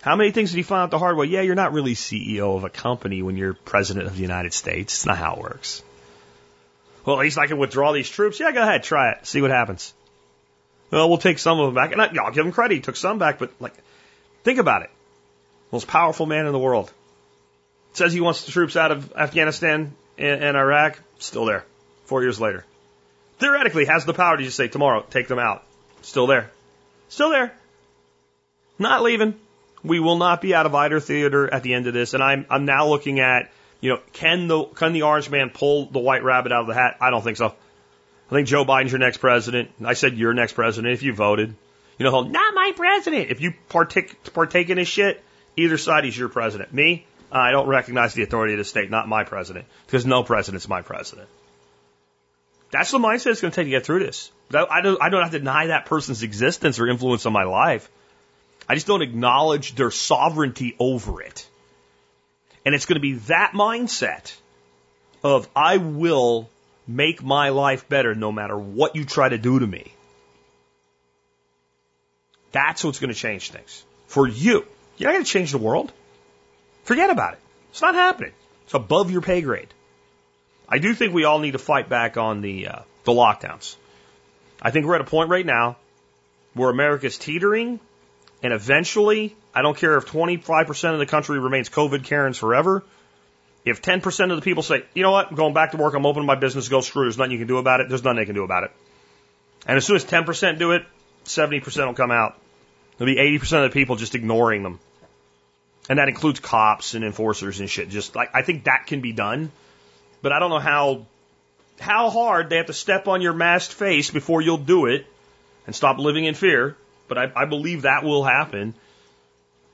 How 0.04 0.18
many 0.18 0.32
things 0.32 0.52
did 0.52 0.58
he 0.58 0.64
find 0.64 0.82
out 0.82 0.92
the 0.92 1.00
hard 1.00 1.16
way? 1.16 1.28
Yeah, 1.28 1.42
you're 1.42 1.56
not 1.56 1.72
really 1.72 1.96
CEO 1.96 2.58
of 2.58 2.66
a 2.66 2.70
company 2.70 3.22
when 3.22 3.38
you're 3.38 3.54
president 3.54 4.06
of 4.06 4.18
the 4.18 4.22
United 4.22 4.52
States. 4.52 4.96
It's 4.96 5.06
not 5.06 5.18
how 5.18 5.36
it 5.36 5.40
works. 5.40 5.82
Well, 7.06 7.16
at 7.16 7.22
least 7.22 7.38
I 7.38 7.48
can 7.48 7.58
withdraw 7.58 7.94
these 7.94 8.10
troops. 8.10 8.38
Yeah, 8.38 8.52
go 8.52 8.62
ahead, 8.62 8.84
try 8.84 9.12
it, 9.12 9.26
see 9.26 9.42
what 9.42 9.50
happens. 9.50 9.94
Well, 10.92 11.08
we'll 11.08 11.20
take 11.20 11.40
some 11.40 11.58
of 11.58 11.68
them 11.68 11.76
back, 11.76 11.94
and 11.94 12.02
I, 12.02 12.12
I'll 12.22 12.34
give 12.34 12.46
him 12.46 12.52
credit. 12.52 12.76
He 12.76 12.82
took 12.82 12.98
some 12.98 13.18
back, 13.18 13.40
but 13.40 13.54
like, 13.62 13.76
think 14.44 14.60
about 14.60 14.82
it. 14.82 14.90
Most 15.72 15.88
powerful 15.88 16.26
man 16.26 16.48
in 16.48 16.52
the 16.52 16.60
world 16.60 16.92
says 17.94 18.12
he 18.12 18.20
wants 18.20 18.44
the 18.44 18.52
troops 18.52 18.76
out 18.76 18.92
of 18.92 19.14
Afghanistan 19.16 19.94
and, 20.18 20.44
in 20.44 20.56
Iraq, 20.58 21.00
still 21.20 21.46
there. 21.46 21.64
Four 22.08 22.24
years 22.24 22.42
later. 22.42 22.66
Theoretically 23.40 23.86
has 23.86 24.04
the 24.04 24.14
power 24.14 24.36
to 24.36 24.44
just 24.44 24.58
say 24.58 24.68
tomorrow, 24.68 25.06
take 25.10 25.30
them 25.30 25.40
out. 25.40 25.64
Still 26.02 26.28
there. 26.28 26.52
Still 27.08 27.30
there. 27.30 27.54
Not 28.78 29.02
leaving. 29.02 29.40
We 29.84 30.00
will 30.00 30.18
not 30.18 30.42
be 30.42 30.54
out 30.56 30.66
of 30.66 30.74
either 30.74 31.00
theater 31.00 31.52
at 31.54 31.64
the 31.64 31.74
end 31.74 31.88
of 31.88 31.94
this. 31.94 32.14
And 32.14 32.24
I'm, 32.24 32.46
I'm 32.50 32.66
now 32.66 32.88
looking 32.88 33.20
at, 33.20 33.52
you 33.82 33.90
know, 33.90 34.00
can 34.14 34.48
the, 34.48 34.64
can 34.64 34.94
the 34.94 35.02
orange 35.04 35.30
man 35.30 35.50
pull 35.50 35.88
the 35.88 36.00
white 36.00 36.24
rabbit 36.24 36.52
out 36.52 36.62
of 36.62 36.68
the 36.68 36.74
hat? 36.74 36.98
I 37.02 37.10
don't 37.10 37.24
think 37.24 37.38
so. 37.38 37.48
I 37.48 38.36
think 38.36 38.48
Joe 38.48 38.66
Biden's 38.66 38.92
your 38.92 39.00
next 39.00 39.18
president. 39.18 39.72
I 39.84 39.94
said 39.94 40.18
your 40.18 40.34
next 40.34 40.54
president 40.54 40.94
if 40.94 41.04
you 41.04 41.14
voted. 41.14 41.54
You 42.00 42.06
know, 42.06 42.22
not 42.22 42.54
my 42.56 42.72
president. 42.76 43.30
If 43.30 43.42
you 43.42 43.54
partake, 43.70 44.34
partake 44.34 44.70
in 44.70 44.78
his 44.78 44.88
shit, 44.88 45.22
either 45.58 45.78
side 45.78 46.06
is 46.06 46.18
your 46.18 46.30
president. 46.30 46.74
Me, 46.74 47.06
I 47.32 47.52
don't 47.52 47.68
recognize 47.68 48.14
the 48.14 48.24
authority 48.24 48.54
of 48.54 48.60
the 48.60 48.64
state, 48.64 48.90
not 48.90 49.08
my 49.08 49.24
president, 49.24 49.66
because 49.86 50.06
no 50.06 50.24
president's 50.24 50.68
my 50.68 50.82
president. 50.82 51.28
That's 52.72 52.90
the 52.90 52.98
mindset 52.98 53.28
it's 53.28 53.42
going 53.42 53.52
to 53.52 53.56
take 53.56 53.68
to 53.68 53.72
get 53.72 53.86
through 53.86 54.00
this. 54.00 54.32
I 54.52 54.82
don't, 54.82 55.02
I 55.02 55.10
don't 55.10 55.22
have 55.22 55.32
to 55.32 55.40
deny 55.40 55.68
that 55.68 55.86
person's 55.86 56.24
existence 56.24 56.80
or 56.80 56.88
influence 56.88 57.26
on 57.26 57.34
my 57.34 57.44
life. 57.44 57.90
I 58.68 58.76
just 58.76 58.88
don't 58.88 59.02
acknowledge 59.02 59.76
their 59.76 59.92
sovereignty 59.92 60.76
over 60.80 61.22
it. 61.22 61.48
And 62.66 62.74
it's 62.74 62.86
going 62.86 62.96
to 62.96 63.02
be 63.02 63.14
that 63.28 63.52
mindset 63.54 64.36
of 65.24 65.50
I 65.56 65.78
will 65.78 66.50
make 66.88 67.24
my 67.24 67.50
life 67.50 67.88
better 67.90 68.16
no 68.16 68.32
matter 68.32 68.58
what 68.58 68.96
you 68.96 69.06
try 69.06 69.30
to 69.30 69.38
do 69.38 69.60
to 69.60 69.68
me. 69.68 69.92
That's 72.52 72.84
what's 72.84 73.00
going 73.00 73.14
to 73.14 73.20
change 73.20 73.52
things 73.52 73.84
for 74.08 74.28
you. 74.28 74.66
You're 74.98 75.10
not 75.10 75.16
going 75.16 75.26
to 75.26 75.32
change 75.32 75.52
the 75.52 75.58
world. 75.58 75.92
Forget 76.84 77.10
about 77.10 77.34
it. 77.34 77.40
It's 77.72 77.82
not 77.82 77.96
happening. 77.96 78.34
It's 78.66 78.74
above 78.74 79.12
your 79.12 79.22
pay 79.22 79.42
grade. 79.42 79.74
I 80.70 80.78
do 80.78 80.94
think 80.94 81.14
we 81.14 81.26
all 81.26 81.40
need 81.40 81.52
to 81.52 81.60
fight 81.60 81.90
back 81.90 82.18
on 82.18 82.42
the 82.42 82.68
uh, 82.68 82.80
the 83.04 83.12
lockdowns. 83.12 83.76
I 84.62 84.72
think 84.72 84.86
we're 84.86 84.96
at 84.96 85.02
a 85.02 85.06
point 85.06 85.30
right 85.30 85.46
now 85.46 85.78
where 86.54 86.70
America's 86.70 87.18
teetering, 87.18 87.80
and 88.44 88.52
eventually, 88.52 89.36
I 89.56 89.62
don't 89.62 89.78
care 89.78 89.98
if 89.98 90.06
25% 90.06 90.94
of 90.94 91.00
the 91.00 91.06
country 91.06 91.40
remains 91.40 91.70
COVID 91.70 92.04
Karens 92.04 92.38
forever. 92.38 92.84
If 93.64 93.82
10% 93.82 94.32
of 94.32 94.36
the 94.36 94.42
people 94.42 94.62
say, 94.62 94.84
you 94.94 95.02
know 95.02 95.12
what, 95.12 95.30
I'm 95.30 95.36
going 95.36 95.54
back 95.54 95.72
to 95.72 95.78
work, 95.78 95.94
I'm 95.94 96.06
opening 96.06 96.28
my 96.28 96.36
business, 96.36 96.68
go 96.68 96.82
screw, 96.82 97.06
there's 97.06 97.18
nothing 97.18 97.32
you 97.32 97.38
can 97.38 97.48
do 97.48 97.58
about 97.58 97.80
it, 97.80 97.88
there's 97.88 98.04
nothing 98.04 98.18
they 98.18 98.26
can 98.26 98.36
do 98.36 98.44
about 98.44 98.66
it. 98.66 98.72
And 99.66 99.78
as 99.78 99.86
soon 99.86 99.96
as 99.96 100.04
10% 100.04 100.60
do 100.60 100.74
it, 100.74 100.84
70% 101.24 101.88
will 101.88 101.94
come 101.94 102.12
out. 102.12 102.38
There'll 102.98 103.16
be 103.16 103.40
80% 103.40 103.66
of 103.66 103.72
the 103.72 103.74
people 103.74 103.96
just 103.96 104.14
ignoring 104.14 104.62
them. 104.62 104.80
And 105.90 106.00
that 106.00 106.10
includes 106.10 106.42
cops 106.42 106.96
and 106.96 107.06
enforcers 107.06 107.62
and 107.62 107.70
shit. 107.70 107.90
Just 107.90 108.14
like, 108.14 108.32
I 108.34 108.42
think 108.42 108.66
that 108.66 108.88
can 108.88 109.00
be 109.00 109.14
done. 109.14 109.52
But 110.22 110.34
I 110.34 110.40
don't 110.40 110.50
know 110.50 110.60
how, 110.60 111.06
how 111.80 112.10
hard 112.10 112.50
they 112.50 112.58
have 112.58 112.66
to 112.66 112.74
step 112.74 113.08
on 113.08 113.22
your 113.22 113.34
masked 113.34 113.74
face 113.74 114.12
before 114.12 114.42
you'll 114.42 114.58
do 114.58 114.88
it 114.88 115.06
and 115.66 115.74
stop 115.74 115.98
living 115.98 116.26
in 116.26 116.36
fear. 116.36 116.76
But 117.14 117.38
I, 117.38 117.44
I 117.44 117.46
believe 117.46 117.84
that 117.84 118.04
will 118.04 118.24
happen. 118.24 118.74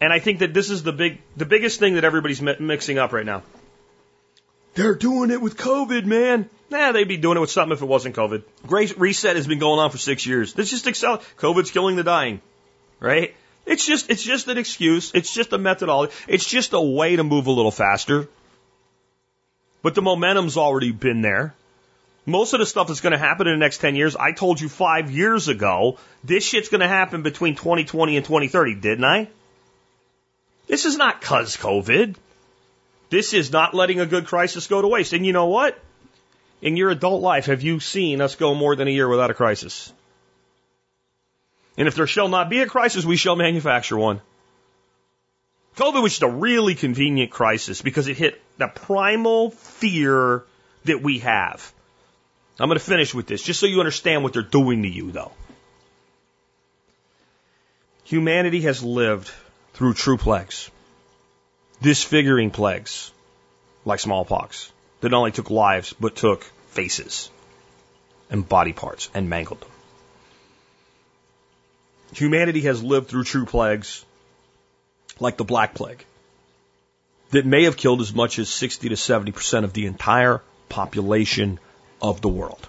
And 0.02 0.14
I 0.14 0.20
think 0.20 0.40
that 0.40 0.54
this 0.54 0.70
is 0.70 0.84
the 0.84 0.94
big, 0.94 1.22
the 1.38 1.46
biggest 1.46 1.80
thing 1.80 1.96
that 1.96 2.04
everybody's 2.04 2.42
mi- 2.42 2.56
mixing 2.60 2.98
up 2.98 3.12
right 3.14 3.26
now. 3.26 3.44
They're 4.76 4.96
doing 4.96 5.32
it 5.32 5.42
with 5.42 5.58
COVID, 5.58 6.06
man. 6.06 6.50
Nah, 6.70 6.92
they'd 6.92 7.08
be 7.08 7.18
doing 7.18 7.38
it 7.38 7.40
with 7.42 7.52
something 7.52 7.76
if 7.76 7.82
it 7.82 7.86
wasn't 7.86 8.16
COVID. 8.16 8.44
Great 8.68 8.98
reset 9.00 9.36
has 9.36 9.48
been 9.48 9.60
going 9.60 9.80
on 9.80 9.90
for 9.90 9.98
six 9.98 10.26
years. 10.26 10.54
This 10.54 10.70
just 10.70 10.88
excel. 10.88 11.18
COVID's 11.38 11.72
killing 11.72 11.96
the 11.96 12.04
dying 12.04 12.42
right? 13.00 13.36
It's 13.66 13.86
just, 13.86 14.10
it's 14.10 14.24
just 14.24 14.48
an 14.48 14.58
excuse. 14.58 15.12
It's 15.14 15.34
just 15.34 15.54
a 15.54 15.58
methodology. 15.58 16.14
It's 16.28 16.46
just 16.46 16.74
a 16.74 16.82
way 16.82 17.16
to 17.16 17.24
move 17.24 17.48
a 17.48 17.52
little 17.52 17.72
faster. 17.72 18.28
But 19.82 19.96
the 19.96 20.02
momentum's 20.02 20.58
already 20.58 20.92
been 20.92 21.22
there. 21.22 21.54
Most 22.26 22.54
of 22.54 22.60
the 22.60 22.66
stuff 22.66 22.88
that's 22.88 23.02
going 23.02 23.12
to 23.12 23.18
happen 23.18 23.48
in 23.48 23.54
the 23.54 23.60
next 23.60 23.80
10 23.80 23.96
years, 23.96 24.16
I 24.16 24.34
told 24.34 24.62
you 24.62 24.70
five 24.70 25.10
years 25.10 25.48
ago, 25.48 25.98
this 26.24 26.44
shit's 26.44 26.70
going 26.70 26.82
to 26.82 26.88
happen 26.88 27.22
between 27.22 27.56
2020 27.56 28.18
and 28.18 28.26
2030, 28.26 28.76
didn't 28.76 29.06
I? 29.06 29.30
This 30.68 30.86
is 30.86 30.98
not 30.98 31.22
cause 31.22 31.58
COVID. 31.58 32.16
This 33.10 33.34
is 33.34 33.52
not 33.52 33.74
letting 33.74 34.00
a 34.00 34.06
good 34.06 34.28
crisis 34.28 34.68
go 34.68 34.82
to 34.82 34.88
waste. 34.88 35.14
And 35.14 35.26
you 35.26 35.34
know 35.34 35.48
what? 35.48 35.80
In 36.62 36.76
your 36.76 36.92
adult 36.92 37.22
life, 37.22 37.46
have 37.46 37.64
you 37.64 37.80
seen 37.80 38.22
us 38.22 38.36
go 38.36 38.54
more 38.54 38.76
than 38.76 38.88
a 38.88 38.92
year 38.92 39.08
without 39.08 39.32
a 39.32 39.34
crisis? 39.34 39.92
And 41.78 41.88
if 41.88 41.96
there 41.96 42.08
shall 42.08 42.28
not 42.28 42.50
be 42.50 42.60
a 42.62 42.68
crisis, 42.68 43.06
we 43.06 43.16
shall 43.16 43.36
manufacture 43.36 43.98
one. 43.98 44.22
COVID 45.78 46.04
was 46.04 46.12
just 46.12 46.24
a 46.24 46.30
really 46.30 46.76
convenient 46.76 47.32
crisis 47.32 47.82
because 47.82 48.08
it 48.08 48.18
hit 48.18 48.42
the 48.58 48.68
primal 48.68 49.52
fear 49.52 50.44
that 50.84 51.02
we 51.02 51.20
have. 51.20 51.74
I'm 52.60 52.68
going 52.68 52.78
to 52.78 52.86
finish 52.86 53.14
with 53.14 53.28
this 53.28 53.42
just 53.42 53.60
so 53.60 53.66
you 53.66 53.80
understand 53.80 54.24
what 54.24 54.34
they're 54.34 54.42
doing 54.42 54.84
to 54.84 54.90
you, 54.90 55.12
though. 55.12 55.32
Humanity 58.04 58.62
has 58.62 58.84
lived 58.84 59.32
through 59.74 59.94
true 59.94 60.18
plagues, 60.18 60.70
disfiguring 61.82 62.52
plagues 62.52 63.12
like 63.86 64.00
smallpox 64.00 64.72
that 65.00 65.10
not 65.10 65.20
only 65.20 65.32
took 65.32 65.50
lives 65.50 65.94
but 66.00 66.16
took 66.16 66.44
faces 66.72 67.30
and 68.30 68.48
body 68.48 68.74
parts 68.74 69.10
and 69.14 69.30
mangled 69.30 69.62
them. 69.62 69.70
Humanity 72.14 72.62
has 72.62 72.84
lived 72.84 73.08
through 73.08 73.24
true 73.24 73.46
plagues 73.46 74.04
like 75.20 75.38
the 75.38 75.44
Black 75.44 75.76
Plague 75.76 76.04
that 77.32 77.46
may 77.46 77.66
have 77.66 77.78
killed 77.78 78.02
as 78.02 78.14
much 78.14 78.40
as 78.40 78.50
60 78.50 78.90
to 78.90 78.96
70% 78.96 79.64
of 79.64 79.74
the 79.74 79.86
entire 79.86 80.42
population 80.68 81.60
of 82.02 82.22
the 82.22 82.30
world. 82.30 82.68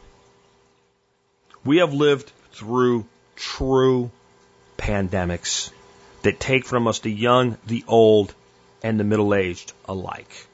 We 1.65 1.78
have 1.78 1.93
lived 1.93 2.32
through 2.52 3.07
true 3.36 4.11
pandemics 4.78 5.70
that 6.23 6.40
take 6.40 6.65
from 6.65 6.86
us 6.86 7.01
the 7.01 7.12
young, 7.12 7.57
the 7.66 7.85
old, 7.86 8.35
and 8.82 8.98
the 8.98 9.05
middle 9.05 9.35
aged 9.35 9.73
alike. 9.86 10.47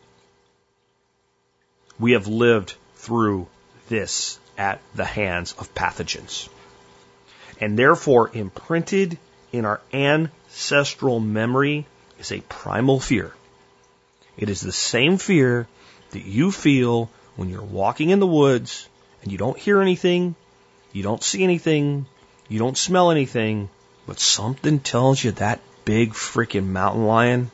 We 1.98 2.12
have 2.12 2.26
lived 2.26 2.74
through 2.96 3.46
this 3.88 4.38
at 4.58 4.80
the 4.94 5.04
hands 5.04 5.54
of 5.58 5.74
pathogens 5.74 6.48
and 7.60 7.78
therefore 7.78 8.30
imprinted 8.32 9.18
in 9.52 9.64
our 9.64 9.80
ancestral 9.92 11.20
memory 11.20 11.86
is 12.18 12.32
a 12.32 12.40
primal 12.40 13.00
fear. 13.00 13.32
It 14.36 14.48
is 14.50 14.60
the 14.60 14.72
same 14.72 15.16
fear 15.16 15.66
that 16.10 16.24
you 16.24 16.50
feel 16.50 17.10
when 17.36 17.50
you're 17.50 17.62
walking 17.62 18.10
in 18.10 18.18
the 18.18 18.26
woods 18.26 18.88
and 19.22 19.30
you 19.30 19.38
don't 19.38 19.58
hear 19.58 19.80
anything, 19.80 20.34
you 20.92 21.02
don't 21.02 21.22
see 21.22 21.44
anything, 21.44 22.06
you 22.48 22.58
don't 22.58 22.76
smell 22.76 23.10
anything, 23.10 23.68
but 24.06 24.18
something 24.18 24.80
tells 24.80 25.22
you 25.22 25.32
that 25.32 25.60
big 25.84 26.12
freaking 26.12 26.66
mountain 26.66 27.06
lion 27.06 27.50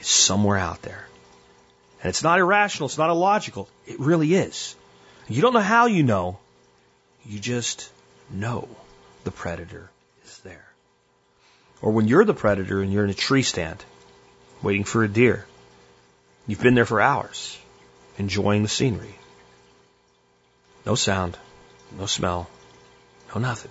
is 0.00 0.06
somewhere 0.06 0.56
out 0.56 0.82
there. 0.82 1.06
And 2.02 2.10
it's 2.10 2.22
not 2.22 2.38
irrational, 2.38 2.86
it's 2.86 2.98
not 2.98 3.10
illogical. 3.10 3.68
It 3.86 3.98
really 3.98 4.34
is. 4.34 4.76
You 5.28 5.42
don't 5.42 5.52
know 5.52 5.60
how 5.60 5.86
you 5.86 6.04
know, 6.04 6.38
you 7.26 7.40
just 7.40 7.90
know 8.30 8.68
the 9.24 9.32
predator 9.32 9.90
is 10.24 10.38
there. 10.38 10.64
Or 11.82 11.90
when 11.90 12.08
you're 12.08 12.24
the 12.24 12.34
predator 12.34 12.80
and 12.80 12.92
you're 12.92 13.04
in 13.04 13.10
a 13.10 13.14
tree 13.14 13.42
stand 13.42 13.84
waiting 14.62 14.84
for 14.84 15.02
a 15.02 15.08
deer, 15.08 15.46
you've 16.46 16.62
been 16.62 16.74
there 16.74 16.86
for 16.86 17.00
hours 17.00 17.58
enjoying 18.18 18.62
the 18.62 18.68
scenery. 18.68 19.14
No 20.84 20.94
sound, 20.94 21.36
no 21.98 22.06
smell, 22.06 22.48
no 23.34 23.40
nothing. 23.40 23.70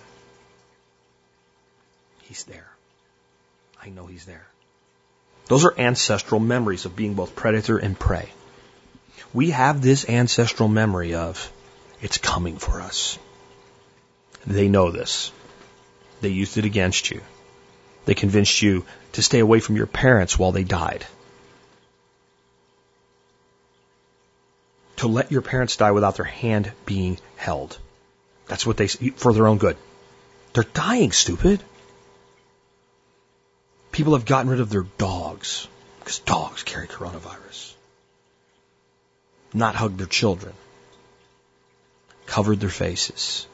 He's 2.23 2.43
there. 2.45 2.69
I 3.81 3.89
know 3.89 4.05
he's 4.05 4.25
there. 4.25 4.45
Those 5.45 5.65
are 5.65 5.79
ancestral 5.79 6.41
memories 6.41 6.85
of 6.85 6.95
being 6.95 7.13
both 7.13 7.35
predator 7.35 7.77
and 7.77 7.97
prey. 7.97 8.29
We 9.33 9.51
have 9.51 9.81
this 9.81 10.07
ancestral 10.09 10.67
memory 10.67 11.13
of 11.13 11.51
it's 12.01 12.17
coming 12.17 12.57
for 12.57 12.81
us. 12.81 13.17
They 14.45 14.67
know 14.67 14.91
this. 14.91 15.31
They 16.21 16.29
used 16.29 16.57
it 16.57 16.65
against 16.65 17.11
you. 17.11 17.21
They 18.05 18.13
convinced 18.13 18.61
you 18.61 18.85
to 19.13 19.21
stay 19.21 19.39
away 19.39 19.59
from 19.59 19.75
your 19.75 19.87
parents 19.87 20.37
while 20.37 20.51
they 20.51 20.63
died. 20.63 21.05
To 24.97 25.07
let 25.07 25.31
your 25.31 25.41
parents 25.41 25.77
die 25.77 25.91
without 25.91 26.15
their 26.15 26.25
hand 26.25 26.71
being 26.85 27.19
held. 27.35 27.77
That's 28.47 28.65
what 28.65 28.77
they, 28.77 28.87
for 28.87 29.33
their 29.33 29.47
own 29.47 29.57
good. 29.57 29.77
They're 30.53 30.63
dying, 30.63 31.11
stupid. 31.11 31.61
People 33.91 34.13
have 34.13 34.25
gotten 34.25 34.49
rid 34.49 34.59
of 34.59 34.69
their 34.69 34.85
dogs 34.97 35.67
because 35.99 36.19
dogs 36.19 36.63
carry 36.63 36.87
coronavirus. 36.87 37.73
Not 39.53 39.75
hugged 39.75 39.97
their 39.97 40.07
children. 40.07 40.53
Covered 42.25 42.59
their 42.59 42.69
faces 42.69 43.47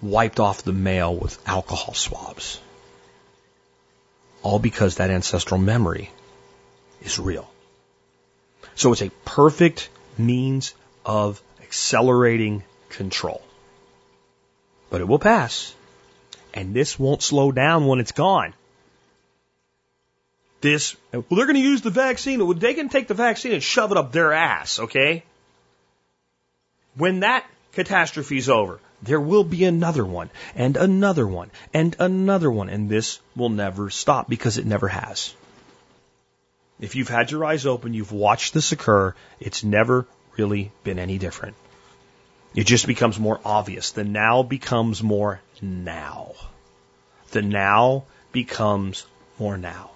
wiped 0.00 0.40
off 0.40 0.62
the 0.62 0.72
mail 0.72 1.14
with 1.14 1.38
alcohol 1.46 1.94
swabs. 1.94 2.60
All 4.42 4.58
because 4.58 4.96
that 4.96 5.10
ancestral 5.10 5.60
memory 5.60 6.10
is 7.02 7.18
real. 7.18 7.50
So 8.78 8.92
it's 8.92 9.02
a 9.02 9.10
perfect 9.24 9.88
means 10.16 10.72
of 11.04 11.42
accelerating 11.60 12.62
control. 12.90 13.42
But 14.88 15.00
it 15.00 15.08
will 15.08 15.18
pass. 15.18 15.74
And 16.54 16.72
this 16.74 16.96
won't 16.96 17.20
slow 17.20 17.50
down 17.50 17.88
when 17.88 17.98
it's 17.98 18.12
gone. 18.12 18.54
This, 20.60 20.94
well, 21.12 21.24
they're 21.28 21.46
going 21.46 21.56
to 21.56 21.60
use 21.60 21.82
the 21.82 21.90
vaccine. 21.90 22.56
They 22.60 22.74
can 22.74 22.88
take 22.88 23.08
the 23.08 23.14
vaccine 23.14 23.52
and 23.52 23.62
shove 23.62 23.90
it 23.90 23.98
up 23.98 24.12
their 24.12 24.32
ass, 24.32 24.78
okay? 24.78 25.24
When 26.94 27.20
that 27.20 27.44
catastrophe 27.72 28.38
is 28.38 28.48
over, 28.48 28.78
there 29.02 29.20
will 29.20 29.44
be 29.44 29.64
another 29.64 30.04
one, 30.04 30.30
and 30.54 30.76
another 30.76 31.26
one, 31.26 31.50
and 31.74 31.96
another 31.98 32.50
one, 32.50 32.68
and 32.68 32.88
this 32.88 33.18
will 33.34 33.50
never 33.50 33.90
stop 33.90 34.28
because 34.28 34.56
it 34.56 34.66
never 34.66 34.86
has. 34.86 35.34
If 36.80 36.94
you've 36.94 37.08
had 37.08 37.30
your 37.30 37.44
eyes 37.44 37.66
open, 37.66 37.94
you've 37.94 38.12
watched 38.12 38.54
this 38.54 38.72
occur, 38.72 39.14
it's 39.40 39.64
never 39.64 40.06
really 40.36 40.70
been 40.84 40.98
any 40.98 41.18
different. 41.18 41.56
It 42.54 42.66
just 42.66 42.86
becomes 42.86 43.18
more 43.18 43.40
obvious. 43.44 43.90
The 43.90 44.04
now 44.04 44.42
becomes 44.42 45.02
more 45.02 45.40
now. 45.60 46.34
The 47.32 47.42
now 47.42 48.04
becomes 48.32 49.04
more 49.38 49.58
now. 49.58 49.90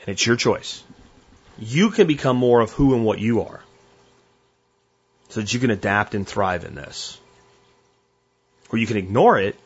And 0.00 0.10
it's 0.10 0.24
your 0.24 0.36
choice. 0.36 0.82
You 1.58 1.90
can 1.90 2.06
become 2.06 2.36
more 2.36 2.60
of 2.60 2.72
who 2.72 2.94
and 2.94 3.04
what 3.04 3.18
you 3.18 3.42
are 3.42 3.60
so 5.30 5.40
that 5.40 5.52
you 5.52 5.60
can 5.60 5.70
adapt 5.70 6.14
and 6.14 6.26
thrive 6.26 6.64
in 6.64 6.74
this. 6.74 7.18
Or 8.70 8.78
you 8.78 8.86
can 8.86 8.96
ignore 8.96 9.38
it 9.38 9.58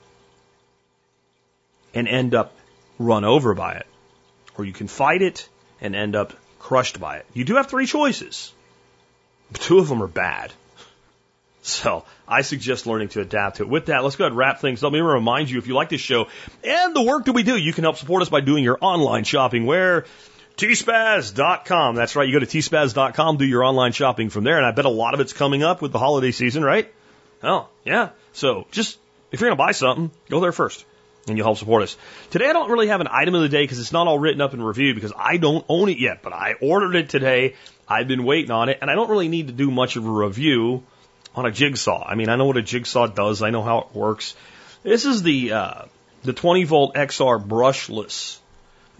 and 1.93 2.07
end 2.07 2.35
up 2.35 2.57
run 2.99 3.25
over 3.25 3.55
by 3.55 3.75
it. 3.75 3.87
Or 4.57 4.65
you 4.65 4.73
can 4.73 4.89
fight 4.89 5.23
it 5.23 5.49
and 5.81 5.95
end 5.95 6.17
up 6.17 6.33
crushed 6.59 6.99
by 7.01 7.19
it. 7.19 7.27
You 7.33 7.45
do 7.45 7.57
have 7.57 7.69
three 7.69 7.87
choices. 7.87 8.53
Two 9.55 9.79
of 9.79 9.89
them 9.89 10.03
are 10.03 10.09
bad. 10.09 10.53
So 11.63 12.05
I 12.29 12.43
suggest 12.43 12.87
learning 12.87 13.09
to 13.09 13.21
adapt 13.21 13.57
to 13.57 13.65
it. 13.65 13.69
With 13.69 13.87
that, 13.87 14.05
let's 14.05 14.17
go 14.17 14.25
ahead 14.25 14.33
and 14.33 14.39
wrap 14.39 14.61
things 14.61 14.83
up. 14.83 14.93
Let 14.93 14.99
me 14.99 15.01
remind 15.01 15.51
you, 15.51 15.59
if 15.59 15.67
you 15.67 15.75
like 15.75 15.89
this 15.89 16.01
show 16.01 16.29
and 16.63 16.95
the 16.95 17.03
work 17.03 17.25
that 17.25 17.33
we 17.33 17.43
do, 17.43 17.57
you 17.57 17.73
can 17.73 17.85
help 17.85 17.97
support 17.97 18.23
us 18.23 18.29
by 18.29 18.41
doing 18.41 18.63
your 18.63 18.79
online 18.81 19.25
shopping 19.25 19.67
where 19.67 20.07
tspaz.com. 20.57 21.97
That's 21.97 22.15
right. 22.17 22.27
You 22.27 22.35
go 22.35 22.45
to 22.45 22.47
tspaz.com, 22.47 23.37
do 23.37 23.45
your 23.45 23.65
online 23.65 23.93
shopping 23.93 24.31
from 24.31 24.45
there. 24.45 24.57
And 24.59 24.67
I 24.67 24.71
bet 24.71 24.85
a 24.85 24.91
lot 24.91 25.15
of 25.15 25.21
it's 25.21 25.33
coming 25.33 25.63
up 25.63 25.83
with 25.83 25.93
the 25.93 25.99
holiday 25.99 26.31
season, 26.31 26.65
right? 26.65 26.93
Oh, 27.43 27.69
yeah. 27.85 28.11
So 28.33 28.67
just, 28.71 28.99
if 29.33 29.41
you're 29.41 29.49
going 29.49 29.59
to 29.59 29.65
buy 29.65 29.73
something, 29.73 30.11
go 30.31 30.41
there 30.41 30.53
first 30.53 30.85
and 31.27 31.37
you'll 31.37 31.47
help 31.47 31.59
support 31.59 31.83
us. 31.83 31.97
Today 32.31 32.49
I 32.49 32.53
don't 32.53 32.71
really 32.71 32.89
have 32.89 33.01
an 33.01 33.09
item 33.11 33.35
of 33.35 33.43
the 33.43 33.49
day 33.49 33.65
because 33.65 33.81
it's 33.81 33.93
not 33.93 34.07
all 34.07 34.19
written 34.19 34.41
up 34.41 34.53
and 34.53 34.65
reviewed 34.65 34.95
because 34.95 35.13
I 35.17 35.37
don't 35.37 35.65
own 35.69 35.89
it 35.89 35.99
yet, 35.99 36.23
but 36.23 36.33
I 36.33 36.55
ordered 36.61 36.95
it 36.95 37.09
today. 37.09 37.55
I've 37.89 38.09
been 38.09 38.25
waiting 38.25 38.51
on 38.51 38.69
it 38.69 38.79
and 38.81 38.91
I 38.91 38.95
don't 38.95 39.11
really 39.11 39.29
need 39.29 39.49
to 39.49 39.53
do 39.53 39.71
much 39.71 39.97
of 39.97 40.07
a 40.07 40.11
review 40.11 40.83
on 41.35 41.47
a 41.47 41.51
jigsaw. 41.51 42.05
I 42.07 42.15
mean, 42.15 42.29
I 42.29 42.37
know 42.37 42.47
what 42.47 42.57
a 42.57 42.63
jigsaw 42.63 43.07
does. 43.07 43.43
I 43.43 43.51
know 43.51 43.63
how 43.63 43.79
it 43.79 43.95
works. 43.95 44.35
This 44.83 45.05
is 45.05 45.23
the, 45.23 45.53
uh, 45.53 45.83
the 46.23 46.33
20 46.33 46.65
volt 46.65 46.95
XR 46.95 47.45
brushless 47.45 48.39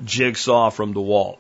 jigsaw 0.05 0.71
from 0.71 0.95
DeWalt. 0.95 1.39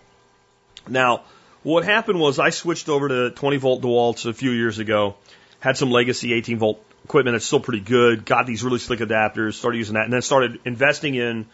Now, 0.88 1.22
what 1.62 1.84
happened 1.84 2.20
was 2.20 2.38
I 2.38 2.50
switched 2.50 2.88
over 2.88 3.08
to 3.08 3.30
20 3.30 3.56
volt 3.56 3.82
DeWalt's 3.82 4.24
a 4.24 4.32
few 4.32 4.52
years 4.52 4.78
ago, 4.78 5.16
had 5.58 5.76
some 5.76 5.90
legacy 5.90 6.32
18 6.32 6.58
volt 6.58 6.82
equipment 7.06 7.34
that's 7.34 7.46
still 7.46 7.60
pretty 7.60 7.80
good, 7.80 8.24
got 8.24 8.46
these 8.46 8.64
really 8.64 8.80
slick 8.80 8.98
adapters, 8.98 9.54
started 9.54 9.78
using 9.78 9.94
that, 9.94 10.04
and 10.04 10.12
then 10.12 10.22
started 10.22 10.58
investing 10.64 11.14
in 11.14 11.46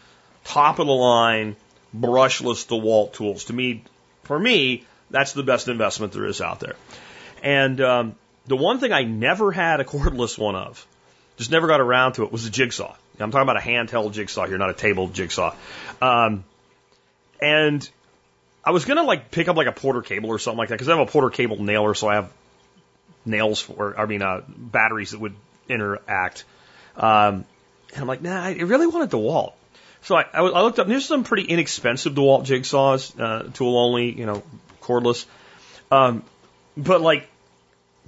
top 0.45 0.79
of 0.79 0.87
the 0.87 0.93
line 0.93 1.57
brushless 1.95 2.67
DeWalt 2.67 3.13
tools. 3.13 3.45
To 3.45 3.53
me, 3.53 3.85
for 4.25 4.39
me, 4.39 4.87
that's 5.11 5.35
the 5.35 5.43
best 5.43 5.69
investment 5.69 6.15
there 6.15 6.25
is 6.25 6.41
out 6.41 6.61
there. 6.61 6.75
And 7.43 7.79
um, 7.83 8.15
the 8.47 8.57
one 8.57 8.81
thing 8.81 8.93
I 8.93 9.03
never 9.05 9.53
had 9.53 9.81
a 9.81 9.85
cordless 9.85 10.39
one 10.39 10.57
of, 10.57 10.87
just 11.37 11.51
never 11.51 11.67
got 11.67 11.81
around 11.81 12.15
to 12.15 12.25
it, 12.25 12.33
was 12.33 12.47
a 12.47 12.51
jigsaw. 12.51 12.97
I'm 13.21 13.31
talking 13.31 13.43
about 13.43 13.59
a 13.59 13.61
handheld 13.61 14.15
jigsaw 14.15 14.47
here, 14.47 14.57
not 14.57 14.71
a 14.71 14.75
table 14.75 15.09
jigsaw. 15.09 15.55
Um, 16.01 16.45
and 17.43 17.89
I 18.65 18.71
was 18.71 18.87
gonna 18.87 19.03
like 19.03 19.31
pick 19.31 19.49
up 19.49 19.57
like 19.57 19.67
a 19.67 19.73
Porter 19.73 20.01
cable 20.01 20.31
or 20.31 20.39
something 20.39 20.59
like 20.59 20.71
that 20.71 20.77
because 20.77 20.89
I 20.89 20.97
have 20.97 21.07
a 21.07 21.11
Porter 21.11 21.29
cable 21.29 21.63
nailer, 21.63 21.95
so 21.95 22.09
I 22.09 22.15
have 22.15 22.33
nails 23.25 23.61
for, 23.61 23.99
I 23.99 24.07
mean, 24.07 24.23
uh, 24.23 24.43
batteries 24.49 25.13
that 25.13 25.21
would 25.21 25.35
interact. 25.69 26.45
Um, 26.97 27.45
and 27.93 28.01
I'm 28.01 28.07
like, 28.07 28.23
nah, 28.23 28.43
I 28.43 28.53
really 28.55 28.87
wanted 28.87 29.11
DeWalt. 29.11 29.53
So 30.03 30.17
I, 30.17 30.23
I, 30.33 30.41
I 30.41 30.63
looked 30.63 30.79
up, 30.79 30.89
there's 30.89 31.07
some 31.07 31.25
pretty 31.25 31.45
inexpensive 31.45 32.15
DeWalt 32.15 32.45
jigsaws, 32.45 33.19
uh, 33.21 33.51
tool 33.53 33.79
only, 33.79 34.13
you 34.13 34.27
know, 34.27 34.43
cordless. 34.81 35.27
Um, 35.91 36.25
but 36.77 37.01
like 37.01 37.29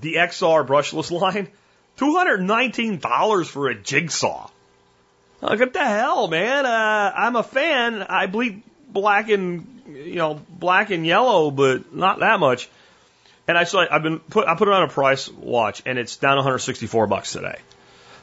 the 0.00 0.14
XR 0.14 0.66
brushless 0.66 1.10
line, 1.20 1.48
$219 1.98 3.46
for 3.46 3.68
a 3.68 3.74
jigsaw. 3.74 4.50
Like, 5.40 5.60
what 5.60 5.72
the 5.72 5.84
hell, 5.84 6.26
man? 6.28 6.64
Uh, 6.64 7.12
I'm 7.14 7.36
a 7.36 7.42
fan. 7.42 8.02
I 8.02 8.26
bleed 8.26 8.62
black 8.88 9.28
and, 9.28 9.82
you 9.86 10.14
know, 10.14 10.40
black 10.48 10.90
and 10.90 11.04
yellow, 11.06 11.50
but 11.50 11.94
not 11.94 12.20
that 12.20 12.40
much. 12.40 12.68
And 13.46 13.58
I 13.58 13.64
saw 13.64 13.84
I've 13.90 14.02
been 14.02 14.20
put 14.20 14.48
I 14.48 14.54
put 14.54 14.68
it 14.68 14.74
on 14.74 14.82
a 14.82 14.88
price 14.88 15.28
watch 15.28 15.82
and 15.84 15.98
it's 15.98 16.16
down 16.16 16.36
164 16.36 17.06
bucks 17.06 17.32
today. 17.32 17.58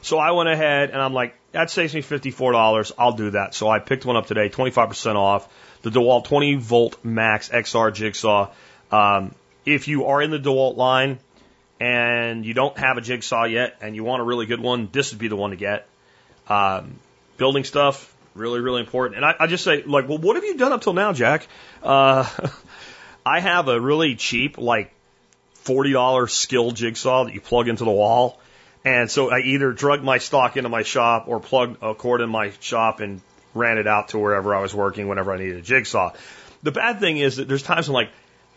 So 0.02 0.18
I 0.18 0.32
went 0.32 0.48
ahead 0.48 0.90
and 0.90 1.00
I'm 1.00 1.14
like, 1.14 1.36
that 1.52 1.70
saves 1.70 1.94
me 1.94 2.02
$54. 2.02 2.92
I'll 2.98 3.12
do 3.12 3.30
that. 3.30 3.54
So 3.54 3.68
I 3.68 3.78
picked 3.78 4.04
one 4.04 4.16
up 4.16 4.26
today, 4.26 4.48
25% 4.48 5.14
off. 5.14 5.48
The 5.82 5.90
DeWalt 5.90 6.24
20 6.24 6.56
volt 6.56 7.04
max 7.04 7.48
XR 7.48 7.94
jigsaw. 7.94 8.50
Um, 8.90 9.34
if 9.64 9.86
you 9.86 10.06
are 10.06 10.20
in 10.20 10.30
the 10.30 10.38
DeWalt 10.38 10.76
line 10.76 11.20
and 11.78 12.44
you 12.44 12.52
don't 12.52 12.76
have 12.78 12.98
a 12.98 13.00
jigsaw 13.00 13.44
yet 13.44 13.76
and 13.80 13.94
you 13.94 14.02
want 14.02 14.22
a 14.22 14.24
really 14.24 14.46
good 14.46 14.60
one, 14.60 14.88
this 14.90 15.12
would 15.12 15.20
be 15.20 15.28
the 15.28 15.36
one 15.36 15.50
to 15.50 15.56
get. 15.56 15.86
Um, 16.48 16.98
building 17.36 17.64
stuff, 17.64 18.14
really, 18.34 18.60
really 18.60 18.80
important. 18.80 19.16
And 19.16 19.24
I, 19.24 19.34
I 19.40 19.46
just 19.46 19.62
say, 19.62 19.82
like, 19.84 20.08
well, 20.08 20.18
what 20.18 20.36
have 20.36 20.44
you 20.44 20.56
done 20.56 20.72
up 20.72 20.82
till 20.82 20.94
now, 20.94 21.12
Jack? 21.12 21.46
Uh, 21.82 22.28
I 23.26 23.40
have 23.40 23.68
a 23.68 23.80
really 23.80 24.16
cheap, 24.16 24.58
like, 24.58 24.92
$40 25.64 26.30
Skil 26.30 26.70
jigsaw 26.72 27.24
that 27.24 27.34
you 27.34 27.40
plug 27.40 27.68
into 27.68 27.84
the 27.84 27.90
wall. 27.90 28.40
And 28.84 29.10
so 29.10 29.30
I 29.30 29.40
either 29.40 29.72
drug 29.72 30.02
my 30.02 30.18
stock 30.18 30.56
into 30.56 30.68
my 30.68 30.82
shop 30.82 31.24
or 31.28 31.40
plugged 31.40 31.82
a 31.82 31.94
cord 31.94 32.20
in 32.20 32.30
my 32.30 32.52
shop 32.60 33.00
and 33.00 33.20
ran 33.54 33.78
it 33.78 33.86
out 33.86 34.08
to 34.08 34.18
wherever 34.18 34.54
I 34.54 34.60
was 34.60 34.74
working 34.74 35.08
whenever 35.08 35.32
I 35.32 35.38
needed 35.38 35.56
a 35.58 35.62
jigsaw. 35.62 36.12
The 36.62 36.72
bad 36.72 37.00
thing 37.00 37.18
is 37.18 37.36
that 37.36 37.48
there's 37.48 37.62
times 37.62 37.88
I'm 37.88 37.94
like, 37.94 38.10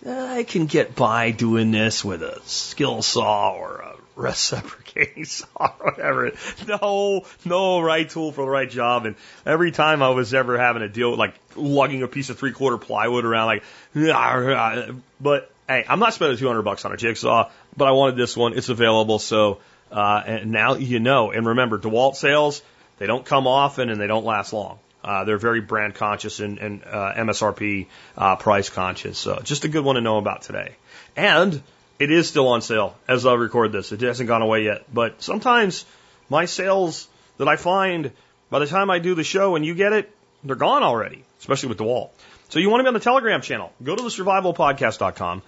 I 0.07 0.43
can 0.43 0.65
get 0.67 0.95
by 0.95 1.31
doing 1.31 1.71
this 1.71 2.03
with 2.05 2.21
a 2.21 2.39
skill 2.45 3.01
saw 3.01 3.53
or 3.53 3.77
a 3.77 3.95
reciprocating 4.15 5.25
saw 5.25 5.73
or 5.79 5.91
whatever. 5.91 6.31
No, 6.67 7.25
no 7.43 7.79
right 7.81 8.07
tool 8.07 8.31
for 8.31 8.45
the 8.45 8.51
right 8.51 8.69
job. 8.69 9.05
And 9.05 9.15
every 9.45 9.71
time 9.71 10.01
I 10.01 10.09
was 10.09 10.33
ever 10.33 10.57
having 10.57 10.81
to 10.81 10.89
deal 10.89 11.11
with 11.11 11.19
like 11.19 11.33
lugging 11.55 12.03
a 12.03 12.07
piece 12.07 12.29
of 12.29 12.37
three 12.37 12.51
quarter 12.51 12.77
plywood 12.77 13.25
around, 13.25 13.47
like, 13.47 13.63
but 15.21 15.51
hey, 15.67 15.85
I'm 15.87 15.99
not 15.99 16.13
spending 16.13 16.37
200 16.37 16.61
bucks 16.61 16.85
on 16.85 16.91
a 16.91 16.97
jigsaw, 16.97 17.49
but 17.75 17.87
I 17.87 17.91
wanted 17.91 18.15
this 18.15 18.35
one. 18.35 18.57
It's 18.57 18.69
available. 18.69 19.19
So, 19.19 19.59
uh, 19.91 20.21
and 20.25 20.51
now 20.51 20.75
you 20.75 20.99
know. 20.99 21.31
And 21.31 21.47
remember, 21.47 21.79
DeWalt 21.79 22.15
sales, 22.15 22.61
they 22.97 23.07
don't 23.07 23.25
come 23.25 23.47
often 23.47 23.89
and 23.89 23.99
they 23.99 24.07
don't 24.07 24.25
last 24.25 24.53
long. 24.53 24.79
Uh, 25.03 25.23
they're 25.23 25.37
very 25.37 25.61
brand 25.61 25.93
conscious 25.93 26.39
and, 26.39 26.57
and 26.57 26.83
uh, 26.83 27.13
MSRP 27.15 27.85
uh, 28.17 28.35
price 28.37 28.69
conscious. 28.69 29.19
So 29.19 29.39
just 29.43 29.63
a 29.63 29.67
good 29.67 29.85
one 29.85 29.95
to 29.95 30.01
know 30.01 30.17
about 30.17 30.41
today. 30.41 30.75
And 31.15 31.61
it 31.99 32.11
is 32.11 32.27
still 32.27 32.47
on 32.47 32.61
sale 32.61 32.97
as 33.07 33.25
I 33.25 33.33
record 33.35 33.71
this. 33.71 33.91
It 33.91 34.01
hasn't 34.01 34.27
gone 34.27 34.41
away 34.41 34.63
yet. 34.63 34.91
But 34.91 35.21
sometimes 35.21 35.85
my 36.27 36.45
sales 36.45 37.07
that 37.37 37.47
I 37.47 37.55
find 37.55 38.11
by 38.49 38.59
the 38.59 38.65
time 38.65 38.89
I 38.89 38.97
do 38.97 39.13
the 39.13 39.23
show 39.23 39.55
and 39.55 39.63
you 39.63 39.75
get 39.75 39.93
it, 39.93 40.11
they're 40.43 40.55
gone 40.55 40.81
already, 40.81 41.23
especially 41.39 41.69
with 41.69 41.77
DeWalt. 41.77 42.09
So 42.49 42.59
you 42.59 42.69
want 42.69 42.79
to 42.79 42.83
be 42.83 42.87
on 42.87 42.93
the 42.93 42.99
Telegram 42.99 43.41
channel, 43.41 43.73
go 43.83 43.95
to 43.95 44.01
the 44.01 44.09
survivalpodcast.com. 44.09 45.41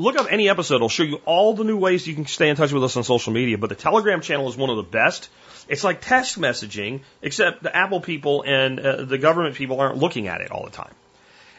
Look 0.00 0.18
up 0.18 0.28
any 0.30 0.48
episode. 0.48 0.76
It'll 0.76 0.88
show 0.88 1.02
you 1.02 1.20
all 1.26 1.52
the 1.52 1.62
new 1.62 1.76
ways 1.76 2.06
you 2.06 2.14
can 2.14 2.24
stay 2.24 2.48
in 2.48 2.56
touch 2.56 2.72
with 2.72 2.82
us 2.82 2.96
on 2.96 3.04
social 3.04 3.34
media. 3.34 3.58
But 3.58 3.68
the 3.68 3.74
Telegram 3.74 4.22
channel 4.22 4.48
is 4.48 4.56
one 4.56 4.70
of 4.70 4.78
the 4.78 4.82
best. 4.82 5.28
It's 5.68 5.84
like 5.84 6.00
text 6.00 6.40
messaging, 6.40 7.02
except 7.20 7.62
the 7.62 7.76
Apple 7.76 8.00
people 8.00 8.42
and 8.42 8.80
uh, 8.80 9.04
the 9.04 9.18
government 9.18 9.56
people 9.56 9.78
aren't 9.78 9.98
looking 9.98 10.26
at 10.26 10.40
it 10.40 10.52
all 10.52 10.64
the 10.64 10.70
time. 10.70 10.94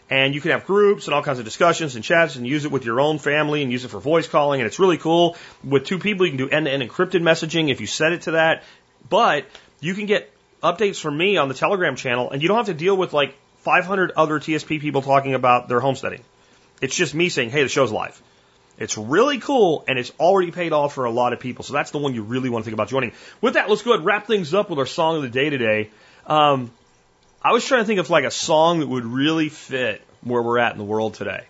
And 0.09 0.33
you 0.33 0.41
can 0.41 0.49
have 0.49 0.65
groups 0.65 1.05
and 1.05 1.13
all 1.13 1.21
kinds 1.21 1.37
of 1.37 1.45
discussions 1.45 1.93
and 1.93 2.03
chats 2.03 2.35
and 2.35 2.47
use 2.47 2.65
it 2.65 2.71
with 2.71 2.83
your 2.83 2.99
own 2.99 3.19
family 3.19 3.61
and 3.61 3.71
use 3.71 3.85
it 3.85 3.89
for 3.89 3.99
voice 3.99 4.27
calling. 4.27 4.59
And 4.59 4.65
it's 4.65 4.79
really 4.79 4.97
cool. 4.97 5.37
With 5.63 5.85
two 5.85 5.99
people, 5.99 6.25
you 6.25 6.31
can 6.31 6.39
do 6.39 6.49
end 6.49 6.65
to 6.65 6.71
end 6.71 6.81
encrypted 6.81 7.21
messaging 7.21 7.69
if 7.69 7.79
you 7.79 7.85
set 7.85 8.11
it 8.11 8.23
to 8.23 8.31
that. 8.31 8.63
But 9.07 9.45
you 9.81 9.93
can 9.93 10.07
get 10.07 10.33
updates 10.63 10.99
from 10.99 11.15
me 11.15 11.37
on 11.37 11.47
the 11.47 11.53
Telegram 11.53 11.95
channel 11.95 12.31
and 12.31 12.41
you 12.41 12.47
don't 12.47 12.57
have 12.57 12.65
to 12.65 12.73
deal 12.73 12.97
with 12.97 13.13
like 13.13 13.35
500 13.59 14.13
other 14.15 14.39
TSP 14.39 14.81
people 14.81 15.03
talking 15.03 15.35
about 15.35 15.69
their 15.69 15.79
homesteading. 15.79 16.23
It's 16.81 16.95
just 16.95 17.13
me 17.13 17.29
saying, 17.29 17.51
hey, 17.51 17.61
the 17.61 17.69
show's 17.69 17.91
live. 17.91 18.19
It's 18.77 18.97
really 18.97 19.39
cool 19.39 19.83
and 19.87 19.99
it's 19.99 20.11
already 20.19 20.51
paid 20.51 20.73
off 20.73 20.93
for 20.93 21.05
a 21.05 21.11
lot 21.11 21.33
of 21.33 21.39
people. 21.39 21.63
So 21.63 21.73
that's 21.73 21.91
the 21.91 21.99
one 21.99 22.13
you 22.15 22.23
really 22.23 22.49
want 22.49 22.63
to 22.63 22.65
think 22.65 22.73
about 22.73 22.89
joining. 22.89 23.13
With 23.39 23.53
that, 23.53 23.69
let's 23.69 23.83
go 23.83 23.91
ahead 23.91 23.99
and 23.99 24.07
wrap 24.07 24.27
things 24.27 24.53
up 24.53 24.69
with 24.69 24.79
our 24.79 24.85
song 24.85 25.17
of 25.17 25.21
the 25.21 25.29
day 25.29 25.49
today. 25.49 25.89
Um, 26.25 26.71
I 27.43 27.53
was 27.53 27.65
trying 27.65 27.81
to 27.81 27.85
think 27.85 27.99
of 27.99 28.09
like 28.09 28.25
a 28.25 28.31
song 28.31 28.79
that 28.79 28.87
would 28.87 29.05
really 29.05 29.49
fit 29.49 30.01
where 30.21 30.41
we're 30.41 30.59
at 30.59 30.71
in 30.71 30.77
the 30.77 30.83
world 30.83 31.15
today. 31.15 31.45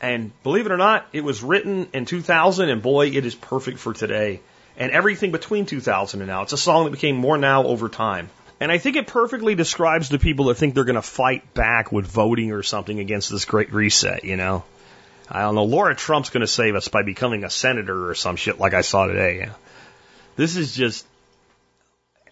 And 0.00 0.32
believe 0.42 0.66
it 0.66 0.72
or 0.72 0.76
not, 0.76 1.06
it 1.12 1.22
was 1.22 1.42
written 1.42 1.88
in 1.92 2.06
2000, 2.06 2.68
and 2.68 2.82
boy, 2.82 3.08
it 3.08 3.26
is 3.26 3.34
perfect 3.34 3.78
for 3.78 3.92
today. 3.92 4.40
And 4.76 4.92
everything 4.92 5.30
between 5.30 5.66
2000 5.66 6.20
and 6.20 6.28
now. 6.28 6.42
It's 6.42 6.54
a 6.54 6.58
song 6.58 6.84
that 6.84 6.90
became 6.90 7.16
more 7.16 7.36
now 7.36 7.64
over 7.64 7.88
time. 7.88 8.30
And 8.60 8.72
I 8.72 8.78
think 8.78 8.96
it 8.96 9.06
perfectly 9.06 9.54
describes 9.54 10.08
the 10.08 10.18
people 10.18 10.46
that 10.46 10.56
think 10.56 10.74
they're 10.74 10.84
going 10.84 10.94
to 10.94 11.02
fight 11.02 11.54
back 11.54 11.92
with 11.92 12.06
voting 12.06 12.52
or 12.52 12.62
something 12.62 12.98
against 12.98 13.30
this 13.30 13.44
great 13.44 13.72
reset, 13.72 14.24
you 14.24 14.36
know? 14.36 14.64
I 15.30 15.42
don't 15.42 15.54
know. 15.54 15.64
Laura 15.64 15.94
Trump's 15.94 16.30
going 16.30 16.40
to 16.40 16.48
save 16.48 16.74
us 16.74 16.88
by 16.88 17.02
becoming 17.02 17.44
a 17.44 17.50
senator 17.50 18.10
or 18.10 18.14
some 18.14 18.36
shit 18.36 18.58
like 18.58 18.74
I 18.74 18.80
saw 18.80 19.06
today. 19.06 19.48
This 20.36 20.56
is 20.56 20.74
just, 20.74 21.06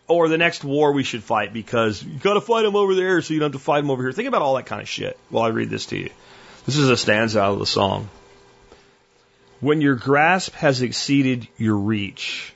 or 0.08 0.28
the 0.28 0.38
next 0.38 0.64
war 0.64 0.92
we 0.92 1.04
should 1.04 1.22
fight 1.22 1.52
because 1.52 2.02
you 2.02 2.18
got 2.18 2.34
to 2.34 2.40
fight 2.40 2.62
them 2.62 2.74
over 2.74 2.94
there 2.94 3.22
so 3.22 3.34
you 3.34 3.40
don't 3.40 3.52
have 3.52 3.60
to 3.60 3.64
fight 3.64 3.82
them 3.82 3.90
over 3.90 4.02
here. 4.02 4.12
Think 4.12 4.28
about 4.28 4.42
all 4.42 4.56
that 4.56 4.66
kind 4.66 4.82
of 4.82 4.88
shit 4.88 5.16
while 5.28 5.44
I 5.44 5.48
read 5.48 5.70
this 5.70 5.86
to 5.86 5.96
you. 5.96 6.10
This 6.66 6.76
is 6.76 6.90
a 6.90 6.96
stanza 6.96 7.40
out 7.40 7.52
of 7.52 7.58
the 7.60 7.66
song. 7.66 8.08
When 9.60 9.80
your 9.80 9.94
grasp 9.94 10.54
has 10.54 10.82
exceeded 10.82 11.48
your 11.56 11.76
reach, 11.76 12.52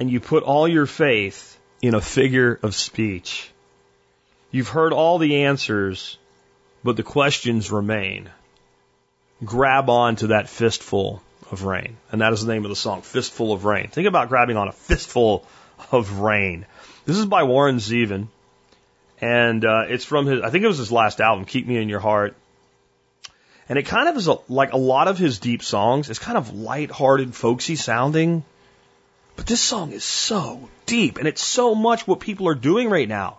and 0.00 0.10
you 0.10 0.18
put 0.18 0.42
all 0.42 0.66
your 0.66 0.86
faith 0.86 1.58
in 1.82 1.94
a 1.94 2.00
figure 2.00 2.58
of 2.62 2.74
speech, 2.74 3.50
you've 4.50 4.68
heard 4.68 4.92
all 4.92 5.18
the 5.18 5.44
answers, 5.44 6.16
but 6.82 6.96
the 6.96 7.02
questions 7.02 7.70
remain. 7.70 8.30
Grab 9.44 9.88
on 9.88 10.16
to 10.16 10.28
that 10.28 10.48
fistful 10.48 11.22
of 11.50 11.64
rain. 11.64 11.96
And 12.12 12.20
that 12.20 12.32
is 12.32 12.44
the 12.44 12.52
name 12.52 12.64
of 12.64 12.68
the 12.68 12.76
song, 12.76 13.02
Fistful 13.02 13.52
of 13.52 13.64
Rain. 13.64 13.88
Think 13.88 14.06
about 14.06 14.28
grabbing 14.28 14.56
on 14.56 14.68
a 14.68 14.72
fistful 14.72 15.46
of 15.90 16.18
rain. 16.20 16.66
This 17.06 17.16
is 17.16 17.26
by 17.26 17.44
Warren 17.44 17.76
Zevon. 17.76 18.28
And 19.20 19.64
uh, 19.64 19.84
it's 19.88 20.04
from 20.04 20.26
his, 20.26 20.42
I 20.42 20.50
think 20.50 20.64
it 20.64 20.68
was 20.68 20.78
his 20.78 20.92
last 20.92 21.20
album, 21.20 21.44
Keep 21.44 21.66
Me 21.66 21.76
in 21.76 21.88
Your 21.88 22.00
Heart. 22.00 22.36
And 23.68 23.78
it 23.78 23.86
kind 23.86 24.08
of 24.08 24.16
is 24.16 24.28
a, 24.28 24.38
like 24.48 24.72
a 24.72 24.78
lot 24.78 25.08
of 25.08 25.18
his 25.18 25.38
deep 25.38 25.62
songs. 25.62 26.10
It's 26.10 26.18
kind 26.18 26.38
of 26.38 26.54
light-hearted, 26.54 27.34
folksy 27.34 27.76
sounding. 27.76 28.44
But 29.36 29.46
this 29.46 29.60
song 29.60 29.92
is 29.92 30.04
so 30.04 30.68
deep, 30.86 31.18
and 31.18 31.28
it's 31.28 31.42
so 31.44 31.74
much 31.74 32.06
what 32.06 32.20
people 32.20 32.48
are 32.48 32.54
doing 32.54 32.90
right 32.90 33.08
now. 33.08 33.38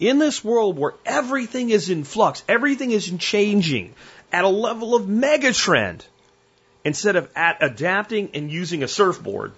In 0.00 0.18
this 0.18 0.42
world 0.42 0.76
where 0.76 0.94
everything 1.06 1.70
is 1.70 1.88
in 1.88 2.04
flux, 2.04 2.42
everything 2.48 2.90
is 2.90 3.12
changing 3.18 3.94
at 4.34 4.44
a 4.44 4.48
level 4.48 4.96
of 4.96 5.04
megatrend 5.04 6.04
instead 6.84 7.14
of 7.14 7.30
at 7.36 7.62
adapting 7.62 8.30
and 8.34 8.50
using 8.50 8.82
a 8.82 8.88
surfboard, 8.88 9.52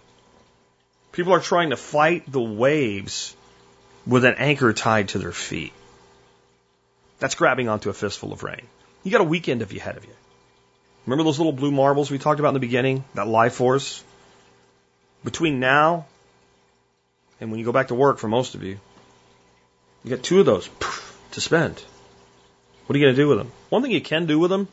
people 1.12 1.32
are 1.32 1.40
trying 1.40 1.70
to 1.70 1.78
fight 1.78 2.30
the 2.30 2.42
waves 2.42 3.34
with 4.06 4.26
an 4.26 4.34
anchor 4.36 4.74
tied 4.74 5.08
to 5.08 5.18
their 5.18 5.32
feet. 5.32 5.72
That's 7.20 7.34
grabbing 7.34 7.70
onto 7.70 7.88
a 7.88 7.94
fistful 7.94 8.34
of 8.34 8.42
rain. 8.42 8.66
You 9.02 9.10
got 9.10 9.22
a 9.22 9.24
weekend 9.24 9.62
of 9.62 9.72
you 9.72 9.80
ahead 9.80 9.96
of 9.96 10.04
you. 10.04 10.12
Remember 11.06 11.24
those 11.24 11.38
little 11.38 11.54
blue 11.54 11.70
marbles 11.70 12.10
we 12.10 12.18
talked 12.18 12.38
about 12.38 12.48
in 12.48 12.54
the 12.54 12.60
beginning? 12.68 13.02
That 13.14 13.26
life 13.26 13.54
force? 13.54 14.04
Between 15.24 15.58
now 15.58 16.04
and 17.40 17.50
when 17.50 17.58
you 17.58 17.64
go 17.64 17.72
back 17.72 17.88
to 17.88 17.94
work 17.94 18.18
for 18.18 18.28
most 18.28 18.54
of 18.54 18.62
you, 18.62 18.78
you 20.04 20.10
got 20.10 20.22
two 20.22 20.38
of 20.40 20.44
those 20.44 20.68
to 21.30 21.40
spend. 21.40 21.82
What 22.86 22.94
are 22.94 22.98
you 22.98 23.06
going 23.06 23.16
to 23.16 23.22
do 23.22 23.28
with 23.28 23.38
them? 23.38 23.52
One 23.68 23.82
thing 23.82 23.90
you 23.90 24.00
can 24.00 24.26
do 24.26 24.38
with 24.38 24.50
them, 24.50 24.68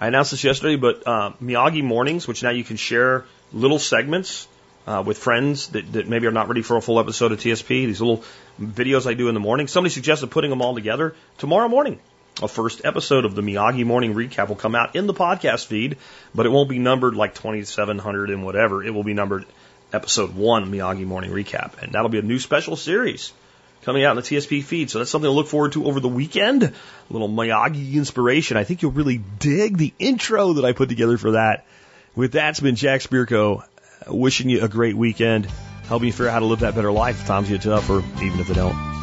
I 0.00 0.08
announced 0.08 0.30
this 0.30 0.44
yesterday, 0.44 0.76
but 0.76 1.06
uh, 1.06 1.32
Miyagi 1.42 1.82
mornings, 1.82 2.26
which 2.26 2.42
now 2.42 2.50
you 2.50 2.64
can 2.64 2.76
share 2.76 3.24
little 3.52 3.78
segments 3.78 4.48
uh, 4.86 5.02
with 5.04 5.18
friends 5.18 5.68
that, 5.68 5.92
that 5.92 6.08
maybe 6.08 6.26
are 6.26 6.32
not 6.32 6.48
ready 6.48 6.62
for 6.62 6.76
a 6.76 6.82
full 6.82 7.00
episode 7.00 7.32
of 7.32 7.40
TSP. 7.40 7.68
These 7.68 8.00
little 8.00 8.24
videos 8.60 9.06
I 9.06 9.14
do 9.14 9.28
in 9.28 9.34
the 9.34 9.40
morning. 9.40 9.68
Somebody 9.68 9.92
suggested 9.92 10.30
putting 10.30 10.50
them 10.50 10.62
all 10.62 10.74
together 10.74 11.14
tomorrow 11.38 11.68
morning 11.68 11.98
a 12.42 12.48
first 12.48 12.84
episode 12.84 13.24
of 13.24 13.34
the 13.34 13.42
Miyagi 13.42 13.84
Morning 13.84 14.14
Recap 14.14 14.48
will 14.48 14.56
come 14.56 14.74
out 14.74 14.94
in 14.94 15.06
the 15.06 15.14
podcast 15.14 15.66
feed, 15.66 15.96
but 16.34 16.44
it 16.44 16.50
won't 16.50 16.68
be 16.68 16.78
numbered 16.78 17.14
like 17.14 17.34
2700 17.34 18.30
and 18.30 18.44
whatever. 18.44 18.84
It 18.84 18.92
will 18.92 19.04
be 19.04 19.14
numbered 19.14 19.46
episode 19.92 20.34
one, 20.34 20.70
Miyagi 20.70 21.06
Morning 21.06 21.30
Recap. 21.30 21.82
And 21.82 21.92
that'll 21.92 22.10
be 22.10 22.18
a 22.18 22.22
new 22.22 22.38
special 22.38 22.76
series 22.76 23.32
coming 23.86 24.02
out 24.02 24.10
in 24.10 24.16
the 24.16 24.22
TSP 24.22 24.64
feed. 24.64 24.90
So 24.90 24.98
that's 24.98 25.10
something 25.10 25.28
to 25.28 25.32
look 25.32 25.46
forward 25.46 25.72
to 25.72 25.86
over 25.86 26.00
the 26.00 26.08
weekend. 26.08 26.64
A 26.64 26.72
little 27.08 27.28
Miyagi 27.28 27.94
inspiration. 27.94 28.56
I 28.56 28.64
think 28.64 28.82
you'll 28.82 28.90
really 28.90 29.18
dig 29.38 29.78
the 29.78 29.94
intro 29.98 30.54
that 30.54 30.64
I 30.64 30.72
put 30.72 30.88
together 30.88 31.16
for 31.16 31.30
that. 31.30 31.64
With 32.16 32.32
that, 32.32 32.50
it's 32.50 32.60
been 32.60 32.74
Jack 32.74 33.00
Spirko 33.00 33.62
uh, 33.62 34.14
wishing 34.14 34.50
you 34.50 34.62
a 34.62 34.68
great 34.68 34.96
weekend, 34.96 35.46
helping 35.84 36.08
you 36.08 36.12
figure 36.12 36.28
out 36.28 36.32
how 36.32 36.40
to 36.40 36.46
live 36.46 36.60
that 36.60 36.74
better 36.74 36.90
life 36.90 37.20
if 37.20 37.26
times 37.28 37.48
get 37.48 37.62
tough 37.62 37.88
or 37.88 38.00
even 38.22 38.40
if 38.40 38.48
they 38.48 38.54
don't. 38.54 38.95